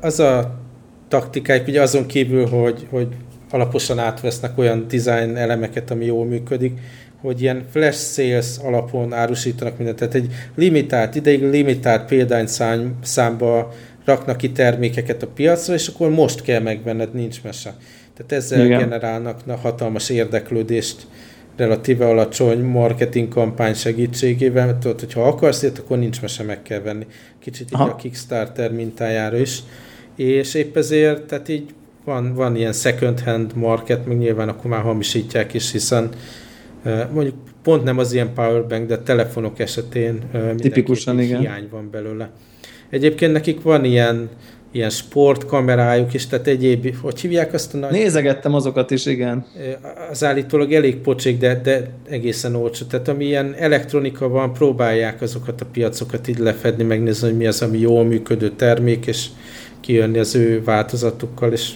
az 0.00 0.20
a 0.20 0.58
taktikájuk, 1.08 1.66
ugye 1.66 1.82
azon 1.82 2.06
kívül, 2.06 2.46
hogy, 2.46 2.86
hogy 2.90 3.08
alaposan 3.50 3.98
átvesznek 3.98 4.58
olyan 4.58 4.86
design 4.88 5.36
elemeket, 5.36 5.90
ami 5.90 6.04
jól 6.04 6.24
működik, 6.24 6.78
hogy 7.20 7.42
ilyen 7.42 7.64
flash 7.70 7.98
sales 7.98 8.46
alapon 8.62 9.12
árusítanak 9.12 9.76
mindent. 9.76 9.98
Tehát 9.98 10.14
egy 10.14 10.32
limitált, 10.54 11.14
ideig 11.14 11.42
limitált 11.42 12.04
példány 12.04 12.46
szám, 12.46 12.98
számba 13.02 13.72
raknak 14.04 14.36
ki 14.36 14.52
termékeket 14.52 15.22
a 15.22 15.26
piacra, 15.26 15.74
és 15.74 15.86
akkor 15.86 16.10
most 16.10 16.42
kell 16.42 16.60
megvenned, 16.60 17.14
nincs 17.14 17.42
mese. 17.42 17.74
Tehát 18.16 18.32
ezzel 18.32 18.64
Igen. 18.64 18.78
generálnak 18.78 19.46
na, 19.46 19.56
hatalmas 19.56 20.08
érdeklődést 20.08 21.06
relatíve 21.56 22.06
alacsony 22.06 22.60
marketing 22.60 23.28
kampány 23.28 23.74
segítségével, 23.74 24.66
mert 24.66 24.78
tudod, 24.78 25.00
hogy 25.00 25.12
ha 25.12 25.26
akarsz 25.26 25.62
ilyet, 25.62 25.78
akkor 25.78 25.98
nincs 25.98 26.22
mese, 26.22 26.42
meg 26.42 26.62
kell 26.62 26.80
venni. 26.80 27.06
Kicsit 27.38 27.70
így 27.72 27.80
a 27.80 27.96
Kickstarter 27.96 28.72
mintájára 28.72 29.36
is. 29.36 29.58
És 30.16 30.54
épp 30.54 30.76
ezért, 30.76 31.22
tehát 31.22 31.48
így 31.48 31.74
van, 32.04 32.34
van 32.34 32.56
ilyen 32.56 32.72
second 32.72 33.20
hand 33.20 33.56
market, 33.56 34.06
meg 34.06 34.18
nyilván 34.18 34.48
akkor 34.48 34.70
már 34.70 34.82
hamisítják 34.82 35.54
is, 35.54 35.72
hiszen 35.72 36.08
mondjuk 37.12 37.34
pont 37.62 37.84
nem 37.84 37.98
az 37.98 38.12
ilyen 38.12 38.34
powerbank, 38.34 38.88
de 38.88 38.98
telefonok 38.98 39.58
esetén 39.58 40.22
Tipikusan, 40.56 41.20
igen. 41.20 41.40
hiány 41.40 41.68
van 41.70 41.90
belőle. 41.90 42.30
Egyébként 42.90 43.32
nekik 43.32 43.62
van 43.62 43.84
ilyen, 43.84 44.28
ilyen 44.72 44.90
sportkamerájuk 44.90 46.14
is, 46.14 46.26
tehát 46.26 46.46
egyéb, 46.46 46.96
hogy 46.96 47.20
hívják 47.20 47.52
azt 47.52 47.74
a 47.74 47.78
nagy... 47.78 47.90
Nézegettem 47.90 48.54
azokat 48.54 48.90
is, 48.90 49.06
igen. 49.06 49.46
Az 50.10 50.24
állítólag 50.24 50.72
elég 50.72 50.96
pocsék, 50.96 51.38
de, 51.38 51.60
de 51.60 51.90
egészen 52.08 52.54
olcsó. 52.54 52.86
Tehát 52.86 53.08
ami 53.08 53.24
ilyen 53.24 53.54
elektronika 53.58 54.28
van, 54.28 54.52
próbálják 54.52 55.22
azokat 55.22 55.60
a 55.60 55.66
piacokat 55.72 56.28
így 56.28 56.38
lefedni, 56.38 56.84
megnézni, 56.84 57.28
hogy 57.28 57.36
mi 57.36 57.46
az, 57.46 57.62
ami 57.62 57.78
jól 57.78 58.04
működő 58.04 58.50
termék, 58.50 59.06
és 59.06 59.26
kijönni 59.80 60.18
az 60.18 60.34
ő 60.34 60.62
változatukkal, 60.64 61.52
és 61.52 61.72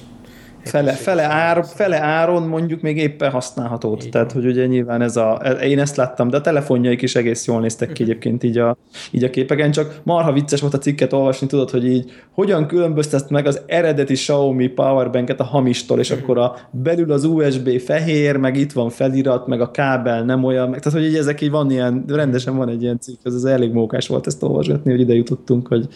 fele, 0.67 0.93
fele, 0.93 1.23
ár, 1.23 1.65
fele 1.75 2.01
áron 2.01 2.43
mondjuk 2.43 2.81
még 2.81 2.97
éppen 2.97 3.31
használható. 3.31 3.99
Így 4.03 4.09
Tehát, 4.09 4.33
van. 4.33 4.43
hogy 4.43 4.51
ugye 4.51 4.67
nyilván 4.67 5.03
ez 5.03 5.17
a, 5.17 5.33
én 5.63 5.79
ezt 5.79 5.97
láttam, 5.97 6.29
de 6.29 6.37
a 6.37 6.41
telefonjaik 6.41 7.03
is 7.03 7.15
egész 7.15 7.47
jól 7.47 7.61
néztek 7.61 7.93
ki 7.93 8.03
mhm. 8.03 8.11
egyébként 8.11 8.43
így 8.43 8.59
a, 8.59 8.77
így 9.11 9.25
a 9.25 9.31
képeken, 9.31 9.71
csak 9.71 10.01
marha 10.03 10.33
vicces 10.33 10.61
volt 10.61 10.75
a 10.75 10.79
cikket 10.79 11.13
olvasni, 11.13 11.47
tudod, 11.47 11.71
hogy 11.71 11.87
így 11.87 12.13
hogyan 12.31 12.67
különböztet 12.67 13.31
meg 13.31 13.47
az 13.47 13.61
eredeti 13.67 14.15
Xiaomi 14.15 14.67
powerbanket 14.67 15.41
a 15.41 15.45
hamistól, 15.45 15.99
és 15.99 16.11
mhm. 16.11 16.23
akkor 16.23 16.39
a 16.39 16.57
belül 16.71 17.13
az 17.13 17.25
USB 17.25 17.81
fehér, 17.81 18.37
meg 18.37 18.57
itt 18.57 18.73
van 18.73 18.91
felirat, 18.91 19.47
meg 19.47 19.61
a 19.61 19.71
kábel 19.71 20.25
nem 20.25 20.45
olyan, 20.45 20.69
meg, 20.69 20.81
tehát 20.81 20.99
hogy 20.99 21.09
így 21.09 21.17
ezek 21.17 21.41
így 21.41 21.51
van 21.51 21.71
ilyen, 21.71 22.05
rendesen 22.09 22.57
van 22.57 22.69
egy 22.69 22.83
ilyen 22.83 23.01
cikk, 23.01 23.19
ez 23.23 23.35
az 23.35 23.45
elég 23.45 23.73
mókás 23.73 24.09
volt 24.09 24.27
ezt 24.27 24.43
olvasgatni, 24.43 24.91
hogy 24.91 25.01
ide 25.01 25.15
jutottunk, 25.15 25.67
hogy 25.67 25.89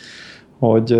hogy, 0.61 0.91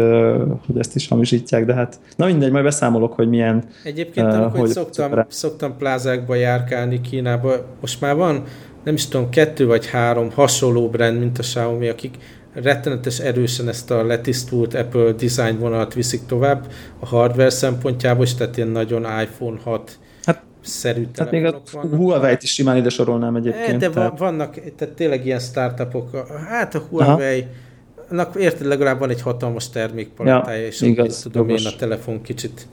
hogy 0.67 0.79
ezt 0.79 0.97
is 0.97 1.09
hamisítják, 1.09 1.65
de 1.65 1.75
hát 1.75 2.01
na 2.17 2.27
mindegy, 2.27 2.51
majd 2.51 2.65
beszámolok, 2.65 3.13
hogy 3.13 3.29
milyen... 3.29 3.65
Egyébként 3.85 4.27
uh, 4.27 4.37
amikor 4.37 4.59
hogy 4.59 4.69
szoktam, 4.69 5.25
szoktam 5.29 5.77
plázákba 5.77 6.35
járkálni 6.35 7.01
Kínába, 7.01 7.55
most 7.81 8.01
már 8.01 8.17
van, 8.17 8.43
nem 8.85 8.95
is 8.95 9.09
tudom, 9.09 9.31
kettő 9.31 9.67
vagy 9.67 9.87
három 9.87 10.31
hasonló 10.31 10.89
brand, 10.89 11.19
mint 11.19 11.39
a 11.39 11.43
Xiaomi, 11.43 11.89
akik 11.89 12.17
rettenetes 12.55 13.19
erősen 13.19 13.69
ezt 13.69 13.91
a 13.91 14.05
letisztult 14.05 14.75
Apple 14.75 15.13
design 15.13 15.59
vonalat 15.59 15.95
viszik 15.95 16.27
tovább 16.27 16.67
a 16.99 17.07
hardware 17.07 17.51
szempontjából, 17.51 18.25
és 18.25 18.35
tehát 18.35 18.57
ilyen 18.57 18.69
nagyon 18.69 19.07
iPhone 19.23 19.59
6 19.65 19.99
hát, 20.25 20.43
szerű 20.61 21.07
Hát 21.17 21.31
még 21.31 21.45
a 21.45 21.63
Huawei-t 21.97 22.43
is 22.43 22.53
simán 22.53 22.77
ide 22.77 22.89
sorolnám 22.89 23.37
egyébként. 23.37 23.79
De 23.79 23.91
tehát... 23.91 24.19
vannak, 24.19 24.55
tehát 24.77 24.95
tényleg 24.95 25.27
ilyen 25.27 25.39
startupok, 25.39 26.27
hát 26.49 26.75
a 26.75 26.83
Huawei 26.91 27.41
Aha 27.41 27.69
annak 28.11 28.35
érted, 28.39 28.67
legalább 28.67 28.99
van 28.99 29.11
egy 29.11 29.23
hatalmas 29.23 29.71
termékpalettája, 29.71 30.61
ja, 30.61 30.67
és 30.67 30.81
igaz, 30.81 31.21
tudom 31.21 31.49
jogos. 31.49 31.65
én 31.65 31.73
a 31.73 31.77
telefon 31.77 32.23
kicsit 32.23 32.67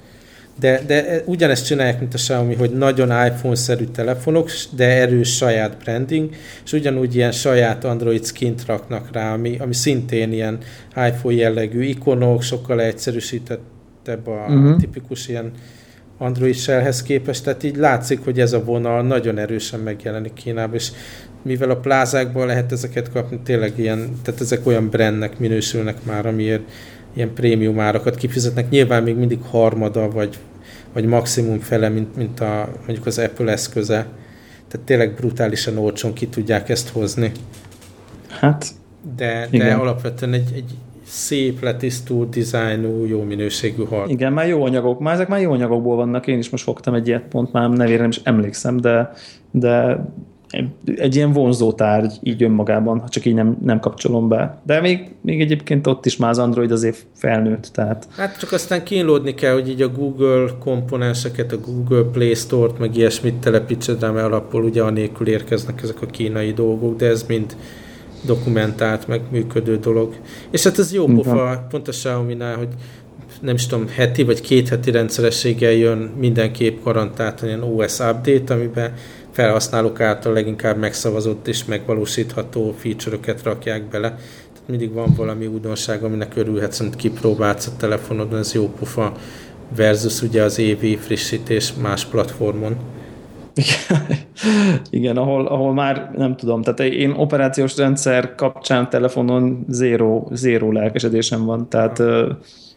de, 0.60 0.82
de 0.88 1.22
ugyanezt 1.26 1.66
csinálják, 1.66 2.00
mint 2.00 2.14
a 2.14 2.18
Xiaomi, 2.18 2.56
hogy 2.56 2.72
nagyon 2.72 3.26
iPhone-szerű 3.26 3.84
telefonok, 3.84 4.50
de 4.76 4.86
erős 4.86 5.36
saját 5.36 5.78
branding, 5.84 6.30
és 6.66 6.74
ugyanúgy 6.74 7.16
ilyen 7.16 7.32
saját 7.32 7.84
Android 7.84 8.26
skint 8.26 8.66
raknak 8.66 9.10
rá, 9.12 9.34
ami, 9.34 9.58
ami 9.60 9.74
szintén 9.74 10.32
ilyen 10.32 10.58
iPhone 10.96 11.36
jellegű 11.36 11.82
ikonok, 11.82 12.42
sokkal 12.42 12.82
egyszerűsítettebb 12.82 14.28
a 14.28 14.46
uh-huh. 14.48 14.78
tipikus 14.78 15.28
ilyen 15.28 15.52
Android 16.18 16.56
shellhez 16.56 17.04
képest, 17.04 17.44
tehát 17.44 17.64
így 17.64 17.76
látszik, 17.76 18.24
hogy 18.24 18.40
ez 18.40 18.54
a 18.54 18.64
vonal 18.64 19.02
nagyon 19.02 19.38
erősen 19.38 19.80
megjelenik 19.80 20.34
Kínában, 20.34 20.76
és 20.76 20.92
mivel 21.48 21.70
a 21.70 21.76
plázákban 21.76 22.46
lehet 22.46 22.72
ezeket 22.72 23.12
kapni, 23.12 23.40
tényleg 23.44 23.74
ilyen, 23.76 24.10
tehát 24.24 24.42
ezek 24.42 24.68
olyan 24.68 24.90
brandnek 24.90 25.40
minősülnek 25.40 26.04
már, 26.04 26.26
amiért 26.26 26.62
ilyen 27.14 27.34
prémium 27.34 27.80
árakat 27.80 28.16
kifizetnek. 28.16 28.70
Nyilván 28.70 29.04
még 29.04 29.16
mindig 29.16 29.40
harmada, 29.50 30.10
vagy, 30.10 30.38
vagy 30.94 31.06
maximum 31.06 31.60
fele, 31.60 31.90
mint, 31.90 32.16
mint 32.16 32.40
a, 32.40 32.70
mondjuk 32.86 33.06
az 33.06 33.18
Apple 33.18 33.52
eszköze. 33.52 34.08
Tehát 34.68 34.86
tényleg 34.86 35.14
brutálisan 35.14 35.78
olcsón 35.78 36.14
ki 36.14 36.28
tudják 36.28 36.70
ezt 36.70 36.90
hozni. 36.90 37.32
Hát, 38.28 38.66
de, 39.16 39.48
de 39.52 39.74
alapvetően 39.74 40.34
egy, 40.34 40.52
egy 40.56 40.76
szép, 41.06 41.62
letisztult, 41.62 42.30
dizájnú, 42.30 43.06
jó 43.06 43.24
minőségű 43.24 43.84
hard. 43.84 44.10
Igen, 44.10 44.34
már 44.34 44.48
jó 44.48 44.64
anyagok, 44.64 45.00
már 45.00 45.14
ezek 45.14 45.28
már 45.28 45.42
jó 45.42 45.52
anyagokból 45.52 45.96
vannak, 45.96 46.28
én 46.28 46.38
is 46.38 46.50
most 46.50 46.64
fogtam 46.64 46.94
egy 46.94 47.08
ilyet, 47.08 47.24
pont 47.30 47.52
már 47.52 47.70
nevére 47.70 48.02
nem 48.02 48.10
is 48.10 48.22
emlékszem, 48.24 48.78
de, 48.78 49.12
de 49.52 50.06
egy 50.96 51.16
ilyen 51.16 51.32
vonzó 51.32 51.74
tárgy 51.74 52.14
így 52.24 52.44
önmagában, 52.44 53.00
ha 53.00 53.10
csak 53.10 53.26
így 53.26 53.34
nem, 53.34 53.58
nem 53.64 53.80
kapcsolom 53.80 54.28
be. 54.28 54.62
De 54.66 54.82
még, 54.82 55.12
még 55.22 55.42
egyébként 55.42 55.88
ott 55.88 56.06
is 56.06 56.18
már 56.18 56.30
az 56.30 56.38
Android 56.38 56.72
azért 56.72 57.06
felnőtt, 57.14 57.70
tehát... 57.74 58.08
Hát 58.18 58.40
csak 58.40 58.52
aztán 58.52 58.84
kínlódni 58.84 59.34
kell, 59.34 59.54
hogy 59.54 59.70
így 59.70 59.82
a 59.82 59.90
Google 59.90 60.50
komponenseket, 60.60 61.52
a 61.52 61.60
Google 61.60 62.04
Play 62.12 62.34
Store-t, 62.34 62.80
meg 62.80 62.98
ilyesmit 62.98 63.36
telepítsed 63.36 64.02
rá, 64.02 64.10
mert 64.10 64.26
alapból 64.26 64.64
ugye 64.64 64.82
anélkül 64.82 65.28
érkeznek 65.28 65.82
ezek 65.82 66.02
a 66.02 66.06
kínai 66.06 66.52
dolgok, 66.52 66.96
de 66.96 67.08
ez 67.08 67.26
mind 67.28 67.56
dokumentált, 68.26 69.08
meg 69.08 69.22
működő 69.32 69.78
dolog. 69.78 70.16
És 70.52 70.64
hát 70.64 70.80
ez 70.80 70.94
jó 70.94 71.06
pofa, 71.06 71.66
pont 71.70 71.88
a 71.88 71.92
Xiaomi-nál, 71.92 72.58
hogy 72.58 72.70
nem 73.42 73.56
is 73.56 73.66
tudom, 73.66 73.88
heti 73.88 74.24
vagy 74.24 74.42
két 74.42 74.70
heti 74.70 74.92
rendszerességgel 74.92 75.72
jön 75.72 75.98
mindenképp 75.98 76.84
garantált 76.84 77.42
ilyen 77.42 77.64
OS 77.64 78.00
update, 78.00 78.54
amiben 78.54 78.94
felhasználók 79.38 80.00
által 80.00 80.34
leginkább 80.34 80.78
megszavazott 80.78 81.48
és 81.48 81.66
megvalósítható 81.66 82.74
feature-öket 82.78 83.44
rakják 83.44 83.84
bele. 83.84 84.10
Tehát 84.10 84.68
mindig 84.68 84.94
van 84.94 85.14
valami 85.18 85.46
újdonság, 85.46 86.04
aminek 86.04 86.36
örülhetsz, 86.36 86.80
amit 86.80 86.96
kipróbálsz 86.96 87.68
a 87.68 87.72
telefonodon, 87.78 88.40
ez 88.40 88.54
jó 88.54 88.70
pufa 88.80 89.12
versus 89.76 90.22
ugye 90.22 90.44
az 90.44 90.60
évi 90.60 90.96
frissítés 90.96 91.74
más 91.82 92.06
platformon. 92.06 92.76
Igen, 94.90 95.18
ahol, 95.18 95.48
ahol 95.48 95.74
már 95.74 96.12
nem 96.16 96.36
tudom, 96.36 96.62
tehát 96.62 96.80
én 96.94 97.12
operációs 97.12 97.78
rendszer 97.78 98.36
kapcsán 98.36 98.90
telefonon 98.90 99.66
zéro, 99.70 100.28
zéro 100.32 100.72
lelkesedésem 100.72 101.46
van, 101.46 101.70
tehát 101.70 102.00
uh, 102.00 102.30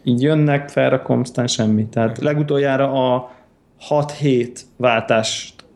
így 0.03 0.21
jönnek, 0.21 0.69
felrakom, 0.69 1.19
aztán 1.19 1.47
semmi. 1.47 1.85
Tehát 1.85 2.17
legutoljára 2.17 3.13
a 3.13 3.31
6-7 3.89 4.47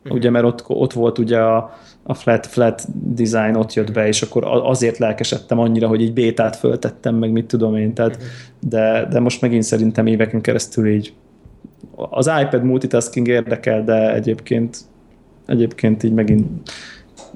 váltást 0.05 0.23
ugye, 0.23 0.29
mert 0.29 0.45
ott, 0.45 0.63
ott 0.67 0.93
volt 0.93 1.17
ugye 1.17 1.39
a, 1.39 1.77
a 2.03 2.13
flat, 2.13 2.45
flat 2.45 2.83
design 3.15 3.55
ott 3.55 3.73
jött 3.73 3.91
be, 3.91 4.07
és 4.07 4.21
akkor 4.21 4.43
azért 4.45 4.97
lelkesedtem 4.97 5.59
annyira, 5.59 5.87
hogy 5.87 6.01
így 6.01 6.13
bétát 6.13 6.55
föltettem, 6.55 7.15
meg 7.15 7.31
mit 7.31 7.45
tudom 7.45 7.75
én, 7.75 7.93
tehát, 7.93 8.17
de, 8.59 9.07
de 9.09 9.19
most 9.19 9.41
megint 9.41 9.63
szerintem 9.63 10.07
éveken 10.07 10.41
keresztül 10.41 10.87
így 10.87 11.13
az 11.95 12.31
iPad 12.41 12.63
multitasking 12.63 13.27
érdekel, 13.27 13.83
de 13.83 14.13
egyébként 14.13 14.77
egyébként 15.45 16.03
így 16.03 16.13
megint 16.13 16.47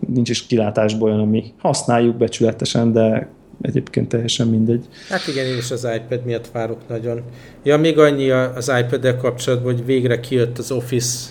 nincs 0.07 0.29
is 0.29 0.45
kilátásból 0.45 1.09
olyan, 1.09 1.21
ami 1.21 1.53
használjuk 1.57 2.15
becsületesen, 2.15 2.91
de 2.91 3.27
egyébként 3.61 4.07
teljesen 4.07 4.47
mindegy. 4.47 4.85
Hát 5.09 5.27
igen, 5.27 5.45
én 5.45 5.57
is 5.57 5.71
az 5.71 5.87
iPad 5.95 6.25
miatt 6.25 6.47
várok 6.51 6.79
nagyon. 6.87 7.21
Ja, 7.63 7.77
még 7.77 7.97
annyi 7.97 8.29
az 8.29 8.71
iPad-del 8.79 9.17
kapcsolatban, 9.17 9.73
hogy 9.73 9.85
végre 9.85 10.19
kijött 10.19 10.57
az 10.57 10.71
Office 10.71 11.29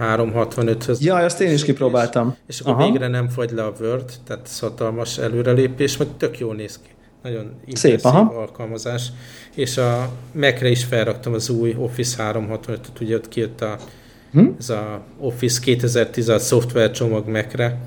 365-höz. 0.00 1.00
Ja, 1.00 1.14
azt 1.14 1.40
én 1.40 1.52
is 1.52 1.64
kipróbáltam. 1.64 2.36
És, 2.46 2.54
és 2.54 2.60
akkor 2.60 2.72
Aha. 2.72 2.90
végre 2.90 3.08
nem 3.08 3.28
fagy 3.28 3.50
le 3.50 3.62
a 3.62 3.72
Word, 3.80 4.10
tehát 4.26 4.50
hatalmas 4.60 5.18
előrelépés, 5.18 5.96
meg 5.96 6.08
tök 6.16 6.38
jól 6.38 6.54
néz 6.54 6.78
ki. 6.82 6.88
Nagyon 7.22 7.52
Szép, 7.72 8.00
aha. 8.02 8.32
alkalmazás. 8.36 9.06
És 9.54 9.76
a 9.76 10.10
Mac-re 10.32 10.68
is 10.68 10.84
felraktam 10.84 11.32
az 11.32 11.48
új 11.48 11.74
Office 11.78 12.32
365-öt, 12.32 13.00
ugye 13.00 13.14
ott 13.14 13.28
kijött 13.28 13.60
a, 13.60 13.76
hm? 14.32 14.46
ez 14.58 14.70
a 14.70 15.00
Office 15.18 15.60
2016 15.60 16.40
szoftver 16.40 16.90
csomag 16.90 17.28
Mac-re, 17.28 17.78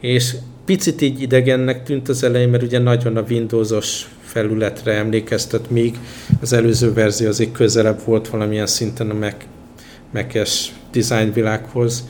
és 0.00 0.36
picit 0.64 1.00
így 1.00 1.22
idegennek 1.22 1.82
tűnt 1.82 2.08
az 2.08 2.22
elején, 2.22 2.48
mert 2.48 2.62
ugye 2.62 2.78
nagyon 2.78 3.16
a 3.16 3.24
Windowsos 3.28 4.08
felületre 4.20 4.92
emlékeztet, 4.92 5.70
míg 5.70 5.98
az 6.40 6.52
előző 6.52 6.92
verzió 6.92 7.28
azért 7.28 7.52
közelebb 7.52 8.00
volt 8.04 8.28
valamilyen 8.28 8.66
szinten 8.66 9.10
a 9.10 9.14
Mac, 9.14 9.34
Mac-es 10.14 10.72
design 10.92 11.32
világhoz, 11.32 12.08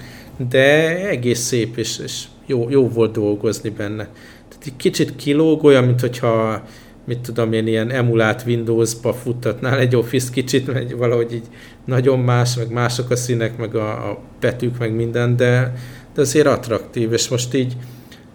de 0.48 0.98
egész 1.08 1.40
szép, 1.40 1.76
és, 1.76 1.98
és 2.04 2.24
jó, 2.46 2.70
jó 2.70 2.88
volt 2.88 3.12
dolgozni 3.12 3.70
benne. 3.70 4.08
Tehát 4.48 4.64
egy 4.64 4.76
kicsit 4.76 5.16
kilóg, 5.16 5.64
olyan, 5.64 5.84
mint 5.84 6.00
hogyha 6.00 6.62
mit 7.04 7.18
tudom 7.18 7.52
én, 7.52 7.66
ilyen 7.66 7.90
emulált 7.90 8.42
Windows-ba 8.46 9.12
futtatnál 9.12 9.78
egy 9.78 9.96
Office 9.96 10.30
kicsit, 10.32 10.72
mert 10.72 10.92
valahogy 10.92 11.32
így 11.32 11.46
nagyon 11.84 12.18
más, 12.18 12.56
meg 12.56 12.72
mások 12.72 13.10
a 13.10 13.16
színek, 13.16 13.56
meg 13.56 13.74
a, 13.74 14.10
a 14.10 14.18
betűk, 14.40 14.78
meg 14.78 14.94
minden, 14.94 15.36
de, 15.36 15.74
de 16.14 16.20
azért 16.20 16.46
attraktív, 16.46 17.12
és 17.12 17.28
most 17.28 17.54
így 17.54 17.76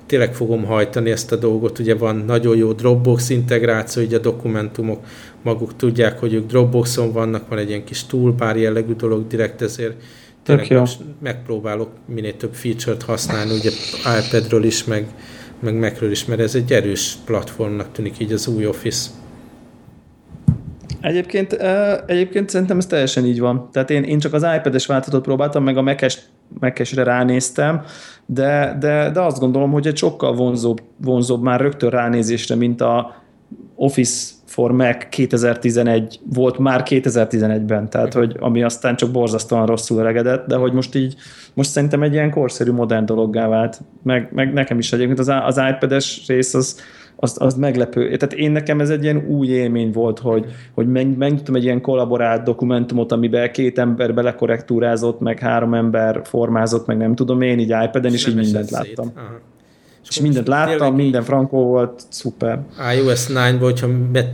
tényleg 0.10 0.34
fogom 0.34 0.65
hajtani 0.65 1.11
ezt 1.11 1.31
a 1.31 1.36
dolgot, 1.36 1.80
ugye 1.80 1.95
van 1.95 2.15
nagyon 2.15 2.57
jó 2.57 2.72
Dropbox 2.72 3.30
integráció, 3.30 4.02
így 4.02 4.14
a 4.14 4.19
dokumentumok 4.19 5.06
maguk 5.41 5.76
tudják, 5.76 6.19
hogy 6.19 6.34
ők 6.34 6.45
Dropboxon 6.45 7.11
vannak, 7.11 7.48
van 7.48 7.57
egy 7.57 7.69
ilyen 7.69 7.84
kis 7.84 8.06
toolbar 8.06 8.57
jellegű 8.57 8.94
dolog 8.94 9.27
direkt, 9.27 9.61
ezért 9.61 10.02
tényleg 10.44 10.69
jó. 10.69 10.80
most 10.80 10.99
megpróbálok 11.22 11.90
minél 12.06 12.38
több 12.38 12.53
feature-t 12.53 13.03
használni, 13.03 13.52
ugye 13.53 13.69
iPadről 14.19 14.64
is, 14.64 14.84
meg, 14.84 15.07
meg 15.60 15.73
Macről 15.73 16.11
is, 16.11 16.26
mert 16.26 16.40
ez 16.40 16.56
egy 16.56 16.73
erős 16.73 17.18
platformnak 17.26 17.91
tűnik 17.91 18.19
így 18.19 18.31
az 18.31 18.48
új 18.48 18.65
Office. 18.65 19.10
Egyébként, 21.02 21.53
egyébként 22.06 22.49
szerintem 22.49 22.77
ez 22.77 22.86
teljesen 22.86 23.26
így 23.26 23.40
van. 23.40 23.69
Tehát 23.72 23.90
én, 23.90 24.03
én 24.03 24.19
csak 24.19 24.34
az 24.34 24.45
iPad-es 24.57 24.86
változatot 24.86 25.23
próbáltam, 25.23 25.64
meg 25.64 25.77
a 25.77 25.81
Mac-es, 25.81 26.19
Mac-esre 26.60 27.04
ránéztem, 27.04 27.82
de, 28.26 28.78
de, 28.80 29.10
de 29.12 29.22
azt 29.22 29.40
gondolom, 29.40 29.72
hogy 29.72 29.88
egy 29.88 29.98
sokkal 29.98 30.34
vonzóbb, 30.34 30.82
vonzóbb 31.02 31.42
már 31.42 31.60
rögtön 31.60 31.90
ránézésre, 31.90 32.56
mint 32.56 32.82
a 32.82 33.16
Office 33.76 34.34
for 34.46 34.72
Mac 34.72 35.10
2011 35.10 36.20
volt 36.34 36.58
már 36.58 36.84
2011-ben, 36.86 37.90
tehát 37.90 38.14
hogy 38.14 38.36
ami 38.40 38.64
aztán 38.64 38.96
csak 38.96 39.12
borzasztóan 39.12 39.66
rosszul 39.66 40.04
regedett, 40.04 40.48
de 40.48 40.56
hogy 40.56 40.74
most 40.74 40.96
így, 40.96 41.16
most 41.54 41.70
szerintem 41.70 42.04
egy 42.04 42.14
ilyen 42.14 42.32
korszerű, 42.32 42.72
modern 42.72 43.06
dologgá 43.06 43.48
vált, 43.48 43.82
meg, 44.04 44.30
meg 44.34 44.54
nekem 44.54 44.78
is 44.80 44.94
egyébként 44.94 45.20
az, 45.20 45.32
az 45.44 45.62
iPad-es 45.70 46.24
rész 46.28 46.54
az, 46.54 46.80
az, 47.22 47.36
az 47.40 47.56
meglepő. 47.56 48.18
Tehát 48.18 48.34
én 48.34 48.52
nekem 48.52 48.80
ez 48.80 48.90
egy 48.90 49.04
ilyen 49.04 49.26
új 49.28 49.48
élmény 49.48 49.91
volt, 49.91 50.20
hogy, 50.20 50.46
hogy 50.74 50.88
meg, 50.88 51.18
megnyitottam 51.18 51.56
egy 51.56 51.64
ilyen 51.64 51.82
kollaborált 51.82 52.44
dokumentumot, 52.44 53.12
amiben 53.12 53.52
két 53.52 53.80
ember 53.80 54.14
belekorrektúrázott, 54.14 55.20
meg 55.20 55.40
három 55.40 55.74
ember 55.74 56.22
formázott, 56.24 56.86
meg 56.86 56.98
nem 56.98 57.16
tudom 57.16 57.41
én, 57.41 57.60
így 57.60 57.70
iPad-en, 57.84 58.14
és, 58.14 58.26
és 58.26 58.28
így 58.28 58.36
mindent 58.36 58.70
láttam. 58.70 59.12
És, 60.04 60.10
és 60.10 60.20
mindent 60.22 60.48
láttam, 60.48 60.96
minden 60.96 61.24
frankó 61.24 61.64
volt, 61.64 62.02
szuper. 62.10 62.60
iOS 62.96 63.28
9-ban, 63.28 63.58
hogyha 63.60 63.88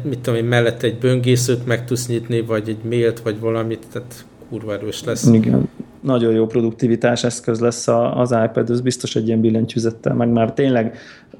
mit 0.03 0.19
tudom 0.19 0.39
én, 0.39 0.45
mellett 0.45 0.83
egy 0.83 0.97
böngészőt 0.97 1.65
meg 1.65 1.85
tudsz 1.85 2.07
nyitni, 2.07 2.41
vagy 2.41 2.69
egy 2.69 2.77
mailt, 2.89 3.19
vagy 3.19 3.39
valamit, 3.39 3.85
tehát 3.91 4.25
kurva 4.49 4.73
erős 4.73 5.03
lesz. 5.03 5.27
Igen. 5.27 5.69
Nagyon 6.05 6.33
jó 6.33 6.45
produktivitás 6.45 7.23
eszköz 7.23 7.59
lesz 7.59 7.87
az 8.13 8.35
iPad, 8.45 8.69
ez 8.69 8.81
biztos 8.81 9.15
egy 9.15 9.27
ilyen 9.27 9.41
billentyűzettel, 9.41 10.13
meg 10.13 10.29
már 10.29 10.53
tényleg, 10.53 10.97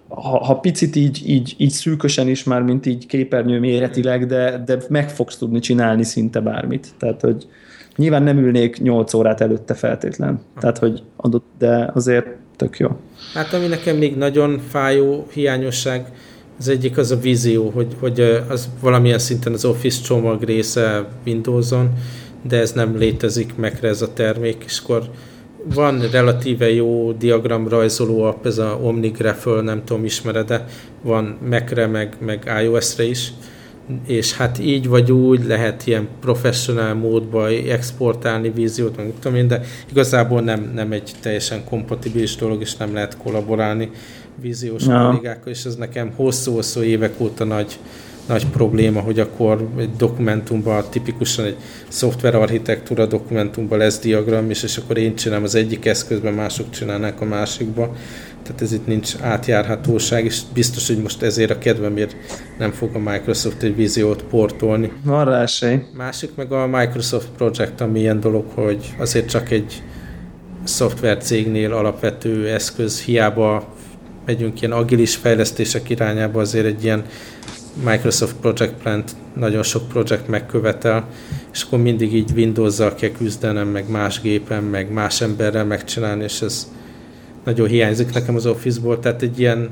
ha, 0.07 0.43
ha 0.43 0.59
picit 0.59 0.95
így, 0.95 1.21
így, 1.25 1.55
így 1.57 1.69
szűkösen 1.69 2.27
is 2.27 2.43
már, 2.43 2.61
mint 2.61 2.85
így 2.85 3.05
képernyő 3.05 3.59
méretileg, 3.59 4.25
de, 4.25 4.63
de 4.65 4.77
meg 4.89 5.09
fogsz 5.09 5.37
tudni 5.37 5.59
csinálni 5.59 6.03
szinte 6.03 6.39
bármit. 6.39 6.87
Tehát, 6.99 7.21
hogy 7.21 7.47
nyilván 7.95 8.23
nem 8.23 8.37
ülnék 8.37 8.81
8 8.81 9.13
órát 9.13 9.41
előtte 9.41 9.73
feltétlen. 9.73 10.39
Tehát, 10.59 10.77
hogy 10.77 11.03
adott, 11.15 11.45
de 11.57 11.89
azért 11.93 12.27
tök 12.55 12.77
jó. 12.77 12.89
Hát 13.33 13.53
ami 13.53 13.67
nekem 13.67 13.97
még 13.97 14.15
nagyon 14.17 14.59
fájó 14.69 15.27
hiányosság, 15.33 16.05
az 16.59 16.67
egyik 16.67 16.97
az 16.97 17.11
a 17.11 17.17
vízió, 17.17 17.69
hogy, 17.69 17.95
hogy 17.99 18.19
az 18.49 18.69
valamilyen 18.81 19.19
szinten 19.19 19.53
az 19.53 19.65
Office 19.65 20.01
csomag 20.01 20.43
része 20.43 21.07
Windows-on, 21.25 21.89
de 22.47 22.59
ez 22.59 22.71
nem 22.71 22.97
létezik 22.97 23.55
meg 23.55 23.77
ez 23.81 24.01
a 24.01 24.13
termék, 24.13 24.63
és 24.65 24.79
akkor 24.83 25.09
van 25.73 26.09
relatíve 26.11 26.71
jó 26.71 27.11
diagramrajzoló 27.11 28.21
app, 28.21 28.45
ez 28.45 28.57
a 28.57 28.79
OmniGraphel, 28.81 29.61
nem 29.61 29.83
tudom, 29.83 30.05
ismered 30.05 30.47
de 30.47 30.65
van 31.01 31.37
Mac-re, 31.49 31.87
meg, 31.87 32.15
meg 32.19 32.51
iOS-re 32.63 33.03
is, 33.03 33.33
és 34.07 34.33
hát 34.33 34.59
így 34.59 34.87
vagy 34.87 35.11
úgy 35.11 35.45
lehet 35.45 35.87
ilyen 35.87 36.07
professionál 36.21 36.93
módba 36.93 37.47
exportálni 37.47 38.49
víziót, 38.49 38.97
meg 38.97 39.13
tudom 39.19 39.37
én, 39.37 39.47
de 39.47 39.61
igazából 39.89 40.41
nem, 40.41 40.71
nem 40.73 40.91
egy 40.91 41.11
teljesen 41.21 41.63
kompatibilis 41.63 42.35
dolog, 42.35 42.61
és 42.61 42.75
nem 42.75 42.93
lehet 42.93 43.17
kollaborálni 43.17 43.89
víziós 44.41 44.85
ja. 44.85 45.05
kollégákkal, 45.05 45.51
és 45.51 45.65
ez 45.65 45.75
nekem 45.75 46.11
hosszú-hosszú 46.15 46.81
évek 46.81 47.13
óta 47.17 47.43
nagy, 47.43 47.79
nagy 48.27 48.45
probléma, 48.45 48.99
hogy 48.99 49.19
akkor 49.19 49.69
egy 49.77 49.95
dokumentumban, 49.95 50.83
tipikusan 50.89 51.45
egy 51.45 51.55
szoftverarchitektúra 51.87 53.05
dokumentumban 53.05 53.77
lesz 53.77 53.99
diagram, 53.99 54.49
és, 54.49 54.63
és 54.63 54.77
akkor 54.77 54.97
én 54.97 55.15
csinálom 55.15 55.43
az 55.43 55.55
egyik 55.55 55.85
eszközben, 55.85 56.33
mások 56.33 56.69
csinálnák 56.69 57.21
a 57.21 57.25
másikba 57.25 57.95
tehát 58.45 58.61
ez 58.61 58.73
itt 58.73 58.87
nincs 58.87 59.15
átjárhatóság, 59.21 60.25
és 60.25 60.41
biztos, 60.53 60.87
hogy 60.87 60.97
most 60.97 61.21
ezért 61.21 61.51
a 61.51 61.57
kedvemért 61.57 62.15
nem 62.57 62.71
fog 62.71 62.95
a 62.95 62.99
Microsoft 62.99 63.63
egy 63.63 63.75
víziót 63.75 64.23
portolni. 64.23 64.91
Van 65.03 65.25
rá 65.25 65.41
esély. 65.41 65.79
Másik 65.93 66.29
meg 66.35 66.51
a 66.51 66.67
Microsoft 66.67 67.27
Project, 67.37 67.81
ami 67.81 67.99
ilyen 67.99 68.19
dolog, 68.19 68.45
hogy 68.53 68.93
azért 68.99 69.29
csak 69.29 69.51
egy 69.51 69.83
szoftver 70.63 71.17
cégnél 71.17 71.73
alapvető 71.73 72.49
eszköz, 72.49 73.01
hiába 73.01 73.73
megyünk 74.25 74.61
ilyen 74.61 74.73
agilis 74.73 75.15
fejlesztések 75.15 75.89
irányába, 75.89 76.39
azért 76.39 76.65
egy 76.65 76.83
ilyen 76.83 77.05
Microsoft 77.83 78.35
Project 78.35 78.73
Plant 78.73 79.15
nagyon 79.33 79.63
sok 79.63 79.87
projekt 79.87 80.27
megkövetel, 80.27 81.07
és 81.53 81.63
akkor 81.63 81.79
mindig 81.79 82.13
így 82.13 82.31
Windows-zal 82.35 82.95
kell 82.95 83.09
küzdenem, 83.09 83.67
meg 83.67 83.89
más 83.89 84.21
gépen, 84.21 84.63
meg 84.63 84.91
más 84.91 85.21
emberrel 85.21 85.65
megcsinálni, 85.65 86.23
és 86.23 86.41
ez 86.41 86.71
nagyon 87.43 87.67
hiányzik 87.67 88.13
nekem 88.13 88.35
az 88.35 88.45
Office-ból, 88.45 88.99
tehát 88.99 89.21
egy 89.21 89.39
ilyen 89.39 89.69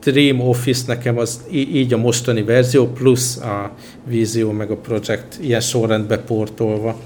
Dream 0.00 0.40
Office 0.40 0.84
nekem 0.86 1.18
az 1.18 1.40
így 1.50 1.92
a 1.92 1.96
mostani 1.96 2.42
verzió, 2.42 2.86
plusz 2.86 3.36
a 3.36 3.70
vízió 4.06 4.50
meg 4.50 4.70
a 4.70 4.76
projekt 4.76 5.38
ilyen 5.40 5.60
sorrendbe 5.60 6.18
portolva. 6.18 6.96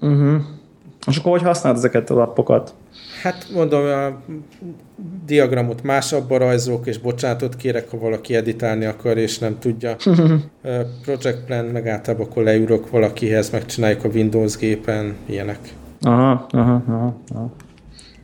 Uh-huh. 0.00 0.42
És 1.06 1.16
akkor 1.16 1.32
hogy 1.32 1.42
használod 1.42 1.78
ezeket 1.78 2.10
a 2.10 2.14
lapokat? 2.14 2.74
Hát 3.22 3.46
mondom, 3.52 3.84
a 3.84 4.22
diagramot 5.26 5.82
másabban 5.82 6.38
rajzolok, 6.38 6.86
és 6.86 6.98
bocsánatot 6.98 7.56
kérek, 7.56 7.90
ha 7.90 7.98
valaki 7.98 8.34
editálni 8.34 8.84
akar, 8.84 9.18
és 9.18 9.38
nem 9.38 9.58
tudja. 9.58 9.96
Project 11.04 11.44
Plan, 11.44 11.64
meg 11.64 11.88
általában 11.88 12.26
akkor 12.26 12.42
leülök 12.42 12.90
valakihez, 12.90 13.50
megcsináljuk 13.50 14.04
a 14.04 14.08
Windows 14.08 14.56
gépen, 14.56 15.14
ilyenek. 15.26 15.58
Aha, 16.00 16.46
aha, 16.50 16.82
aha. 16.86 17.20
aha. 17.28 17.52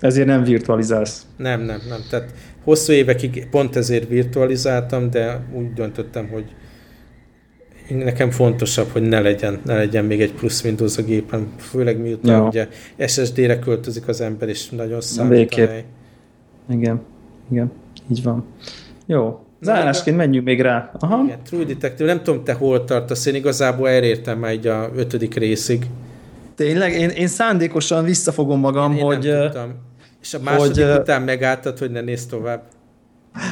Ezért 0.00 0.26
nem 0.26 0.42
virtualizálsz? 0.42 1.26
Nem, 1.36 1.60
nem, 1.60 1.80
nem. 1.88 2.00
Tehát 2.10 2.34
hosszú 2.64 2.92
évekig 2.92 3.48
pont 3.50 3.76
ezért 3.76 4.08
virtualizáltam, 4.08 5.10
de 5.10 5.46
úgy 5.52 5.72
döntöttem, 5.72 6.28
hogy 6.28 6.44
nekem 7.94 8.30
fontosabb, 8.30 8.88
hogy 8.88 9.02
ne 9.02 9.20
legyen, 9.20 9.60
ne 9.64 9.74
legyen 9.74 10.04
még 10.04 10.20
egy 10.20 10.32
plusz 10.32 10.64
Windows 10.64 10.96
a 10.96 11.02
gépen, 11.02 11.48
főleg 11.58 12.00
miután 12.00 12.38
Jó. 12.38 12.46
ugye 12.46 12.68
SSD-re 13.06 13.58
költözik 13.58 14.08
az 14.08 14.20
ember, 14.20 14.48
és 14.48 14.68
nagyon 14.68 15.00
számít. 15.00 15.56
Igen, 16.70 17.02
igen, 17.50 17.70
így 18.10 18.22
van. 18.22 18.44
Jó, 19.06 19.44
Zárásként 19.60 20.16
menjünk 20.16 20.46
még 20.46 20.60
rá. 20.60 20.90
Aha. 20.98 21.22
Igen, 21.24 21.38
True 21.42 21.64
Detective, 21.64 22.12
nem 22.12 22.22
tudom, 22.22 22.44
te 22.44 22.52
hol 22.52 22.84
tartasz, 22.84 23.26
én 23.26 23.34
igazából 23.34 23.88
elértem 23.88 24.38
már 24.38 24.50
egy 24.50 24.66
a 24.66 24.90
ötödik 24.94 25.34
részig. 25.34 25.86
Tényleg? 26.54 26.92
Én, 26.92 27.08
én 27.08 27.26
szándékosan 27.26 28.04
visszafogom 28.04 28.60
magam, 28.60 28.92
én, 28.92 29.02
hogy... 29.02 29.26
Nem 29.26 29.40
tudtam. 29.40 29.74
És 30.20 30.34
a 30.34 30.38
második 30.42 30.84
hogy, 30.84 30.98
után 30.98 31.22
megálltad, 31.22 31.78
hogy 31.78 31.90
ne 31.90 32.00
nézd 32.00 32.28
tovább? 32.28 32.62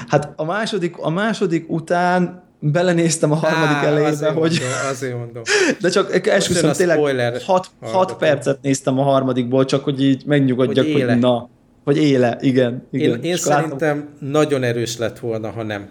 Hát 0.08 0.32
a 0.36 0.44
második, 0.44 0.98
a 0.98 1.10
második 1.10 1.70
után 1.70 2.42
belenéztem 2.60 3.32
a 3.32 3.34
harmadik 3.34 3.76
Á, 3.76 3.84
elejébe, 3.84 4.08
azért 4.08 4.32
hogy... 4.32 4.60
Mondom, 4.60 4.88
azért 4.90 5.16
mondom. 5.16 5.42
De 5.80 5.88
csak 5.88 6.26
esküszöm, 6.26 6.72
tényleg 6.72 6.98
6 7.80 8.16
percet 8.18 8.58
néztem 8.62 8.98
a 8.98 9.02
harmadikból, 9.02 9.64
csak 9.64 9.84
hogy 9.84 10.02
így 10.02 10.22
megnyugodjak, 10.26 10.86
hogy, 10.86 11.02
hogy 11.02 11.18
na, 11.18 11.48
hogy 11.84 11.96
éle, 11.96 12.38
igen. 12.40 12.86
igen. 12.90 13.10
Én, 13.10 13.22
én 13.22 13.36
szerintem 13.36 13.96
látom. 13.96 14.30
nagyon 14.30 14.62
erős 14.62 14.96
lett 14.96 15.18
volna, 15.18 15.50
ha 15.50 15.62
nem. 15.62 15.88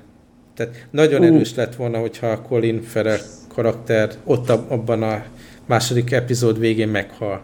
Tehát 0.56 0.88
nagyon 0.92 1.20
uh. 1.20 1.26
erős 1.26 1.56
lett 1.56 1.76
volna, 1.76 1.98
hogyha 1.98 2.28
a 2.28 2.42
Colin 2.42 2.82
Farrell 2.82 3.20
karakter 3.54 4.10
ott 4.24 4.50
abban 4.50 5.04
a 5.04 5.24
második 5.66 6.12
epizód 6.12 6.60
végén 6.60 6.88
meghal 6.88 7.42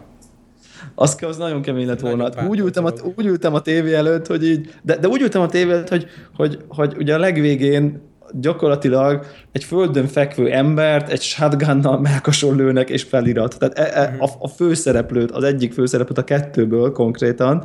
az, 0.94 1.16
az 1.20 1.36
nagyon 1.36 1.62
kemény 1.62 1.86
lett 1.86 2.00
volna. 2.00 2.22
Hát 2.22 2.48
úgy, 2.48 2.58
ültem 2.58 2.84
a, 2.84 2.90
úgy 3.16 3.26
ültem 3.26 3.54
a 3.54 3.60
tévé 3.60 3.94
előtt, 3.94 4.26
hogy 4.26 4.44
így, 4.44 4.74
de, 4.82 4.96
de 4.96 5.08
úgy 5.08 5.20
ültem 5.20 5.42
a 5.42 5.46
tévé 5.46 5.70
előtt, 5.70 5.88
hogy, 5.88 6.06
hogy, 6.36 6.58
hogy 6.68 6.94
ugye 6.98 7.14
a 7.14 7.18
legvégén 7.18 8.00
gyakorlatilag 8.40 9.26
egy 9.52 9.64
földön 9.64 10.06
fekvő 10.06 10.50
embert 10.50 11.08
egy 11.10 11.20
shotgunnal 11.20 12.00
melkason 12.00 12.56
lőnek 12.56 12.90
és 12.90 13.02
felirat. 13.02 13.58
Tehát 13.58 13.78
e, 13.78 14.00
e, 14.00 14.16
a, 14.18 14.28
a 14.38 14.48
főszereplőt, 14.48 15.30
az 15.30 15.44
egyik 15.44 15.72
főszereplőt 15.72 16.18
a 16.18 16.24
kettőből 16.24 16.92
konkrétan, 16.92 17.64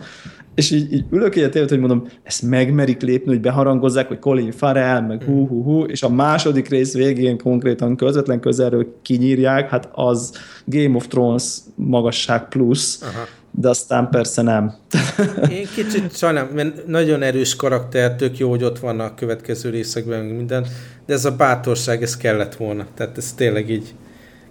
és 0.56 0.72
így, 0.72 0.94
így 0.94 1.06
ülök 1.12 1.36
egy 1.36 1.50
tévét, 1.50 1.70
hogy 1.70 1.80
mondom, 1.80 2.08
ezt 2.24 2.41
megmerik 2.41 3.02
lépni, 3.02 3.32
hogy 3.32 3.41
beharangozzák, 3.41 4.08
hogy 4.08 4.20
Colin 4.20 4.52
Farrell, 4.52 5.02
meg 5.02 5.24
hú, 5.24 5.48
hú, 5.48 5.64
hú, 5.64 5.84
és 5.84 6.04
a 6.04 6.10
második 6.10 6.70
rész 6.70 6.94
végén 6.94 7.38
konkrétan 7.38 7.96
közvetlen 7.96 8.40
közelről 8.40 9.00
kinyírják, 9.02 9.70
hát 9.70 9.90
az 9.91 10.32
Game 10.66 10.96
of 10.96 11.08
Thrones 11.08 11.58
magasság 11.76 12.48
plusz, 12.48 13.02
Aha. 13.02 13.28
De 13.60 13.69
aztán 13.69 14.10
persze 14.10 14.41
nem. 14.41 14.73
Én 15.52 15.68
kicsit 15.76 16.18
sajnálom, 16.18 16.49
mert 16.53 16.88
nagyon 16.88 17.22
erős 17.22 17.56
karakter, 17.56 18.15
tök 18.15 18.38
jó, 18.38 18.49
hogy 18.49 18.64
ott 18.64 18.80
van 18.80 18.99
a 18.99 19.15
következő 19.15 19.69
részekben 19.69 20.26
minden, 20.26 20.65
de 21.06 21.14
ez 21.14 21.26
a 21.26 21.36
bátorság, 21.36 22.02
ez 22.02 22.18
kellett 22.18 22.56
volna. 22.56 22.86
Tehát 22.95 23.18
ez 23.18 23.34
tényleg 23.34 23.69
így 23.69 23.94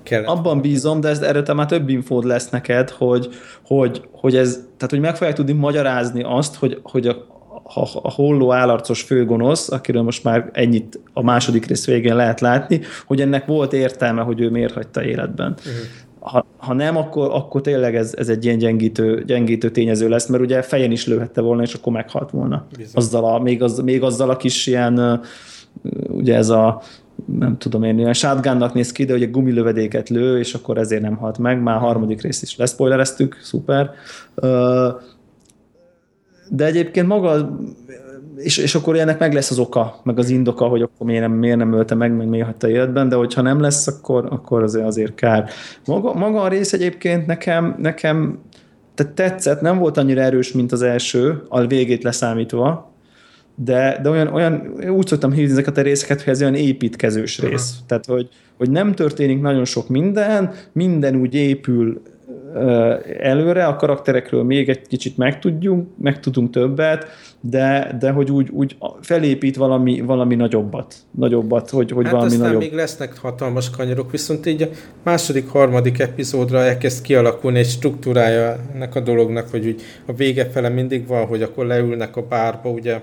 kellett. 0.02 0.26
Abban 0.26 0.60
bízom, 0.60 1.00
de 1.00 1.08
ez, 1.08 1.20
erről 1.20 1.42
te 1.42 1.52
már 1.52 1.66
több 1.66 1.88
infód 1.88 2.24
lesz 2.24 2.50
neked, 2.50 2.90
hogy, 2.90 3.28
hogy, 3.66 4.02
hogy 4.12 4.36
ez, 4.36 4.54
tehát 4.54 4.90
hogy 4.90 5.00
meg 5.00 5.16
fogják 5.16 5.36
tudni 5.36 5.52
magyarázni 5.52 6.22
azt, 6.22 6.54
hogy, 6.54 6.80
hogy 6.82 7.06
a, 7.06 7.12
a, 7.62 7.80
a 8.02 8.10
holló 8.10 8.52
állarcos 8.52 9.02
főgonosz, 9.02 9.70
akiről 9.70 10.02
most 10.02 10.24
már 10.24 10.50
ennyit 10.52 11.00
a 11.12 11.22
második 11.22 11.66
rész 11.66 11.86
végén 11.86 12.16
lehet 12.16 12.40
látni, 12.40 12.80
hogy 13.06 13.20
ennek 13.20 13.46
volt 13.46 13.72
értelme, 13.72 14.22
hogy 14.22 14.40
ő 14.40 14.50
miért 14.50 14.74
hagyta 14.74 15.04
életben. 15.04 15.54
Uh-huh. 15.58 15.72
Ha, 16.28 16.46
ha 16.56 16.72
nem, 16.72 16.96
akkor, 16.96 17.30
akkor 17.32 17.60
tényleg 17.60 17.96
ez, 17.96 18.14
ez 18.16 18.28
egy 18.28 18.44
ilyen 18.44 18.58
gyengítő, 18.58 19.24
gyengítő 19.26 19.70
tényező 19.70 20.08
lesz, 20.08 20.26
mert 20.26 20.42
ugye 20.42 20.62
fejen 20.62 20.90
is 20.90 21.06
lőhette 21.06 21.40
volna, 21.40 21.62
és 21.62 21.74
akkor 21.74 21.92
meghalt 21.92 22.30
volna. 22.30 22.66
Azzal 22.92 23.24
a, 23.24 23.38
még, 23.38 23.62
az, 23.62 23.78
még 23.78 24.02
azzal 24.02 24.30
a 24.30 24.36
kis 24.36 24.66
ilyen, 24.66 25.20
ugye 26.08 26.36
ez 26.36 26.48
a 26.48 26.82
nem 27.24 27.58
tudom 27.58 27.82
én, 27.82 27.98
olyan 27.98 28.12
shotgunnak 28.12 28.74
néz 28.74 28.92
ki, 28.92 29.04
de 29.04 29.14
ugye 29.14 29.26
gumilövedéket 29.26 30.08
lő, 30.08 30.38
és 30.38 30.54
akkor 30.54 30.78
ezért 30.78 31.02
nem 31.02 31.16
halt 31.16 31.38
meg. 31.38 31.62
Már 31.62 31.76
a 31.76 31.78
harmadik 31.78 32.22
részt 32.22 32.42
is 32.42 32.56
leszpoilereztük, 32.56 33.38
szuper. 33.42 33.90
De 36.48 36.64
egyébként 36.64 37.06
maga, 37.06 37.58
és, 38.42 38.56
és 38.56 38.74
akkor 38.74 38.98
ennek 38.98 39.18
meg 39.18 39.32
lesz 39.32 39.50
az 39.50 39.58
oka, 39.58 40.00
meg 40.02 40.18
az 40.18 40.30
indoka, 40.30 40.66
hogy 40.66 40.82
akkor 40.82 41.06
miért 41.06 41.20
nem, 41.20 41.32
miért 41.32 41.56
nem 41.56 41.72
ölte 41.72 41.94
meg, 41.94 42.16
meg 42.16 42.28
miért 42.28 42.46
hagyta 42.46 42.68
életben, 42.68 43.08
de 43.08 43.16
hogyha 43.16 43.42
nem 43.42 43.60
lesz, 43.60 43.86
akkor, 43.86 44.26
akkor 44.30 44.62
azért, 44.62 44.86
azért 44.86 45.14
kár. 45.14 45.50
Maga, 45.86 46.14
maga 46.14 46.40
a 46.40 46.48
rész 46.48 46.72
egyébként 46.72 47.26
nekem, 47.26 47.76
nekem 47.78 48.38
tehát 48.94 49.12
tetszett, 49.12 49.60
nem 49.60 49.78
volt 49.78 49.96
annyira 49.96 50.20
erős, 50.20 50.52
mint 50.52 50.72
az 50.72 50.82
első, 50.82 51.42
a 51.48 51.66
végét 51.66 52.02
leszámítva, 52.02 52.92
de, 53.54 53.98
de 54.02 54.08
olyan, 54.08 54.28
olyan, 54.28 54.74
úgy 54.90 55.06
szoktam 55.06 55.32
hívni 55.32 55.50
ezeket 55.52 55.76
a 55.76 55.82
részeket, 55.82 56.22
hogy 56.22 56.32
ez 56.32 56.40
olyan 56.40 56.54
építkezős 56.54 57.38
rész. 57.38 57.70
Uh-huh. 57.70 57.86
Tehát, 57.86 58.06
hogy, 58.06 58.28
hogy 58.56 58.70
nem 58.70 58.94
történik 58.94 59.40
nagyon 59.40 59.64
sok 59.64 59.88
minden, 59.88 60.52
minden 60.72 61.16
úgy 61.16 61.34
épül 61.34 62.02
előre, 63.20 63.66
a 63.66 63.76
karakterekről 63.76 64.42
még 64.42 64.68
egy 64.68 64.86
kicsit 64.86 65.16
megtudjunk, 65.16 65.88
megtudunk 65.98 66.50
többet, 66.50 67.06
de, 67.40 67.96
de 68.00 68.10
hogy 68.10 68.30
úgy, 68.30 68.48
úgy 68.50 68.76
felépít 69.00 69.56
valami, 69.56 70.00
valami 70.00 70.34
nagyobbat, 70.34 70.94
nagyobbat, 71.10 71.70
hogy, 71.70 71.90
hogy 71.90 72.04
hát 72.04 72.12
valami 72.12 72.30
aztán 72.30 72.46
nagyobb. 72.46 72.60
még 72.60 72.72
lesznek 72.72 73.18
hatalmas 73.18 73.70
kanyarok, 73.70 74.10
viszont 74.10 74.46
így 74.46 74.62
a 74.62 74.68
második, 75.02 75.48
harmadik 75.48 75.98
epizódra 75.98 76.58
elkezd 76.58 77.02
kialakulni 77.02 77.58
egy 77.58 77.68
struktúrája 77.68 78.56
ennek 78.74 78.94
a 78.94 79.00
dolognak, 79.00 79.48
hogy 79.48 79.66
úgy 79.66 79.82
a 80.06 80.12
vége 80.12 80.50
fele 80.50 80.68
mindig 80.68 81.06
van, 81.06 81.26
hogy 81.26 81.42
akkor 81.42 81.66
leülnek 81.66 82.16
a 82.16 82.22
bárba, 82.22 82.70
ugye 82.70 83.00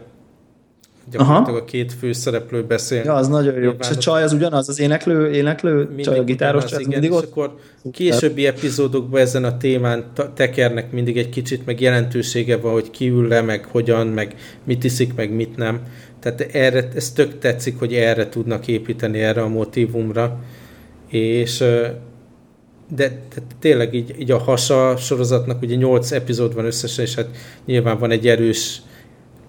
gyakorlatilag 1.12 1.50
Aha. 1.50 1.58
a 1.58 1.66
két 1.66 1.94
főszereplő 1.94 2.64
beszél. 2.64 3.02
Ja, 3.04 3.14
az 3.14 3.28
nagyon 3.28 3.62
jó. 3.62 3.72
És 3.80 3.90
a 3.90 3.96
csaj 3.96 4.24
az 4.24 4.34
ugyanaz, 4.34 4.70
az 4.70 4.80
éneklő, 4.80 5.32
éneklő, 5.32 5.86
mindig 5.86 6.06
csaj 6.06 6.20
a 6.20 6.24
gitáros 6.24 6.66
csaj, 6.66 6.80
igen, 6.80 6.92
mindig 6.92 7.12
ott. 7.12 7.24
És 7.24 7.30
akkor 7.30 7.56
későbbi 7.92 8.46
epizódokban 8.46 9.22
ezen 9.22 9.44
a 9.44 9.58
témán 9.58 10.06
tekernek 10.34 10.92
mindig 10.92 11.18
egy 11.18 11.30
kicsit, 11.30 11.66
meg 11.66 11.82
jelentősége 11.82 12.58
van, 12.58 12.72
hogy 12.72 12.90
ki 12.90 13.10
ül 13.10 13.28
le, 13.28 13.42
meg 13.42 13.66
hogyan, 13.66 14.08
meg 14.08 14.36
mit 14.64 14.84
iszik, 14.84 15.16
meg 15.16 15.32
mit 15.32 15.58
nem. 15.58 15.82
Tehát 16.20 16.42
erre, 16.42 16.88
ez 16.96 17.12
tök 17.12 17.40
tetszik, 17.40 17.80
hogy 17.80 17.94
erre 17.94 18.30
tudnak 18.30 18.68
építeni, 18.68 19.20
erre 19.20 19.42
a 19.42 19.48
motivumra. 19.48 20.40
És 21.10 21.64
de, 22.96 23.08
de 23.08 23.42
tényleg 23.60 23.94
így, 23.94 24.16
így 24.20 24.32
a 24.32 24.38
hasa 24.38 24.98
sorozatnak 24.98 25.62
ugye 25.62 25.76
8 25.76 26.12
epizód 26.12 26.54
van 26.54 26.66
összesen, 26.66 27.06
és 27.06 27.16
hát 27.16 27.28
nyilván 27.66 28.00
van 28.00 28.12
egy 28.12 28.28
erős 28.28 28.82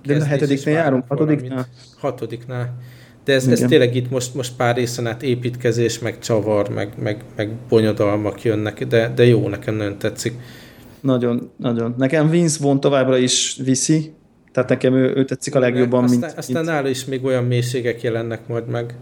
de 0.06 0.16
a 0.16 0.24
hetediknél 0.24 0.74
járunk, 0.74 1.04
hatodiknál? 1.08 1.66
Hatodiknál. 1.98 2.74
De 3.24 3.32
ez, 3.32 3.46
ez 3.46 3.60
tényleg 3.60 3.94
itt 3.94 4.10
most, 4.10 4.34
most 4.34 4.56
pár 4.56 4.76
részen 4.76 5.06
át 5.06 5.22
építkezés, 5.22 5.98
meg 5.98 6.18
csavar, 6.18 6.68
meg, 6.68 6.92
meg, 7.02 7.24
meg 7.36 7.50
bonyodalmak 7.68 8.42
jönnek, 8.42 8.86
de, 8.86 9.12
de 9.14 9.26
jó, 9.26 9.48
nekem 9.48 9.74
nagyon 9.74 9.98
tetszik. 9.98 10.32
Nagyon, 11.00 11.50
nagyon. 11.56 11.94
Nekem 11.98 12.30
Vince 12.30 12.58
von 12.62 12.80
továbbra 12.80 13.16
is 13.16 13.60
viszi, 13.64 14.14
tehát 14.52 14.68
nekem 14.68 14.94
ő, 14.94 15.12
ő 15.16 15.24
tetszik 15.24 15.54
a 15.54 15.58
legjobban, 15.58 16.04
aztán, 16.04 16.18
mint... 16.20 16.38
Aztán 16.38 16.62
mint... 16.62 16.74
nála 16.74 16.88
is 16.88 17.04
még 17.04 17.24
olyan 17.24 17.44
mélységek 17.44 18.02
jelennek 18.02 18.46
majd 18.46 18.68
meg. 18.68 18.94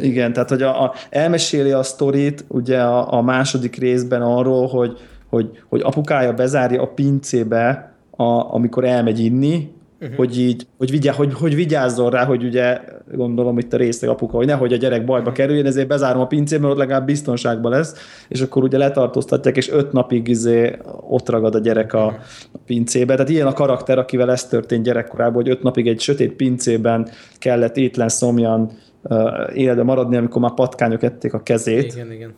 Igen, 0.00 0.32
tehát 0.32 0.48
hogy 0.48 0.62
a, 0.62 0.82
a, 0.82 0.94
elmeséli 1.10 1.70
a 1.70 1.82
sztorit 1.82 2.44
ugye 2.48 2.80
a, 2.80 3.12
a 3.12 3.22
második 3.22 3.76
részben 3.76 4.22
arról, 4.22 4.66
hogy, 4.66 4.98
hogy, 5.28 5.62
hogy 5.68 5.80
apukája 5.80 6.32
bezárja 6.32 6.82
a 6.82 6.86
pincébe, 6.86 7.94
a, 8.10 8.54
amikor 8.54 8.84
elmegy 8.84 9.18
inni, 9.18 9.72
uh-huh. 10.00 10.16
hogy 10.16 10.38
így, 10.38 10.66
hogy, 10.78 10.90
vigyá, 10.90 11.12
hogy, 11.12 11.34
hogy 11.34 11.54
vigyázzon 11.54 12.10
rá, 12.10 12.24
hogy 12.24 12.44
ugye 12.44 12.80
gondolom 13.12 13.58
itt 13.58 13.72
a 13.72 13.76
részleg 13.76 14.10
apuka, 14.10 14.36
hogy 14.36 14.46
nehogy 14.46 14.72
a 14.72 14.76
gyerek 14.76 15.04
bajba 15.04 15.18
uh-huh. 15.18 15.34
kerüljön, 15.34 15.66
ezért 15.66 15.88
bezárom 15.88 16.20
a 16.20 16.26
pincét, 16.26 16.60
mert 16.60 16.72
ott 16.72 16.78
legalább 16.78 17.06
biztonságban 17.06 17.70
lesz, 17.70 17.94
és 18.28 18.40
akkor 18.40 18.62
ugye 18.62 18.78
letartóztatják, 18.78 19.56
és 19.56 19.70
öt 19.70 19.92
napig 19.92 20.28
izé 20.28 20.76
ott 21.08 21.28
ragad 21.28 21.54
a 21.54 21.58
gyerek 21.58 21.92
a, 21.92 22.06
a 22.52 22.58
pincébe. 22.66 23.14
Tehát 23.14 23.30
ilyen 23.30 23.46
a 23.46 23.52
karakter, 23.52 23.98
akivel 23.98 24.30
ez 24.30 24.44
történt 24.46 24.84
gyerekkorában, 24.84 25.34
hogy 25.34 25.48
öt 25.48 25.62
napig 25.62 25.88
egy 25.88 26.00
sötét 26.00 26.32
pincében 26.32 27.08
kellett 27.38 27.76
étlen 27.76 28.08
szomjan 28.08 28.70
uh, 29.02 29.18
életbe 29.54 29.82
maradni, 29.82 30.16
amikor 30.16 30.40
már 30.40 30.54
patkányok 30.54 31.02
ették 31.02 31.34
a 31.34 31.42
kezét. 31.42 31.92
Igen, 31.92 32.12
igen 32.12 32.34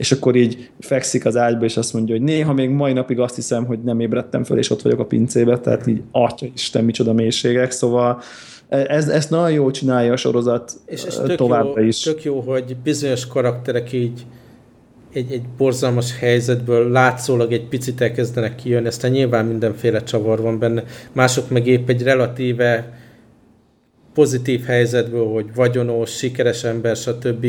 és 0.00 0.12
akkor 0.12 0.36
így 0.36 0.70
fekszik 0.78 1.24
az 1.24 1.36
ágyba, 1.36 1.64
és 1.64 1.76
azt 1.76 1.92
mondja, 1.92 2.14
hogy 2.14 2.24
néha 2.24 2.52
még 2.52 2.68
mai 2.70 2.92
napig 2.92 3.18
azt 3.18 3.34
hiszem, 3.34 3.64
hogy 3.64 3.78
nem 3.82 4.00
ébredtem 4.00 4.44
föl, 4.44 4.58
és 4.58 4.70
ott 4.70 4.82
vagyok 4.82 4.98
a 4.98 5.04
pincébe, 5.04 5.58
tehát 5.58 5.86
így, 5.86 6.02
atya 6.10 6.46
Isten, 6.54 6.84
micsoda 6.84 7.12
mélységek, 7.12 7.70
szóval 7.70 8.20
ez, 8.68 9.08
ezt 9.08 9.30
nagyon 9.30 9.52
jól 9.52 9.70
csinálja 9.70 10.12
a 10.12 10.16
sorozat 10.16 10.72
és, 10.86 11.04
és 11.04 11.14
tök 11.14 11.36
továbbra 11.36 11.80
jó, 11.80 11.86
is. 11.86 12.00
Tök 12.00 12.24
jó, 12.24 12.40
hogy 12.40 12.76
bizonyos 12.82 13.26
karakterek 13.26 13.92
így 13.92 14.26
egy, 15.12 15.32
egy 15.32 15.44
borzalmas 15.56 16.18
helyzetből 16.18 16.90
látszólag 16.90 17.52
egy 17.52 17.68
picit 17.68 18.00
elkezdenek 18.00 18.54
kijönni, 18.54 18.86
aztán 18.86 19.10
nyilván 19.10 19.46
mindenféle 19.46 20.02
csavar 20.02 20.40
van 20.40 20.58
benne, 20.58 20.84
mások 21.12 21.50
meg 21.50 21.66
épp 21.66 21.88
egy 21.88 22.02
relatíve 22.02 22.98
pozitív 24.14 24.64
helyzetből, 24.64 25.26
hogy 25.26 25.54
vagyonos, 25.54 26.10
sikeres 26.10 26.64
ember, 26.64 26.96
stb. 26.96 27.46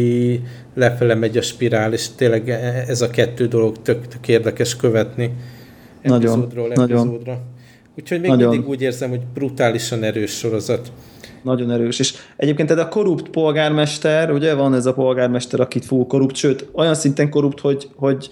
lefele 0.73 1.15
megy 1.15 1.38
a 1.38 1.41
spirál, 1.41 1.93
és 1.93 2.07
tényleg 2.15 2.49
ez 2.88 3.01
a 3.01 3.09
kettő 3.09 3.47
dolog 3.47 3.81
tök, 3.81 4.07
tök 4.07 4.27
érdekes 4.27 4.75
követni 4.75 5.31
nagyon, 6.03 6.31
epizódról 6.31 6.67
nagyon. 6.67 6.97
epizódra. 6.97 7.41
Úgyhogy 7.97 8.19
még 8.19 8.29
nagyon. 8.29 8.49
mindig 8.49 8.69
úgy 8.69 8.81
érzem, 8.81 9.09
hogy 9.09 9.21
brutálisan 9.33 10.03
erős 10.03 10.31
sorozat. 10.31 10.91
Nagyon 11.43 11.71
erős. 11.71 11.99
És 11.99 12.13
egyébként 12.38 12.71
ez 12.71 12.77
a 12.77 12.88
korrupt 12.88 13.29
polgármester, 13.29 14.31
ugye 14.31 14.53
van 14.53 14.73
ez 14.73 14.85
a 14.85 14.93
polgármester, 14.93 15.59
akit 15.59 15.85
fú 15.85 16.07
korrupt, 16.07 16.35
sőt, 16.35 16.67
olyan 16.73 16.95
szinten 16.95 17.29
korrupt, 17.29 17.59
hogy, 17.59 17.89
hogy 17.95 18.29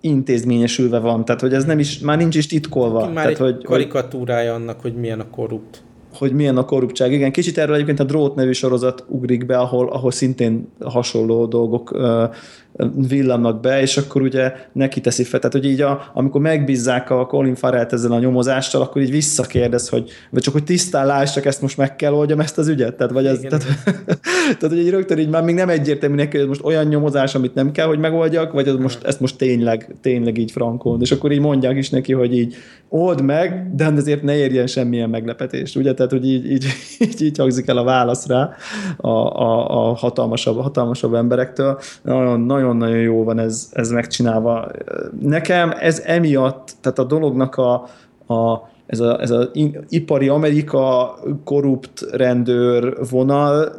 intézményesülve 0.00 0.98
van, 0.98 1.24
tehát 1.24 1.40
hogy 1.40 1.54
ez 1.54 1.64
nem 1.64 1.78
is, 1.78 1.98
már 1.98 2.16
nincs 2.16 2.36
is 2.36 2.46
titkolva. 2.46 3.00
Már 3.00 3.12
tehát, 3.12 3.30
egy 3.30 3.38
hogy, 3.38 3.64
karikatúrája 3.64 4.54
annak, 4.54 4.80
hogy 4.80 4.94
milyen 4.94 5.20
a 5.20 5.30
korrupt 5.30 5.82
hogy 6.22 6.32
milyen 6.32 6.56
a 6.56 6.64
korruptság. 6.64 7.12
Igen, 7.12 7.32
kicsit 7.32 7.58
erről 7.58 7.74
egyébként 7.74 8.00
a 8.00 8.04
Drót 8.04 8.34
nevű 8.34 8.52
sorozat 8.52 9.04
ugrik 9.08 9.46
be, 9.46 9.58
ahol, 9.58 9.88
ahol 9.88 10.10
szintén 10.10 10.68
hasonló 10.80 11.46
dolgok 11.46 11.98
villannak 13.08 13.60
be, 13.60 13.80
és 13.80 13.96
akkor 13.96 14.22
ugye 14.22 14.52
neki 14.72 15.00
teszi 15.00 15.24
fel. 15.24 15.40
Tehát, 15.40 15.56
hogy 15.56 15.70
így 15.70 15.80
a, 15.80 16.10
amikor 16.14 16.40
megbízzák 16.40 17.10
a 17.10 17.26
Colin 17.26 17.54
Farrell-t 17.54 17.92
ezzel 17.92 18.12
a 18.12 18.18
nyomozással, 18.18 18.82
akkor 18.82 19.02
így 19.02 19.10
visszakérdez, 19.10 19.88
hogy 19.88 20.10
vagy 20.30 20.42
csak 20.42 20.52
hogy 20.52 20.64
tisztán 20.64 21.06
láss, 21.06 21.32
csak 21.32 21.44
ezt 21.44 21.62
most 21.62 21.76
meg 21.76 21.96
kell 21.96 22.12
oldjam 22.12 22.40
ezt 22.40 22.58
az 22.58 22.68
ügyet. 22.68 22.96
Tehát, 22.96 23.12
vagy 23.12 23.26
ez, 23.26 23.38
igen, 23.38 23.50
tehát, 23.50 23.84
tehát, 24.58 24.76
hogy 24.76 24.78
így 24.78 24.90
rögtön 24.90 25.18
így 25.18 25.28
már 25.28 25.42
még 25.42 25.54
nem 25.54 25.68
egyértelmű 25.68 26.16
neki, 26.16 26.30
hogy 26.30 26.40
ez 26.40 26.46
most 26.46 26.64
olyan 26.64 26.86
nyomozás, 26.86 27.34
amit 27.34 27.54
nem 27.54 27.72
kell, 27.72 27.86
hogy 27.86 27.98
megoldjak, 27.98 28.52
vagy 28.52 28.68
ez 28.68 28.74
most, 28.74 29.04
ezt 29.04 29.20
most 29.20 29.36
tényleg, 29.36 29.94
tényleg 30.00 30.38
így 30.38 30.50
frankon. 30.50 31.00
És 31.00 31.12
akkor 31.12 31.32
így 31.32 31.40
mondják 31.40 31.76
is 31.76 31.90
neki, 31.90 32.12
hogy 32.12 32.36
így 32.36 32.54
old 32.88 33.22
meg, 33.22 33.74
de 33.74 33.86
azért 33.86 34.22
ne 34.22 34.36
érjen 34.36 34.66
semmilyen 34.66 35.10
meglepetést. 35.10 35.76
Ugye? 35.76 35.94
Tehát, 35.94 36.12
hogy 36.12 36.26
így, 36.26 36.50
így, 36.50 36.66
így, 36.98 37.22
így 37.22 37.38
hangzik 37.38 37.68
el 37.68 37.76
a 37.76 37.84
válasz 37.84 38.26
rá 38.26 38.50
a, 38.96 39.08
a, 39.08 39.88
a 39.88 39.94
hatalmasabb, 39.94 40.60
hatalmasabb 40.60 41.14
emberektől. 41.14 41.78
Nagyon, 42.02 42.40
nagyon 42.40 42.71
nagyon-nagyon 42.76 43.02
jó 43.02 43.24
van 43.24 43.38
ez, 43.38 43.70
ez 43.72 43.90
megcsinálva. 43.90 44.70
Nekem 45.20 45.74
ez 45.80 46.02
emiatt, 46.06 46.72
tehát 46.80 46.98
a 46.98 47.04
dolognak 47.04 47.56
a, 47.56 47.72
a 48.34 48.70
ez 48.86 49.00
a, 49.00 49.20
ez 49.20 49.30
a 49.30 49.50
ipari 49.88 50.28
Amerika 50.28 51.14
korrupt 51.44 52.00
rendőr 52.10 52.96
vonal 53.10 53.72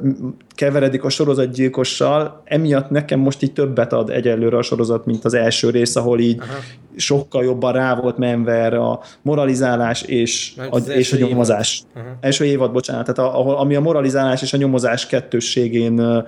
keveredik 0.55 1.03
a 1.03 1.09
sorozatgyilkossal, 1.09 2.41
emiatt 2.43 2.89
nekem 2.89 3.19
most 3.19 3.43
így 3.43 3.53
többet 3.53 3.93
ad 3.93 4.09
egyelőre 4.09 4.57
a 4.57 4.61
sorozat, 4.61 5.05
mint 5.05 5.25
az 5.25 5.33
első 5.33 5.69
rész, 5.69 5.95
ahol 5.95 6.19
így 6.19 6.39
Aha. 6.39 6.53
Sokkal 6.95 7.43
jobban 7.43 7.73
rá 7.73 7.95
volt 7.95 8.17
menve 8.17 8.51
erre 8.51 8.79
a 8.79 9.01
moralizálás 9.21 10.01
és, 10.01 10.53
a, 10.69 10.77
és 10.77 11.13
a 11.13 11.17
nyomozás. 11.17 11.83
Évad. 11.95 12.07
Első 12.19 12.45
évad, 12.45 12.71
bocsánat, 12.71 13.13
tehát 13.13 13.33
ahol, 13.33 13.55
ami 13.55 13.75
a 13.75 13.81
moralizálás 13.81 14.41
és 14.41 14.53
a 14.53 14.57
nyomozás 14.57 15.05
kettősségén 15.05 16.23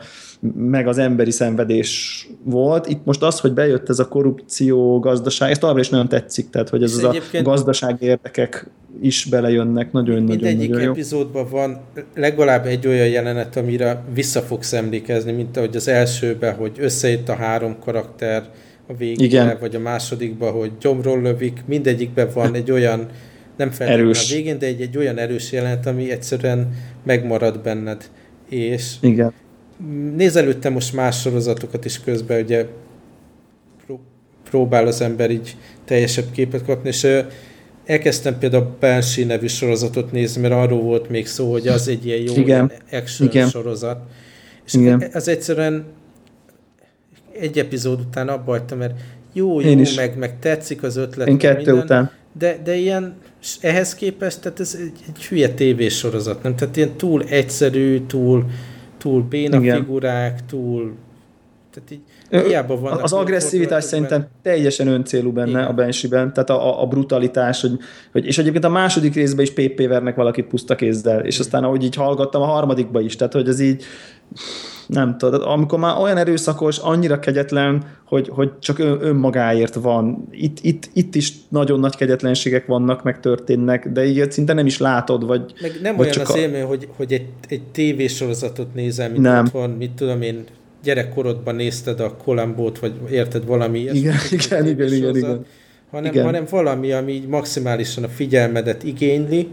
meg 0.56 0.88
az 0.88 0.98
emberi 0.98 1.32
szenvedés 1.32 2.28
volt. 2.44 2.88
Itt 2.88 3.06
most 3.06 3.22
az, 3.22 3.40
hogy 3.40 3.54
bejött 3.54 3.90
ez 3.90 4.00
a 4.00 4.08
korrupció, 4.08 5.00
gazdaság, 5.00 5.52
ez 5.52 5.58
továbbra 5.58 5.82
is 5.82 5.90
nagyon 5.90 6.08
tetszik, 6.08 6.50
tehát 6.50 6.70
hogy 6.70 6.84
ez 6.84 6.94
az 6.94 7.04
a 7.04 7.42
gazdaság 7.42 7.96
érdekek 8.00 8.70
is 9.02 9.26
belejönnek, 9.26 9.92
nagyon-nagyon 9.92 10.56
nagyon 10.56 10.82
jó. 10.82 10.90
epizódban 10.90 11.48
van 11.50 11.80
legalább 12.16 12.66
egy 12.66 12.88
olyan 12.88 13.08
jelenet, 13.08 13.56
amire 13.56 14.04
vissza 14.14 14.42
fogsz 14.42 14.74
emlékezni, 14.74 15.32
mint 15.32 15.58
ahogy 15.58 15.76
az 15.76 15.88
elsőben, 15.88 16.56
hogy 16.56 16.72
összejött 16.80 17.30
a 17.30 17.36
három 17.36 17.80
karakter 17.80 18.50
a 18.88 18.96
végére, 18.96 19.26
Igen. 19.26 19.58
vagy 19.60 19.76
a 19.76 19.80
másodikban, 19.80 20.52
hogy 20.52 20.72
gyomról 20.80 21.22
lövik, 21.22 21.64
mindegyikben 21.66 22.30
van 22.34 22.56
egy 22.56 22.72
olyan 22.72 23.06
nem 23.58 23.72
feltétlenül 23.72 24.12
a 24.12 24.34
végén, 24.34 24.60
de 24.60 24.66
egy, 24.66 24.82
egy 24.82 24.98
olyan 24.98 25.18
erős 25.18 25.52
jelenet, 25.52 25.86
ami 25.86 26.12
egyszerűen 26.12 26.74
megmarad 27.04 27.60
benned. 27.60 28.10
És 28.50 28.94
Igen 29.02 29.34
nézelődtem 30.16 30.74
most 30.74 30.94
más 30.94 31.20
sorozatokat 31.20 31.86
is 31.86 32.00
közben, 32.00 32.44
ugye 32.44 32.66
próbál 34.50 34.88
az 34.88 35.02
ember 35.02 35.32
így 35.32 35.56
teljesebb 35.86 36.32
képet 36.32 36.66
kapni, 36.66 36.90
és 36.90 37.08
elkezdtem 37.86 38.38
például 38.38 38.64
a 38.64 38.76
Banshee 38.80 39.26
nevű 39.26 39.48
sorozatot 39.48 40.12
nézni, 40.12 40.42
mert 40.42 40.54
arról 40.54 40.82
volt 40.82 41.10
még 41.10 41.28
szó, 41.28 41.52
hogy 41.52 41.68
az 41.68 41.88
egy 41.88 42.06
ilyen 42.06 42.22
jó 42.22 42.34
Igen. 42.36 42.72
Action 42.92 43.30
Igen. 43.30 43.50
sorozat. 43.50 44.00
És 44.66 44.74
Igen. 44.74 45.10
az 45.14 45.28
egyszerűen 45.28 45.86
egy 47.40 47.60
epizód 47.60 48.00
után 48.00 48.28
abba 48.28 48.52
hagytam, 48.52 48.78
mert 48.78 48.94
jó, 49.34 49.60
jó, 49.60 49.82
meg, 49.96 50.18
meg 50.18 50.40
tetszik 50.40 50.84
az 50.84 50.96
ötlet. 50.96 51.28
Én 51.28 51.38
kettő 51.38 51.58
minden, 51.58 51.78
után. 51.78 52.12
De, 52.38 52.60
de 52.64 52.76
ilyen, 52.76 53.16
ehhez 53.62 53.96
képest, 53.96 54.42
tehát 54.42 54.60
ez 54.60 54.78
egy, 54.80 55.00
egy 55.08 55.26
hülye 55.26 55.50
tévésorozat, 55.50 56.44
nem? 56.44 56.56
Tehát 56.56 56.78
ilyen 56.78 56.92
túl 56.98 57.24
egyszerű, 57.24 58.06
túl, 58.06 58.46
túl 58.98 59.22
béna 59.22 59.60
Igen. 59.60 59.78
figurák, 59.78 60.46
túl... 60.46 60.94
Tehát 61.74 61.92
így 61.92 62.02
hiába 62.48 62.80
vannak... 62.80 63.04
Az 63.04 63.14
agresszivitás 63.14 63.84
szerintem 63.84 64.28
teljesen 64.42 64.88
öncélú 64.88 65.32
benne 65.32 65.50
Igen. 65.50 65.64
a 65.64 65.74
Banshee-ben, 65.74 66.34
tehát 66.34 66.50
a, 66.50 66.82
a 66.82 66.86
brutalitás, 66.86 67.62
hogy, 67.62 67.78
hogy, 68.12 68.26
és 68.26 68.38
egyébként 68.38 68.64
a 68.64 68.70
második 68.70 69.14
részben 69.14 69.46
is 69.46 69.52
PP 69.52 69.88
vernek 69.88 70.16
valakit 70.16 70.46
puszta 70.46 70.76
kézzel, 70.76 71.26
és 71.26 71.40
aztán 71.40 71.64
ahogy 71.64 71.84
így 71.84 71.96
hallgattam 71.96 72.42
a 72.42 72.46
harmadikba 72.46 73.02
is, 73.02 73.16
tehát 73.16 73.34
hogy 73.34 73.48
ez 73.48 73.60
így 73.60 73.84
nem 74.88 75.18
tudod, 75.18 75.42
amikor 75.42 75.80
már 75.80 76.02
olyan 76.02 76.18
erőszakos, 76.18 76.78
annyira 76.78 77.20
kegyetlen, 77.20 77.84
hogy, 78.06 78.30
hogy 78.30 78.60
csak 78.60 78.80
ön, 78.80 78.98
önmagáért 79.02 79.74
van. 79.74 80.28
Itt, 80.32 80.58
itt, 80.62 80.90
itt 80.94 81.16
is 81.16 81.34
nagyon 81.50 81.80
nagy 81.80 81.96
kegyetlenségek 81.96 82.66
vannak, 82.66 83.04
meg 83.04 83.20
történnek, 83.20 83.90
de 83.90 84.06
így 84.06 84.32
szinte 84.32 84.54
nem 84.54 84.66
is 84.66 84.78
látod, 84.78 85.26
vagy... 85.26 85.54
Meg 85.62 85.72
nem 85.82 85.96
vagy 85.96 86.06
olyan 86.06 86.18
csak 86.18 86.30
az 86.30 86.36
a... 86.36 86.38
élmény, 86.38 86.64
hogy, 86.64 86.88
hogy 86.96 87.14
egy, 87.14 87.26
egy 87.48 87.62
tévésorozatot 87.72 88.74
nézel, 88.74 89.10
mint 89.10 89.22
nem. 89.22 89.46
otthon, 89.46 89.70
mit 89.70 89.92
tudom 89.92 90.22
én, 90.22 90.44
gyerekkorodban 90.84 91.56
nézted 91.56 92.00
a 92.00 92.16
Columbo-t, 92.16 92.80
vagy 92.80 92.94
érted 93.12 93.46
valami 93.46 93.80
ilyesmit. 93.80 94.46
Igen, 94.46 94.66
igen, 94.66 94.68
igen, 94.68 94.94
igen, 94.94 95.16
igen. 95.16 95.46
Hanem, 95.92 96.12
igen. 96.12 96.26
hanem 96.26 96.46
valami, 96.50 96.92
ami 96.92 97.12
így 97.12 97.28
maximálisan 97.28 98.04
a 98.04 98.08
figyelmedet 98.08 98.84
igényli, 98.84 99.48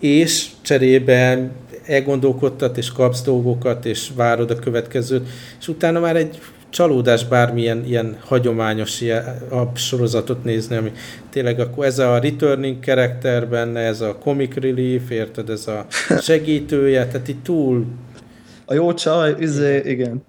és 0.00 0.48
cserébe 0.62 1.50
elgondolkodtat, 1.86 2.76
és 2.76 2.92
kapsz 2.92 3.22
dolgokat, 3.22 3.84
és 3.84 4.10
várod 4.16 4.50
a 4.50 4.58
következőt, 4.58 5.28
és 5.60 5.68
utána 5.68 6.00
már 6.00 6.16
egy 6.16 6.38
csalódás 6.70 7.24
bármilyen 7.24 7.84
ilyen 7.86 8.16
hagyományos 8.20 9.00
ilyen 9.00 9.38
sorozatot 9.74 10.44
nézni, 10.44 10.76
ami 10.76 10.92
tényleg 11.30 11.60
akkor 11.60 11.84
ez 11.84 11.98
a 11.98 12.18
returning 12.18 12.84
karakter 12.84 13.48
benne, 13.48 13.80
ez 13.80 14.00
a 14.00 14.16
comic 14.18 14.54
relief, 14.54 15.10
érted, 15.10 15.50
ez 15.50 15.66
a 15.66 15.86
segítője, 16.20 17.06
tehát 17.06 17.28
itt 17.28 17.42
túl 17.42 17.86
a 18.64 18.74
jó 18.74 18.94
csaj, 18.94 19.34
izé, 19.38 19.82
igen. 19.84 20.22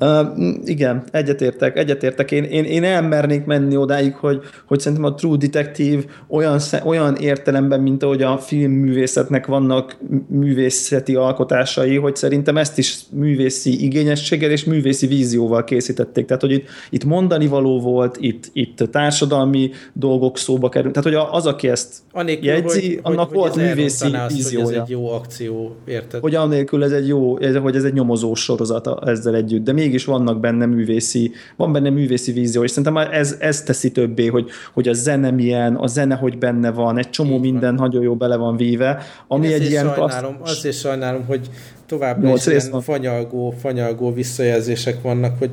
Uh, 0.00 0.20
igen, 0.64 1.04
egyetértek, 1.10 1.78
egyetértek. 1.78 2.30
Én, 2.30 2.44
én, 2.44 2.64
én 2.64 2.84
elmernék 2.84 3.44
menni 3.44 3.76
odáig, 3.76 4.14
hogy, 4.14 4.40
hogy 4.66 4.80
szerintem 4.80 5.12
a 5.12 5.14
True 5.14 5.36
Detective 5.36 6.02
olyan, 6.28 6.58
olyan 6.84 7.16
értelemben, 7.16 7.80
mint 7.80 8.02
ahogy 8.02 8.22
a 8.22 8.38
filmművészetnek 8.38 9.46
vannak 9.46 9.96
művészeti 10.28 11.14
alkotásai, 11.14 11.96
hogy 11.96 12.16
szerintem 12.16 12.56
ezt 12.56 12.78
is 12.78 12.98
művészi 13.12 13.84
igényességgel 13.84 14.50
és 14.50 14.64
művészi 14.64 15.06
vízióval 15.06 15.64
készítették. 15.64 16.26
Tehát, 16.26 16.42
hogy 16.42 16.52
itt, 16.52 16.66
itt 16.90 17.04
mondani 17.04 17.46
való 17.46 17.80
volt, 17.80 18.16
itt, 18.20 18.50
itt 18.52 18.76
társadalmi 18.90 19.70
dolgok 19.92 20.38
szóba 20.38 20.68
került. 20.68 20.94
Tehát, 20.94 21.20
hogy 21.20 21.28
az, 21.38 21.46
aki 21.46 21.68
ezt 21.68 21.94
Anélkül, 22.12 22.48
jegyzi, 22.48 22.94
hogy, 22.94 23.00
annak 23.02 23.28
hogy, 23.28 23.36
volt 23.36 23.52
hogy 23.52 23.62
művészi 23.62 24.16
víziója. 24.28 24.64
Hogy 24.64 24.74
ez 24.74 24.80
egy 24.80 24.90
jó 24.90 25.10
akció, 25.10 25.76
érted? 25.86 26.20
Hogy 26.20 26.34
annélkül 26.34 26.84
ez 26.84 26.92
egy 26.92 27.08
jó, 27.08 27.38
hogy 27.62 27.76
ez 27.76 27.84
egy 27.84 27.92
nyomozós 27.92 28.40
sorozat 28.40 28.88
ezzel 29.06 29.34
együtt, 29.34 29.64
de 29.64 29.72
mégis 29.88 30.04
vannak 30.04 30.40
benne 30.40 30.66
művészi, 30.66 31.32
van 31.56 31.72
benne 31.72 31.90
művészi 31.90 32.32
vízió, 32.32 32.62
és 32.62 32.70
szerintem 32.70 32.96
ez, 32.96 33.36
ez 33.40 33.62
teszi 33.62 33.90
többé, 33.90 34.26
hogy, 34.26 34.48
hogy 34.72 34.88
a 34.88 34.92
zene 34.92 35.30
milyen, 35.30 35.74
a 35.74 35.86
zene, 35.86 36.14
hogy 36.14 36.38
benne 36.38 36.70
van, 36.70 36.98
egy 36.98 37.10
csomó 37.10 37.34
Így 37.34 37.40
minden 37.40 37.76
van. 37.76 37.88
nagyon 37.88 38.02
jó 38.02 38.14
bele 38.14 38.36
van 38.36 38.56
víve, 38.56 39.02
ami 39.28 39.46
Én 39.46 39.52
egy 39.52 39.70
ilyen 39.70 39.86
sajnálom, 39.86 40.36
klassz... 40.36 40.50
Azt 40.50 40.66
is 40.66 40.78
sajnálom, 40.78 41.24
hogy 41.26 41.50
továbbra 41.86 42.34
is 42.34 42.46
ilyen 42.46 42.80
fanyalgó, 42.80 43.54
fanyalgó 43.60 44.12
visszajelzések 44.12 45.02
vannak, 45.02 45.38
hogy 45.38 45.50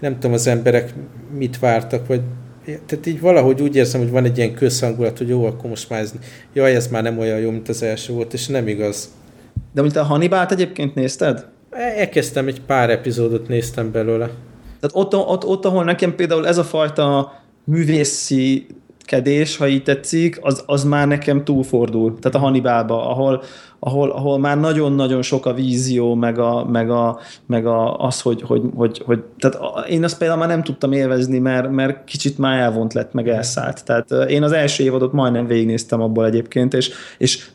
nem 0.00 0.12
tudom 0.12 0.32
az 0.32 0.46
emberek 0.46 0.94
mit 1.38 1.58
vártak, 1.58 2.06
vagy 2.06 2.20
tehát 2.64 3.06
így 3.06 3.20
valahogy 3.20 3.62
úgy 3.62 3.76
érzem, 3.76 4.00
hogy 4.00 4.10
van 4.10 4.24
egy 4.24 4.38
ilyen 4.38 4.54
közhangulat, 4.54 5.18
hogy 5.18 5.28
jó, 5.28 5.44
akkor 5.44 5.70
most 5.70 5.90
már 5.90 6.00
ez, 6.00 6.12
jaj, 6.52 6.74
ez 6.74 6.88
már 6.88 7.02
nem 7.02 7.18
olyan 7.18 7.38
jó, 7.38 7.50
mint 7.50 7.68
az 7.68 7.82
első 7.82 8.12
volt, 8.12 8.32
és 8.32 8.46
nem 8.46 8.68
igaz. 8.68 9.12
De 9.72 9.82
mint 9.82 9.96
a 9.96 10.02
Hannibalt 10.02 10.52
egyébként 10.52 10.94
nézted? 10.94 11.52
Elkezdtem, 11.74 12.46
egy 12.46 12.60
pár 12.60 12.90
epizódot 12.90 13.48
néztem 13.48 13.90
belőle. 13.90 14.30
Tehát 14.80 14.92
ott, 14.92 15.14
ott, 15.14 15.44
ott, 15.44 15.64
ahol 15.64 15.84
nekem 15.84 16.14
például 16.14 16.46
ez 16.46 16.58
a 16.58 16.64
fajta 16.64 17.32
művészi 17.64 18.66
kedés, 19.04 19.56
ha 19.56 19.68
így 19.68 19.82
tetszik, 19.82 20.38
az, 20.42 20.62
az 20.66 20.84
már 20.84 21.08
nekem 21.08 21.44
túlfordul. 21.44 22.18
Tehát 22.18 22.36
a 22.36 22.38
Hannibalba, 22.38 23.10
ahol, 23.10 23.42
ahol, 23.78 24.10
ahol 24.10 24.38
már 24.38 24.60
nagyon-nagyon 24.60 25.22
sok 25.22 25.46
a 25.46 25.54
vízió, 25.54 26.14
meg, 26.14 26.38
a, 26.38 26.64
meg, 26.64 26.90
a, 26.90 27.18
meg 27.46 27.66
a, 27.66 27.96
az, 27.96 28.20
hogy, 28.20 28.42
hogy, 28.42 28.62
hogy, 28.74 29.02
hogy 29.04 29.22
tehát 29.38 29.88
én 29.88 30.04
azt 30.04 30.18
például 30.18 30.38
már 30.38 30.48
nem 30.48 30.62
tudtam 30.62 30.92
élvezni, 30.92 31.38
mert, 31.38 31.70
mert 31.70 32.04
kicsit 32.04 32.38
már 32.38 32.58
elvont 32.58 32.92
lett, 32.92 33.12
meg 33.12 33.28
elszállt. 33.28 33.84
Tehát 33.84 34.10
én 34.30 34.42
az 34.42 34.52
első 34.52 34.84
évadot 34.84 35.12
majdnem 35.12 35.46
végignéztem 35.46 36.00
abból 36.00 36.26
egyébként, 36.26 36.74
és, 36.74 36.90
és 37.18 37.48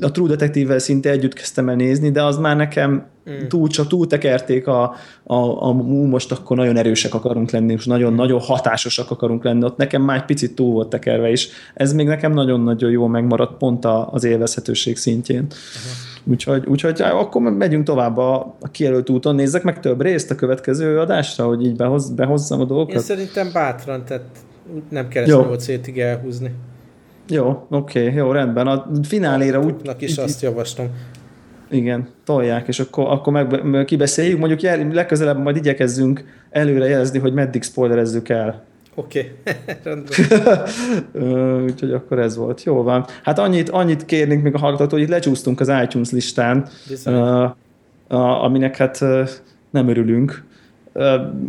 a 0.00 0.10
True 0.10 0.28
Detective-vel 0.28 0.78
szinte 0.78 1.10
együtt 1.10 1.32
kezdtem 1.32 1.68
el 1.68 1.76
nézni, 1.76 2.10
de 2.10 2.22
az 2.22 2.38
már 2.38 2.56
nekem 2.56 3.06
Mm. 3.30 3.46
Túl, 3.48 3.68
csak 3.68 3.86
túltekerték 3.86 4.66
a, 4.66 4.94
a, 5.24 5.34
a, 5.66 5.72
most 5.72 6.32
akkor 6.32 6.56
nagyon 6.56 6.76
erősek 6.76 7.14
akarunk 7.14 7.50
lenni, 7.50 7.72
és 7.72 7.86
nagyon-nagyon 7.86 8.40
mm. 8.42 8.46
hatásosak 8.46 9.10
akarunk 9.10 9.44
lenni. 9.44 9.64
Ott 9.64 9.76
nekem 9.76 10.02
már 10.02 10.16
egy 10.16 10.24
picit 10.24 10.54
túl 10.54 10.72
volt 10.72 10.88
tekerve, 10.88 11.30
és 11.30 11.48
ez 11.74 11.92
még 11.92 12.06
nekem 12.06 12.32
nagyon-nagyon 12.32 12.90
jó 12.90 13.06
megmaradt 13.06 13.56
pont 13.56 13.84
az 14.10 14.24
élvezhetőség 14.24 14.96
szintjén. 14.96 15.42
Uh-huh. 15.42 16.10
Úgyhogy, 16.24 16.66
úgyhogy 16.66 17.00
akkor 17.00 17.42
megyünk 17.42 17.84
tovább 17.84 18.16
a, 18.16 18.56
a 18.60 18.70
kijelölt 18.70 19.10
úton. 19.10 19.34
Nézzek 19.34 19.62
meg 19.62 19.80
több 19.80 20.00
részt 20.00 20.30
a 20.30 20.34
következő 20.34 20.98
adásra, 20.98 21.46
hogy 21.46 21.64
így 21.64 21.76
behoz, 21.76 22.10
behozzam 22.10 22.60
a 22.60 22.64
dolgokat. 22.64 22.94
Én 22.94 23.00
szerintem 23.00 23.50
bátran, 23.52 24.04
tehát 24.04 24.24
nem 24.88 25.08
kell 25.08 25.22
ezt 25.22 25.32
8 25.32 25.66
hétig 25.66 25.98
elhúzni. 25.98 26.54
Jó, 27.28 27.66
oké, 27.70 28.02
okay, 28.02 28.14
jó, 28.14 28.32
rendben. 28.32 28.66
A 28.66 28.90
fináléra 29.02 29.60
úgy... 29.60 29.74
is 29.98 30.18
azt 30.18 30.42
javaslom. 30.42 30.86
Igen, 31.72 32.08
tolják, 32.24 32.68
és 32.68 32.80
akkor, 32.80 33.06
akkor 33.10 33.32
meg, 33.32 33.84
kibeszéljük. 33.84 34.38
Mondjuk 34.38 34.62
jel, 34.62 34.88
legközelebb 34.88 35.42
majd 35.42 35.56
igyekezzünk 35.56 36.24
előre 36.50 36.88
jelezni, 36.88 37.18
hogy 37.18 37.32
meddig 37.32 37.62
spoilerezzük 37.62 38.28
el. 38.28 38.64
Oké, 38.94 39.32
okay. 39.84 41.62
Úgyhogy 41.64 41.92
akkor 41.92 42.18
ez 42.18 42.36
volt. 42.36 42.62
Jó 42.62 42.82
van. 42.82 43.06
Hát 43.22 43.38
annyit, 43.38 43.68
annyit 43.68 44.04
kérnénk 44.04 44.42
még 44.42 44.54
a 44.54 44.58
hallgatótól, 44.58 44.98
hogy 44.98 45.08
itt 45.08 45.14
lecsúsztunk 45.14 45.60
az 45.60 45.72
iTunes 45.82 46.10
listán, 46.10 46.68
uh, 47.04 47.50
aminek 48.44 48.76
hát 48.76 49.00
uh, 49.00 49.28
nem 49.70 49.88
örülünk. 49.88 50.44
Uh, 50.94 51.04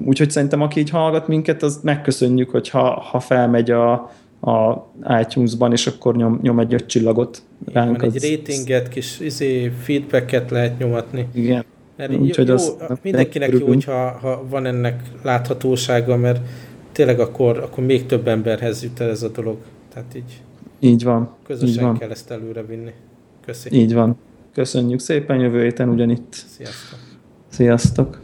úgyhogy 0.05 0.31
szerintem 0.31 0.61
aki 0.61 0.79
így 0.79 0.89
hallgat 0.89 1.27
minket, 1.27 1.63
az 1.63 1.79
megköszönjük, 1.83 2.49
hogyha 2.49 2.99
ha 3.01 3.19
felmegy 3.19 3.71
a, 3.71 4.11
a 4.43 4.87
iTunes-ban, 5.21 5.71
és 5.71 5.87
akkor 5.87 6.15
nyom, 6.15 6.39
nyom 6.41 6.59
egy 6.59 6.73
öt 6.73 6.85
csillagot 6.85 7.41
ránk. 7.73 8.01
Van, 8.01 8.11
egy 8.13 8.35
ratinget, 8.35 8.87
kis 8.87 9.19
izé, 9.19 9.71
feedbacket 9.81 10.51
lehet 10.51 10.77
nyomatni. 10.77 11.27
Igen. 11.33 11.65
Mert 11.95 12.15
Úgy, 12.15 12.37
jó, 12.37 12.53
az 12.53 12.75
mindenkinek 13.01 13.51
jó, 13.51 13.67
hogyha 13.67 14.17
ha 14.21 14.43
van 14.49 14.65
ennek 14.65 15.01
láthatósága, 15.21 16.17
mert 16.17 16.39
tényleg 16.91 17.19
akkor, 17.19 17.57
akkor 17.57 17.83
még 17.83 18.05
több 18.05 18.27
emberhez 18.27 18.83
jut 18.83 18.99
el 18.99 19.09
ez 19.09 19.23
a 19.23 19.29
dolog. 19.29 19.57
Tehát 19.93 20.15
így, 20.15 20.41
így 20.79 21.03
van. 21.03 21.29
Közösen 21.45 21.73
így 21.73 21.81
van. 21.81 21.97
kell 21.97 22.09
ezt 22.09 22.31
előre 22.31 22.63
vinni. 22.65 22.91
Köszi. 23.45 23.69
Így 23.71 23.93
van. 23.93 24.17
Köszönjük 24.53 24.99
szépen, 24.99 25.39
jövő 25.39 25.61
héten 25.61 25.89
ugyanitt. 25.89 26.33
Sziasztok. 26.33 26.99
Sziasztok! 27.47 28.22